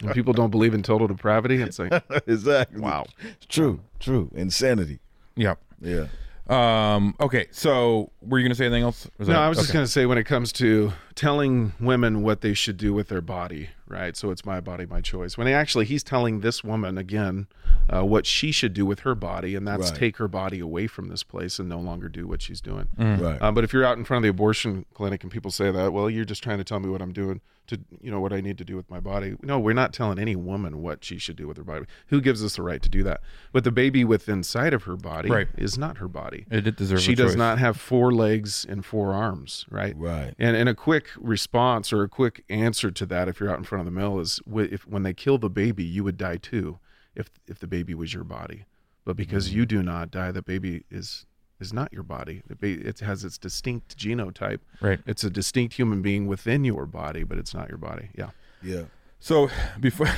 When 0.00 0.12
people 0.14 0.32
don't 0.32 0.50
believe 0.50 0.74
in 0.74 0.82
total 0.82 1.06
depravity, 1.06 1.62
it's 1.62 1.78
like 1.78 1.92
exactly. 2.26 2.80
Wow. 2.80 3.06
It's 3.22 3.46
true, 3.46 3.78
true. 4.00 4.28
Insanity. 4.34 4.98
Yep. 5.36 5.60
Yeah. 5.80 6.06
Um. 6.48 7.14
Okay. 7.20 7.46
So, 7.52 8.10
were 8.20 8.38
you 8.40 8.44
gonna 8.44 8.56
say 8.56 8.66
anything 8.66 8.82
else? 8.82 9.08
Was 9.18 9.28
no, 9.28 9.34
that- 9.34 9.40
I 9.42 9.48
was 9.48 9.58
just 9.58 9.72
going 9.72 9.84
to 9.84 9.90
say 9.90 10.06
when 10.06 10.18
it 10.18 10.24
comes 10.24 10.50
to 10.54 10.92
telling 11.14 11.72
women 11.78 12.22
what 12.22 12.40
they 12.40 12.52
should 12.54 12.76
do 12.78 12.92
with 12.92 13.06
their 13.08 13.20
body, 13.20 13.68
right? 13.90 14.16
So 14.16 14.30
it's 14.30 14.44
my 14.44 14.60
body, 14.60 14.86
my 14.86 15.00
choice. 15.00 15.36
When 15.36 15.46
he 15.46 15.52
actually 15.52 15.84
he's 15.84 16.02
telling 16.02 16.40
this 16.40 16.62
woman 16.64 16.96
again 16.96 17.46
uh, 17.88 18.04
what 18.04 18.24
she 18.26 18.52
should 18.52 18.72
do 18.72 18.86
with 18.86 19.00
her 19.00 19.14
body, 19.14 19.54
and 19.54 19.66
that's 19.66 19.90
Right. 19.90 19.98
take 19.98 20.16
her 20.18 20.28
body 20.28 20.60
away 20.60 20.86
from 20.86 21.08
this 21.08 21.22
place 21.22 21.58
and 21.58 21.68
no 21.68 21.80
longer 21.80 22.08
do 22.08 22.26
what 22.26 22.40
she's 22.42 22.60
doing. 22.60 22.88
Mm. 22.98 23.20
Right. 23.20 23.38
Uh, 23.42 23.50
but 23.52 23.64
if 23.64 23.72
you're 23.72 23.84
out 23.84 23.98
in 23.98 24.04
front 24.04 24.18
of 24.18 24.22
the 24.24 24.30
abortion 24.30 24.86
clinic 24.94 25.22
and 25.22 25.32
people 25.32 25.50
say 25.50 25.70
that, 25.70 25.92
well, 25.92 26.08
you're 26.08 26.24
just 26.24 26.42
trying 26.42 26.58
to 26.58 26.64
tell 26.64 26.80
me 26.80 26.88
what 26.88 27.02
I'm 27.02 27.12
doing 27.12 27.40
to, 27.70 27.80
you 28.00 28.10
know, 28.10 28.20
what 28.20 28.32
I 28.32 28.40
need 28.40 28.58
to 28.58 28.64
do 28.64 28.76
with 28.76 28.88
my 28.90 29.00
body. 29.00 29.34
No, 29.42 29.58
we're 29.58 29.72
not 29.72 29.92
telling 29.92 30.18
any 30.18 30.36
woman 30.36 30.82
what 30.82 31.04
she 31.04 31.18
should 31.18 31.36
do 31.36 31.48
with 31.48 31.56
her 31.56 31.64
body. 31.64 31.86
Who 32.08 32.20
gives 32.20 32.44
us 32.44 32.56
the 32.56 32.62
right 32.62 32.82
to 32.82 32.88
do 32.88 33.02
that? 33.04 33.20
But 33.52 33.64
the 33.64 33.72
baby 33.72 34.04
within 34.04 34.38
inside 34.40 34.72
of 34.74 34.84
her 34.84 34.96
body 34.96 35.28
Right. 35.30 35.48
is 35.58 35.76
not 35.76 35.98
her 35.98 36.08
body. 36.08 36.46
It 36.50 36.62
did 36.62 36.76
deserve 36.76 37.00
She 37.00 37.12
a 37.12 37.16
does 37.16 37.36
not 37.36 37.58
have 37.58 37.76
four 37.76 38.10
legs 38.12 38.64
and 38.68 38.84
four 38.84 39.12
arms, 39.12 39.66
right? 39.70 39.94
Right. 39.96 40.34
And 40.38 40.56
and 40.56 40.68
a 40.68 40.74
quick 40.74 41.08
response 41.18 41.92
or 41.92 42.02
a 42.02 42.08
quick 42.08 42.44
answer 42.48 42.90
to 42.90 43.06
that, 43.06 43.28
if 43.28 43.38
you're 43.40 43.50
out 43.50 43.58
in 43.58 43.64
front 43.64 43.80
of 43.80 43.84
the 43.92 43.98
mill, 44.00 44.18
is 44.18 44.40
if 44.54 44.86
when 44.86 45.02
they 45.02 45.12
kill 45.14 45.38
the 45.38 45.50
baby, 45.50 45.84
you 45.84 46.04
would 46.04 46.16
die 46.16 46.36
too, 46.38 46.78
if 47.14 47.30
if 47.46 47.58
the 47.58 47.66
baby 47.66 47.94
was 47.94 48.14
your 48.14 48.24
body. 48.24 48.64
But 49.04 49.16
because 49.16 49.48
Mm-hmm. 49.48 49.56
you 49.58 49.66
do 49.66 49.82
not 49.82 50.10
die, 50.10 50.32
the 50.32 50.42
baby 50.42 50.84
is 50.90 51.26
is 51.60 51.72
not 51.72 51.92
your 51.92 52.02
body. 52.02 52.42
The 52.46 52.56
ba- 52.56 52.88
it 52.88 53.00
has 53.00 53.24
its 53.24 53.38
distinct 53.38 53.96
genotype. 53.96 54.60
Right. 54.80 55.00
It's 55.06 55.24
a 55.24 55.30
distinct 55.30 55.74
human 55.74 56.02
being 56.02 56.26
within 56.26 56.64
your 56.64 56.86
body, 56.86 57.22
but 57.22 57.38
it's 57.38 57.54
not 57.54 57.68
your 57.68 57.78
body. 57.78 58.10
Yeah. 58.16 58.30
Yeah. 58.62 58.84
So 59.18 59.50
before 59.80 60.08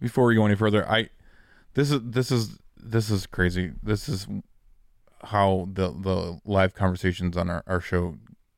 before 0.00 0.26
we 0.26 0.34
go 0.34 0.46
any 0.46 0.54
further, 0.54 0.88
I 0.88 1.10
this 1.74 1.90
is 1.90 2.00
this 2.02 2.30
is 2.30 2.58
this 2.76 3.10
is 3.10 3.26
crazy. 3.26 3.72
This 3.82 4.08
is 4.08 4.26
how 5.24 5.68
the 5.72 5.88
the 5.90 6.40
live 6.44 6.74
conversations 6.74 7.36
on 7.36 7.50
our, 7.50 7.62
our 7.66 7.80
show 7.80 8.16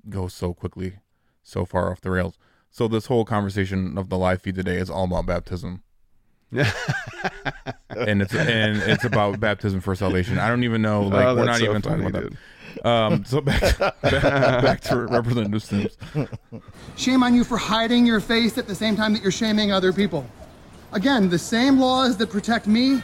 go 0.09 0.29
so 0.29 0.53
quickly, 0.53 0.99
so 1.43 1.65
far 1.65 1.91
off 1.91 2.01
the 2.01 2.11
rails. 2.11 2.37
So 2.71 2.89
this 2.89 3.07
whole 3.07 3.25
conversation 3.25 3.97
of 3.97 4.09
the 4.09 4.19
live 4.19 4.43
feed 4.43 4.57
today 4.57 4.79
is 4.79 4.91
all 4.91 5.05
about 5.05 5.27
baptism. 5.27 5.84
and 7.91 8.23
it's 8.23 8.35
and 8.35 8.79
it's 8.83 9.05
about 9.05 9.41
baptism 9.41 9.81
for 9.81 9.95
salvation. 9.95 10.39
I 10.39 10.49
don't 10.49 10.65
even 10.65 10.83
know. 10.83 11.03
Like 11.03 11.27
Oh, 11.27 11.37
we're 11.37 11.45
not 11.45 11.59
so 11.59 11.65
even 11.65 11.83
talking 11.83 12.03
funny, 12.05 12.19
about 12.19 12.33
that. 12.33 12.39
Um, 12.89 13.25
so 13.25 13.41
back, 13.41 13.79
back, 13.79 14.01
back 14.03 14.81
to 14.83 15.07
Representative 15.07 15.63
Sims. 15.63 15.97
Shame 16.97 17.23
on 17.23 17.35
you 17.35 17.45
for 17.45 17.57
hiding 17.57 18.05
your 18.05 18.21
face 18.21 18.59
at 18.59 18.67
the 18.67 18.75
same 18.75 18.97
time 18.97 19.13
that 19.13 19.23
you're 19.23 19.31
shaming 19.33 19.71
other 19.71 19.93
people. 19.93 20.27
Again, 20.93 21.29
the 21.29 21.39
same 21.39 21.79
laws 21.79 22.17
that 22.17 22.31
protect 22.31 22.67
me 22.67 23.03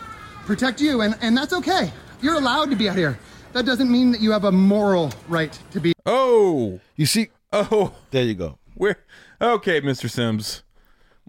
protect 0.51 0.81
you, 0.81 1.03
and, 1.03 1.17
and 1.21 1.37
that's 1.37 1.53
okay. 1.53 1.93
You're 2.21 2.35
allowed 2.35 2.71
to 2.71 2.77
be 2.77 2.89
out 2.89 2.97
here. 2.97 3.17
That 3.53 3.67
doesn't 3.67 3.91
mean 3.91 4.11
that 4.11 4.21
you 4.21 4.33
have 4.33 4.45
a 4.45 4.53
moral 4.53 5.13
right 5.29 5.57
to 5.71 5.81
be. 5.81 5.93
Oh, 6.07 6.81
You 6.97 7.07
see, 7.07 7.29
oh, 7.53 7.95
there 8.11 8.25
you 8.25 8.35
go. 8.35 8.59
We're 8.77 8.97
okay, 9.41 9.81
Mr. 9.81 10.11
Sims. 10.11 10.63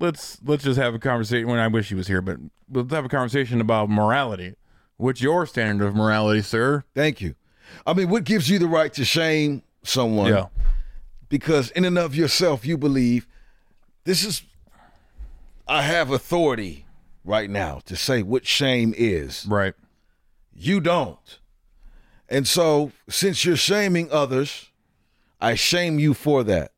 Let's 0.02 0.40
let's 0.44 0.64
just 0.64 0.80
have 0.80 0.96
a 0.96 1.00
conversation. 1.00 1.48
When 1.48 1.60
I 1.60 1.68
wish 1.68 1.90
he 1.90 1.96
was 1.96 2.08
here, 2.08 2.22
but 2.22 2.38
let's 2.72 2.92
have 2.92 3.06
a 3.06 3.10
conversation 3.10 3.62
about 3.62 3.88
morality. 3.90 4.56
What's 4.98 5.22
your 5.22 5.46
standard 5.46 5.86
of 5.86 5.96
morality, 5.96 6.42
sir? 6.42 6.84
Thank 6.96 7.22
you. 7.22 7.36
I 7.86 7.94
mean, 7.94 8.10
what 8.10 8.24
gives 8.24 8.50
you 8.50 8.58
the 8.58 8.68
right 8.68 8.92
to 8.94 9.06
shame 9.06 9.62
someone? 9.84 10.32
Yeah. 10.32 10.48
Because 11.30 11.70
in 11.72 11.86
and 11.86 11.98
of 11.98 12.16
yourself, 12.16 12.66
you 12.66 12.78
believe 12.78 13.28
this 14.04 14.26
is. 14.26 14.42
I 15.68 15.84
have 15.84 16.10
authority 16.10 16.86
right 17.24 17.50
now 17.50 17.82
to 17.86 17.96
say 17.96 18.24
what 18.24 18.46
shame 18.46 18.94
is. 18.98 19.46
Right. 19.48 19.76
You 20.54 20.82
don't. 20.82 21.40
And 22.28 22.48
so, 22.48 22.92
since 23.08 23.46
you're 23.46 23.56
shaming 23.56 24.12
others, 24.12 24.72
I 25.40 25.56
shame 25.56 26.00
you 26.00 26.14
for 26.14 26.44
that. 26.44 26.72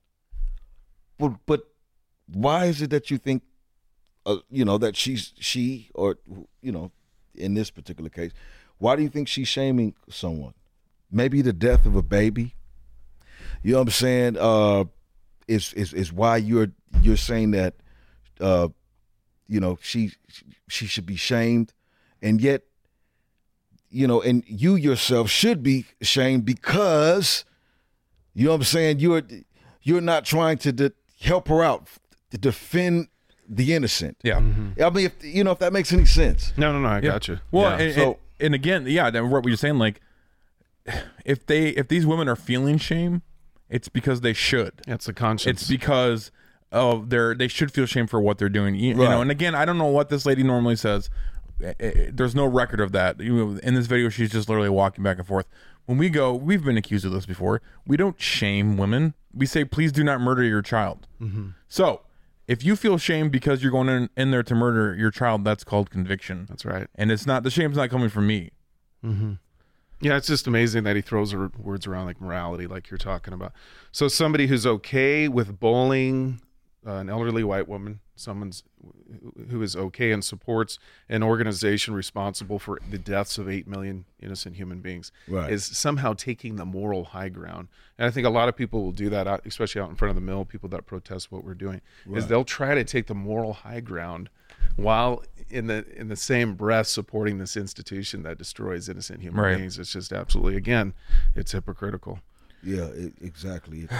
But 1.17 1.33
but 1.45 1.72
why 2.31 2.65
is 2.65 2.81
it 2.81 2.89
that 2.91 3.11
you 3.11 3.17
think, 3.17 3.43
uh, 4.25 4.37
you 4.49 4.65
know, 4.65 4.77
that 4.77 4.95
she's 4.95 5.33
she 5.39 5.89
or 5.93 6.17
you 6.61 6.71
know, 6.71 6.91
in 7.35 7.53
this 7.53 7.69
particular 7.69 8.09
case, 8.09 8.31
why 8.77 8.95
do 8.95 9.01
you 9.01 9.09
think 9.09 9.27
she's 9.27 9.47
shaming 9.47 9.95
someone? 10.09 10.53
Maybe 11.11 11.41
the 11.41 11.53
death 11.53 11.85
of 11.85 11.95
a 11.95 12.01
baby. 12.01 12.55
You 13.61 13.73
know 13.73 13.79
what 13.79 13.87
I'm 13.87 13.91
saying? 13.91 14.37
Uh, 14.39 14.85
is 15.47 15.73
is 15.73 15.93
is 15.93 16.11
why 16.11 16.37
you're 16.37 16.71
you're 17.01 17.17
saying 17.17 17.51
that, 17.51 17.75
uh, 18.39 18.69
you 19.47 19.59
know, 19.59 19.77
she 19.81 20.11
she 20.67 20.85
should 20.85 21.05
be 21.05 21.15
shamed, 21.15 21.73
and 22.21 22.41
yet 22.41 22.63
you 23.89 24.07
know, 24.07 24.21
and 24.21 24.43
you 24.47 24.75
yourself 24.75 25.29
should 25.29 25.61
be 25.61 25.85
shamed 26.01 26.45
because 26.45 27.45
you 28.33 28.45
know 28.45 28.51
what 28.51 28.57
I'm 28.57 28.63
saying. 28.63 28.99
You're 28.99 29.21
you're 29.83 30.01
not 30.01 30.25
trying 30.25 30.57
to 30.59 30.71
de- 30.71 30.93
help 31.21 31.47
her 31.47 31.63
out 31.63 31.87
to 32.33 32.37
defend 32.39 33.07
the 33.47 33.73
innocent. 33.75 34.17
Yeah. 34.23 34.37
I 34.37 34.41
mean, 34.89 35.05
if 35.05 35.23
you 35.23 35.43
know 35.43 35.51
if 35.51 35.59
that 35.59 35.71
makes 35.71 35.93
any 35.93 36.05
sense. 36.05 36.51
No, 36.57 36.71
no, 36.73 36.79
no. 36.81 36.87
I 36.87 36.95
Yeah. 36.95 37.01
got 37.01 37.27
you. 37.27 37.39
Well, 37.51 37.77
Yeah. 37.79 37.85
and, 37.85 37.93
So- 37.95 38.01
and, 38.03 38.15
and 38.39 38.55
again, 38.55 38.85
yeah, 38.87 39.11
that, 39.11 39.23
what 39.25 39.45
you're 39.45 39.55
saying, 39.55 39.77
like, 39.77 40.01
if 41.25 41.45
they 41.45 41.69
if 41.69 41.87
these 41.87 42.05
women 42.05 42.27
are 42.27 42.35
feeling 42.35 42.77
shame, 42.77 43.21
it's 43.69 43.87
because 43.87 44.21
they 44.21 44.33
should. 44.33 44.73
It's 44.87 45.07
a 45.07 45.13
conscience. 45.13 45.61
It's 45.61 45.69
because 45.69 46.31
of 46.71 47.09
their 47.09 47.35
they 47.35 47.47
should 47.47 47.71
feel 47.71 47.85
shame 47.85 48.07
for 48.07 48.19
what 48.19 48.37
they're 48.39 48.49
doing. 48.49 48.75
You, 48.75 48.89
you 48.89 48.95
know, 48.95 49.21
and 49.21 49.29
again, 49.31 49.53
I 49.55 49.63
don't 49.65 49.77
know 49.77 49.85
what 49.85 50.09
this 50.09 50.25
lady 50.25 50.41
normally 50.43 50.75
says. 50.75 51.09
Eh, 51.63 51.73
eh, 51.79 52.09
There's 52.11 52.33
no 52.35 52.45
record 52.45 52.79
of 52.81 52.91
that. 52.93 53.21
In 53.21 53.75
this 53.75 53.85
video, 53.85 54.09
she's 54.09 54.31
just 54.31 54.49
literally 54.49 54.69
walking 54.69 55.03
back 55.03 55.19
and 55.19 55.27
forth. 55.27 55.45
When 55.85 55.97
we 55.97 56.09
go, 56.09 56.33
we've 56.33 56.63
been 56.63 56.77
accused 56.77 57.05
of 57.05 57.11
this 57.11 57.25
before. 57.25 57.61
We 57.85 57.95
don't 57.97 58.19
shame 58.19 58.75
women. 58.77 59.13
We 59.33 59.45
say, 59.45 59.63
please 59.65 59.91
do 59.91 60.03
not 60.03 60.19
murder 60.21 60.43
your 60.43 60.61
child. 60.61 61.07
So, 61.67 62.01
if 62.47 62.63
you 62.63 62.75
feel 62.75 62.97
shame 62.97 63.29
because 63.29 63.63
you're 63.63 63.71
going 63.71 63.89
in, 63.89 64.09
in 64.17 64.31
there 64.31 64.43
to 64.43 64.55
murder 64.55 64.95
your 64.95 65.11
child, 65.11 65.43
that's 65.43 65.63
called 65.63 65.89
conviction. 65.89 66.45
That's 66.49 66.65
right. 66.65 66.87
And 66.95 67.11
it's 67.11 67.25
not 67.25 67.43
the 67.43 67.49
shame's 67.49 67.77
not 67.77 67.89
coming 67.89 68.09
from 68.09 68.27
me. 68.27 68.51
Mm-hmm. 69.03 69.33
Yeah, 70.01 70.17
it's 70.17 70.27
just 70.27 70.47
amazing 70.47 70.83
that 70.83 70.97
he 70.97 71.01
throws 71.01 71.33
words 71.33 71.87
around 71.87 72.07
like 72.07 72.19
morality, 72.19 72.67
like 72.67 72.91
you're 72.91 72.97
talking 72.97 73.33
about. 73.33 73.53
So 73.91 74.09
somebody 74.09 74.47
who's 74.47 74.65
okay 74.65 75.29
with 75.29 75.59
bullying 75.59 76.41
uh, 76.85 76.91
an 76.95 77.09
elderly 77.09 77.43
white 77.43 77.67
woman, 77.67 77.99
someone's 78.15 78.63
who 79.49 79.61
is 79.61 79.75
okay 79.75 80.11
and 80.11 80.23
supports 80.23 80.77
an 81.09 81.23
organization 81.23 81.93
responsible 81.93 82.59
for 82.59 82.77
the 82.89 82.97
deaths 82.97 83.37
of 83.37 83.49
eight 83.49 83.67
million 83.67 84.05
innocent 84.21 84.55
human 84.55 84.79
beings, 84.81 85.11
Right. 85.27 85.51
is 85.51 85.63
somehow 85.65 86.13
taking 86.13 86.55
the 86.57 86.65
moral 86.65 87.05
high 87.05 87.29
ground. 87.29 87.69
And 87.97 88.05
I 88.05 88.11
think 88.11 88.27
a 88.27 88.29
lot 88.29 88.49
of 88.49 88.55
people 88.55 88.83
will 88.83 88.91
do 88.91 89.09
that, 89.09 89.27
out, 89.27 89.45
especially 89.45 89.81
out 89.81 89.89
in 89.89 89.95
front 89.95 90.09
of 90.09 90.15
the 90.15 90.21
mill. 90.21 90.45
People 90.45 90.69
that 90.69 90.85
protest 90.85 91.31
what 91.31 91.43
we're 91.43 91.53
doing 91.53 91.81
is 92.13 92.27
they'll 92.27 92.43
try 92.43 92.75
to 92.75 92.83
take 92.83 93.07
the 93.07 93.15
moral 93.15 93.53
high 93.53 93.79
ground 93.79 94.29
while 94.75 95.23
in 95.49 95.67
the 95.67 95.85
in 95.95 96.07
the 96.07 96.15
same 96.15 96.55
breath 96.55 96.87
supporting 96.87 97.37
this 97.37 97.55
institution 97.57 98.23
that 98.23 98.37
destroys 98.37 98.89
innocent 98.89 99.21
human 99.21 99.41
Right. 99.43 99.57
beings. 99.57 99.77
It's 99.79 99.93
just 99.93 100.11
absolutely 100.11 100.55
again, 100.57 100.93
it's 101.35 101.51
hypocritical. 101.51 102.19
Yeah, 102.61 102.85
it, 102.87 103.13
exactly. 103.21 103.87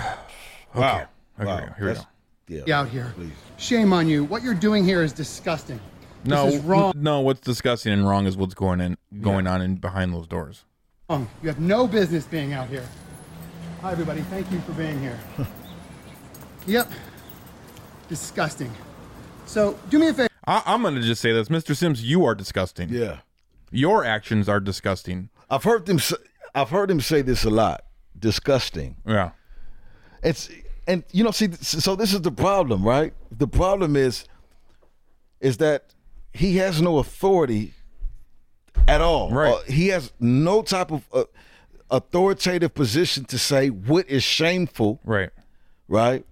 Okay. 0.76 1.04
Okay, 1.40 1.46
Wow. 1.46 1.58
here 1.58 1.76
we 1.80 1.86
That's- 1.88 2.04
go. 2.06 2.08
Yeah. 2.48 2.80
out 2.80 2.90
here. 2.90 3.14
Please. 3.16 3.32
Shame 3.58 3.94
on 3.94 4.08
you. 4.08 4.24
What 4.26 4.44
you're 4.44 4.54
doing 4.54 4.84
here 4.84 5.02
is 5.04 5.14
disgusting. 5.14 5.80
No, 6.26 6.46
This 6.46 6.56
is 6.56 6.62
wrong. 6.64 6.94
no. 6.96 7.20
What's 7.22 7.42
disgusting 7.42 7.92
and 7.94 8.08
wrong 8.08 8.26
is 8.26 8.38
what's 8.38 8.54
going 8.54 8.80
in, 8.82 8.98
going 9.22 9.46
on 9.48 9.62
in 9.62 9.76
behind 9.76 10.14
those 10.14 10.28
doors. 10.28 10.64
Um, 11.10 11.30
You 11.42 11.50
have 11.50 11.60
no 11.60 11.86
business 11.88 12.26
being 12.26 12.54
out 12.54 12.68
here. 12.70 12.86
Hi, 13.82 13.92
everybody. 13.92 14.22
Thank 14.22 14.50
you 14.52 14.60
for 14.62 14.72
being 14.74 15.00
here. 15.02 15.20
yep. 16.68 16.90
Disgusting. 18.10 18.72
So, 19.46 19.78
do 19.90 20.00
me 20.00 20.08
a 20.08 20.14
favor. 20.14 20.30
I, 20.48 20.62
I'm 20.66 20.82
going 20.82 20.96
to 20.96 21.02
just 21.02 21.22
say 21.22 21.32
this, 21.34 21.50
Mr. 21.50 21.76
Sims. 21.76 22.04
You 22.04 22.24
are 22.26 22.36
disgusting. 22.36 22.90
Yeah. 22.90 23.18
Your 23.72 24.06
actions 24.06 24.48
are 24.48 24.60
disgusting. 24.60 25.30
I've 25.50 25.64
heard 25.64 25.86
them. 25.86 26.00
Say, 26.00 26.16
I've 26.56 26.70
heard 26.70 26.90
him 26.92 27.02
say 27.02 27.22
this 27.22 27.44
a 27.44 27.50
lot. 27.50 27.84
Disgusting. 28.18 28.98
Yeah. 29.06 29.32
It's 30.22 30.50
and 30.88 31.04
you 31.12 31.24
know, 31.24 31.32
see, 31.32 31.52
so 31.54 31.96
this 31.96 32.14
is 32.14 32.22
the 32.22 32.32
problem, 32.32 32.84
right? 32.84 33.14
The 33.32 33.48
problem 33.48 33.96
is, 33.96 34.26
is 35.40 35.58
that 35.58 35.94
he 36.34 36.58
has 36.58 36.82
no 36.82 36.98
authority 37.00 37.74
at 38.88 39.02
all. 39.02 39.32
Right. 39.32 39.54
Uh, 39.54 39.62
he 39.64 39.88
has 39.90 40.12
no 40.20 40.62
type 40.62 40.92
of 40.92 41.04
uh, 41.14 41.24
authoritative 41.92 42.74
position 42.74 43.26
to 43.26 43.38
say 43.38 43.70
what 43.70 44.08
is 44.10 44.24
shameful, 44.24 45.00
Right. 45.04 45.30
right? 45.88 46.26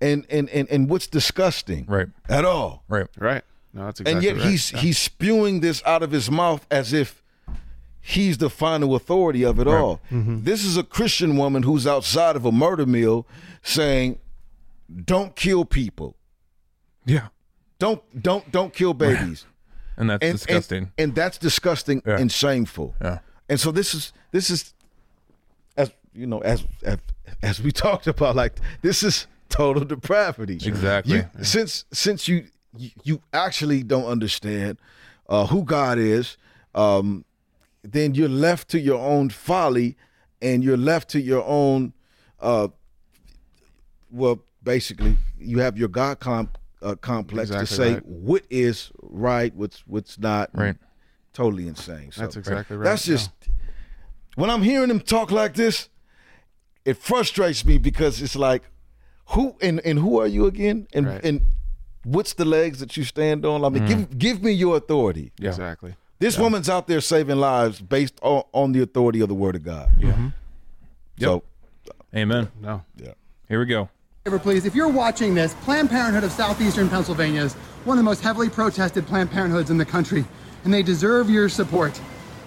and 0.00 0.26
and 0.28 0.50
and, 0.50 0.68
and 0.70 0.90
what's 0.90 1.06
disgusting 1.06 1.86
right 1.86 2.08
at 2.28 2.44
all. 2.44 2.82
Right. 2.88 3.06
Right. 3.18 3.42
No, 3.72 3.86
that's 3.86 4.00
exactly 4.00 4.28
and 4.28 4.36
yet 4.38 4.42
right. 4.44 4.50
he's 4.50 4.72
Yeah. 4.72 4.78
he's 4.80 4.98
spewing 4.98 5.60
this 5.60 5.82
out 5.86 6.02
of 6.02 6.10
his 6.10 6.30
mouth 6.30 6.66
as 6.70 6.92
if 6.92 7.22
he's 8.06 8.36
the 8.38 8.50
final 8.50 8.94
authority 8.94 9.42
of 9.44 9.58
it 9.58 9.66
all. 9.66 10.00
Mm-hmm. 10.12 10.44
This 10.44 10.62
is 10.62 10.76
a 10.76 10.82
Christian 10.82 11.38
woman 11.38 11.62
who's 11.62 11.86
outside 11.86 12.36
of 12.36 12.44
a 12.44 12.52
murder 12.52 12.84
mill 12.86 13.26
saying, 13.62 14.18
"Don't 15.04 15.34
kill 15.34 15.64
people. 15.64 16.14
Yeah. 17.06 17.28
Don't 17.78 18.02
don't 18.22 18.50
don't 18.52 18.72
kill 18.74 18.92
babies." 18.94 19.46
And 19.96 20.10
that's 20.10 20.32
disgusting. 20.32 20.92
And, 20.98 21.14
that's 21.14 21.38
disgusting 21.38 22.02
Yeah. 22.06 22.18
and 22.18 22.30
shameful. 22.30 22.94
Yeah. 23.00 23.20
And 23.48 23.58
so 23.58 23.70
this 23.72 23.94
is 23.94 24.12
this 24.32 24.50
is 24.50 24.74
as 25.76 25.90
you 26.12 26.26
know 26.26 26.40
as 26.40 26.64
as, 26.82 26.98
as 27.42 27.62
we 27.62 27.72
talked 27.84 28.06
about 28.06 28.36
like 28.36 28.54
this 28.82 29.02
is 29.02 29.26
total 29.48 29.84
depravity. 29.84 30.54
Exactly. 30.56 31.16
You- 31.16 31.44
Since 31.44 31.84
since 31.92 32.28
you 32.28 32.44
you, 32.76 32.90
you 33.04 33.22
actually 33.32 33.82
don't 33.82 34.06
understand 34.06 34.78
uh, 35.28 35.46
who 35.46 35.62
God 35.64 35.96
is, 35.98 36.36
um, 36.74 37.24
then 37.84 38.14
you're 38.14 38.28
left 38.28 38.68
to 38.70 38.80
your 38.80 38.98
own 39.00 39.28
folly, 39.30 39.96
and 40.40 40.64
you're 40.64 40.76
left 40.76 41.10
to 41.10 41.20
your 41.20 41.44
own. 41.44 41.92
Uh, 42.40 42.68
well, 44.10 44.40
basically, 44.62 45.16
you 45.38 45.58
have 45.58 45.76
your 45.76 45.88
God 45.88 46.18
com- 46.18 46.50
uh, 46.82 46.94
complex 46.96 47.50
to 47.50 47.66
say 47.66 47.94
right. 47.94 48.06
what 48.06 48.44
is 48.50 48.90
right, 49.02 49.54
what's 49.54 49.86
what's 49.86 50.18
not. 50.18 50.50
Right. 50.54 50.76
Totally 51.32 51.66
insane. 51.66 52.12
So 52.12 52.20
That's 52.20 52.36
exactly 52.36 52.76
right, 52.76 52.84
That's 52.84 53.04
just 53.04 53.30
when 54.36 54.50
I'm 54.50 54.62
hearing 54.62 54.88
him 54.88 55.00
talk 55.00 55.32
like 55.32 55.54
this, 55.54 55.88
it 56.84 56.96
frustrates 56.96 57.64
me 57.64 57.78
because 57.78 58.22
it's 58.22 58.36
like, 58.36 58.62
who 59.28 59.56
and 59.60 59.80
and 59.84 59.98
who 59.98 60.20
are 60.20 60.26
you 60.26 60.46
again? 60.46 60.86
And 60.94 61.06
Right. 61.06 61.24
and 61.24 61.40
what's 62.04 62.34
the 62.34 62.44
legs 62.44 62.78
that 62.80 62.96
you 62.96 63.04
stand 63.04 63.44
on? 63.44 63.64
I 63.64 63.68
mean, 63.68 63.86
give 63.86 64.18
give 64.18 64.42
me 64.42 64.52
your 64.52 64.76
authority. 64.76 65.32
Exactly. 65.40 65.96
This 66.18 66.38
woman's 66.38 66.68
out 66.68 66.86
there 66.86 67.00
saving 67.00 67.36
lives 67.36 67.80
based 67.80 68.18
on, 68.22 68.44
on 68.52 68.72
the 68.72 68.82
authority 68.82 69.20
of 69.20 69.28
the 69.28 69.34
word 69.34 69.56
of 69.56 69.64
God. 69.64 69.90
Yeah. 69.98 70.30
So, 71.18 71.42
Amen. 72.14 72.50
No. 72.60 72.82
Yeah. 72.96 73.12
Here 73.48 73.58
we 73.58 73.66
go. 73.66 73.88
Favor, 74.24 74.38
please, 74.38 74.64
if 74.64 74.74
you're 74.74 74.88
watching 74.88 75.34
this, 75.34 75.52
Planned 75.62 75.90
Parenthood 75.90 76.24
of 76.24 76.32
Southeastern 76.32 76.88
Pennsylvania 76.88 77.42
is 77.42 77.54
one 77.84 77.98
of 77.98 78.04
the 78.04 78.08
most 78.08 78.22
heavily 78.22 78.48
protested 78.48 79.06
Planned 79.06 79.30
Parenthoods 79.30 79.68
in 79.70 79.76
the 79.76 79.84
country, 79.84 80.24
and 80.64 80.72
they 80.72 80.82
deserve 80.82 81.28
your 81.28 81.48
support. 81.48 82.00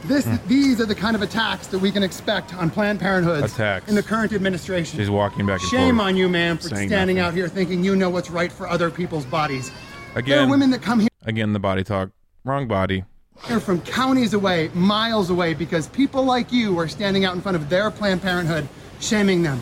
This, 0.05 0.25
Hmm. 0.25 0.35
These 0.47 0.79
are 0.81 0.85
the 0.85 0.95
kind 0.95 1.15
of 1.15 1.21
attacks 1.21 1.67
that 1.67 1.79
we 1.79 1.91
can 1.91 2.01
expect 2.03 2.55
on 2.55 2.69
Planned 2.71 2.99
Parenthood 2.99 3.43
Attacks. 3.43 3.89
in 3.89 3.95
the 3.95 4.01
current 4.03 4.31
administration. 4.31 4.97
She's 4.97 5.09
walking 5.09 5.45
back 5.45 5.59
and 5.61 5.69
Shame 5.69 5.95
forth. 5.97 6.07
on 6.07 6.15
you, 6.17 6.29
man, 6.29 6.57
for 6.57 6.69
Saying 6.69 6.87
standing 6.89 7.17
nothing. 7.17 7.27
out 7.27 7.33
here 7.35 7.47
thinking 7.47 7.83
you 7.83 7.95
know 7.95 8.09
what's 8.09 8.29
right 8.31 8.51
for 8.51 8.67
other 8.69 8.89
people's 8.89 9.25
bodies. 9.25 9.67
Again, 9.67 9.75
there 10.13 10.19
Again. 10.21 10.47
are 10.47 10.51
women 10.51 10.69
that 10.71 10.81
come 10.81 10.99
here 11.01 11.09
Again, 11.25 11.51
the 11.53 11.59
body 11.59 11.83
talk. 11.83 12.09
Wrong 12.45 12.67
body. 12.67 13.03
Here 13.45 13.59
from 13.59 13.81
counties 13.81 14.33
away, 14.33 14.69
miles 14.73 15.29
away, 15.29 15.53
because 15.53 15.87
people 15.87 16.23
like 16.23 16.51
you 16.51 16.77
are 16.79 16.87
standing 16.87 17.25
out 17.25 17.35
in 17.35 17.41
front 17.41 17.55
of 17.55 17.69
their 17.69 17.91
Planned 17.91 18.21
Parenthood, 18.21 18.67
shaming 18.99 19.41
them. 19.41 19.61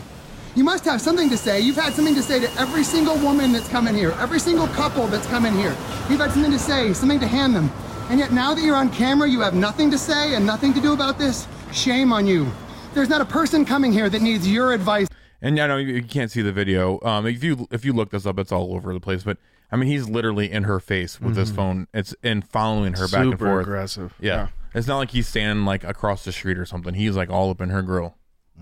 You 0.54 0.64
must 0.64 0.84
have 0.86 1.00
something 1.00 1.28
to 1.28 1.36
say. 1.36 1.60
You've 1.60 1.76
had 1.76 1.92
something 1.92 2.14
to 2.14 2.22
say 2.22 2.40
to 2.40 2.50
every 2.58 2.82
single 2.82 3.16
woman 3.18 3.52
that's 3.52 3.68
come 3.68 3.86
in 3.86 3.94
here, 3.94 4.12
every 4.12 4.40
single 4.40 4.66
couple 4.68 5.06
that's 5.06 5.26
come 5.26 5.44
in 5.44 5.54
here. 5.54 5.76
You've 6.08 6.20
had 6.20 6.32
something 6.32 6.50
to 6.50 6.58
say, 6.58 6.92
something 6.94 7.20
to 7.20 7.26
hand 7.26 7.54
them. 7.54 7.70
And 8.08 8.18
yet 8.18 8.32
now 8.32 8.54
that 8.54 8.62
you're 8.62 8.76
on 8.76 8.90
camera, 8.90 9.28
you 9.28 9.40
have 9.40 9.54
nothing 9.54 9.90
to 9.90 9.98
say 9.98 10.34
and 10.34 10.46
nothing 10.46 10.72
to 10.72 10.80
do 10.80 10.92
about 10.92 11.18
this. 11.18 11.46
Shame 11.72 12.12
on 12.12 12.26
you. 12.26 12.50
There's 12.94 13.10
not 13.10 13.20
a 13.20 13.26
person 13.26 13.66
coming 13.66 13.92
here 13.92 14.08
that 14.08 14.22
needs 14.22 14.50
your 14.50 14.72
advice. 14.72 15.08
And 15.42 15.60
I 15.60 15.66
know 15.66 15.76
you 15.76 16.02
can't 16.02 16.30
see 16.30 16.40
the 16.40 16.52
video. 16.52 16.98
Um, 17.02 17.26
if 17.26 17.44
you 17.44 17.68
if 17.70 17.84
you 17.84 17.92
look 17.92 18.10
this 18.10 18.24
up, 18.24 18.38
it's 18.38 18.52
all 18.52 18.74
over 18.74 18.94
the 18.94 19.00
place. 19.00 19.22
But 19.22 19.36
I 19.72 19.76
mean, 19.76 19.88
he's 19.88 20.08
literally 20.08 20.50
in 20.50 20.62
her 20.64 20.78
face 20.80 21.20
with 21.20 21.36
his 21.36 21.50
Mhm. 21.52 21.56
phone. 21.56 21.86
It's 21.92 22.14
and 22.22 22.46
following 22.48 22.94
her 22.94 23.08
back 23.08 23.20
and 23.22 23.32
Super 23.32 23.46
forth. 23.46 23.66
aggressive. 23.66 24.14
Yeah. 24.20 24.34
Yeah. 24.34 24.48
It's 24.74 24.86
not 24.86 24.98
like 24.98 25.10
he's 25.10 25.26
standing 25.26 25.64
like 25.64 25.82
across 25.84 26.24
the 26.24 26.32
street 26.32 26.58
or 26.58 26.66
something. 26.66 26.94
He's 26.94 27.16
like 27.16 27.30
all 27.30 27.50
up 27.50 27.60
in 27.60 27.70
her 27.70 27.82
grill. 27.82 28.16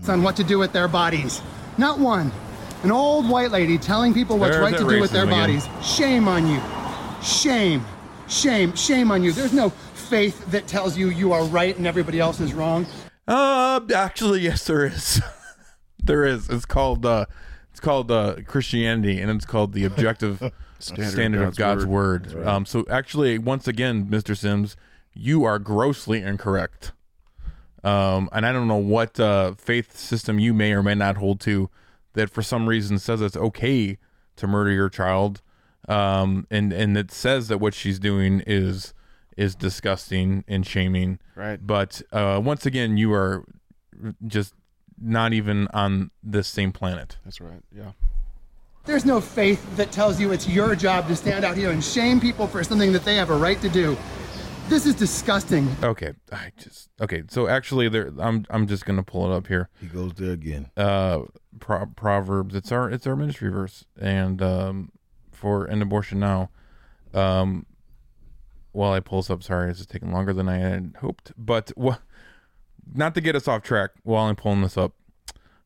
on 0.09 0.23
what 0.23 0.35
to 0.37 0.43
do 0.43 0.57
with 0.59 0.73
their 0.73 0.87
bodies. 0.87 1.41
Not 1.77 1.99
one. 1.99 2.31
An 2.83 2.91
old 2.91 3.29
white 3.29 3.51
lady 3.51 3.77
telling 3.77 4.13
people 4.13 4.37
what's 4.37 4.51
There's 4.51 4.61
right 4.61 4.71
that 4.77 4.83
to 4.83 4.89
do 4.89 4.99
with 4.99 5.11
their 5.11 5.25
racism 5.25 5.27
again. 5.27 5.39
bodies. 5.59 5.69
Shame 5.85 6.27
on 6.27 6.47
you. 6.47 6.61
Shame. 7.21 7.85
Shame. 8.27 8.75
Shame 8.75 9.11
on 9.11 9.23
you. 9.23 9.31
There's 9.31 9.53
no 9.53 9.69
faith 9.69 10.49
that 10.51 10.67
tells 10.67 10.97
you 10.97 11.09
you 11.09 11.31
are 11.33 11.43
right 11.45 11.75
and 11.77 11.87
everybody 11.87 12.19
else 12.19 12.39
is 12.39 12.53
wrong. 12.53 12.85
Uh, 13.27 13.79
actually, 13.95 14.41
yes, 14.41 14.65
there 14.65 14.85
is. 14.85 15.21
there 16.03 16.23
is. 16.25 16.49
It's 16.49 16.65
called 16.65 17.05
uh, 17.05 17.25
it's 17.71 17.79
called 17.79 18.11
uh, 18.11 18.35
Christianity, 18.45 19.19
and 19.19 19.31
it's 19.31 19.45
called 19.45 19.73
the 19.73 19.83
objective 19.85 20.41
standard, 20.79 21.41
of 21.41 21.55
God's, 21.55 21.85
word. 21.85 22.31
Right. 22.31 22.45
Um, 22.45 22.65
so 22.65 22.85
actually, 22.89 23.37
once 23.37 23.67
again, 23.67 24.05
Mr. 24.05 24.37
Sims, 24.37 24.75
you 25.13 25.43
are 25.43 25.59
grossly 25.59 26.21
incorrect. 26.21 26.91
Um, 27.83 28.29
and 28.31 28.45
I 28.45 28.51
don't 28.51 28.67
know 28.67 28.77
what 28.77 29.19
uh, 29.19 29.53
faith 29.53 29.95
system 29.95 30.39
you 30.39 30.53
may 30.53 30.73
or 30.73 30.81
may 30.81 30.95
not 30.95 31.17
hold 31.17 31.39
to 31.41 31.69
that 32.13 32.29
for 32.29 32.41
some 32.41 32.67
reason 32.67 32.97
says 32.97 33.21
it's 33.21 33.37
okay 33.37 33.97
to 34.37 34.47
murder 34.47 34.71
your 34.71 34.89
child. 34.89 35.41
Um, 35.87 36.47
and 36.49 36.73
and 36.73 36.97
it 36.97 37.11
says 37.11 37.47
that 37.49 37.59
what 37.59 37.75
she's 37.75 37.99
doing 37.99 38.41
is 38.47 38.93
is 39.37 39.53
disgusting 39.53 40.43
and 40.47 40.65
shaming. 40.65 41.19
Right. 41.35 41.59
But 41.61 42.01
uh, 42.11 42.41
once 42.43 42.65
again, 42.65 42.97
you 42.97 43.13
are 43.13 43.45
just 44.25 44.53
not 44.99 45.33
even 45.33 45.67
on 45.67 46.09
this 46.23 46.47
same 46.47 46.71
planet. 46.71 47.17
That's 47.23 47.39
right. 47.39 47.61
Yeah. 47.75 47.91
There's 48.85 49.05
no 49.05 49.19
faith 49.19 49.75
that 49.77 49.91
tells 49.91 50.19
you 50.19 50.31
it's 50.31 50.47
your 50.47 50.75
job 50.75 51.07
to 51.07 51.15
stand 51.15 51.43
out 51.43 51.57
here 51.57 51.71
and 51.71 51.83
shame 51.83 52.19
people 52.19 52.45
for 52.45 52.63
something 52.63 52.93
that 52.93 53.03
they 53.03 53.15
have 53.15 53.31
a 53.31 53.35
right 53.35 53.59
to 53.61 53.69
do. 53.69 53.97
This 54.67 54.85
is 54.85 54.93
disgusting. 54.95 55.67
Okay, 55.83 56.13
I 56.31 56.51
just 56.57 56.89
okay. 57.01 57.23
So 57.29 57.47
actually, 57.47 57.89
there, 57.89 58.11
I'm 58.19 58.45
I'm 58.49 58.67
just 58.67 58.85
gonna 58.85 59.03
pull 59.03 59.31
it 59.31 59.35
up 59.35 59.47
here. 59.47 59.69
He 59.79 59.87
goes 59.87 60.13
there 60.13 60.31
again. 60.31 60.69
Uh, 60.75 61.21
Pro- 61.59 61.85
Proverbs. 61.85 62.55
It's 62.55 62.71
our 62.71 62.89
it's 62.89 63.05
our 63.05 63.15
ministry 63.15 63.49
verse, 63.49 63.85
and 63.99 64.41
um, 64.41 64.91
for 65.31 65.65
an 65.65 65.81
abortion 65.81 66.19
now. 66.19 66.49
Um, 67.13 67.65
while 68.71 68.91
I 68.91 68.99
pull 68.99 69.19
this 69.19 69.29
up, 69.29 69.41
sorry, 69.41 69.69
it's 69.69 69.79
just 69.79 69.89
taking 69.89 70.11
longer 70.11 70.33
than 70.33 70.49
I 70.49 70.57
had 70.57 70.95
hoped. 70.99 71.31
But 71.37 71.71
what? 71.75 72.01
Not 72.93 73.15
to 73.15 73.21
get 73.21 73.35
us 73.35 73.47
off 73.47 73.63
track 73.63 73.91
while 74.03 74.25
I'm 74.25 74.35
pulling 74.35 74.61
this 74.61 74.77
up. 74.77 74.93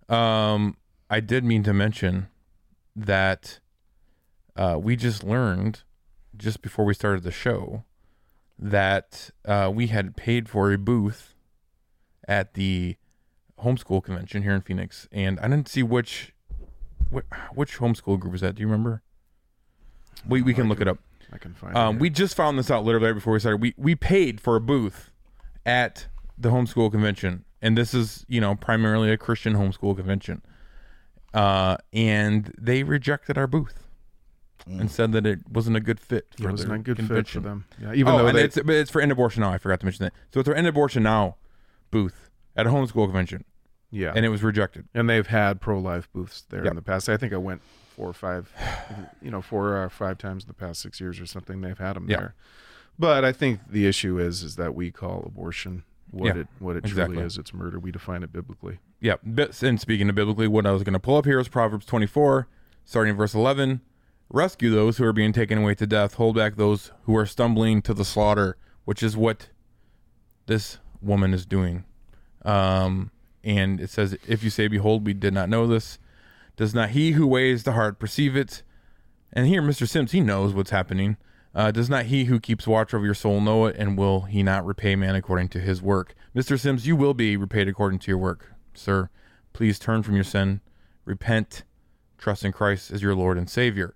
Um, 0.09 0.77
I 1.09 1.19
did 1.19 1.43
mean 1.43 1.63
to 1.63 1.73
mention 1.73 2.27
that 3.05 3.59
uh, 4.55 4.77
we 4.81 4.95
just 4.95 5.23
learned 5.23 5.83
just 6.35 6.61
before 6.61 6.85
we 6.85 6.93
started 6.93 7.23
the 7.23 7.31
show 7.31 7.83
that 8.57 9.31
uh, 9.45 9.71
we 9.73 9.87
had 9.87 10.15
paid 10.15 10.49
for 10.49 10.71
a 10.71 10.77
booth 10.77 11.33
at 12.27 12.53
the 12.53 12.95
homeschool 13.63 14.03
convention 14.03 14.43
here 14.43 14.53
in 14.53 14.61
Phoenix, 14.61 15.07
and 15.11 15.39
I 15.39 15.47
didn't 15.47 15.67
see 15.69 15.83
which 15.83 16.33
which, 17.09 17.25
which 17.53 17.77
homeschool 17.79 18.19
group 18.19 18.31
was 18.33 18.41
that. 18.41 18.55
Do 18.55 18.61
you 18.61 18.67
remember? 18.67 19.01
We 20.27 20.41
we 20.41 20.53
can 20.53 20.67
look 20.69 20.81
it 20.81 20.87
up. 20.87 20.99
I 21.31 21.37
can 21.37 21.53
find 21.53 21.75
Um, 21.77 21.95
here. 21.95 22.01
we 22.01 22.09
just 22.09 22.35
found 22.35 22.57
this 22.59 22.69
out 22.71 22.83
literally 22.83 23.07
right 23.07 23.13
before 23.13 23.33
we 23.33 23.39
started. 23.39 23.61
We 23.61 23.73
we 23.77 23.95
paid 23.95 24.41
for 24.41 24.55
a 24.55 24.61
booth 24.61 25.11
at 25.65 26.07
the 26.37 26.49
homeschool 26.49 26.91
convention, 26.91 27.45
and 27.61 27.77
this 27.77 27.93
is 27.93 28.25
you 28.27 28.41
know 28.41 28.55
primarily 28.55 29.11
a 29.11 29.17
Christian 29.17 29.53
homeschool 29.53 29.95
convention. 29.95 30.41
Uh, 31.33 31.77
and 31.93 32.53
they 32.57 32.83
rejected 32.83 33.37
our 33.37 33.47
booth 33.47 33.83
and 34.67 34.89
said 34.91 35.11
that 35.13 35.25
it 35.25 35.39
wasn't 35.49 35.75
a 35.75 35.79
good 35.79 35.99
fit 35.99 36.27
for 36.37 36.49
it 36.49 36.51
wasn't 36.51 36.73
a 36.73 36.77
good 36.79 37.07
fit 37.07 37.27
for 37.27 37.39
them. 37.39 37.65
Yeah, 37.81 37.93
even 37.93 38.13
oh, 38.13 38.17
though 38.19 38.27
and 38.27 38.37
they- 38.37 38.43
it's 38.43 38.55
but 38.55 38.69
it's 38.75 38.91
for 38.91 39.01
End 39.01 39.11
Abortion 39.11 39.41
Now. 39.41 39.51
I 39.51 39.57
forgot 39.57 39.79
to 39.79 39.85
mention 39.85 40.03
that. 40.05 40.13
So 40.33 40.39
it's 40.39 40.49
our 40.49 40.55
End 40.55 40.67
Abortion 40.67 41.03
Now 41.03 41.37
booth 41.91 42.29
at 42.55 42.67
a 42.67 42.69
homeschool 42.69 43.05
convention. 43.05 43.45
Yeah. 43.91 44.13
and 44.15 44.23
it 44.23 44.29
was 44.29 44.43
rejected. 44.43 44.87
And 44.93 45.09
they've 45.09 45.25
had 45.25 45.59
pro 45.61 45.79
life 45.79 46.07
booths 46.13 46.43
there 46.49 46.63
Yep. 46.63 46.69
in 46.71 46.75
the 46.75 46.81
past. 46.83 47.09
I 47.09 47.17
think 47.17 47.33
I 47.33 47.37
went 47.37 47.61
four 47.95 48.07
or 48.09 48.13
five, 48.13 48.51
you 49.21 49.31
know, 49.31 49.41
four 49.41 49.75
or 49.83 49.89
five 49.89 50.19
times 50.19 50.43
in 50.43 50.47
the 50.47 50.53
past 50.53 50.79
six 50.81 51.01
years 51.01 51.19
or 51.19 51.25
something. 51.25 51.61
They've 51.61 51.75
had 51.77 51.93
them 51.95 52.07
Yeah. 52.07 52.17
there. 52.17 52.35
But 52.99 53.25
I 53.25 53.31
think 53.31 53.61
the 53.67 53.87
issue 53.87 54.19
is 54.19 54.43
is 54.43 54.57
that 54.57 54.75
we 54.75 54.91
call 54.91 55.23
abortion 55.25 55.83
what 56.11 56.35
Yeah, 56.35 56.41
it 56.41 56.47
what 56.59 56.75
it 56.75 56.85
exactly. 56.85 57.15
truly 57.15 57.25
is. 57.27 57.37
It's 57.37 57.53
murder. 57.53 57.79
We 57.79 57.91
define 57.91 58.23
it 58.23 58.31
biblically. 58.33 58.79
Yeah. 58.99 59.15
And 59.61 59.79
speaking 59.79 60.09
of 60.09 60.15
biblically, 60.15 60.47
what 60.47 60.65
I 60.65 60.71
was 60.71 60.83
going 60.83 60.93
to 60.93 60.99
pull 60.99 61.17
up 61.17 61.25
here 61.25 61.39
is 61.39 61.47
Proverbs 61.47 61.85
24, 61.85 62.47
starting 62.85 63.11
in 63.11 63.17
verse 63.17 63.33
11. 63.33 63.81
Rescue 64.31 64.69
those 64.69 64.97
who 64.97 65.05
are 65.05 65.13
being 65.13 65.33
taken 65.33 65.57
away 65.57 65.73
to 65.75 65.87
death. 65.87 66.15
Hold 66.15 66.35
back 66.35 66.55
those 66.55 66.91
who 67.03 67.15
are 67.17 67.25
stumbling 67.25 67.81
to 67.83 67.93
the 67.93 68.05
slaughter, 68.05 68.57
which 68.85 69.01
is 69.01 69.17
what 69.17 69.49
this 70.45 70.77
woman 71.01 71.33
is 71.33 71.45
doing. 71.45 71.85
Um, 72.45 73.11
and 73.43 73.79
it 73.79 73.89
says, 73.89 74.17
If 74.27 74.43
you 74.43 74.49
say, 74.49 74.67
Behold, 74.67 75.05
we 75.05 75.13
did 75.13 75.33
not 75.33 75.49
know 75.49 75.65
this, 75.65 75.97
does 76.57 76.73
not 76.75 76.89
he 76.89 77.11
who 77.11 77.25
weighs 77.25 77.63
the 77.63 77.71
heart 77.71 77.99
perceive 77.99 78.35
it? 78.35 78.61
And 79.33 79.47
here, 79.47 79.61
Mr. 79.61 79.87
Sims, 79.87 80.11
he 80.11 80.21
knows 80.21 80.53
what's 80.53 80.71
happening. 80.71 81.17
Uh, 81.55 81.71
does 81.71 81.89
not 81.89 82.05
he 82.05 82.25
who 82.25 82.39
keeps 82.39 82.67
watch 82.67 82.93
over 82.93 83.03
your 83.05 83.13
soul 83.15 83.41
know 83.41 83.65
it? 83.65 83.75
And 83.77 83.97
will 83.97 84.21
he 84.21 84.43
not 84.43 84.65
repay 84.65 84.95
man 84.95 85.15
according 85.15 85.49
to 85.49 85.59
his 85.59 85.81
work? 85.81 86.13
Mr. 86.35 86.59
Sims, 86.59 86.85
you 86.85 86.95
will 86.95 87.13
be 87.13 87.35
repaid 87.35 87.67
according 87.67 87.99
to 87.99 88.11
your 88.11 88.19
work, 88.19 88.53
sir. 88.73 89.09
Please 89.51 89.79
turn 89.79 90.03
from 90.03 90.13
your 90.15 90.23
sin, 90.23 90.61
repent, 91.05 91.63
trust 92.17 92.45
in 92.45 92.51
Christ 92.51 92.91
as 92.91 93.01
your 93.01 93.15
Lord 93.15 93.37
and 93.37 93.49
Savior. 93.49 93.95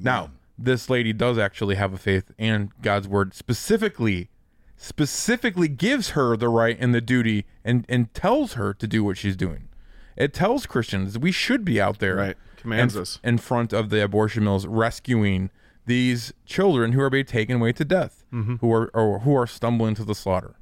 Now, 0.00 0.30
this 0.56 0.88
lady 0.88 1.12
does 1.12 1.38
actually 1.38 1.74
have 1.74 1.92
a 1.92 1.98
faith, 1.98 2.30
and 2.38 2.70
God's 2.82 3.08
word 3.08 3.34
specifically 3.34 4.28
specifically 4.76 5.68
gives 5.68 6.10
her 6.10 6.36
the 6.36 6.48
right 6.48 6.76
and 6.80 6.92
the 6.94 7.00
duty 7.00 7.46
and 7.64 7.86
and 7.88 8.12
tells 8.14 8.54
her 8.54 8.74
to 8.74 8.86
do 8.86 9.04
what 9.04 9.16
she's 9.16 9.36
doing. 9.36 9.68
It 10.16 10.32
tells 10.34 10.66
Christians 10.66 11.18
we 11.18 11.30
should 11.32 11.64
be 11.64 11.80
out 11.80 11.98
there, 11.98 12.16
Right. 12.16 12.36
Commands 12.56 12.96
in, 12.96 13.02
us. 13.02 13.20
in 13.24 13.38
front 13.38 13.72
of 13.72 13.90
the 13.90 14.02
abortion 14.02 14.44
mills, 14.44 14.66
rescuing 14.66 15.50
these 15.86 16.32
children 16.46 16.92
who 16.92 17.00
are 17.00 17.10
being 17.10 17.24
taken 17.24 17.56
away 17.56 17.72
to 17.72 17.84
death, 17.84 18.24
Mhm. 18.32 18.60
who 18.60 18.72
are 18.72 18.90
or 18.94 19.20
who 19.20 19.34
are 19.36 19.46
stumbling 19.46 19.94
to 19.96 20.04
the 20.04 20.14
slaughter. 20.14 20.54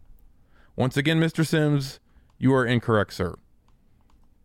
Once 0.77 0.97
again, 0.97 1.21
Mr. 1.21 1.47
Sims, 1.47 2.01
you 2.39 2.55
are 2.55 2.65
incorrect, 2.65 3.13
sir. 3.13 3.35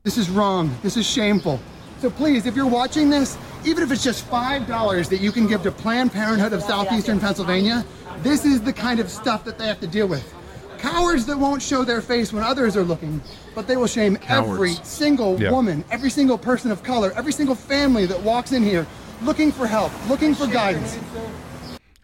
This 0.04 0.18
is 0.18 0.30
wrong. 0.30 0.76
This 0.84 0.98
is 0.98 1.06
shameful. 1.06 1.60
So 2.02 2.10
please, 2.10 2.46
if 2.46 2.56
you're 2.56 2.68
watching 2.68 3.10
this, 3.10 3.38
even 3.64 3.84
if 3.84 3.92
it's 3.92 4.04
just 4.04 4.26
$5 4.30 5.08
that 5.10 5.22
you 5.22 5.32
can 5.32 5.48
give 5.48 5.64
to 5.64 5.72
Planned 5.72 6.12
Parenthood 6.12 6.54
of 6.54 6.62
Southeastern 6.62 7.20
Pennsylvania, 7.20 7.86
this 8.22 8.46
is 8.46 8.62
the 8.62 8.74
kind 8.74 9.00
of 9.00 9.10
stuff 9.10 9.44
that 9.46 9.58
they 9.58 9.66
have 9.68 9.80
to 9.80 9.88
deal 9.88 10.08
with. 10.08 10.34
Cowards 10.78 11.26
that 11.26 11.40
won't 11.40 11.62
show 11.62 11.84
their 11.84 12.02
face 12.02 12.32
when 12.34 12.44
others 12.44 12.76
are 12.76 12.84
looking, 12.84 13.22
but 13.56 13.66
they 13.66 13.78
will 13.78 13.88
shame 13.88 14.18
every 14.28 14.74
single 14.84 15.42
Yeah. 15.42 15.50
woman, 15.52 15.84
every 15.90 16.10
single 16.12 16.38
person 16.38 16.70
of 16.70 16.84
color, 16.84 17.14
every 17.16 17.32
single 17.32 17.56
family 17.56 18.06
that 18.06 18.22
walks 18.22 18.52
in 18.52 18.62
here 18.62 18.86
looking 19.22 19.52
for 19.52 19.68
help, 19.68 19.92
looking 20.10 20.34
for 20.36 20.48
guidance. 20.48 20.98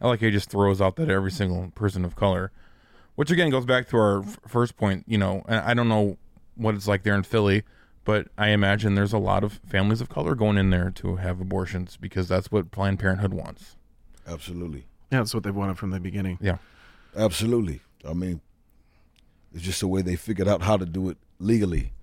I 0.01 0.07
like 0.07 0.19
how 0.19 0.25
he 0.27 0.31
just 0.31 0.49
throws 0.49 0.81
out 0.81 0.95
that 0.95 1.09
every 1.09 1.31
single 1.31 1.71
person 1.75 2.03
of 2.03 2.15
color, 2.15 2.51
which 3.15 3.29
again 3.29 3.49
goes 3.49 3.65
back 3.65 3.87
to 3.89 3.97
our 3.97 4.23
f- 4.23 4.39
first 4.47 4.75
point. 4.77 5.03
You 5.07 5.17
know, 5.17 5.43
and 5.47 5.59
I 5.59 5.73
don't 5.73 5.89
know 5.89 6.17
what 6.55 6.75
it's 6.75 6.87
like 6.87 7.03
there 7.03 7.15
in 7.15 7.23
Philly, 7.23 7.63
but 8.03 8.27
I 8.37 8.49
imagine 8.49 8.95
there's 8.95 9.13
a 9.13 9.19
lot 9.19 9.43
of 9.43 9.59
families 9.65 10.01
of 10.01 10.09
color 10.09 10.33
going 10.35 10.57
in 10.57 10.69
there 10.71 10.89
to 10.91 11.17
have 11.17 11.39
abortions 11.39 11.97
because 11.97 12.27
that's 12.27 12.51
what 12.51 12.71
Planned 12.71 12.99
Parenthood 12.99 13.33
wants. 13.33 13.75
Absolutely. 14.27 14.85
Yeah, 15.11 15.19
that's 15.19 15.33
what 15.33 15.43
they 15.43 15.51
wanted 15.51 15.77
from 15.77 15.91
the 15.91 15.99
beginning. 15.99 16.39
Yeah. 16.41 16.57
Absolutely. 17.15 17.81
I 18.07 18.13
mean, 18.13 18.41
it's 19.53 19.63
just 19.63 19.81
the 19.81 19.87
way 19.87 20.01
they 20.01 20.15
figured 20.15 20.47
out 20.47 20.61
how 20.61 20.77
to 20.77 20.85
do 20.85 21.09
it 21.09 21.17
legally. 21.39 21.93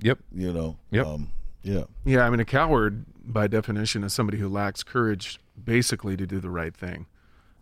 Yep. 0.00 0.18
You 0.32 0.52
know. 0.52 0.76
Yep. 0.90 1.06
Um, 1.06 1.32
yeah. 1.62 1.84
Yeah, 2.04 2.24
I 2.26 2.30
mean, 2.30 2.40
a 2.40 2.44
coward, 2.44 3.04
by 3.32 3.46
definition, 3.46 4.02
is 4.02 4.12
somebody 4.12 4.38
who 4.38 4.48
lacks 4.48 4.82
courage, 4.82 5.38
basically, 5.62 6.16
to 6.16 6.26
do 6.26 6.40
the 6.40 6.50
right 6.50 6.74
thing. 6.74 7.06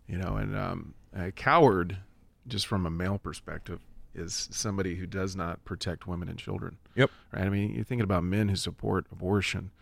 You 0.06 0.18
know, 0.18 0.36
and 0.36 0.56
um, 0.56 0.94
a 1.14 1.32
coward, 1.32 1.98
just 2.46 2.66
from 2.66 2.86
a 2.86 2.90
male 2.90 3.18
perspective, 3.18 3.80
is 4.14 4.48
somebody 4.52 4.94
who 4.94 5.06
does 5.06 5.34
not 5.34 5.64
protect 5.64 6.06
women 6.06 6.28
and 6.28 6.38
children. 6.38 6.78
Yep. 6.94 7.10
Right. 7.32 7.42
I 7.42 7.48
mean, 7.50 7.74
you're 7.74 7.84
thinking 7.84 8.04
about 8.04 8.22
men 8.22 8.48
who 8.48 8.56
support 8.56 9.06
abortion, 9.10 9.72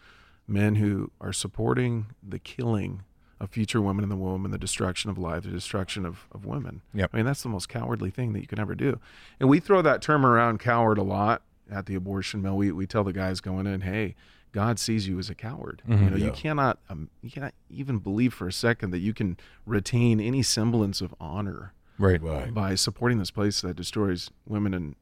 men 0.49 0.77
who 0.77 1.11
are 1.21 1.33
supporting 1.33 2.07
the 2.27 2.39
killing 2.39 3.03
of 3.39 3.51
future 3.51 3.81
women 3.81 4.03
in 4.03 4.09
the 4.09 4.17
womb 4.17 4.45
and 4.45 4.55
the 4.55 4.59
destruction 4.59 5.11
of 5.11 5.19
life, 5.19 5.43
the 5.43 5.51
destruction 5.51 6.07
of, 6.07 6.27
of 6.33 6.47
women. 6.47 6.81
Yep. 6.95 7.11
I 7.13 7.17
mean, 7.19 7.27
that's 7.27 7.43
the 7.43 7.49
most 7.49 7.69
cowardly 7.69 8.11
thing 8.11 8.33
that 8.33 8.41
you 8.41 8.47
can 8.47 8.59
ever 8.59 8.75
do. 8.75 8.99
And 9.39 9.49
we 9.49 9.61
throw 9.61 9.83
that 9.83 10.01
term 10.01 10.25
around 10.25 10.59
coward 10.59 10.99
a 10.99 11.03
lot 11.03 11.43
at 11.71 11.87
the 11.87 11.95
abortion 11.95 12.43
mill. 12.43 12.57
We, 12.57 12.73
we 12.73 12.87
tell 12.87 13.05
the 13.05 13.13
guys 13.13 13.41
going 13.41 13.67
in, 13.67 13.83
hey, 13.83 14.15
God 14.55 14.79
sees 14.79 15.09
you 15.09 15.19
as 15.19 15.29
a 15.29 15.35
coward. 15.35 15.83
Mhm. 15.87 16.05
You 16.05 16.11
know, 16.11 16.17
you 16.17 16.31
cannot 16.31 16.79
um, 16.89 17.11
you 17.23 17.31
cannot 17.31 17.53
even 17.69 17.99
believe 17.99 18.33
for 18.33 18.47
a 18.47 18.53
second 18.53 18.91
that 18.93 19.01
you 19.01 19.13
can 19.13 19.37
retain 19.67 20.21
any 20.21 20.43
semblance 20.43 21.01
of 21.01 21.13
honor 21.21 21.73
Right. 21.99 22.23
Right. 22.23 22.55
by 22.55 22.75
supporting 22.77 23.19
this 23.19 23.31
place 23.33 23.61
that 23.63 23.75
destroys 23.77 24.31
women 24.47 24.73
and 24.73 24.95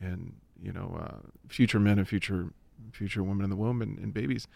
and 0.00 0.34
you 0.60 0.72
know 0.72 0.98
uh, 1.00 1.28
future 1.48 1.78
men 1.80 1.98
and 2.00 2.06
future 2.08 2.50
future 2.92 3.22
women 3.22 3.44
in 3.44 3.50
the 3.50 3.56
womb 3.56 3.80
and, 3.80 3.96
and 3.98 4.12
babies. 4.12 4.48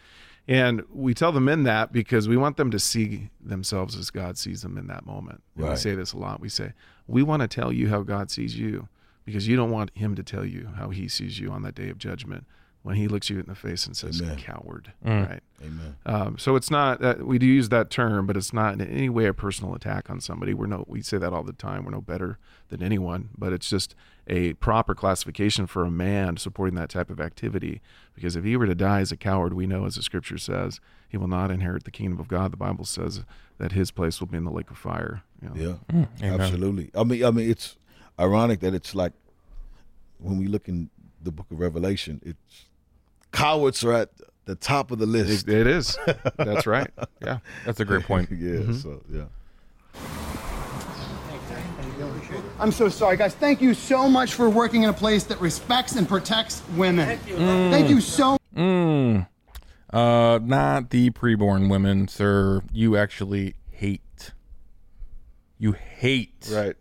And 0.49 0.83
we 0.93 1.15
tell 1.15 1.31
the 1.33 1.41
men 1.41 1.63
that 1.65 1.93
because 1.93 2.29
we 2.29 2.37
want 2.37 2.57
them 2.57 2.71
to 2.73 2.79
see 2.79 3.31
themselves 3.41 3.95
as 3.97 4.11
God 4.11 4.37
sees 4.39 4.63
them 4.63 4.77
in 4.79 4.87
that 4.89 5.05
moment. 5.07 5.43
And 5.57 5.69
We 5.69 5.77
say 5.77 5.95
this 5.95 6.13
a 6.13 6.19
lot. 6.19 6.41
We 6.41 6.49
say 6.49 6.73
we 7.07 7.23
want 7.23 7.43
to 7.43 7.49
tell 7.49 7.73
you 7.73 7.89
how 7.89 8.03
God 8.03 8.31
sees 8.31 8.59
you 8.59 8.89
because 9.25 9.47
you 9.47 9.55
don't 9.57 9.71
want 9.71 9.91
Him 9.95 10.15
to 10.17 10.23
tell 10.25 10.45
you 10.45 10.71
how 10.77 10.91
He 10.91 11.07
sees 11.09 11.39
you 11.39 11.51
on 11.51 11.63
that 11.63 11.75
day 11.77 11.89
of 11.89 11.99
judgment 11.99 12.47
when 12.83 12.97
He 12.97 13.09
looks 13.09 13.29
you 13.29 13.39
in 13.39 13.47
the 13.47 13.55
face 13.55 13.87
and 13.87 13.97
says, 13.97 14.21
Amen. 14.23 14.39
"Coward." 14.39 14.93
Mm. 15.05 15.29
Right. 15.29 15.43
Amen. 15.63 15.97
Um, 16.07 16.39
so 16.39 16.57
it's 16.57 16.71
not 16.71 17.01
that 17.01 17.27
we 17.27 17.39
do 17.39 17.47
use 17.47 17.69
that 17.69 17.91
term, 17.91 18.27
but 18.27 18.37
it's 18.37 18.53
not 18.53 18.75
in 18.75 18.81
any 18.81 19.09
way 19.11 19.27
a 19.27 19.35
personal 19.35 19.75
attack 19.75 20.09
on 20.09 20.21
somebody. 20.21 20.55
We're 20.55 20.67
no, 20.67 20.85
we 20.89 21.03
say 21.03 21.19
that 21.19 21.33
all 21.33 21.43
the 21.43 21.53
time. 21.53 21.85
We're 21.85 21.91
no 21.91 22.01
better 22.01 22.39
than 22.69 22.83
anyone, 22.83 23.29
but 23.37 23.53
it's 23.53 23.69
just 23.69 23.95
a 24.27 24.55
proper 24.55 24.95
classification 24.95 25.67
for 25.67 25.85
a 25.85 25.91
man 25.91 26.37
supporting 26.37 26.77
that 26.77 26.89
type 26.89 27.11
of 27.11 27.21
activity. 27.21 27.81
Because 28.15 28.37
if 28.37 28.45
he 28.45 28.57
were 28.57 28.67
to 28.67 28.75
die 28.75 29.01
as 29.01 29.11
a 29.13 29.17
coward, 29.17 29.53
we 29.55 29.67
know, 29.67 29.85
as 29.87 29.97
the 29.97 30.03
scripture 30.03 30.39
says, 30.39 30.81
he 31.09 31.17
will 31.17 31.29
not 31.29 31.51
inherit 31.51 31.85
the 31.85 31.91
kingdom 31.91 32.21
of 32.21 32.29
God. 32.29 32.53
The 32.53 32.57
Bible 32.57 32.85
says 32.85 33.25
that 33.59 33.73
his 33.73 33.91
place 33.91 34.21
will 34.21 34.29
be 34.29 34.37
in 34.39 34.45
the 34.45 34.51
lake 34.53 34.71
of 34.71 34.79
fire. 34.79 35.23
you 35.43 35.49
know. 35.49 35.79
Yeah. 35.91 36.07
Mm, 36.23 36.41
Absolutely. 36.41 36.91
I 36.95 37.03
mean, 37.05 37.25
I 37.25 37.31
mean, 37.31 37.51
it's 37.51 37.77
ironic 38.19 38.61
that 38.61 38.73
it's 38.73 38.95
like 38.95 39.13
when 40.19 40.39
we 40.39 40.47
look 40.47 40.69
in 40.69 40.89
the 41.23 41.33
Book 41.33 41.47
of 41.51 41.59
Revelation, 41.59 42.21
it's 42.25 42.67
cowards 43.33 43.85
are 43.85 43.93
at 43.93 44.11
the 44.47 44.55
top 44.55 44.91
of 44.91 44.99
the 44.99 45.07
list. 45.07 45.49
It- 45.49 45.55
it 45.61 45.67
is. 45.67 45.97
That's 46.37 46.67
right. 46.67 46.91
Yeah. 47.23 47.39
That's 47.67 47.81
a 47.81 47.85
great 47.85 48.05
point. 48.05 48.31
yeah. 48.33 48.61
Mhm. 48.61 48.83
So 48.83 49.03
yeah. 49.11 49.25
I'm 52.59 52.73
so 52.73 52.89
sorry, 52.89 53.17
guys. 53.17 53.35
Thank 53.35 53.61
you 53.63 53.73
so 53.75 54.09
much 54.09 54.35
for 54.35 54.49
working 54.51 54.83
in 54.83 54.91
a 54.91 54.93
place 54.95 55.25
that 55.25 55.41
respects 55.41 55.97
and 55.97 56.09
protects 56.09 56.63
women. 56.77 57.07
Thank 57.07 57.27
you. 57.29 57.37
Thank 57.37 57.89
you 57.91 58.01
so 58.01 58.37
Mm. 58.57 59.27
Uh, 59.93 60.39
not 60.43 60.91
the 60.91 61.11
preborn 61.11 61.71
women, 61.71 62.09
sir. 62.09 62.63
You 62.73 62.97
actually 62.97 63.55
hate. 63.71 64.33
You 65.59 65.73
hate 65.73 66.49
Right. 66.53 66.77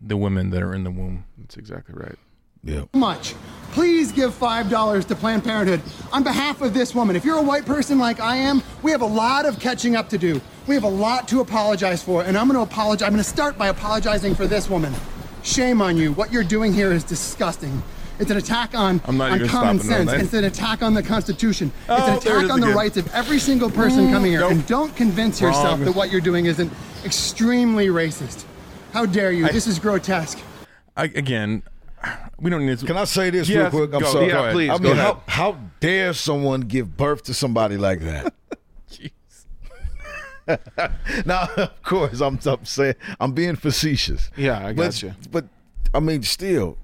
the 0.00 0.16
women 0.16 0.50
that 0.50 0.62
are 0.62 0.74
in 0.74 0.84
the 0.84 0.90
womb. 0.90 1.24
That's 1.38 1.56
exactly 1.56 1.94
right. 1.94 2.18
Yeah. 2.64 2.82
much. 2.94 3.34
Please 3.72 4.12
give 4.12 4.32
$5 4.38 5.04
to 5.06 5.14
Planned 5.16 5.42
Parenthood 5.44 5.80
on 6.12 6.22
behalf 6.22 6.60
of 6.60 6.74
this 6.74 6.94
woman. 6.94 7.16
If 7.16 7.24
you're 7.24 7.38
a 7.38 7.42
white 7.42 7.64
person 7.64 7.98
like 7.98 8.20
I 8.20 8.36
am, 8.36 8.62
we 8.82 8.90
have 8.90 9.00
a 9.00 9.06
lot 9.06 9.46
of 9.46 9.58
catching 9.58 9.96
up 9.96 10.08
to 10.10 10.18
do. 10.18 10.40
We 10.66 10.74
have 10.74 10.84
a 10.84 10.88
lot 10.88 11.26
to 11.28 11.40
apologize 11.40 12.02
for, 12.02 12.22
and 12.22 12.36
I'm 12.36 12.46
going 12.48 12.56
to 12.58 12.70
apologize. 12.70 13.06
I'm 13.06 13.12
going 13.14 13.22
to 13.24 13.28
start 13.28 13.56
by 13.58 13.68
apologizing 13.68 14.34
for 14.34 14.46
this 14.46 14.68
woman. 14.68 14.92
Shame 15.42 15.80
on 15.80 15.96
you. 15.96 16.12
What 16.12 16.30
you're 16.32 16.44
doing 16.44 16.72
here 16.72 16.92
is 16.92 17.02
disgusting. 17.02 17.82
It's 18.20 18.30
an 18.30 18.36
attack 18.36 18.74
on, 18.76 19.00
I'm 19.06 19.16
not 19.16 19.32
on 19.32 19.48
common 19.48 19.80
sense. 19.80 20.12
It's 20.12 20.34
an 20.34 20.44
attack 20.44 20.82
on 20.82 20.92
the 20.94 21.02
Constitution. 21.02 21.72
Oh, 21.88 21.96
it's 21.96 22.26
an 22.26 22.32
it 22.32 22.36
attack 22.42 22.50
on 22.52 22.60
the 22.60 22.66
again. 22.66 22.76
rights 22.76 22.96
of 22.98 23.12
every 23.14 23.38
single 23.40 23.70
person 23.70 24.06
Mm, 24.08 24.12
coming 24.12 24.30
here. 24.32 24.40
nope. 24.40 24.52
And 24.52 24.66
don't 24.66 24.94
convince 24.94 25.40
yourself 25.40 25.80
that 25.80 25.96
what 25.96 26.12
you're 26.12 26.20
doing 26.20 26.44
isn't 26.46 26.70
extremely 27.04 27.86
racist. 27.88 28.44
How 28.92 29.06
dare 29.06 29.32
you? 29.32 29.48
this 29.48 29.66
is 29.66 29.78
grotesque. 29.80 30.38
I, 30.96 31.04
again, 31.04 31.62
we 32.42 32.50
don't 32.50 32.66
need 32.66 32.78
to. 32.78 32.86
Can 32.86 32.96
I 32.96 33.04
say 33.04 33.30
this 33.30 33.48
Yes, 33.48 33.72
real 33.72 33.86
quick? 33.86 33.94
I'm 33.94 34.00
go- 34.02 34.12
sorry. 34.12 34.28
yeah, 34.28 34.52
please, 34.52 34.70
I 34.70 34.78
mean, 34.78 34.96
how, 34.96 35.22
how 35.26 35.56
dare 35.80 36.12
someone 36.12 36.62
give 36.62 36.96
birth 36.96 37.22
to 37.24 37.34
somebody 37.34 37.76
like 37.78 38.00
that? 38.00 38.34
now, 41.24 41.48
of 41.56 41.82
course, 41.84 42.20
I'm, 42.20 42.38
I'm 42.44 42.64
saying 42.64 42.96
I'm 43.20 43.32
being 43.32 43.54
facetious. 43.54 44.28
Yeah, 44.36 44.58
I 44.58 44.72
but, 44.72 44.82
got 44.86 45.02
you. 45.02 45.14
But 45.30 45.46
I 45.94 46.00
mean, 46.00 46.22
still, 46.24 46.76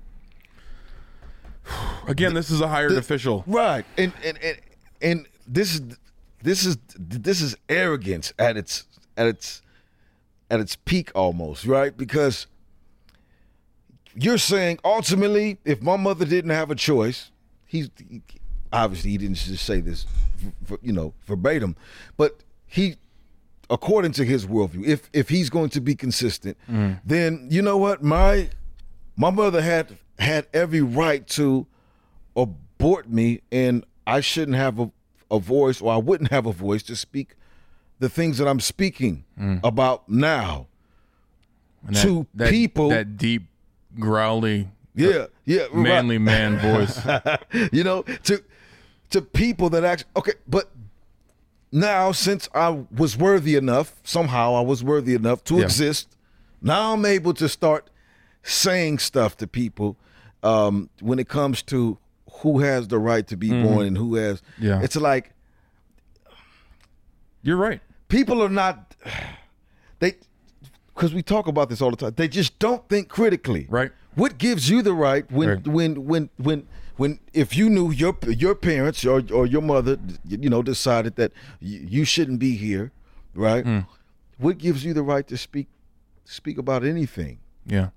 Again, 2.06 2.34
this 2.34 2.50
is 2.50 2.60
a 2.60 2.68
hired 2.68 2.92
the- 2.92 2.98
official. 2.98 3.44
right? 3.46 3.84
And 3.98 4.12
and, 4.24 4.38
and 4.42 4.58
and 5.02 5.26
this 5.46 5.74
is 5.74 5.82
this 6.42 6.64
is 6.64 6.78
this 6.96 7.40
is 7.40 7.56
arrogance 7.68 8.32
at 8.38 8.56
its 8.56 8.86
at 9.16 9.26
its 9.26 9.60
at 10.50 10.60
its 10.60 10.76
peak 10.76 11.10
almost, 11.14 11.66
right? 11.66 11.94
Because 11.94 12.46
you're 14.20 14.38
saying 14.38 14.78
ultimately, 14.84 15.58
if 15.64 15.82
my 15.82 15.96
mother 15.96 16.24
didn't 16.24 16.50
have 16.50 16.70
a 16.70 16.74
choice, 16.74 17.30
he's 17.66 17.90
he, 18.08 18.22
obviously 18.72 19.10
he 19.12 19.18
didn't 19.18 19.36
just 19.36 19.64
say 19.64 19.80
this, 19.80 20.06
v- 20.62 20.76
you 20.82 20.92
know, 20.92 21.14
verbatim, 21.26 21.76
but 22.16 22.42
he, 22.66 22.96
according 23.70 24.12
to 24.12 24.24
his 24.24 24.46
worldview, 24.46 24.84
if 24.86 25.08
if 25.12 25.28
he's 25.28 25.50
going 25.50 25.70
to 25.70 25.80
be 25.80 25.94
consistent, 25.94 26.56
Mm. 26.70 27.00
then 27.04 27.46
you 27.50 27.62
know 27.62 27.76
what, 27.76 28.02
my 28.02 28.48
my 29.16 29.30
mother 29.30 29.62
had 29.62 29.96
had 30.18 30.46
every 30.52 30.80
right 30.82 31.26
to 31.28 31.66
abort 32.36 33.08
me, 33.08 33.40
and 33.52 33.84
I 34.06 34.20
shouldn't 34.20 34.56
have 34.56 34.78
a, 34.78 34.90
a 35.30 35.38
voice, 35.38 35.80
or 35.80 35.92
I 35.92 35.96
wouldn't 35.96 36.30
have 36.30 36.46
a 36.46 36.52
voice 36.52 36.82
to 36.84 36.96
speak 36.96 37.34
the 38.00 38.08
things 38.08 38.38
that 38.38 38.46
I'm 38.48 38.60
speaking 38.60 39.24
about 39.64 40.08
now 40.08 40.66
And 41.86 41.96
to 41.96 42.26
that- 42.34 42.50
people. 42.50 42.90
that 42.90 43.16
deep, 43.16 43.46
growly, 43.98 44.68
yeah, 44.94 45.26
yeah, 45.44 45.62
right. 45.62 45.74
manly 45.74 46.18
man 46.18 46.58
voice. 46.60 47.00
you 47.72 47.84
know, 47.84 48.02
to 48.24 48.42
to 49.10 49.22
people 49.22 49.70
that 49.70 49.84
actually 49.84 50.10
okay, 50.16 50.32
but 50.46 50.70
now 51.72 52.12
since 52.12 52.48
I 52.54 52.84
was 52.96 53.16
worthy 53.16 53.54
enough, 53.56 53.94
somehow 54.04 54.54
I 54.54 54.60
was 54.62 54.82
worthy 54.82 55.14
enough 55.14 55.44
to 55.44 55.56
Yeah. 55.58 55.64
exist. 55.64 56.16
Now 56.62 56.92
I'm 56.94 57.04
able 57.04 57.34
to 57.34 57.48
start 57.48 57.90
saying 58.42 58.98
stuff 58.98 59.36
to 59.38 59.46
people 59.46 59.96
um, 60.42 60.88
when 61.00 61.18
it 61.18 61.28
comes 61.28 61.62
to 61.64 61.98
who 62.42 62.60
has 62.60 62.88
the 62.88 62.98
right 62.98 63.26
to 63.26 63.36
be 63.36 63.50
Mhm. 63.50 63.62
born 63.64 63.86
and 63.86 63.96
who 63.98 64.14
has. 64.14 64.40
Yeah. 64.58 64.80
it's 64.82 64.96
like 64.96 65.32
You're 67.42 67.56
right. 67.56 67.80
People 68.08 68.42
are 68.42 68.48
not 68.48 68.94
they 70.00 70.16
because 70.98 71.14
we 71.14 71.22
talk 71.22 71.46
about 71.46 71.68
this 71.68 71.80
all 71.80 71.90
the 71.92 71.96
time. 71.96 72.12
They 72.16 72.26
just 72.26 72.58
don't 72.58 72.86
think 72.88 73.08
critically. 73.08 73.66
Right. 73.70 73.92
What 74.16 74.36
gives 74.36 74.68
you 74.68 74.82
the 74.82 74.92
right 74.92 75.30
when 75.30 75.48
Right. 75.48 75.68
when 75.68 76.06
when 76.06 76.28
when 76.36 76.66
when 76.96 77.20
if 77.32 77.56
you 77.56 77.70
knew 77.70 77.92
your 77.92 78.18
your 78.26 78.56
parents 78.56 79.04
or 79.06 79.22
or 79.32 79.46
your 79.46 79.62
mother 79.62 79.96
you 80.26 80.50
know 80.50 80.60
decided 80.60 81.14
that 81.14 81.30
you, 81.60 82.04
shouldn't 82.04 82.40
be 82.40 82.56
here, 82.56 82.90
right? 83.32 83.64
Hmm. 83.64 83.80
What 84.38 84.58
gives 84.58 84.84
you 84.84 84.92
the 84.92 85.04
right 85.04 85.26
to 85.28 85.36
speak 85.36 85.68
speak 86.24 86.58
about 86.58 86.84
anything? 86.84 87.38
Yeah. 87.64 87.90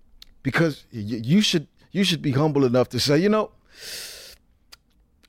because 0.44 0.86
you 0.92 1.42
should 1.42 1.68
you 1.92 2.04
should 2.04 2.22
be 2.22 2.32
humble 2.32 2.66
enough 2.66 2.90
to 2.90 3.00
say, 3.00 3.18
you 3.18 3.30
know, 3.30 3.52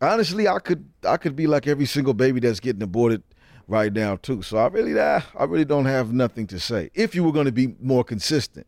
honestly, 0.01 0.47
I 0.49 0.59
could 0.59 0.85
I 1.09 1.17
could 1.17 1.37
be 1.37 1.47
like 1.47 1.67
every 1.67 1.87
single 1.87 2.15
baby 2.15 2.41
that's 2.41 2.61
getting 2.61 2.83
aborted 2.83 3.23
right 3.69 3.93
now 3.93 4.17
too. 4.17 4.43
So 4.43 4.59
I 4.59 4.67
really 4.69 4.99
ah, 4.99 5.25
I 5.37 5.45
really 5.45 5.65
don't 5.65 5.87
have 5.87 6.13
nothing 6.13 6.47
to 6.49 6.61
say. 6.61 6.91
If 6.95 7.15
you 7.15 7.25
were 7.25 7.33
going 7.33 7.47
to 7.47 7.53
be 7.53 7.75
more 7.81 8.05
consistent, 8.05 8.67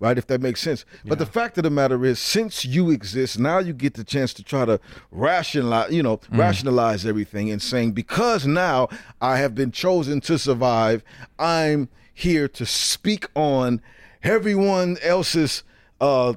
right? 0.00 0.16
If 0.18 0.26
that 0.28 0.40
makes 0.40 0.60
sense. 0.60 0.84
But 1.04 1.18
the 1.18 1.26
fact 1.26 1.56
of 1.58 1.64
the 1.64 1.70
matter 1.70 2.04
is, 2.04 2.18
since 2.18 2.64
you 2.64 2.90
exist, 2.90 3.38
now 3.38 3.58
you 3.58 3.72
get 3.72 3.94
the 3.94 4.04
chance 4.04 4.32
to 4.34 4.42
try 4.44 4.64
to 4.64 4.78
rationalize, 5.10 5.92
you 5.92 6.02
know, 6.02 6.20
rationalize 6.30 7.06
everything 7.06 7.50
and 7.50 7.60
saying 7.62 7.92
because 7.92 8.46
now 8.46 8.88
I 9.20 9.38
have 9.38 9.54
been 9.54 9.72
chosen 9.72 10.20
to 10.22 10.38
survive, 10.38 11.02
I'm 11.38 11.88
here 12.14 12.48
to 12.48 12.64
speak 12.66 13.26
on 13.34 13.80
everyone 14.22 14.96
else's 15.02 15.62
uh 16.00 16.34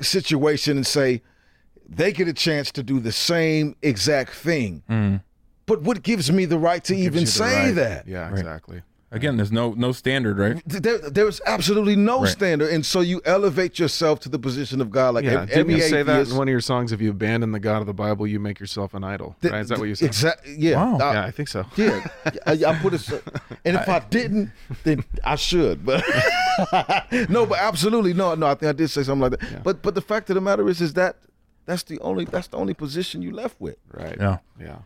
situation 0.00 0.78
and 0.78 0.86
say 0.86 1.20
they 1.88 2.12
get 2.12 2.28
a 2.28 2.32
chance 2.32 2.70
to 2.72 2.82
do 2.82 3.00
the 3.00 3.12
same 3.12 3.76
exact 3.82 4.32
thing. 4.32 4.82
But 5.70 5.82
what 5.82 6.02
gives 6.02 6.30
me 6.32 6.44
the 6.46 6.58
right 6.58 6.82
to 6.84 6.94
even 6.94 7.12
Gives 7.20 7.38
you 7.38 7.44
the 7.44 7.48
say 7.50 7.66
right- 7.66 7.74
that? 7.76 8.08
Yeah, 8.08 8.28
Right. 8.28 8.38
exactly. 8.38 8.82
Again, 9.12 9.36
there's 9.36 9.50
no 9.50 9.72
no 9.86 9.90
standard, 9.90 10.38
right? 10.38 10.62
There, 10.66 10.98
there's 10.98 11.40
absolutely 11.44 11.96
no 11.96 12.20
Right. 12.22 12.28
standard, 12.30 12.70
and 12.74 12.86
so 12.86 13.00
you 13.00 13.20
elevate 13.24 13.76
yourself 13.82 14.20
to 14.20 14.28
the 14.28 14.38
position 14.38 14.80
of 14.80 14.88
God. 14.92 15.14
Like 15.16 15.24
Yeah, 15.24 15.32
ev- 15.42 15.48
didn't 15.48 15.60
every 15.60 15.74
you 15.74 15.80
say 15.80 16.02
that 16.04 16.12
atheist- 16.12 16.30
in 16.32 16.38
one 16.38 16.46
of 16.46 16.52
your 16.52 16.60
songs? 16.60 16.92
If 16.92 17.00
you 17.00 17.10
abandon 17.10 17.50
the 17.50 17.58
God 17.58 17.78
of 17.80 17.86
the 17.86 17.92
Bible, 18.06 18.24
you 18.28 18.38
make 18.38 18.60
yourself 18.60 18.94
an 18.94 19.02
idol. 19.02 19.34
Th- 19.42 19.50
right? 19.52 19.62
Is 19.62 19.68
that 19.70 19.78
what 19.80 19.88
you 19.88 19.96
said? 19.96 20.06
Exactly. 20.06 20.54
Yeah. 20.56 20.76
Wow. 20.76 20.98
I- 21.08 21.12
yeah, 21.14 21.24
I 21.24 21.30
think 21.32 21.48
so. 21.48 21.66
Yeah, 21.76 22.06
I, 22.46 22.52
I 22.52 22.72
put 22.84 22.94
it. 22.94 23.02
And 23.64 23.76
if 23.76 23.88
I, 23.88 23.98
didn't, 23.98 24.52
then 24.84 25.02
I 25.24 25.34
should. 25.34 25.84
But 25.84 26.04
no, 27.28 27.46
but 27.46 27.58
absolutely 27.58 28.14
no, 28.14 28.34
no. 28.36 28.46
I 28.46 28.54
think 28.54 28.70
I 28.70 28.72
did 28.72 28.88
say 28.90 29.02
something 29.02 29.28
like 29.30 29.40
that. 29.40 29.64
But 29.64 29.82
but 29.82 29.94
the 29.96 30.02
fact 30.02 30.30
of 30.30 30.34
the 30.36 30.40
matter 30.40 30.68
is, 30.68 30.80
is 30.80 30.92
that 30.94 31.16
that's 31.66 31.82
the 31.82 31.98
only 32.00 32.24
that's 32.26 32.46
the 32.48 32.56
only 32.58 32.74
position 32.74 33.22
you 33.22 33.32
left 33.32 33.60
with. 33.60 33.76
Right. 33.92 34.16
Yeah. 34.20 34.38
Yeah. 34.60 34.76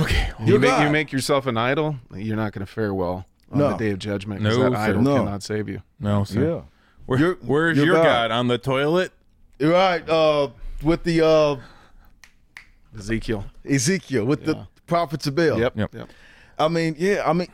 Okay. 0.00 0.30
You 0.40 0.46
You're 0.46 0.58
make, 0.58 0.80
you 0.80 0.90
make 0.90 1.12
yourself 1.12 1.46
an 1.46 1.56
idol, 1.56 1.96
you're 2.14 2.36
not 2.36 2.52
going 2.52 2.66
to 2.66 2.72
fare 2.72 2.92
well 2.92 3.26
on 3.52 3.58
No. 3.58 3.70
the 3.70 3.76
day 3.76 3.90
of 3.90 3.98
judgment 4.00 4.42
because 4.42 4.58
No, 4.58 4.70
that 4.70 4.76
sir. 4.76 4.82
idol 4.90 5.02
No. 5.02 5.16
cannot 5.24 5.42
save 5.42 5.68
you. 5.68 5.82
No, 6.00 6.24
sir. 6.24 6.42
Yeah. 6.56 6.60
Where, 7.06 7.18
You're- 7.18 7.36
where's 7.42 7.76
you're 7.76 7.86
your 7.86 7.96
God. 7.96 8.04
God. 8.04 8.30
on 8.32 8.48
the 8.48 8.58
toilet? 8.58 9.12
You're 9.58 9.72
right. 9.72 10.06
Uh, 10.08 10.48
with 10.82 11.04
the 11.04 11.24
uh, 11.24 11.56
Ezekiel. 12.98 13.44
Ezekiel, 13.64 14.24
with 14.24 14.44
the 14.44 14.66
prophets 14.86 15.26
of 15.26 15.34
Baal. 15.36 15.58
Yep. 15.60 15.76
Yep. 15.76 15.94
Yep. 15.94 16.08
I 16.58 16.68
mean, 16.68 16.96
yeah, 16.98 17.22
I 17.24 17.32
mean, 17.32 17.48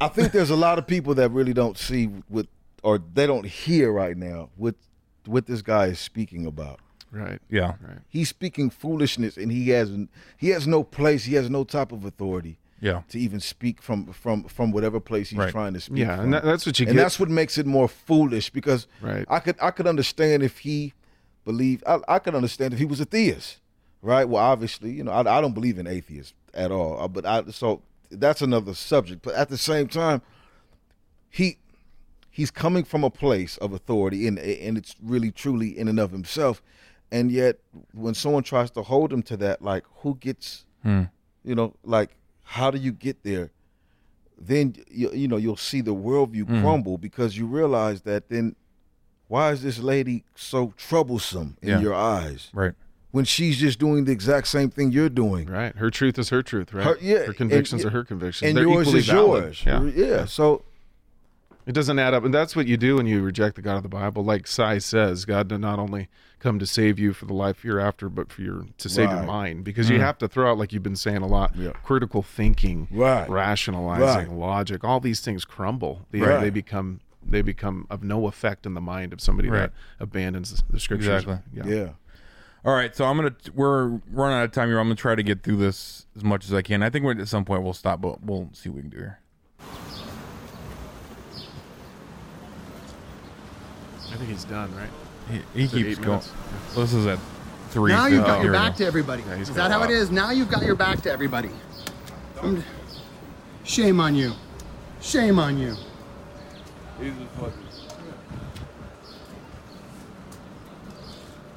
I 0.00 0.08
think 0.08 0.32
there's 0.32 0.50
a 0.50 0.56
lot 0.56 0.78
of 0.78 0.86
people 0.86 1.14
that 1.16 1.30
really 1.30 1.52
don't 1.52 1.76
see 1.76 2.06
what, 2.28 2.46
or 2.82 2.98
they 2.98 3.26
don't 3.26 3.44
hear 3.46 3.92
right 3.92 4.16
now 4.16 4.48
what 4.56 4.74
what 5.26 5.46
this 5.46 5.60
guy 5.62 5.86
is 5.86 5.98
speaking 5.98 6.46
about. 6.46 6.80
Right. 7.12 7.40
Yeah. 7.50 7.74
Right. 7.82 7.98
He's 8.08 8.28
speaking 8.28 8.70
foolishness, 8.70 9.36
and 9.36 9.50
he 9.50 9.70
has 9.70 9.90
he 10.36 10.50
has 10.50 10.66
no 10.66 10.82
place, 10.84 11.24
he 11.24 11.34
has 11.34 11.50
no 11.50 11.64
type 11.64 11.90
of 11.92 12.04
authority 12.04 12.56
Yeah. 12.80 13.02
to 13.08 13.18
even 13.18 13.40
speak 13.40 13.82
from 13.82 14.06
from 14.12 14.44
from 14.44 14.70
whatever 14.70 15.00
place 15.00 15.30
he's 15.30 15.38
Right. 15.38 15.50
trying 15.50 15.72
to 15.74 15.80
speak. 15.80 15.98
Yeah, 15.98 16.16
from. 16.16 16.24
and 16.26 16.34
that- 16.34 16.44
that's 16.44 16.64
what 16.66 16.78
you 16.78 16.86
and 16.86 16.94
get- 16.96 17.02
that's 17.02 17.18
what 17.18 17.28
makes 17.28 17.58
it 17.58 17.66
more 17.66 17.88
foolish 17.88 18.50
because 18.50 18.86
Right. 19.00 19.24
I 19.28 19.40
could 19.40 19.56
I 19.60 19.70
could 19.72 19.86
understand 19.88 20.42
if 20.42 20.58
he 20.58 20.92
believed 21.44 21.82
I, 21.86 21.98
I 22.06 22.18
could 22.20 22.34
understand 22.34 22.72
if 22.74 22.78
he 22.78 22.84
was 22.84 23.00
a 23.00 23.04
theist, 23.04 23.58
right? 24.02 24.28
Well, 24.28 24.42
obviously, 24.42 24.92
you 24.92 25.02
know, 25.04 25.10
I, 25.12 25.20
I 25.20 25.40
don't 25.40 25.54
believe 25.54 25.78
in 25.78 25.86
atheists 25.88 26.34
at 26.54 26.70
all, 26.70 27.00
uh, 27.00 27.08
but 27.08 27.26
I 27.26 27.42
so 27.50 27.82
that's 28.10 28.40
another 28.42 28.74
subject. 28.74 29.22
But 29.22 29.34
at 29.34 29.48
the 29.48 29.58
same 29.58 29.88
time, 29.88 30.22
he 31.28 31.56
he's 32.30 32.50
coming 32.52 32.84
from 32.84 33.02
a 33.04 33.10
place 33.10 33.56
of 33.58 33.72
authority, 33.72 34.26
and 34.28 34.38
and 34.38 34.78
it's 34.78 34.94
really 35.02 35.30
truly 35.32 35.76
in 35.76 35.88
and 35.88 35.98
of 35.98 36.12
himself. 36.12 36.62
And 37.12 37.30
yet, 37.32 37.58
when 37.92 38.14
someone 38.14 38.42
tries 38.42 38.70
to 38.72 38.82
hold 38.82 39.12
him 39.12 39.22
to 39.24 39.36
that, 39.38 39.62
like 39.62 39.84
who 40.02 40.14
gets, 40.16 40.64
Hmm. 40.82 41.04
you 41.44 41.54
know, 41.54 41.74
like 41.84 42.10
how 42.42 42.70
do 42.70 42.78
you 42.78 42.92
get 42.92 43.22
there? 43.24 43.50
Then 44.38 44.74
you, 44.90 45.10
you 45.12 45.28
know 45.28 45.36
you'll 45.36 45.56
see 45.56 45.80
the 45.82 45.94
worldview 45.94 46.46
Hmm. 46.46 46.60
crumble 46.62 46.98
because 46.98 47.36
you 47.36 47.46
realize 47.46 48.02
that 48.02 48.28
then 48.28 48.56
why 49.28 49.52
is 49.52 49.62
this 49.62 49.78
lady 49.78 50.24
so 50.34 50.72
troublesome 50.76 51.56
in 51.62 51.68
Yeah. 51.68 51.80
your 51.80 51.94
eyes 51.94 52.48
Right. 52.54 52.72
when 53.12 53.24
she's 53.24 53.58
just 53.58 53.78
doing 53.78 54.04
the 54.06 54.12
exact 54.12 54.48
same 54.48 54.70
thing 54.70 54.92
you're 54.92 55.08
doing? 55.10 55.46
Right. 55.48 55.76
Her 55.76 55.90
truth 55.90 56.18
is 56.18 56.30
her 56.30 56.42
truth, 56.42 56.72
right? 56.72 56.84
Her- 56.86 56.98
yeah, 57.00 57.26
Her 57.26 57.32
convictions 57.34 57.82
and- 57.84 57.92
are 57.92 57.96
her 57.98 58.04
convictions. 58.04 58.48
and 58.48 58.56
They're 58.56 58.64
yours 58.68 58.92
is 58.94 59.06
valid. 59.06 59.44
yours. 59.44 59.62
Yeah. 59.66 59.82
yeah. 60.06 60.24
So 60.24 60.62
It 61.66 61.72
doesn't 61.72 61.98
add 61.98 62.14
up. 62.14 62.24
And 62.24 62.32
that's 62.34 62.56
what 62.56 62.66
you 62.66 62.76
do 62.76 62.96
when 62.96 63.06
you 63.06 63.22
reject 63.22 63.56
the 63.56 63.62
God 63.62 63.76
of 63.76 63.82
the 63.82 63.88
Bible. 63.88 64.24
Like 64.24 64.46
Sai 64.46 64.78
says, 64.78 65.24
God 65.24 65.48
did 65.48 65.58
not 65.60 65.78
only 65.78 66.08
come 66.38 66.58
to 66.58 66.66
save 66.66 66.98
you 66.98 67.12
for 67.12 67.26
the 67.26 67.34
life 67.34 67.64
you're 67.64 67.78
after, 67.78 68.08
but 68.08 68.32
for 68.32 68.40
your 68.42 68.64
to 68.78 68.88
save 68.88 69.10
your 69.10 69.22
mind. 69.24 69.62
Because 69.62 69.90
you 69.90 69.98
Mm. 69.98 70.00
have 70.00 70.18
to 70.18 70.28
throw 70.28 70.50
out, 70.50 70.58
like 70.58 70.72
you've 70.72 70.82
been 70.82 70.96
saying 70.96 71.18
a 71.18 71.26
lot, 71.26 71.54
Yeah. 71.54 71.72
critical 71.84 72.22
thinking, 72.22 72.88
Right. 72.90 73.28
rationalizing, 73.28 74.30
Right. 74.30 74.38
logic. 74.38 74.84
All 74.84 75.00
these 75.00 75.20
things 75.20 75.44
crumble. 75.44 76.06
They, 76.10 76.20
Right. 76.20 76.40
they 76.40 76.50
become 76.50 77.00
they 77.22 77.42
become 77.42 77.86
of 77.90 78.02
no 78.02 78.26
effect 78.26 78.64
in 78.64 78.72
the 78.72 78.80
mind 78.80 79.12
of 79.12 79.20
somebody 79.20 79.50
Right. 79.50 79.58
that 79.60 79.72
abandons 80.00 80.64
the 80.70 80.80
scriptures. 80.80 81.22
Exactly. 81.22 81.38
Yeah. 81.52 81.66
yeah. 81.66 81.88
All 82.64 82.74
right, 82.74 82.96
so 82.96 83.04
I'm 83.04 83.16
gonna 83.16 83.34
we're 83.54 84.00
running 84.10 84.38
out 84.38 84.44
of 84.44 84.52
time 84.52 84.68
here. 84.68 84.78
I'm 84.78 84.86
gonna 84.86 84.94
try 84.94 85.14
to 85.14 85.22
get 85.22 85.42
through 85.42 85.56
this 85.56 86.06
as 86.16 86.24
much 86.24 86.46
as 86.46 86.54
I 86.54 86.62
can. 86.62 86.82
I 86.82 86.88
think 86.88 87.04
we're, 87.04 87.20
at 87.20 87.28
some 87.28 87.44
point 87.44 87.62
we'll 87.62 87.74
stop, 87.74 88.00
but 88.00 88.24
we'll 88.24 88.48
see 88.54 88.70
what 88.70 88.76
we 88.76 88.80
can 88.82 88.90
do 88.90 88.96
here. 88.96 89.18
I 94.12 94.16
think 94.16 94.30
he's 94.30 94.44
done, 94.44 94.74
right? 94.74 94.90
He, 95.54 95.62
he 95.62 95.68
keeps 95.68 95.98
going. 95.98 96.08
minutes? 96.08 96.32
This 96.74 96.92
is 96.92 97.06
at 97.06 97.18
three. 97.70 97.92
Now 97.92 98.06
you've 98.06 98.24
oh, 98.24 98.26
got 98.26 98.36
here 98.36 98.44
your 98.44 98.52
back 98.52 98.76
to 98.76 98.84
everybody. 98.84 99.22
Yeah, 99.22 99.36
is 99.36 99.50
that 99.54 99.70
how 99.70 99.78
it 99.78 99.82
lot. 99.82 99.90
is? 99.90 100.10
Now 100.10 100.30
you've 100.30 100.50
got 100.50 100.64
your 100.64 100.74
back 100.74 101.00
to 101.02 101.12
everybody. 101.12 101.50
Um, 102.40 102.64
shame 103.64 104.00
on 104.00 104.14
you. 104.14 104.32
Shame 105.00 105.38
on 105.38 105.58
you. 105.58 105.76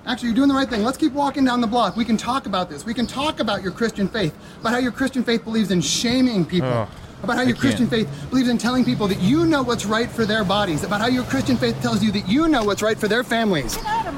Actually, 0.06 0.30
you're 0.30 0.36
doing 0.36 0.50
the 0.50 0.56
right 0.56 0.70
thing. 0.70 0.84
Let's 0.84 0.98
keep 0.98 1.14
walking 1.14 1.46
down 1.46 1.62
the 1.62 1.68
block. 1.68 1.96
We 1.96 2.04
can 2.04 2.18
talk 2.18 2.46
about 2.46 2.70
this. 2.70 2.86
We 2.86 2.94
can 2.94 3.08
talk 3.08 3.40
about 3.40 3.64
your 3.64 3.72
Christian 3.72 4.08
faith, 4.08 4.36
about 4.60 4.74
how 4.74 4.80
your 4.80 4.92
Christian 4.92 5.24
faith 5.24 5.46
believes 5.46 5.72
in 5.72 5.80
shaming 5.80 6.46
people, 6.46 6.70
Ugh, 6.70 6.90
about 7.24 7.38
how 7.38 7.44
your 7.44 7.56
Christian 7.56 7.88
faith 7.88 8.10
believes 8.30 8.50
in 8.50 8.58
telling 8.58 8.84
people 8.84 9.08
that 9.08 9.20
you 9.20 9.46
know 9.46 9.64
what's 9.64 9.86
right 9.86 10.10
for 10.10 10.26
their 10.26 10.44
bodies, 10.44 10.84
about 10.84 11.02
how 11.02 11.08
your 11.08 11.24
Christian 11.24 11.58
faith 11.58 11.82
tells 11.82 12.04
you 12.04 12.12
that 12.12 12.28
you 12.28 12.48
know 12.50 12.64
what's 12.64 12.82
right 12.82 12.98
for 12.98 13.08
their 13.08 13.24
families. 13.24 13.78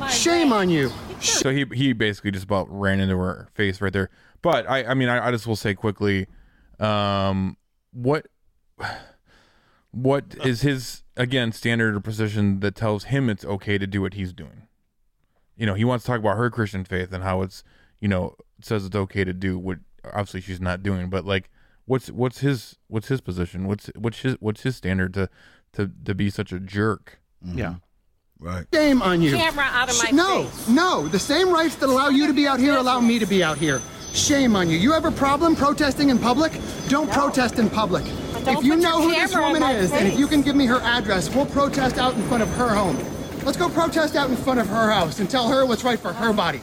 Shame 0.10 0.52
on 0.52 0.70
you. 0.70 0.92
So 1.20 1.52
he 1.52 1.66
he 1.74 1.94
basically 1.94 2.32
just 2.32 2.46
about 2.46 2.68
ran 2.70 3.00
into 3.00 3.18
her 3.18 3.48
face 3.54 3.80
right 3.80 3.94
there. 3.94 4.10
But 4.42 4.70
I 4.70 4.86
I 4.86 4.94
mean 4.94 5.10
I, 5.10 5.28
I 5.28 5.32
just 5.32 5.48
will 5.48 5.56
say 5.56 5.74
quickly, 5.74 6.28
um, 6.80 7.58
what 7.92 8.28
what 9.92 10.36
is 10.44 10.62
his 10.62 11.04
again 11.16 11.52
standard 11.52 11.96
or 11.96 12.00
position 12.00 12.60
that 12.60 12.76
tells 12.76 13.06
him 13.06 13.30
it's 13.30 13.46
okay 13.46 13.78
to 13.78 13.88
do 13.88 14.02
what 14.02 14.16
he's 14.16 14.34
doing? 14.34 14.64
You 15.56 15.66
know, 15.66 15.74
he 15.74 15.86
wants 15.86 16.04
to 16.04 16.12
talk 16.12 16.20
about 16.20 16.38
her 16.38 16.50
Christian 16.50 16.84
faith 16.84 17.14
and 17.14 17.24
how 17.24 17.42
it's 17.44 17.64
you 18.00 18.08
know 18.08 18.36
says 18.62 18.86
it's 18.86 18.96
okay 18.96 19.24
to 19.24 19.34
do 19.34 19.58
what 19.58 19.80
obviously 20.04 20.42
she's 20.42 20.62
not 20.62 20.84
doing. 20.84 21.10
But 21.10 21.26
like, 21.26 21.50
what's 21.86 22.12
what's 22.12 22.40
his 22.40 22.78
what's 22.88 23.08
his 23.08 23.22
position? 23.22 23.68
What's 23.68 23.90
what's 23.96 24.20
his 24.20 24.36
what's 24.40 24.62
his 24.62 24.76
standard 24.76 25.14
to 25.16 25.30
to 25.74 25.92
to 26.04 26.16
be 26.16 26.30
such 26.30 26.52
a 26.52 26.60
jerk? 26.60 27.20
Mm-hmm. 27.46 27.58
Yeah. 27.58 27.76
Right. 28.38 28.66
Shame 28.74 29.02
on 29.02 29.22
you. 29.22 29.36
Camera 29.36 29.64
out 29.64 29.90
of 29.90 29.98
my 30.04 30.12
no, 30.12 30.44
face. 30.44 30.68
no. 30.68 31.08
The 31.08 31.20
same 31.20 31.50
rights 31.52 31.76
that 31.76 31.88
allow 31.88 32.10
you 32.10 32.28
to 32.28 32.34
be 32.34 32.48
out 32.48 32.60
here 32.60 32.76
allow 32.76 33.00
me 33.00 33.18
to 33.20 33.26
be 33.26 33.42
out 33.44 33.58
here. 33.58 33.82
Shame 34.14 34.56
on 34.56 34.70
you. 34.70 34.78
You 34.78 34.92
have 34.92 35.06
a 35.06 35.12
problem 35.12 35.56
protesting 35.56 36.10
in 36.10 36.20
public? 36.20 36.52
Don't 36.88 37.10
protest 37.10 37.60
in 37.60 37.70
public. 37.70 38.04
don't 38.44 38.58
If 38.58 38.64
you 38.64 38.76
know 38.76 39.02
who 39.02 39.12
this 39.12 39.36
woman 39.36 39.62
my 39.62 39.74
is, 39.74 39.92
and 39.92 40.08
if 40.08 40.20
you 40.20 40.28
can 40.28 40.42
give 40.42 40.56
me 40.56 40.66
her 40.66 40.80
address, 40.82 41.34
we'll 41.34 41.46
protest 41.46 41.98
out 41.98 42.14
in 42.16 42.24
front 42.24 42.44
of 42.44 42.50
her 42.56 42.70
home. 42.70 42.98
Let's 43.46 43.58
go 43.58 43.70
protest 43.70 44.16
out 44.16 44.30
in 44.30 44.36
front 44.36 44.60
of 44.60 44.68
her 44.68 44.92
house 44.92 45.20
and 45.20 45.30
tell 45.30 45.48
her 45.50 45.66
what's 45.66 45.84
right 45.84 46.00
for 46.00 46.12
her 46.14 46.34
body. 46.34 46.62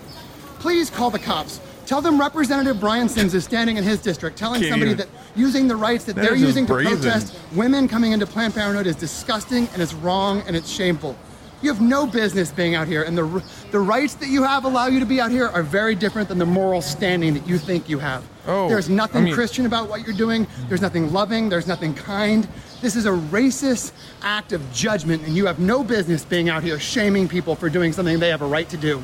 Please 0.58 0.90
call 0.90 1.10
the 1.10 1.18
cops. 1.18 1.60
Tell 1.86 2.00
them 2.00 2.18
Representative 2.20 2.78
Brian 2.80 3.08
Sims 3.08 3.34
is 3.34 3.44
standing 3.44 3.76
in 3.76 3.84
his 3.84 4.00
district 4.00 4.38
telling 4.38 4.60
Can't 4.60 4.70
somebody 4.72 4.92
even- 4.92 4.98
that 5.06 5.08
using 5.36 5.68
the 5.68 5.76
rights 5.76 6.04
that, 6.04 6.16
they're 6.16 6.30
just 6.30 6.40
using 6.40 6.66
to 6.66 6.72
brazen. 6.72 6.96
protest 7.00 7.34
women 7.54 7.88
coming 7.88 8.12
into 8.12 8.26
Planned 8.26 8.54
Parenthood 8.54 8.86
is 8.86 8.96
disgusting 8.96 9.68
and 9.72 9.82
it's 9.82 9.92
wrong 9.94 10.42
and 10.46 10.54
it's 10.56 10.70
shameful. 10.70 11.16
You 11.60 11.70
have 11.72 11.80
no 11.80 12.06
business 12.06 12.50
being 12.50 12.74
out 12.74 12.88
here, 12.88 13.02
and 13.04 13.16
the 13.16 13.24
r- 13.24 13.42
the 13.70 13.78
rights 13.78 14.14
that 14.14 14.28
you 14.28 14.42
have 14.42 14.64
allow 14.64 14.88
you 14.88 14.98
to 14.98 15.06
be 15.06 15.20
out 15.20 15.30
here 15.30 15.46
are 15.46 15.62
very 15.62 15.94
different 15.94 16.28
than 16.28 16.38
the 16.38 16.44
moral 16.46 16.82
standing 16.82 17.34
that 17.34 17.46
you 17.46 17.56
think 17.56 17.88
you 17.88 18.00
have. 18.00 18.24
Oh, 18.48 18.68
There's 18.68 18.88
nothing 18.88 19.22
I 19.22 19.24
mean- 19.26 19.34
Christian 19.34 19.64
about 19.66 19.88
what 19.88 20.04
you're 20.04 20.16
doing. 20.16 20.48
There's 20.68 20.80
nothing 20.82 21.12
loving. 21.12 21.48
There's 21.48 21.68
nothing 21.68 21.94
kind. 21.94 22.48
This 22.80 22.96
is 22.96 23.06
a 23.06 23.10
racist 23.12 23.92
act 24.24 24.52
of 24.52 24.60
judgment, 24.72 25.22
and 25.24 25.36
you 25.36 25.46
have 25.46 25.60
no 25.60 25.84
business 25.84 26.24
being 26.24 26.48
out 26.48 26.64
here 26.64 26.80
shaming 26.80 27.28
people 27.28 27.54
for 27.54 27.68
doing 27.70 27.92
something 27.92 28.18
they 28.18 28.30
have 28.30 28.42
a 28.42 28.46
right 28.46 28.68
to 28.70 28.76
do. 28.76 29.00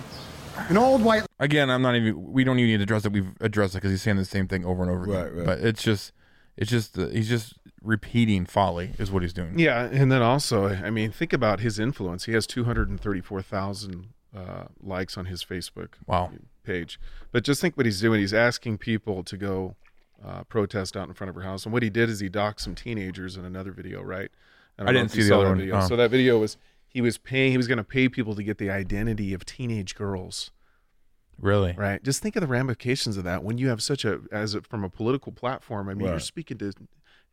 An 0.69 0.77
old 0.77 1.03
white 1.03 1.25
Again, 1.39 1.71
I'm 1.71 1.83
not 1.83 1.95
even. 1.97 2.33
We 2.33 2.43
don't 2.45 2.59
even 2.59 2.71
need 2.71 2.77
to 2.79 2.83
address 2.83 3.05
it. 3.05 3.13
We've 3.13 3.31
addressed 3.41 3.75
it 3.75 3.79
because 3.79 3.91
he's 3.93 4.03
saying 4.03 4.17
the 4.17 4.25
same 4.25 4.49
thing 4.49 4.65
over 4.65 4.83
and 4.83 4.91
over 4.91 5.05
again. 5.05 5.15
Right, 5.17 5.35
right. 5.35 5.47
But 5.47 5.59
it's 5.61 5.83
just, 5.83 6.13
it's 6.57 6.71
just, 6.71 6.99
uh, 6.99 7.09
he's 7.09 7.29
just 7.29 7.55
repeating 7.83 8.45
folly 8.45 8.93
is 8.99 9.11
what 9.13 9.23
he's 9.23 9.33
doing. 9.33 9.59
Yeah, 9.59 9.85
and 9.85 10.11
then 10.11 10.21
also, 10.21 10.69
I 10.69 10.91
mean, 10.91 11.13
think 11.13 11.33
about 11.33 11.61
his 11.61 11.79
influence. 11.79 12.25
He 12.25 12.33
has 12.33 12.47
234,000 12.47 14.09
uh, 14.37 14.65
likes 14.83 15.17
on 15.17 15.27
his 15.27 15.45
Facebook 15.45 15.91
Wow. 16.07 16.33
page. 16.65 16.99
But 17.33 17.45
just 17.45 17.61
think 17.61 17.77
what 17.77 17.87
he's 17.87 18.01
doing. 18.01 18.21
He's 18.21 18.35
asking 18.35 18.79
people 18.79 19.23
to 19.25 19.37
go 19.37 19.77
uh, 20.25 20.43
protest 20.45 20.97
out 20.97 21.09
in 21.09 21.15
front 21.15 21.29
of 21.29 21.35
her 21.37 21.43
house. 21.43 21.65
And 21.65 21.73
what 21.73 21.83
he 21.83 21.91
did 21.91 22.09
is 22.11 22.21
he 22.21 22.29
docked 22.29 22.61
some 22.61 22.75
teenagers 22.75 23.37
in 23.37 23.45
another 23.45 23.71
video, 23.71 24.03
right? 24.03 24.31
don't 24.77 24.89
I 24.89 24.93
know 24.93 24.99
didn't 25.01 25.13
see 25.13 25.23
the 25.23 25.35
other 25.35 25.45
that 25.45 25.51
one. 25.51 25.59
Video. 25.59 25.77
Oh. 25.77 25.87
So 25.89 25.97
that 25.97 26.11
video 26.11 26.39
was 26.39 26.57
he 26.89 27.01
was 27.01 27.19
paying. 27.19 27.51
He 27.53 27.57
was 27.57 27.69
going 27.69 27.79
to 27.79 27.85
pay 27.85 28.09
people 28.09 28.35
to 28.35 28.43
get 28.43 28.59
the 28.59 28.71
identity 28.71 29.33
of 29.35 29.45
teenage 29.45 29.95
girls. 29.95 30.51
Really? 31.41 31.73
Right. 31.77 32.03
Just 32.03 32.23
think 32.23 32.35
of 32.37 32.41
the 32.41 32.47
ramifications 32.49 33.17
of 33.17 33.25
that 33.25 33.45
when 33.45 33.59
you 33.59 33.69
have 33.69 33.83
such 33.83 34.05
a 34.05 34.21
as 34.33 34.55
a, 34.55 34.63
from 34.63 34.83
a 34.85 34.89
political 34.89 35.31
platform. 35.33 35.89
I 35.89 35.95
mean, 35.95 36.09
you're 36.09 36.19
speaking 36.19 36.59
to 36.59 36.73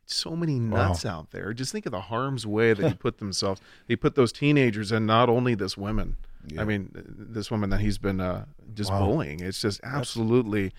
so 0.04 0.36
many 0.36 0.60
nuts 0.60 1.04
out 1.04 1.32
there. 1.32 1.52
Just 1.52 1.72
think 1.72 1.86
of 1.86 1.92
the 1.92 2.02
harm's 2.02 2.46
way 2.46 2.72
that 2.72 2.86
he 2.86 2.94
put 2.98 3.18
themselves. 3.18 3.60
He 3.88 3.96
put 3.96 4.14
those 4.14 4.30
teenagers 4.30 4.92
and 4.92 5.06
not 5.06 5.28
only 5.28 5.54
this 5.56 5.76
women. 5.76 6.16
I 6.56 6.62
mean, 6.62 6.90
this 6.94 7.50
woman 7.50 7.70
that 7.70 7.80
he's 7.80 7.98
been 7.98 8.20
uh, 8.20 8.44
just 8.74 8.92
Wow. 8.92 9.06
bullying. 9.06 9.40
It's 9.40 9.60
just 9.60 9.80
absolutely. 9.82 10.72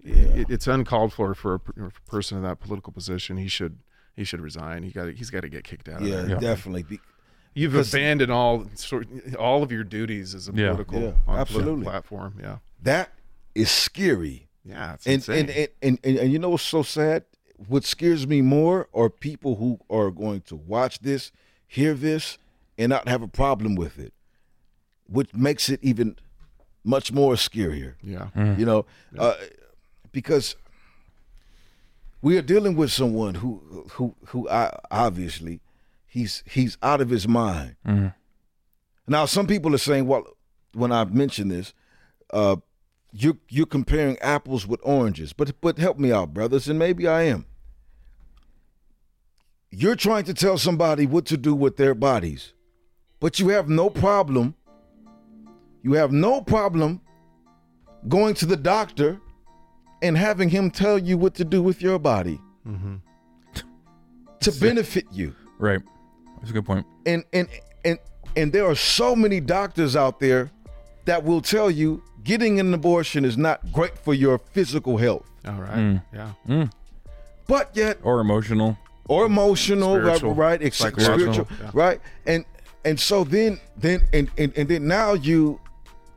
It, 0.00 0.50
it's 0.50 0.66
uncalled 0.66 1.14
for 1.14 1.34
for 1.34 1.54
a, 1.54 1.60
for 1.60 1.86
a 1.86 2.10
person 2.10 2.36
in 2.36 2.44
that 2.44 2.60
political 2.60 2.92
position. 2.92 3.38
He 3.38 3.48
should 3.48 3.78
he 4.14 4.24
should 4.24 4.42
resign. 4.42 4.82
He 4.82 4.90
got 4.90 5.08
he's 5.14 5.30
got 5.30 5.40
to 5.40 5.48
get 5.48 5.64
kicked 5.64 5.88
out. 5.88 6.02
Yeah, 6.02 6.16
of 6.16 6.28
there. 6.28 6.36
definitely. 6.40 6.82
Be- 6.82 7.00
You've 7.54 7.72
'cause- 7.72 7.94
abandoned 7.94 8.32
all 8.32 8.66
sort 8.74 9.06
all 9.38 9.62
of 9.62 9.70
your 9.72 9.84
duties 9.84 10.34
as 10.34 10.48
a 10.48 10.52
Yeah. 10.52 10.70
political, 10.72 11.00
Yeah, 11.00 11.06
on 11.08 11.12
a 11.12 11.14
political 11.14 11.40
absolutely. 11.40 11.84
platform. 11.84 12.34
Yeah, 12.40 12.58
that 12.82 13.12
is 13.54 13.70
scary. 13.70 14.48
yeah, 14.64 14.94
it's 14.94 15.06
and, 15.06 15.14
insane. 15.16 15.38
and, 15.40 15.50
and, 15.50 15.68
and, 15.82 15.98
and, 16.04 16.18
and 16.18 16.32
you 16.32 16.38
know 16.38 16.50
what's 16.50 16.62
so 16.64 16.82
sad? 16.82 17.24
What 17.68 17.84
scares 17.84 18.26
me 18.26 18.42
more 18.42 18.88
are 18.92 19.08
people 19.08 19.56
who 19.56 19.78
are 19.88 20.10
going 20.10 20.40
to 20.42 20.56
watch 20.56 20.98
this, 21.00 21.30
hear 21.66 21.94
this, 21.94 22.38
and 22.76 22.90
not 22.90 23.06
have 23.08 23.22
a 23.22 23.28
problem 23.28 23.76
with 23.76 23.98
it, 23.98 24.12
which 25.06 25.32
makes 25.34 25.68
it 25.68 25.78
even 25.82 26.16
much 26.82 27.12
more 27.12 27.34
scarier. 27.34 27.94
yeah. 28.02 28.28
You 28.58 28.66
know, 28.66 28.86
uh, 29.16 29.34
because 30.12 30.56
we 32.20 32.36
are 32.36 32.42
dealing 32.42 32.74
with 32.74 32.90
someone 32.90 33.34
who 33.36 33.86
who 33.92 34.14
who 34.28 34.48
I, 34.48 34.76
obviously 34.90 35.60
he's 36.14 36.44
he's 36.46 36.78
out 36.80 37.00
of 37.00 37.10
his 37.10 37.26
mind. 37.26 37.74
Now, 39.06 39.26
some 39.26 39.46
people 39.46 39.74
are 39.74 39.78
saying, 39.78 40.06
well, 40.06 40.24
when 40.72 40.92
I 40.92 41.04
mention 41.04 41.48
this, 41.48 41.74
uh, 42.32 42.56
you're 43.12 43.36
you're 43.48 43.66
comparing 43.66 44.16
apples 44.20 44.66
with 44.66 44.80
oranges, 44.84 45.32
but 45.32 45.60
but 45.60 45.76
help 45.78 45.98
me 45.98 46.12
out, 46.12 46.32
brothers, 46.32 46.68
and 46.68 46.78
maybe 46.78 47.08
I 47.08 47.22
am. 47.22 47.46
You're 49.70 49.96
trying 49.96 50.24
to 50.24 50.34
tell 50.34 50.56
somebody 50.56 51.04
what 51.04 51.26
to 51.26 51.36
do 51.36 51.52
with 51.52 51.76
their 51.76 51.94
bodies, 51.96 52.54
but 53.18 53.40
you 53.40 53.48
have 53.48 53.68
no 53.68 53.90
problem. 53.90 54.54
You 55.82 55.94
have 55.94 56.12
no 56.12 56.40
problem 56.40 57.00
going 58.08 58.34
to 58.34 58.46
the 58.46 58.56
doctor 58.56 59.20
and 60.00 60.16
having 60.16 60.48
him 60.48 60.70
tell 60.70 60.96
you 60.98 61.18
what 61.18 61.34
to 61.34 61.44
do 61.44 61.60
with 61.62 61.82
your 61.82 61.98
body 61.98 62.40
to 64.40 64.52
benefit 64.52 65.04
you 65.12 65.34
Right. 65.58 65.80
That's 66.44 66.50
a 66.50 66.54
good 66.54 66.66
point. 66.66 66.86
and 67.06 67.24
and 67.32 67.48
and 67.86 67.98
and 68.36 68.52
there 68.52 68.66
are 68.66 68.74
so 68.74 69.16
many 69.16 69.40
doctors 69.40 69.96
out 69.96 70.20
there 70.20 70.50
that 71.06 71.24
will 71.24 71.40
tell 71.40 71.70
you 71.70 72.02
getting 72.22 72.60
an 72.60 72.74
abortion 72.74 73.24
is 73.24 73.38
not 73.38 73.72
great 73.72 73.96
for 73.98 74.12
your 74.12 74.38
physical 74.52 74.98
health 74.98 75.24
All 75.46 75.54
right. 75.54 75.74
Mm. 75.74 76.02
Yeah. 76.12 76.66
but 77.46 77.70
yet 77.74 77.98
Or 78.02 78.20
emotional. 78.20 78.76
or 79.08 79.24
emotional 79.24 79.96
right, 79.96 80.16
Spiritual, 80.18 80.34
right 80.34 80.62
ex- 80.62 80.76
spiritual 80.78 81.48
yeah. 81.60 81.70
right 81.72 82.00
and 82.26 82.44
and 82.84 83.00
so 83.00 83.24
then 83.24 83.58
then 83.78 84.02
and, 84.12 84.30
and 84.36 84.52
and 84.56 84.68
then 84.68 84.86
now 84.86 85.14
you 85.14 85.58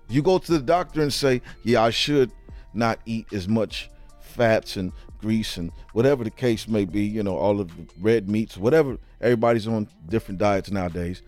you 0.10 0.22
go 0.22 0.38
to 0.40 0.52
the 0.52 0.60
doctor 0.60 1.02
and 1.02 1.14
say 1.14 1.42
yeah 1.64 1.84
i 1.84 1.90
should 1.90 2.32
not 2.74 3.00
eat 3.06 3.28
as 3.34 3.48
much 3.48 3.90
fats 4.22 4.76
and 4.78 4.92
grease 5.20 5.58
and 5.58 5.72
whatever 5.94 6.24
the 6.24 6.30
case 6.30 6.68
may 6.68 6.86
be 6.86 7.04
you 7.04 7.24
know 7.24 7.38
all 7.38 7.60
of 7.60 7.76
the 7.76 7.86
red 8.00 8.30
meats 8.30 8.58
whatever 8.58 8.98
everybody's 9.22 9.68
on 9.68 9.88
different 10.10 10.40
diets 10.40 10.72
nowadays 10.72 11.22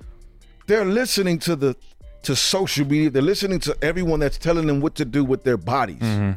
they're 0.67 0.85
listening 0.85 1.39
to 1.39 1.55
the 1.55 1.75
to 2.21 2.35
social 2.35 2.85
media 2.85 3.09
they're 3.09 3.21
listening 3.21 3.59
to 3.59 3.75
everyone 3.81 4.19
that's 4.19 4.37
telling 4.37 4.67
them 4.67 4.79
what 4.81 4.95
to 4.95 5.05
do 5.05 5.23
with 5.23 5.43
their 5.43 5.57
bodies 5.57 5.99
mm-hmm. 6.01 6.31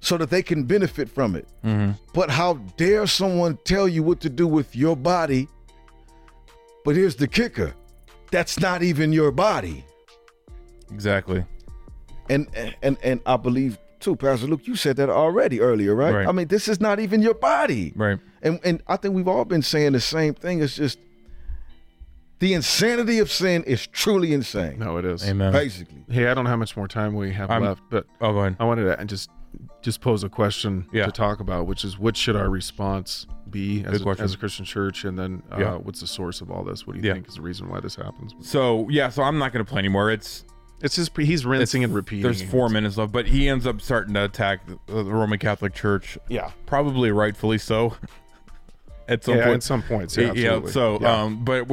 so 0.00 0.16
that 0.16 0.30
they 0.30 0.42
can 0.42 0.64
benefit 0.64 1.08
from 1.08 1.36
it 1.36 1.46
mm-hmm. 1.64 1.92
but 2.12 2.30
how 2.30 2.54
dare 2.76 3.06
someone 3.06 3.58
tell 3.64 3.88
you 3.88 4.02
what 4.02 4.20
to 4.20 4.28
do 4.28 4.46
with 4.46 4.74
your 4.76 4.96
body? 4.96 5.48
But 6.86 6.94
here's 6.94 7.16
the 7.16 7.26
kicker 7.26 7.74
that's 8.30 8.60
not 8.60 8.82
even 8.82 9.12
your 9.12 9.32
body. 9.32 9.84
Exactly. 10.92 11.44
And 12.30 12.46
and 12.80 12.96
and 13.02 13.20
I 13.26 13.36
believe 13.36 13.76
too, 14.00 14.16
Pastor 14.16 14.46
Luke, 14.46 14.66
you 14.66 14.76
said 14.76 14.96
that 14.96 15.08
already 15.10 15.60
earlier, 15.60 15.94
right? 15.94 16.12
Right. 16.14 16.26
I 16.28 16.32
mean, 16.32 16.48
this 16.48 16.68
is 16.68 16.80
not 16.80 17.00
even 17.00 17.22
your 17.22 17.34
body. 17.34 17.92
Right. 17.96 18.18
And 18.42 18.60
and 18.64 18.82
I 18.86 18.96
think 18.96 19.14
we've 19.14 19.28
all 19.28 19.44
been 19.44 19.62
saying 19.62 19.92
the 19.92 20.00
same 20.00 20.34
thing. 20.34 20.62
It's 20.62 20.76
just 20.76 20.98
the 22.38 22.52
insanity 22.54 23.18
of 23.18 23.30
sin 23.30 23.64
is 23.64 23.86
truly 23.86 24.32
insane. 24.32 24.78
No, 24.78 24.98
it 24.98 25.04
is. 25.04 25.26
Amen. 25.28 25.52
Basically. 25.52 26.04
Hey, 26.10 26.26
I 26.28 26.34
don't 26.34 26.44
know 26.44 26.50
how 26.50 26.56
much 26.56 26.76
more 26.76 26.86
time 26.88 27.14
we 27.14 27.32
have 27.32 27.50
I'm- 27.50 27.62
left, 27.62 27.82
but 27.90 28.06
Oh, 28.20 28.32
go 28.32 28.40
ahead. 28.40 28.56
I 28.60 28.64
wanted 28.64 28.96
to 28.96 29.04
just 29.06 29.30
just 29.82 30.00
pose 30.00 30.24
a 30.24 30.28
question 30.28 30.84
Yeah. 30.92 31.06
to 31.06 31.12
talk 31.12 31.38
about, 31.40 31.66
which 31.66 31.84
is 31.84 31.96
what 31.98 32.16
should 32.16 32.34
our 32.36 32.50
response 32.50 33.26
be 33.48 33.84
as, 33.84 34.02
a, 34.04 34.08
as 34.18 34.34
a 34.34 34.36
Christian 34.36 34.64
church, 34.64 35.04
and 35.04 35.16
then 35.16 35.42
uh, 35.52 35.56
Yeah. 35.60 35.74
what's 35.76 36.00
the 36.00 36.08
source 36.08 36.40
of 36.40 36.50
all 36.50 36.64
this? 36.64 36.86
What 36.86 36.94
do 36.94 37.00
you 37.00 37.06
Yeah. 37.06 37.14
think 37.14 37.28
is 37.28 37.36
the 37.36 37.42
reason 37.42 37.68
why 37.68 37.78
this 37.80 37.94
happens? 37.94 38.34
So 38.40 38.88
yeah, 38.90 39.08
so 39.10 39.22
I'm 39.22 39.38
not 39.38 39.52
going 39.52 39.64
to 39.64 39.68
play 39.70 39.78
anymore. 39.78 40.10
It's 40.10 40.44
It's 40.82 40.94
just 40.94 41.16
he's 41.16 41.46
rinsing 41.46 41.84
and 41.84 41.94
repeating. 41.94 42.22
There's 42.22 42.42
four 42.42 42.68
minutes 42.68 42.96
left, 42.98 43.12
but 43.12 43.26
he 43.26 43.48
ends 43.48 43.66
up 43.66 43.80
starting 43.80 44.12
to 44.14 44.24
attack 44.24 44.60
the, 44.66 44.78
the 45.02 45.04
Roman 45.04 45.38
Catholic 45.38 45.74
Church. 45.74 46.18
Yeah. 46.28 46.50
probably 46.66 47.10
rightfully 47.10 47.58
so. 47.58 47.96
at 49.08 49.24
some 49.24 49.36
Yeah, 49.36 49.44
point, 49.44 49.56
at 49.56 49.62
some 49.62 49.82
points, 49.82 50.16
yeah, 50.16 50.28
absolutely. 50.30 50.72
So, 50.72 50.98
Yeah. 51.00 51.22
um, 51.22 51.44
but 51.44 51.66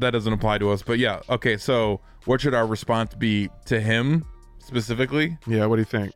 that 0.00 0.10
doesn't 0.10 0.32
apply 0.32 0.58
to 0.58 0.70
us. 0.70 0.82
But 0.82 0.98
yeah, 0.98 1.20
okay. 1.28 1.56
So, 1.56 2.00
what 2.24 2.40
should 2.40 2.54
our 2.54 2.66
response 2.66 3.14
be 3.14 3.50
to 3.66 3.80
him 3.80 4.24
specifically? 4.58 5.38
Yeah, 5.46 5.66
what 5.66 5.76
do 5.76 5.80
you 5.82 5.86
think? 5.86 6.12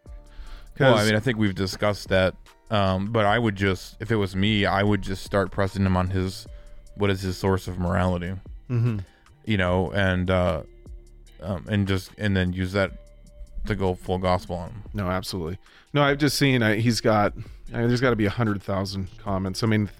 Well, 0.80 0.96
I 0.96 1.04
mean, 1.04 1.14
I 1.14 1.20
think 1.20 1.38
we've 1.38 1.54
discussed 1.54 2.08
that. 2.08 2.34
Um, 2.70 3.12
but 3.12 3.26
I 3.26 3.38
would 3.38 3.54
just, 3.54 3.96
if 4.00 4.10
it 4.10 4.16
was 4.16 4.34
me, 4.34 4.66
I 4.66 4.82
would 4.82 5.02
just 5.02 5.22
start 5.22 5.52
pressing 5.52 5.86
him 5.86 5.96
on 5.96 6.10
his, 6.10 6.46
what 6.96 7.10
is 7.10 7.20
his 7.20 7.36
source 7.36 7.68
of 7.68 7.78
morality? 7.78 8.32
Mhm. 8.68 9.04
You 9.44 9.56
know, 9.58 9.92
and 9.92 10.30
uh, 10.30 10.62
um, 11.42 11.64
and 11.68 11.86
just 11.88 12.10
and 12.18 12.36
then 12.36 12.52
use 12.52 12.72
that 12.72 12.92
to 13.66 13.74
go 13.74 13.94
full 13.94 14.18
gospel 14.18 14.56
on 14.56 14.70
him. 14.70 14.82
No, 14.92 15.06
absolutely. 15.08 15.58
No, 15.92 16.02
I've 16.02 16.18
just 16.18 16.36
seen 16.38 16.62
uh, 16.62 16.74
he's 16.74 17.00
got. 17.00 17.32
I 17.72 17.78
mean, 17.78 17.88
there's 17.88 18.00
got 18.00 18.10
to 18.10 18.16
be 18.16 18.26
a 18.26 18.30
hundred 18.30 18.62
thousand 18.62 19.08
comments. 19.18 19.62
I 19.62 19.66
mean, 19.66 19.90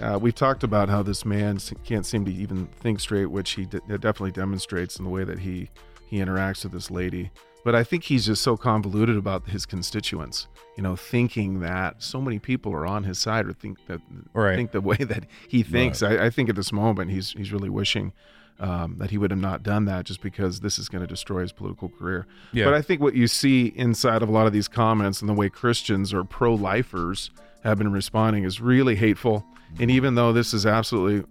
uh, 0.00 0.18
we've 0.20 0.34
talked 0.34 0.62
about 0.62 0.88
how 0.88 1.02
this 1.02 1.24
man 1.24 1.58
can't 1.84 2.06
seem 2.06 2.24
to 2.24 2.32
even 2.32 2.66
think 2.80 3.00
straight, 3.00 3.26
which 3.26 3.52
he 3.52 3.66
de- 3.66 3.80
definitely 3.98 4.30
demonstrates 4.32 4.96
in 4.98 5.04
the 5.04 5.10
way 5.10 5.24
that 5.24 5.40
he 5.40 5.70
he 6.08 6.18
interacts 6.18 6.62
with 6.64 6.72
this 6.72 6.90
lady. 6.90 7.30
But 7.64 7.74
I 7.74 7.82
think 7.82 8.04
he's 8.04 8.26
just 8.26 8.42
so 8.42 8.56
convoluted 8.58 9.16
about 9.16 9.48
his 9.48 9.64
constituents. 9.64 10.48
You 10.76 10.82
know, 10.82 10.96
thinking 10.96 11.60
that 11.60 12.02
so 12.02 12.20
many 12.20 12.38
people 12.38 12.72
are 12.74 12.86
on 12.86 13.04
his 13.04 13.18
side 13.18 13.46
or 13.46 13.52
think 13.54 13.78
that 13.86 14.00
Right. 14.34 14.54
think 14.56 14.72
the 14.72 14.80
way 14.82 14.96
that 14.96 15.24
he 15.48 15.62
thinks. 15.62 16.02
I, 16.02 16.26
I 16.26 16.30
think 16.30 16.48
at 16.50 16.56
this 16.56 16.72
moment 16.72 17.10
he's 17.10 17.32
he's 17.32 17.52
really 17.52 17.70
wishing. 17.70 18.12
Um, 18.60 18.98
that 18.98 19.10
he 19.10 19.18
would 19.18 19.32
have 19.32 19.40
not 19.40 19.64
done 19.64 19.84
that 19.86 20.04
just 20.04 20.20
because 20.22 20.60
this 20.60 20.78
is 20.78 20.88
going 20.88 21.02
to 21.02 21.08
destroy 21.08 21.40
his 21.40 21.50
political 21.50 21.88
career. 21.88 22.24
Yeah. 22.52 22.66
But 22.66 22.74
I 22.74 22.82
think 22.82 23.00
what 23.00 23.14
you 23.14 23.26
see 23.26 23.72
inside 23.74 24.22
of 24.22 24.28
a 24.28 24.32
lot 24.32 24.46
of 24.46 24.52
these 24.52 24.68
comments 24.68 25.20
and 25.20 25.28
the 25.28 25.34
way 25.34 25.48
Christians 25.48 26.14
or 26.14 26.22
pro 26.22 26.54
lifers 26.54 27.30
have 27.64 27.78
been 27.78 27.90
responding 27.90 28.44
is 28.44 28.60
really 28.60 28.94
hateful. 28.94 29.44
And 29.80 29.90
even 29.90 30.14
though 30.14 30.32
this 30.32 30.54
is 30.54 30.66
absolutely, 30.66 31.28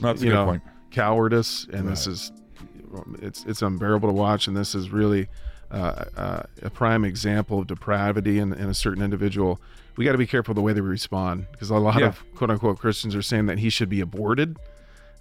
That's 0.00 0.22
you 0.22 0.30
know, 0.30 0.44
point. 0.44 0.62
cowardice, 0.92 1.66
and 1.72 1.88
this 1.88 2.06
is, 2.06 2.30
it's 3.20 3.44
it's 3.46 3.60
unbearable 3.62 4.08
to 4.08 4.14
watch, 4.14 4.46
and 4.46 4.56
this 4.56 4.76
is 4.76 4.90
really 4.90 5.26
uh, 5.72 6.04
uh, 6.16 6.42
a 6.62 6.70
prime 6.70 7.04
example 7.04 7.58
of 7.58 7.66
depravity 7.66 8.38
in, 8.38 8.52
in 8.52 8.68
a 8.68 8.74
certain 8.74 9.02
individual. 9.02 9.60
We 9.96 10.04
got 10.04 10.12
to 10.12 10.18
be 10.18 10.26
careful 10.26 10.54
the 10.54 10.60
way 10.62 10.72
they 10.72 10.80
respond 10.80 11.46
because 11.50 11.70
a 11.70 11.76
lot 11.76 11.98
Yeah. 11.98 12.08
of 12.08 12.22
quote 12.36 12.50
unquote 12.50 12.78
Christians 12.78 13.16
are 13.16 13.22
saying 13.22 13.46
that 13.46 13.58
he 13.58 13.70
should 13.70 13.88
be 13.88 14.00
aborted. 14.00 14.56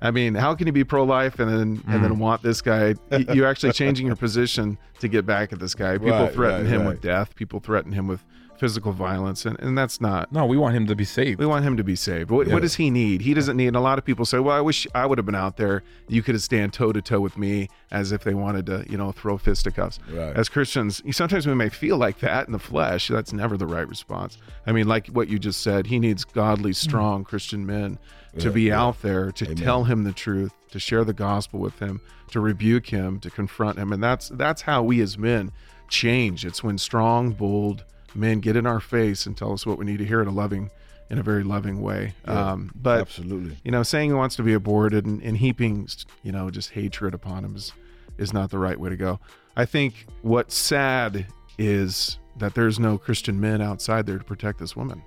I 0.03 0.11
mean, 0.11 0.35
how 0.35 0.53
can 0.53 0.67
you 0.67 0.73
be 0.73 0.83
pro-life 0.83 1.39
and 1.39 1.49
then 1.49 1.59
and 1.61 1.83
Mm. 1.85 2.01
then 2.01 2.19
want 2.19 2.43
this 2.43 2.61
guy? 2.61 2.93
You're 3.33 3.47
actually 3.47 3.71
changing 3.81 4.05
your 4.05 4.15
position 4.17 4.77
to 4.99 5.07
get 5.07 5.25
back 5.25 5.51
at 5.53 5.59
this 5.59 5.73
guy. 5.73 5.97
People 5.97 6.11
Right, 6.11 6.33
threaten 6.33 6.65
right, 6.65 6.73
him 6.73 6.81
right. 6.81 6.89
with 6.89 7.01
death. 7.01 7.33
People 7.35 7.59
threaten 7.61 7.91
him 7.93 8.07
with 8.07 8.23
physical 8.63 8.93
violence, 8.93 9.45
and, 9.45 9.59
and 9.59 9.77
that's 9.77 9.99
not. 9.99 10.31
No, 10.31 10.45
we 10.45 10.55
want 10.55 10.73
him 10.73 10.87
to 10.87 10.95
be 10.95 11.03
saved. 11.03 11.37
We 11.37 11.45
want 11.45 11.65
him 11.65 11.75
to 11.75 11.83
be 11.83 11.97
saved. 11.97 12.31
What, 12.31 12.47
Yeah. 12.47 12.53
what 12.53 12.61
does 12.61 12.75
he 12.75 12.89
need? 12.89 13.19
He 13.19 13.33
doesn't 13.33 13.57
need. 13.57 13.67
And 13.67 13.75
a 13.75 13.81
lot 13.81 13.97
of 13.99 14.05
people 14.05 14.23
say, 14.23 14.39
"Well, 14.39 14.55
I 14.55 14.61
wish 14.61 14.87
I 14.95 15.05
would 15.05 15.17
have 15.17 15.25
been 15.25 15.35
out 15.35 15.57
there. 15.57 15.83
You 16.07 16.23
could 16.23 16.33
have 16.33 16.41
stand 16.41 16.71
toe 16.71 16.93
to 16.93 17.01
toe 17.01 17.19
with 17.19 17.37
me," 17.37 17.67
as 17.91 18.13
if 18.13 18.23
they 18.23 18.33
wanted 18.33 18.65
to, 18.67 18.85
you 18.89 18.97
know, 18.97 19.11
throw 19.11 19.37
fisticuffs. 19.37 19.99
Right. 20.09 20.33
As 20.33 20.47
Christians, 20.47 21.01
sometimes 21.11 21.45
we 21.45 21.53
may 21.55 21.67
feel 21.67 21.97
like 21.97 22.19
that 22.19 22.47
in 22.47 22.53
the 22.53 22.59
flesh. 22.71 23.09
That's 23.09 23.33
never 23.33 23.57
the 23.57 23.67
right 23.67 23.85
response. 23.95 24.37
I 24.65 24.71
mean, 24.71 24.87
like 24.87 25.07
what 25.07 25.27
you 25.27 25.39
just 25.39 25.59
said, 25.61 25.87
he 25.87 25.99
needs 25.99 26.23
godly, 26.23 26.71
mm. 26.71 26.75
strong 26.75 27.25
Christian 27.25 27.65
men 27.65 27.99
to 28.39 28.47
Yeah, 28.47 28.53
be 28.53 28.61
yeah. 28.61 28.81
out 28.81 29.01
there 29.01 29.29
to 29.33 29.43
Amen. 29.45 29.57
tell 29.57 29.83
him 29.83 30.05
the 30.05 30.13
truth, 30.13 30.53
to 30.71 30.79
share 30.79 31.03
the 31.03 31.11
gospel 31.11 31.59
with 31.59 31.79
him, 31.79 31.99
to 32.31 32.39
rebuke 32.39 32.87
him, 32.87 33.19
to 33.19 33.29
confront 33.29 33.77
him, 33.77 33.91
and 33.91 34.01
that's 34.01 34.29
that's 34.29 34.61
how 34.61 34.81
we 34.83 35.01
as 35.01 35.17
men 35.17 35.51
change. 35.89 36.45
It's 36.45 36.63
when 36.63 36.77
strong, 36.77 37.31
bold 37.33 37.83
men 38.15 38.39
get 38.39 38.55
in 38.55 38.65
our 38.65 38.79
face 38.79 39.25
and 39.25 39.35
tell 39.37 39.53
us 39.53 39.65
what 39.65 39.77
we 39.77 39.85
need 39.85 39.97
to 39.97 40.05
hear 40.05 40.21
in 40.21 40.27
a 40.27 40.31
loving, 40.31 40.69
in 41.09 41.17
a 41.19 41.23
very 41.23 41.43
loving 41.43 41.81
way. 41.81 42.13
Yeah, 42.27 42.51
um, 42.51 42.71
but 42.75 43.01
absolutely. 43.01 43.57
you 43.63 43.71
know, 43.71 43.83
saying 43.83 44.09
he 44.09 44.13
wants 44.15 44.35
to 44.37 44.43
be 44.43 44.53
aborted 44.53 45.05
and, 45.05 45.21
and 45.21 45.37
heaping, 45.37 45.87
you 46.23 46.31
know, 46.31 46.49
just 46.49 46.71
hatred 46.71 47.13
upon 47.13 47.43
him 47.45 47.55
is 47.55 47.71
is 48.17 48.31
not 48.33 48.49
the 48.51 48.59
right 48.59 48.79
way 48.79 48.89
to 48.89 48.95
go. 48.97 49.19
I 49.55 49.65
think 49.65 50.05
what's 50.21 50.55
sad 50.55 51.25
is 51.57 52.19
that 52.37 52.53
there's 52.55 52.79
no 52.79 52.97
Christian 52.97 53.39
men 53.39 53.61
outside 53.61 54.05
there 54.05 54.17
to 54.17 54.23
protect 54.23 54.59
this 54.59 54.75
woman. 54.75 55.01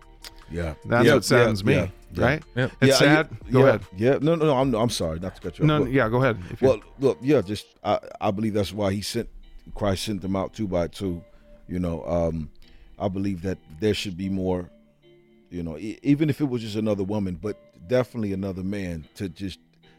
Yeah, 0.51 0.75
That's 0.85 1.07
Yeah, 1.07 1.15
what 1.15 1.25
saddens 1.25 1.63
yeah, 1.63 1.67
me, 1.67 1.75
yeah, 1.75 1.89
yeah. 2.15 2.25
right? 2.25 2.43
Yep. 2.55 2.73
It's 2.81 2.89
Yeah, 2.91 2.97
sad. 2.97 3.29
yeah, 3.47 3.51
Go 3.53 3.59
yeah, 3.61 3.67
ahead. 3.69 3.81
Yeah, 3.97 4.11
no, 4.21 4.35
no, 4.37 4.45
no. 4.47 4.57
I'm, 4.57 4.75
I'm 4.75 4.91
sorry, 4.91 5.19
not 5.19 5.35
to 5.35 5.41
cut 5.41 5.59
you 5.59 5.65
off. 5.65 5.67
No, 5.67 5.81
but- 5.81 5.91
yeah, 5.93 6.09
go 6.09 6.19
ahead. 6.23 6.39
If 6.51 6.63
you- 6.63 6.69
well, 6.69 6.81
look, 7.01 7.19
yeah, 7.21 7.41
just 7.43 7.67
I, 7.83 7.99
I 8.21 8.31
believe 8.31 8.55
that's 8.55 8.73
why 8.73 8.93
he 8.93 9.03
sent 9.03 9.29
Christ 9.75 10.05
sent 10.05 10.23
them 10.23 10.37
out 10.37 10.53
two 10.55 10.69
by 10.69 10.87
two. 10.89 11.23
You 11.69 11.81
know, 11.81 12.05
um, 12.07 12.49
I 12.99 13.09
believe 13.09 13.43
that 13.43 13.59
there 13.81 13.95
should 13.95 14.17
be 14.17 14.29
more. 14.29 14.71
You 15.51 15.63
know, 15.63 15.79
e- 15.79 15.99
even 16.03 16.29
if 16.29 16.41
it 16.41 16.49
was 16.49 16.63
just 16.63 16.77
another 16.77 17.05
woman, 17.05 17.39
but 17.41 17.57
definitely 17.89 18.33
another 18.33 18.63
man 18.63 19.05
to 19.15 19.29
just 19.29 19.59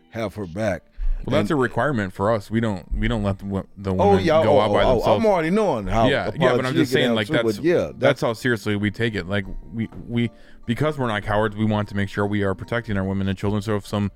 have 0.10 0.36
her 0.36 0.46
back. 0.46 0.84
Well, 1.26 1.36
that's 1.36 1.52
a 1.52 1.56
requirement 1.56 2.14
for 2.14 2.32
us. 2.32 2.50
We 2.52 2.60
don't 2.60 2.90
we 2.94 3.08
don't 3.08 3.24
let 3.24 3.40
the, 3.40 3.66
the 3.78 3.92
Oh, 3.92 4.12
women 4.12 4.24
yeah, 4.24 4.44
go 4.44 4.58
oh, 4.58 4.60
out 4.60 4.72
by 4.72 4.84
oh, 4.84 4.88
oh, 4.88 4.94
themselves. 4.96 5.26
I'm 5.26 5.30
already 5.30 5.50
knowing 5.50 5.88
how 5.88 6.08
Yeah, 6.08 6.32
yeah, 6.40 6.56
but 6.56 6.66
I'm 6.66 6.74
just 6.74 6.92
saying, 6.92 7.16
like 7.16 7.28
that's 7.28 7.60
yeah, 7.60 7.92
that's, 7.98 8.22
how 8.22 8.34
seriously 8.34 8.76
we 8.76 8.92
take 8.92 9.16
it. 9.16 9.28
Like 9.28 9.46
we 9.74 9.90
we 10.08 10.30
because 10.66 10.98
we're 10.98 11.08
not 11.08 11.24
cowards, 11.24 11.56
we 11.56 11.66
want 11.66 11.90
to 11.90 11.96
make 11.96 12.10
sure 12.10 12.26
we 12.26 12.44
are 12.44 12.54
protecting 12.54 12.98
our 12.98 13.04
women 13.04 13.28
and 13.28 13.38
children. 13.38 13.62
So 13.62 13.76
if 13.76 13.88
some 13.88 14.12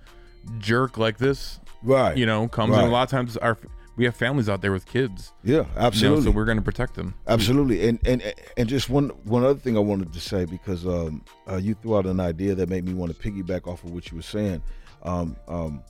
jerk 0.59 0.97
like 0.97 1.17
this, 1.17 1.59
right, 1.83 2.15
you 2.15 2.25
know, 2.25 2.47
comes 2.47 2.71
right. 2.71 2.79
and 2.79 2.87
a 2.87 2.91
lot 2.91 3.03
of 3.03 3.09
times 3.09 3.35
our 3.37 3.57
we 3.97 4.05
have 4.05 4.15
families 4.15 4.49
out 4.49 4.61
there 4.61 4.71
with 4.71 4.85
kids. 4.85 5.33
Yeah, 5.43 5.51
you 5.51 5.61
know, 5.61 5.67
absolutely. 5.77 6.23
so 6.23 6.31
we're 6.31 6.45
going 6.45 6.57
to 6.57 6.63
protect 6.63 6.95
them. 6.95 7.13
Absolutely, 7.27 7.87
and 7.87 7.99
and 8.05 8.33
and 8.57 8.69
just 8.69 8.89
one 8.89 9.09
one 9.25 9.43
other 9.43 9.59
thing 9.59 9.75
I 9.75 9.81
wanted 9.81 10.13
to 10.13 10.19
say 10.19 10.45
because 10.45 10.85
um, 10.85 11.23
uh, 11.49 11.57
you 11.57 11.75
threw 11.75 11.97
out 11.97 12.05
an 12.05 12.19
idea 12.19 12.55
that 12.55 12.69
made 12.69 12.85
me 12.85 12.93
want 12.93 13.15
to 13.15 13.31
piggyback 13.31 13.67
off 13.67 13.83
of 13.83 13.91
what 13.91 14.09
you 14.11 14.17
were 14.17 14.23
saying. 14.23 14.63
Um, 15.03 15.35
um, 15.47 15.83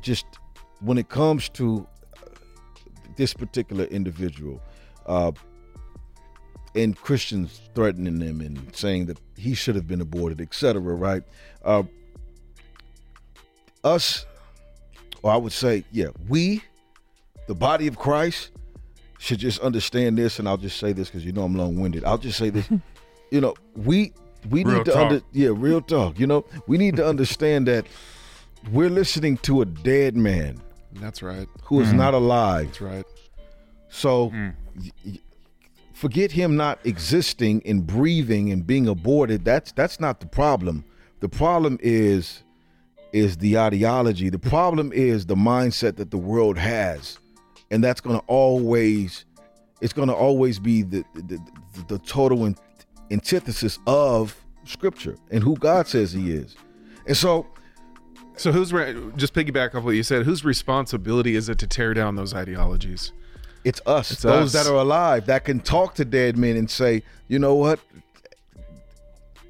just 0.00 0.24
when 0.80 0.96
it 0.96 1.08
comes 1.08 1.48
to 1.50 1.86
this 3.16 3.34
particular 3.34 3.84
individual, 3.84 4.62
uh, 5.06 5.32
and 6.74 6.96
Christians 6.96 7.60
threatening 7.74 8.18
them 8.20 8.40
and 8.40 8.74
saying 8.74 9.06
that 9.06 9.18
he 9.36 9.54
should 9.54 9.74
have 9.74 9.86
been 9.86 10.00
aborted, 10.00 10.40
etc. 10.40 10.80
Right? 10.80 11.22
Uh, 11.64 11.82
us, 13.84 14.26
or 15.22 15.32
I 15.32 15.36
would 15.36 15.52
say, 15.52 15.84
yeah, 15.90 16.08
we, 16.28 16.62
the 17.50 17.54
body 17.56 17.88
of 17.88 17.98
Christ, 17.98 18.50
should 19.18 19.40
just 19.40 19.58
understand 19.58 20.16
this, 20.16 20.38
and 20.38 20.48
I'll 20.48 20.56
just 20.56 20.78
say 20.78 20.92
this 20.92 21.08
because 21.08 21.24
you 21.26 21.32
know 21.32 21.42
I'm 21.42 21.56
long-winded. 21.56 22.04
I'll 22.04 22.16
just 22.28 22.38
say 22.38 22.48
this. 22.50 22.68
you 23.32 23.40
know, 23.40 23.54
we 23.74 24.12
we 24.48 24.62
Real 24.64 24.76
need 24.78 24.84
to 24.84 24.92
talk. 24.92 25.00
under 25.10 25.20
yeah, 25.32 25.50
real 25.52 25.80
talk. 25.82 26.18
You 26.20 26.28
know, 26.28 26.44
we 26.68 26.78
need 26.78 26.94
to 26.96 27.04
understand 27.06 27.66
that 27.66 27.86
we're 28.70 28.88
listening 28.88 29.36
to 29.38 29.62
a 29.62 29.64
dead 29.64 30.16
man 30.16 30.60
That's 30.92 31.22
right. 31.22 31.48
who 31.64 31.80
is 31.80 31.88
Mm-hmm. 31.88 31.96
not 31.96 32.14
alive. 32.14 32.66
That's 32.66 32.80
right. 32.80 33.04
So 33.88 34.30
Mm. 34.30 34.54
y- 34.80 34.90
y- 35.04 35.18
forget 35.92 36.30
him 36.30 36.56
not 36.56 36.78
existing 36.84 37.62
and 37.66 37.84
breathing 37.86 38.52
and 38.52 38.64
being 38.64 38.86
aborted. 38.86 39.44
That's 39.44 39.72
that's 39.72 39.98
not 39.98 40.20
the 40.20 40.26
problem. 40.26 40.84
The 41.18 41.28
problem 41.28 41.78
is 41.82 42.44
is 43.12 43.38
the 43.38 43.58
ideology. 43.58 44.28
The 44.30 44.38
problem 44.38 44.92
is 44.94 45.26
the 45.26 45.34
mindset 45.34 45.96
that 45.96 46.10
the 46.12 46.16
world 46.32 46.56
has. 46.56 47.18
And 47.70 47.82
that's 47.84 48.00
going 48.00 48.18
to 48.18 48.24
always 48.26 49.24
it's 49.80 49.92
going 49.92 50.08
to 50.08 50.14
always 50.14 50.58
be 50.58 50.82
the 50.82 51.04
the, 51.14 51.22
the, 51.74 51.84
the 51.88 51.98
total 52.00 52.44
an- 52.44 52.56
antithesis 53.10 53.78
of 53.86 54.36
scripture 54.64 55.16
and 55.30 55.42
who 55.42 55.56
God 55.56 55.86
says 55.88 56.12
he 56.12 56.32
is. 56.32 56.56
And 57.06 57.16
so 57.16 57.46
So 58.36 58.52
who's 58.52 58.72
re- 58.72 58.94
just 59.16 59.34
piggyback 59.34 59.74
off 59.74 59.84
what 59.84 59.94
you 59.94 60.02
said? 60.02 60.24
Whose 60.24 60.44
responsibility 60.44 61.36
is 61.36 61.48
it 61.48 61.58
to 61.58 61.66
tear 61.66 61.94
down 61.94 62.16
those 62.16 62.32
ideologies? 62.34 63.12
It's 63.64 63.80
us, 63.84 64.10
It's 64.12 64.22
those 64.22 64.54
us. 64.54 64.64
that 64.64 64.70
are 64.70 64.76
alive, 64.78 65.26
that 65.26 65.44
can 65.44 65.60
talk 65.60 65.94
to 65.96 66.04
dead 66.04 66.38
men 66.38 66.56
and 66.56 66.70
say, 66.70 67.02
you 67.28 67.38
know 67.38 67.54
what? 67.54 67.78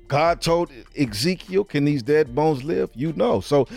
God 0.08 0.40
told 0.40 0.72
Ezekiel, 0.98 1.62
can 1.62 1.84
these 1.84 2.02
dead 2.02 2.34
bones 2.34 2.64
live? 2.64 2.90
You 2.94 3.12
know. 3.12 3.40
So 3.40 3.68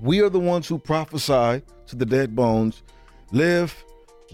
we 0.00 0.20
are 0.22 0.30
the 0.30 0.40
ones 0.40 0.66
who 0.66 0.78
prophesy 0.78 1.60
to 1.88 1.96
the 1.96 2.06
dead 2.06 2.34
bones, 2.34 2.82
live. 3.30 3.84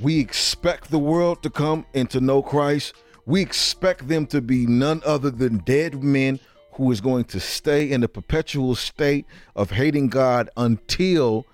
We 0.01 0.21
expect 0.21 0.91
the 0.91 0.99
world 0.99 1.43
to 1.43 1.51
come 1.51 1.85
and 1.95 2.09
to 2.11 2.21
know 2.21 2.43
Christ. 2.43 2.95
We 3.27 3.41
expect 3.43 4.09
them 4.09 4.27
to 4.29 4.41
be 4.41 4.67
none 4.67 5.03
other 5.05 5.31
than 5.31 5.59
dead 5.59 6.03
men 6.03 6.39
who 6.73 6.91
is 6.93 7.01
going 7.01 7.25
to 7.25 7.41
stay 7.41 7.91
in 7.91 8.01
the 8.01 8.09
perpetual 8.09 8.75
state 8.77 9.27
of 9.57 9.71
hating 9.73 10.09
God 10.09 10.49
until 10.57 11.45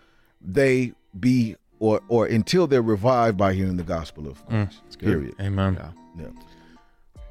they 0.40 0.92
be 1.18 1.56
or 1.78 2.00
or 2.08 2.26
until 2.26 2.66
they're 2.66 2.82
revived 2.82 3.36
by 3.38 3.54
hearing 3.54 3.76
the 3.76 3.82
gospel 3.82 4.28
of 4.28 4.44
Christ. 4.46 4.98
Period. 4.98 5.34
Amen. 5.40 5.78
Yeah. 6.18 6.26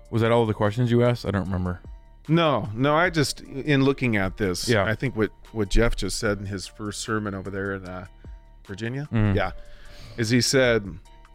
Was 0.10 0.22
that 0.22 0.32
all 0.32 0.46
the 0.46 0.54
questions 0.54 0.92
you 0.92 1.04
asked? 1.04 1.26
I 1.26 1.32
don't 1.32 1.46
remember. 1.46 1.80
No, 2.28 2.70
no. 2.74 2.96
I 2.96 3.10
just 3.10 3.42
in 3.42 3.84
looking 3.84 4.16
at 4.18 4.38
this, 4.38 4.68
Yeah. 4.68 4.84
I 4.86 4.96
think 4.96 5.16
what 5.16 5.32
what 5.52 5.70
Jeff 5.70 5.96
just 5.96 6.18
said 6.18 6.40
in 6.40 6.46
his 6.48 6.66
first 6.68 7.02
sermon 7.02 7.34
over 7.36 7.50
there 7.52 7.74
in 7.76 7.86
uh, 7.86 8.06
Virginia, 8.66 9.08
Mhm. 9.12 9.36
yeah, 9.36 9.52
is 10.18 10.30
he 10.30 10.42
said, 10.42 10.88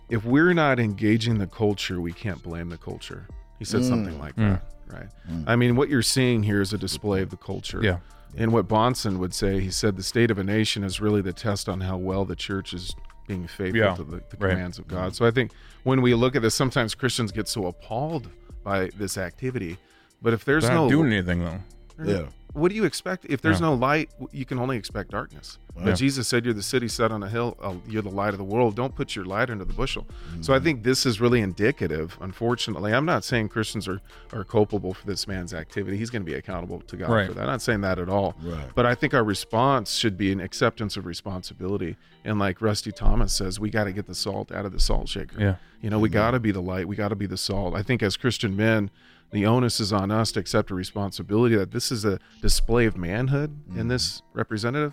if 0.09 0.25
we're 0.25 0.55
not 0.55 0.79
engaging 0.81 1.39
the 1.39 1.47
culture, 1.47 2.01
we 2.01 2.13
can't 2.13 2.43
blame 2.43 2.69
the 2.69 2.79
culture. 2.79 3.27
He 3.59 3.65
said 3.65 3.81
Mm. 3.83 3.89
something 3.89 4.19
like 4.19 4.37
Mm. 4.37 4.61
that, 4.89 4.95
right? 4.95 5.09
I 5.47 5.57
mean, 5.57 5.77
what 5.77 5.89
you're 5.89 6.03
seeing 6.03 6.43
here 6.43 6.61
is 6.61 6.73
a 6.73 6.79
display 6.79 7.23
of 7.23 7.31
the 7.31 7.37
culture. 7.37 7.81
Yeah. 7.83 7.99
And 8.37 8.53
what 8.53 8.69
Bahnsen 8.69 9.19
would 9.19 9.35
say, 9.35 9.61
he 9.61 9.71
said 9.71 9.97
the 9.97 10.03
state 10.03 10.31
of 10.31 10.39
a 10.39 10.45
nation 10.45 10.85
is 10.85 11.01
really 11.01 11.21
the 11.23 11.33
test 11.33 11.69
on 11.69 11.81
how 11.81 11.97
well 11.97 12.25
the 12.25 12.37
church 12.37 12.73
is 12.73 12.95
being 13.27 13.47
faithful 13.47 13.79
Yeah, 13.81 13.95
to 13.95 14.05
the, 14.05 14.17
the 14.31 14.37
right. 14.39 14.51
commands 14.51 14.79
of 14.79 14.87
God. 14.89 15.15
So 15.15 15.27
I 15.27 15.31
think 15.31 15.51
when 15.83 16.01
we 16.03 16.15
look 16.15 16.37
at 16.37 16.43
this, 16.43 16.55
sometimes 16.55 16.95
Christians 16.95 17.33
get 17.33 17.49
so 17.49 17.67
appalled 17.67 18.29
by 18.65 18.91
this 18.97 19.19
activity. 19.19 19.77
But 20.23 20.33
if 20.35 20.45
there's 20.45 20.65
They're 20.65 20.75
no 20.75 20.89
doing 20.89 21.13
anything 21.13 21.41
though. 21.45 21.61
Yeah. 22.05 22.27
What 22.55 22.71
do 22.71 22.75
you 22.75 22.85
expect? 22.85 23.27
If 23.29 23.41
there's 23.43 23.61
Yeah. 23.61 23.67
no 23.67 23.75
light, 23.75 24.11
you 24.33 24.45
can 24.45 24.59
only 24.59 24.77
expect 24.77 25.11
darkness. 25.11 25.59
But 25.81 25.95
Jesus 25.95 26.27
said, 26.27 26.45
"You're 26.45 26.55
the 26.55 26.63
city 26.63 26.89
set 26.89 27.13
on 27.13 27.23
a 27.23 27.29
hill. 27.29 27.57
Uh, 27.63 27.75
you're 27.89 28.03
the 28.03 28.11
light 28.11 28.31
of 28.35 28.39
the 28.39 28.45
world. 28.45 28.75
Don't 28.75 28.97
put 28.97 29.15
your 29.15 29.25
light 29.25 29.49
under 29.49 29.65
the 29.65 29.73
bushel." 29.73 30.09
So 30.41 30.53
I 30.53 30.59
think 30.59 30.83
this 30.83 31.07
is 31.07 31.21
really 31.21 31.41
indicative. 31.41 32.19
Unfortunately, 32.21 32.93
I'm 32.93 33.05
not 33.05 33.23
saying 33.23 33.51
Christians 33.51 33.87
are 33.87 34.01
are 34.33 34.43
culpable 34.43 34.93
for 34.93 35.07
this 35.07 35.29
man's 35.29 35.55
activity. 35.55 35.97
He's 35.97 36.11
going 36.11 36.23
to 36.23 36.27
be 36.27 36.35
accountable 36.35 36.81
to 36.81 36.97
God 36.97 37.11
Right. 37.11 37.29
for 37.29 37.35
that. 37.35 37.43
I'm 37.43 37.47
not 37.47 37.63
saying 37.63 37.83
that 37.83 37.99
at 38.01 38.09
all. 38.09 38.35
Right. 38.43 38.67
But 38.75 38.87
I 38.87 38.95
think 38.97 39.15
our 39.15 39.23
response 39.23 39.93
should 39.95 40.19
be 40.19 40.33
an 40.33 40.41
acceptance 40.41 40.97
of 40.97 41.07
responsibility. 41.07 41.97
And 42.25 42.41
like 42.41 42.61
Rusty 42.61 42.91
Thomas 42.91 43.33
says, 43.33 43.61
we 43.61 43.71
got 43.71 43.85
to 43.85 43.93
get 43.93 44.07
the 44.07 44.15
salt 44.17 44.51
out 44.51 44.67
of 44.67 44.73
the 44.73 44.81
salt 44.81 45.09
shaker. 45.09 45.41
Yeah. 45.41 45.55
You 45.81 45.91
know, 45.91 45.99
we 46.01 46.09
got 46.09 46.33
to 46.33 46.41
be 46.41 46.51
the 46.51 46.61
light. 46.61 46.89
We 46.89 46.97
got 46.97 47.09
to 47.09 47.17
be 47.17 47.27
the 47.27 47.37
salt. 47.37 47.75
I 47.77 47.83
think 47.83 48.03
as 48.03 48.17
Christian 48.17 48.57
men, 48.57 48.91
the 49.31 49.45
onus 49.47 49.81
is 49.81 49.93
on 49.93 50.11
us 50.11 50.33
to 50.33 50.41
accept 50.41 50.71
a 50.71 50.75
responsibility 50.75 51.55
that 51.57 51.71
this 51.71 51.93
is 51.93 52.05
a 52.05 52.19
display 52.41 52.87
of 52.87 52.97
manhood 52.97 53.59
in 53.77 53.89
this 53.89 54.23
representative. 54.33 54.93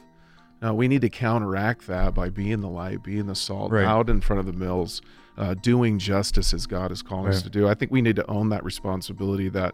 Now, 0.61 0.73
we 0.73 0.87
need 0.87 1.01
to 1.01 1.09
counteract 1.09 1.85
that 1.87 2.13
by 2.13 2.29
being 2.29 2.61
the 2.61 2.69
light, 2.69 3.03
being 3.03 3.27
the 3.27 3.35
salt 3.35 3.71
Right. 3.71 3.85
out 3.85 4.09
in 4.09 4.21
front 4.21 4.39
of 4.39 4.45
the 4.45 4.53
mills, 4.53 5.01
uh, 5.37 5.53
doing 5.53 5.99
justice 5.99 6.53
as 6.53 6.65
God 6.65 6.91
is 6.91 7.01
calling 7.01 7.27
us 7.27 7.41
to 7.41 7.49
do. 7.49 7.67
I 7.67 7.73
think 7.73 7.91
we 7.91 8.01
need 8.01 8.15
to 8.15 8.29
own 8.29 8.49
that 8.49 8.63
responsibility 8.63 9.49
that 9.49 9.73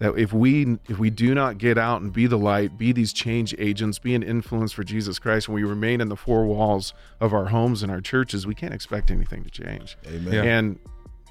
that 0.00 0.18
if 0.18 0.32
we 0.32 0.76
if 0.88 0.98
we 0.98 1.08
do 1.08 1.34
not 1.36 1.56
get 1.58 1.78
out 1.78 2.00
and 2.02 2.12
be 2.12 2.26
the 2.26 2.36
light, 2.38 2.76
be 2.76 2.90
these 2.90 3.12
change 3.12 3.54
agents, 3.58 3.98
be 4.00 4.14
an 4.16 4.24
influence 4.24 4.72
for 4.72 4.82
Jesus 4.82 5.20
Christ, 5.20 5.46
and 5.46 5.54
we 5.54 5.62
remain 5.62 6.00
in 6.00 6.08
the 6.08 6.16
four 6.16 6.44
walls 6.46 6.92
of 7.20 7.32
our 7.32 7.46
homes 7.46 7.82
and 7.82 7.92
our 7.92 8.00
churches, 8.00 8.44
we 8.44 8.56
can't 8.56 8.74
expect 8.74 9.10
anything 9.10 9.44
to 9.44 9.50
change. 9.50 9.96
Amen. 10.08 10.32
Yeah. 10.32 10.42
And 10.42 10.78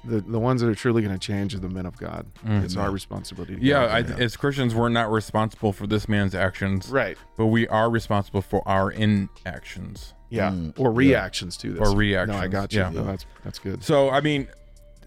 the 0.06 0.20
the 0.20 0.38
ones 0.38 0.60
that 0.60 0.68
are 0.68 0.74
truly 0.74 1.02
going 1.02 1.14
to 1.14 1.18
change 1.18 1.54
are 1.54 1.58
the 1.58 1.68
men 1.68 1.86
of 1.86 1.96
God. 1.96 2.26
It's 2.44 2.76
our 2.76 2.90
responsibility. 2.90 3.56
To. 3.56 3.62
Yeah, 3.62 3.84
I, 3.84 4.00
as 4.00 4.36
Christians, 4.36 4.74
we're 4.74 4.88
not 4.88 5.10
responsible 5.10 5.72
for 5.72 5.86
this 5.86 6.08
man's 6.08 6.34
actions, 6.34 6.88
Right. 6.88 7.16
But 7.36 7.46
we 7.46 7.66
are 7.68 7.88
responsible 7.90 8.42
for 8.42 8.66
our 8.68 8.90
inactions. 8.90 10.14
yeah, 10.30 10.50
Mm, 10.50 10.78
or 10.78 10.92
reactions 10.92 11.56
to 11.58 11.72
this. 11.72 11.80
Or 11.88 11.94
reactions, 11.96 12.36
No, 12.36 12.42
I 12.42 12.48
got 12.48 12.72
you. 12.72 12.80
yeah. 12.80 12.90
No, 12.90 13.04
that's 13.04 13.26
that's 13.44 13.58
good. 13.58 13.82
So, 13.84 14.10
I 14.10 14.20
mean, 14.20 14.48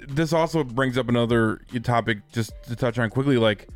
this 0.08 0.32
also 0.34 0.64
brings 0.64 0.98
up 0.98 1.10
another 1.10 1.62
topic 1.84 2.20
just 2.32 2.54
to 2.68 2.76
touch 2.76 2.98
on 3.00 3.10
quickly. 3.10 3.38
Like, 3.38 3.68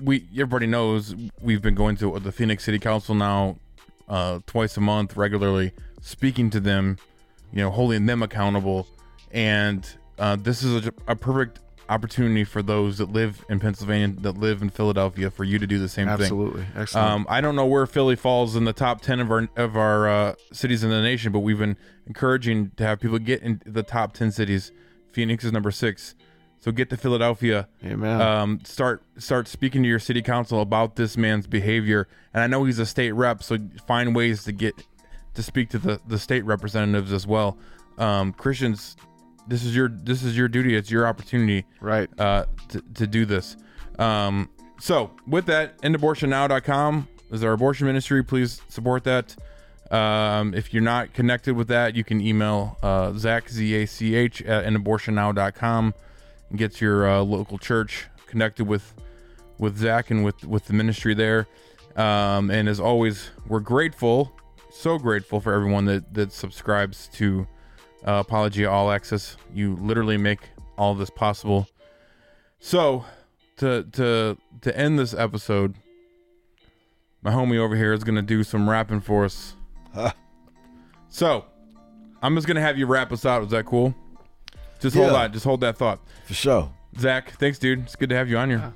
we 0.00 0.26
everybody 0.32 0.66
knows 0.66 1.14
we've 1.40 1.62
been 1.62 1.74
going 1.74 1.96
to 1.96 2.18
the 2.18 2.32
Phoenix 2.32 2.64
City 2.64 2.78
Council 2.78 3.14
now 3.14 3.56
uh, 4.08 4.40
twice 4.46 4.76
a 4.76 4.80
month 4.80 5.16
regularly, 5.16 5.72
speaking 6.00 6.50
to 6.50 6.60
them, 6.60 6.98
you 7.52 7.58
know, 7.62 7.70
holding 7.70 8.06
them 8.06 8.22
accountable, 8.22 8.86
and 9.32 9.88
uh, 10.18 10.36
this 10.36 10.62
is 10.62 10.86
a, 10.86 10.92
a 11.08 11.16
perfect 11.16 11.60
opportunity 11.88 12.42
for 12.42 12.62
those 12.62 12.98
that 12.98 13.12
live 13.12 13.44
in 13.48 13.60
Pennsylvania, 13.60 14.16
that 14.22 14.36
live 14.36 14.60
in 14.60 14.70
Philadelphia, 14.70 15.30
for 15.30 15.44
you 15.44 15.58
to 15.58 15.66
do 15.66 15.78
the 15.78 15.88
same 15.88 16.06
thing. 16.08 16.22
Absolutely. 16.22 16.66
Excellent. 16.74 17.08
Um, 17.08 17.26
I 17.28 17.40
don't 17.40 17.54
know 17.54 17.66
where 17.66 17.86
Philly 17.86 18.16
falls 18.16 18.56
in 18.56 18.64
the 18.64 18.72
top 18.72 19.02
ten 19.02 19.20
of 19.20 19.30
our 19.30 19.48
of 19.56 19.76
our 19.76 20.08
uh, 20.08 20.34
cities 20.52 20.82
in 20.82 20.90
the 20.90 21.00
nation, 21.00 21.32
but 21.32 21.40
we've 21.40 21.58
been 21.58 21.76
encouraging 22.06 22.72
to 22.76 22.84
have 22.84 23.00
people 23.00 23.18
get 23.18 23.42
in 23.42 23.62
the 23.64 23.82
top 23.82 24.12
ten 24.14 24.32
cities. 24.32 24.72
Phoenix 25.12 25.44
is 25.44 25.52
number 25.52 25.70
six, 25.70 26.14
so 26.58 26.72
get 26.72 26.90
to 26.90 26.96
Philadelphia. 26.96 27.68
Amen. 27.84 28.20
Um, 28.20 28.60
start 28.64 29.02
start 29.18 29.48
speaking 29.48 29.82
to 29.82 29.88
your 29.88 30.00
city 30.00 30.22
council 30.22 30.60
about 30.60 30.96
this 30.96 31.16
man's 31.16 31.46
behavior, 31.46 32.08
and 32.34 32.42
I 32.42 32.46
know 32.48 32.64
he's 32.64 32.78
a 32.78 32.86
state 32.86 33.12
rep, 33.12 33.42
so 33.42 33.58
find 33.86 34.14
ways 34.14 34.44
to 34.44 34.52
get 34.52 34.74
to 35.34 35.42
speak 35.42 35.70
to 35.70 35.78
the 35.78 36.00
the 36.06 36.18
state 36.18 36.44
representatives 36.44 37.12
as 37.12 37.26
well. 37.26 37.56
Um, 37.96 38.32
Christians, 38.32 38.96
this 39.48 39.64
is 39.64 39.74
your 39.74 39.88
this 39.88 40.22
is 40.22 40.36
your 40.36 40.48
duty. 40.48 40.76
It's 40.76 40.90
your 40.90 41.06
opportunity, 41.06 41.64
right, 41.80 42.08
uh, 42.18 42.46
to 42.68 42.82
to 42.94 43.06
do 43.06 43.24
this. 43.24 43.56
Um, 43.98 44.50
so 44.78 45.10
with 45.26 45.46
that, 45.46 45.80
endabortionnow.com 45.82 47.08
is 47.30 47.42
our 47.42 47.52
abortion 47.52 47.86
ministry. 47.86 48.22
Please 48.22 48.60
support 48.68 49.04
that. 49.04 49.36
Um, 49.90 50.52
if 50.54 50.74
you're 50.74 50.82
not 50.82 51.12
connected 51.14 51.54
with 51.54 51.68
that, 51.68 51.94
you 51.94 52.02
can 52.02 52.20
email 52.20 52.76
uh, 52.82 53.12
Zach 53.12 53.48
Z 53.48 53.74
A 53.74 53.86
C 53.86 54.14
H 54.14 54.42
at 54.42 54.64
endabortionnow.com 54.64 55.94
and 56.50 56.58
get 56.58 56.80
your 56.80 57.08
uh, 57.08 57.20
local 57.20 57.58
church 57.58 58.06
connected 58.26 58.66
with 58.66 58.94
with 59.58 59.78
Zach 59.78 60.10
and 60.10 60.24
with 60.24 60.44
with 60.44 60.66
the 60.66 60.72
ministry 60.72 61.14
there. 61.14 61.46
Um, 61.94 62.50
and 62.50 62.68
as 62.68 62.78
always, 62.78 63.30
we're 63.46 63.60
grateful, 63.60 64.32
so 64.70 64.98
grateful 64.98 65.40
for 65.40 65.52
everyone 65.52 65.84
that 65.86 66.12
that 66.14 66.32
subscribes 66.32 67.08
to 67.14 67.46
uh, 68.06 68.22
Apologia 68.26 68.70
All 68.70 68.90
Access. 68.90 69.36
You 69.54 69.76
literally 69.80 70.16
make 70.16 70.40
all 70.78 70.94
this 70.94 71.10
possible. 71.10 71.66
So, 72.58 73.04
to 73.58 73.84
to 73.92 74.36
to 74.62 74.76
end 74.78 74.98
this 74.98 75.14
episode, 75.14 75.74
my 77.22 77.30
homie 77.30 77.58
over 77.58 77.76
here 77.76 77.92
is 77.92 78.04
gonna 78.04 78.22
do 78.22 78.42
some 78.44 78.68
rapping 78.68 79.00
for 79.00 79.24
us. 79.24 79.54
So, 81.08 81.44
I'm 82.22 82.34
just 82.34 82.46
gonna 82.46 82.60
have 82.60 82.76
you 82.78 82.86
wrap 82.86 83.12
us 83.12 83.24
out. 83.24 83.42
Is 83.42 83.50
that 83.50 83.64
cool? 83.66 83.94
Just 84.80 84.96
hold 84.96 85.12
Yeah. 85.12 85.22
on. 85.24 85.32
Just 85.32 85.44
hold 85.44 85.60
that 85.62 85.76
thought. 85.78 86.00
For 86.26 86.34
sure. 86.34 86.72
Zach, 86.98 87.30
thanks, 87.38 87.58
dude. 87.58 87.80
It's 87.80 87.96
good 87.96 88.10
to 88.10 88.14
have 88.16 88.28
you 88.28 88.36
on 88.36 88.50
here. 88.50 88.72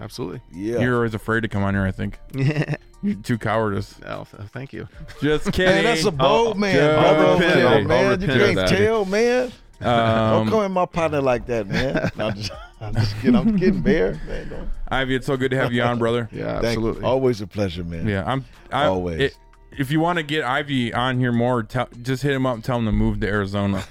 Absolutely. 0.00 0.40
Yeah. 0.52 0.80
You're 0.80 0.96
always 0.96 1.14
afraid 1.14 1.42
to 1.42 1.48
come 1.48 1.62
on 1.62 1.74
here. 1.74 1.84
I 1.84 1.92
think. 1.92 2.18
You're 3.04 3.14
too 3.22 3.38
cowardice. 3.38 3.94
Oh, 4.06 4.24
thank 4.24 4.72
you. 4.72 4.88
Just 5.22 5.44
kidding. 5.52 5.74
Man, 5.74 5.84
that's 5.84 6.04
a 6.04 6.10
bold 6.10 6.58
man, 6.58 6.74
Just 6.74 7.00
brother. 7.00 7.24
over 7.26 7.42
kidding. 7.42 7.56
there, 7.58 7.68
I'll 7.68 7.84
man. 7.84 8.04
You 8.04 8.10
repent 8.26 8.30
of 8.32 8.38
can't 8.40 8.56
that. 8.56 8.68
tell, 8.70 9.04
man. 9.04 9.52
Um, 9.80 10.46
don't 10.46 10.48
come 10.50 10.64
in 10.64 10.72
my 10.72 10.86
partner 10.86 11.20
like 11.20 11.46
that, 11.46 11.66
man. 11.66 12.10
No, 12.16 12.28
I'm 12.28 12.34
just, 12.36 12.52
I'm 12.80 12.94
just 12.94 13.14
kidding. 13.16 13.34
I'm 13.34 13.58
kidding, 13.58 13.82
bear. 13.82 14.18
Man, 14.26 14.48
don't. 14.48 14.68
Ivy, 14.88 15.16
it's 15.16 15.26
so 15.26 15.36
good 15.36 15.50
to 15.50 15.58
have 15.58 15.72
you 15.74 15.82
on, 15.82 15.98
brother. 15.98 16.26
Yeah, 16.32 16.60
Thank 16.60 16.78
you. 16.80 17.04
Always 17.04 17.42
a 17.42 17.46
pleasure, 17.46 17.84
man. 17.84 18.06
Yeah, 18.08 18.22
I'm. 18.24 18.44
I, 18.72 18.86
Always. 18.86 19.20
it- 19.20 19.36
if 19.76 19.90
you 19.90 19.98
want 20.00 20.18
to 20.18 20.22
get 20.22 20.44
Ivy 20.44 20.94
on 20.94 21.18
here 21.18 21.32
more, 21.32 21.64
tell, 21.64 21.88
just 22.00 22.22
hit 22.22 22.32
him 22.32 22.46
up 22.46 22.54
and 22.54 22.64
tell 22.64 22.78
him 22.78 22.86
to 22.86 22.92
move 22.92 23.20
to 23.20 23.26
Arizona. 23.26 23.84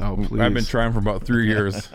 Oh, 0.00 0.24
please. 0.28 0.40
I've 0.40 0.54
been 0.54 0.64
trying 0.64 0.92
for 0.92 1.00
about 1.00 1.24
three 1.24 1.48
years. 1.48 1.88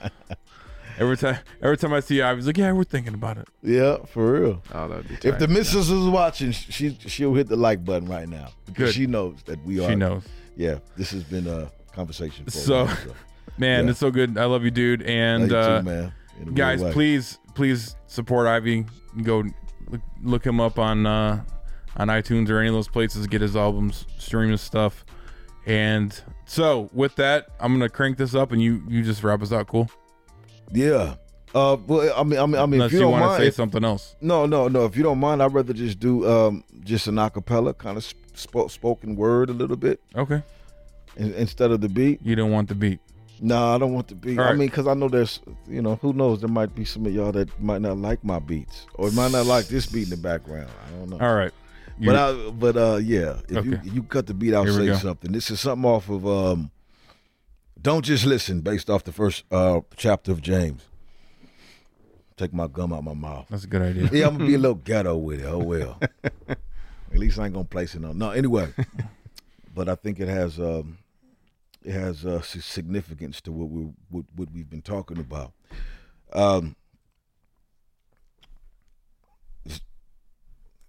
Every 0.97 1.17
time, 1.17 1.37
every 1.61 1.77
time 1.77 1.93
I 1.93 1.99
see 1.99 2.21
Ivy's 2.21 2.47
like, 2.47 2.57
yeah, 2.57 2.71
we're 2.71 2.83
thinking 2.83 3.13
about 3.13 3.37
it. 3.37 3.47
Yeah, 3.63 3.97
for 4.05 4.31
real. 4.33 4.63
Oh, 4.73 4.87
that'd 4.87 5.07
be 5.07 5.15
If 5.15 5.21
the 5.21 5.31
tight. 5.47 5.49
missus 5.49 5.89
is 5.89 6.05
watching, 6.07 6.51
she 6.51 6.97
she'll 7.07 7.33
hit 7.33 7.47
the 7.47 7.55
like 7.55 7.83
button 7.85 8.07
right 8.09 8.27
now 8.27 8.49
because 8.65 8.89
Good. 8.89 8.95
she 8.95 9.07
knows 9.07 9.37
that 9.45 9.63
we 9.65 9.79
are. 9.83 9.89
She 9.89 9.95
knows. 9.95 10.23
Yeah, 10.55 10.79
this 10.95 11.11
has 11.11 11.23
been 11.23 11.47
a 11.47 11.71
conversation. 11.93 12.45
For 12.45 12.49
a 12.49 12.51
So, 12.51 12.85
while, 12.85 12.95
so. 12.95 13.13
man, 13.57 13.85
Yeah. 13.85 13.91
it's 13.91 13.99
so 13.99 14.11
good. 14.11 14.37
I 14.37 14.45
love 14.45 14.63
you, 14.63 14.71
dude. 14.71 15.03
And 15.03 15.51
Love 15.51 15.51
you 15.51 15.91
too, 15.93 15.99
uh, 15.99 16.11
man. 16.45 16.53
Guys, 16.53 16.83
please, 16.93 17.39
please 17.55 17.95
support 18.07 18.47
Ivy. 18.47 18.85
Go 19.23 19.43
look, 19.89 20.01
look 20.23 20.45
him 20.45 20.59
up 20.59 20.77
on 20.79 21.05
uh, 21.05 21.43
on 21.95 22.07
iTunes 22.09 22.49
or 22.49 22.59
any 22.59 22.67
of 22.69 22.73
those 22.75 22.87
places. 22.87 23.25
Get 23.27 23.41
his 23.41 23.55
albums, 23.55 24.05
stream 24.17 24.51
his 24.51 24.61
stuff. 24.61 25.03
And 25.65 26.19
so, 26.45 26.89
with 26.93 27.15
that, 27.17 27.47
I'm 27.59 27.73
gonna 27.73 27.89
crank 27.89 28.17
this 28.17 28.33
up, 28.35 28.51
and 28.51 28.61
you 28.61 28.83
you 28.87 29.03
just 29.03 29.23
wrap 29.23 29.41
us 29.41 29.51
out. 29.51 29.67
Cool. 29.67 29.89
Yeah. 30.71 31.15
Uh, 31.55 31.77
well, 31.87 32.13
I 32.15 32.23
mean, 32.23 32.39
I 32.39 32.45
mean, 32.45 32.55
I 32.61 32.65
mean, 32.65 32.73
Unless 32.75 32.87
if 32.87 32.93
you, 32.93 32.99
you 32.99 33.11
don't 33.11 33.19
mind, 33.19 33.41
say 33.41 33.47
if- 33.47 33.55
something 33.55 33.83
else. 33.83 34.15
No, 34.21 34.45
no, 34.45 34.67
no. 34.67 34.85
If 34.85 34.95
you 34.97 35.03
don't 35.03 35.19
mind, 35.19 35.41
I'd 35.41 35.53
rather 35.53 35.73
just 35.73 35.99
do 35.99 36.27
um 36.29 36.63
just 36.83 37.07
an 37.07 37.15
acapella 37.15 37.77
kind 37.77 37.97
of 37.97 38.03
sp- 38.03 38.69
spoken 38.69 39.15
word 39.15 39.49
a 39.49 39.53
little 39.53 39.77
bit. 39.77 40.01
Okay. 40.15 40.43
In, 41.15 41.33
instead 41.33 41.71
of 41.71 41.81
the 41.81 41.89
beat. 41.89 42.19
You 42.21 42.35
don't 42.35 42.51
want 42.51 42.69
the 42.69 42.75
beat. 42.75 42.99
No, 43.39 43.75
I 43.75 43.77
don't 43.77 43.93
want 43.93 44.07
the 44.07 44.15
beat. 44.15 44.37
All 44.39 44.45
I 44.45 44.53
mean, 44.53 44.67
because 44.67 44.87
I 44.87 44.93
know 44.93 45.07
there's, 45.09 45.39
you 45.67 45.81
know, 45.81 45.95
who 46.01 46.11
knows? 46.11 46.41
There 46.41 46.49
might 46.49 46.73
be 46.75 46.85
some 46.85 47.05
of 47.05 47.13
y'all 47.13 47.31
that 47.31 47.59
might 47.61 47.81
not 47.81 47.97
like 47.97 48.23
my 48.23 48.39
beats, 48.39 48.87
or 48.95 49.11
might 49.11 49.31
not 49.31 49.45
like 49.45 49.67
this 49.67 49.85
beat 49.85 50.05
in 50.05 50.09
the 50.09 50.17
background. 50.17 50.69
I 50.87 50.89
don't 50.97 51.09
know. 51.11 51.19
All 51.25 51.35
right. 51.35 51.51
But 51.99 52.15
I, 52.15 52.49
but 52.51 52.77
uh, 52.77 52.97
yeah. 52.97 53.37
If 53.47 53.65
you 53.65 53.73
Okay. 53.75 53.87
if 53.87 53.93
you 53.93 54.03
cut 54.03 54.27
the 54.27 54.33
beat, 54.33 54.53
I'll 54.53 54.63
Here 54.65 54.93
say 54.93 54.99
something. 55.01 55.31
This 55.31 55.49
is 55.49 55.59
something 55.59 55.89
off 55.89 56.09
of 56.09 56.27
um. 56.27 56.71
Don't 57.87 58.03
just 58.03 58.25
listen, 58.25 58.59
based 58.59 58.89
off 58.89 59.05
the 59.05 59.13
first 59.13 59.45
uh 59.49 59.79
chapter 59.95 60.33
of 60.33 60.41
James. 60.41 60.83
Take 62.35 62.53
my 62.53 62.67
gum 62.67 62.91
out 62.91 63.05
my 63.05 63.13
mouth. 63.13 63.45
That's 63.49 63.63
a 63.63 63.67
good 63.67 63.81
idea. 63.81 64.09
Yeah, 64.11 64.27
I'm 64.27 64.33
gonna 64.33 64.45
be 64.45 64.55
a 64.55 64.57
little 64.57 64.75
ghetto 64.83 65.15
with 65.15 65.39
it. 65.39 65.45
Oh 65.45 65.59
well. 65.59 65.97
At 66.49 66.57
least 67.13 67.39
I 67.39 67.45
ain't 67.45 67.53
gonna 67.53 67.63
place 67.63 67.95
it 67.95 68.03
on. 68.03 68.17
No, 68.17 68.31
anyway. 68.31 68.73
but 69.73 69.87
I 69.87 69.95
think 69.95 70.19
it 70.19 70.27
has 70.27 70.59
um, 70.59 70.97
it 71.81 71.93
has 71.93 72.25
uh, 72.25 72.41
significance 72.41 73.39
to 73.39 73.53
what 73.53 73.69
we 73.69 73.83
what, 74.09 74.25
what 74.35 74.51
we've 74.51 74.69
been 74.69 74.81
talking 74.81 75.17
about. 75.17 75.53
Um, 76.33 76.75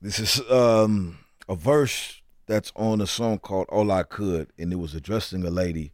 this- 0.03 0.19
is 0.19 0.51
um, 0.51 1.21
a 1.49 1.55
verse 1.55 2.23
that's 2.49 2.73
on 2.75 3.01
a 3.01 3.07
song 3.07 3.39
called 3.39 3.69
"All 3.69 3.93
I 3.93 4.03
Could," 4.03 4.49
and 4.59 4.73
it 4.73 4.81
was 4.81 4.97
addressing 4.97 5.45
a 5.45 5.51
lady 5.51 5.93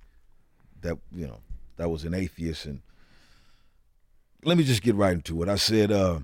that 0.85 0.97
you 1.13 1.27
know 1.27 1.41
that 1.77 1.91
was 1.91 2.05
an 2.05 2.15
atheist 2.15 2.67
and 2.67 2.81
let 4.45 4.57
me 4.57 4.65
just 4.65 4.83
get 4.83 4.95
right 4.95 5.15
into 5.15 5.43
it. 5.43 5.49
I 5.49 5.57
said, 5.57 5.91
uh, 5.91 6.21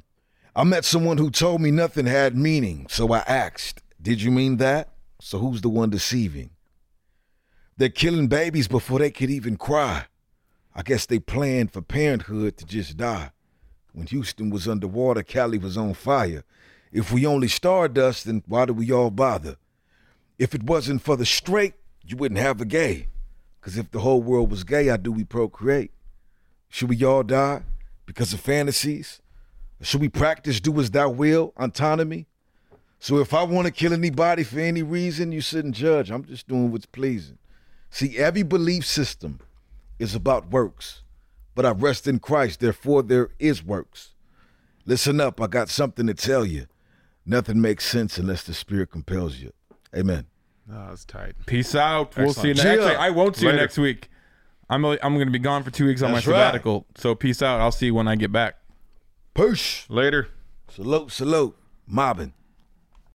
I 0.55 0.65
met 0.65 0.85
someone 0.85 1.19
who 1.19 1.31
told 1.31 1.61
me 1.61 1.71
nothing 1.71 2.07
had 2.07 2.37
meaning, 2.37 2.87
so 2.89 3.13
I 3.13 3.21
asked, 3.21 3.83
Did 4.01 4.23
you 4.23 4.31
mean 4.31 4.59
that? 4.59 4.91
So 5.21 5.39
who's 5.39 5.61
the 5.61 5.69
one 5.69 5.91
deceiving? 5.91 6.51
They're 7.77 7.89
killing 7.89 8.29
babies 8.29 8.69
before 8.69 8.99
they 8.99 9.11
could 9.11 9.31
even 9.31 9.57
cry. 9.57 10.07
I 10.75 10.83
guess 10.83 11.07
they 11.07 11.19
planned 11.19 11.73
for 11.73 11.81
parenthood 11.83 12.57
to 12.59 12.67
just 12.67 12.97
die. 12.97 13.31
When 13.93 14.07
Houston 14.07 14.51
was 14.51 14.69
underwater, 14.69 15.23
Cali 15.23 15.59
was 15.59 15.77
on 15.77 15.95
fire. 15.95 16.45
If 16.93 17.11
we 17.13 17.27
only 17.27 17.49
stardust, 17.49 18.27
then 18.27 18.43
why 18.47 18.67
do 18.67 18.75
we 18.75 18.93
all 18.93 19.11
bother? 19.11 19.57
If 20.39 20.55
it 20.55 20.63
wasn't 20.63 21.03
for 21.03 21.17
the 21.17 21.27
straight, 21.27 21.75
you 22.05 22.17
wouldn't 22.17 22.41
have 22.41 22.61
a 22.61 22.65
gay. 22.65 23.09
Because 23.61 23.77
if 23.77 23.91
the 23.91 24.01
whole 24.01 24.23
world 24.23 24.51
was 24.51 24.65
gay, 24.65 24.87
how 24.87 24.97
do 24.97 25.13
we 25.13 25.25
procreate? 25.25 25.91
Should 26.69 26.89
we 26.89 27.05
all 27.05 27.23
die 27.23 27.63
because 28.07 28.33
of 28.33 28.41
fantasies? 28.41 29.21
Should 29.83 30.01
we 30.01 30.09
practice 30.09 30.61
do 30.61 30.79
as 30.81 30.91
thou 30.91 31.11
will, 31.11 31.53
autonomy? 31.57 32.27
So 32.99 33.19
if 33.19 33.33
I 33.33 33.43
want 33.43 33.67
to 33.67 33.73
kill 33.73 33.93
anybody 33.93 34.45
for 34.45 34.61
any 34.61 34.83
reason, 34.83 35.33
you 35.33 35.41
shouldn't 35.41 35.75
judge. 35.75 36.11
I'm 36.11 36.25
just 36.25 36.49
doing 36.49 36.71
what's 36.71 36.87
pleasing. 36.87 37.39
See, 37.91 38.19
every 38.19 38.43
belief 38.43 38.87
system 38.87 39.41
is 39.99 40.15
about 40.15 40.51
works, 40.51 41.03
but 41.55 41.67
I 41.67 41.71
rest 41.73 42.07
in 42.07 42.19
Christ, 42.19 42.61
therefore 42.61 43.03
there 43.03 43.31
is 43.39 43.65
works. 43.65 44.11
Listen 44.87 45.21
up, 45.21 45.41
I 45.41 45.47
got 45.47 45.69
something 45.69 46.07
to 46.07 46.15
tell 46.15 46.45
you. 46.45 46.67
Nothing 47.27 47.61
makes 47.61 47.85
sense 47.85 48.17
unless 48.17 48.43
the 48.43 48.55
Spirit 48.55 48.91
compels 48.91 49.37
you. 49.37 49.53
Amen. 49.95 50.27
Oh, 50.73 50.87
that's 50.89 51.05
tight. 51.05 51.35
Peace 51.47 51.75
out. 51.75 52.17
We'll 52.17 52.33
see 52.33 52.49
you 52.49 52.55
next. 52.55 52.67
Actually, 52.67 52.97
I 52.97 53.11
won't 53.11 53.37
see 53.37 53.47
you 53.47 53.53
next 53.53 53.79
week. 53.79 54.09
I'm 54.69 54.85
I'm 54.85 55.15
going 55.15 55.27
to 55.27 55.33
be 55.33 55.39
gone 55.41 55.65
for 55.65 55.71
two 55.71 55.87
weeks 55.87 56.01
on 56.03 56.13
That's 56.13 56.27
my 56.27 56.33
right. 56.33 56.39
sabbatical. 56.39 56.87
So 56.97 57.15
peace 57.15 57.43
out. 57.43 57.61
I'll 57.61 57.73
see 57.73 57.87
you 57.87 57.95
when 57.95 58.07
I 58.07 58.15
get 58.15 58.31
back. 58.31 58.57
Push. 59.35 59.89
Later. 59.91 60.29
Salute, 60.69 61.11
salute. 61.11 61.57
Mobbing. 61.89 62.33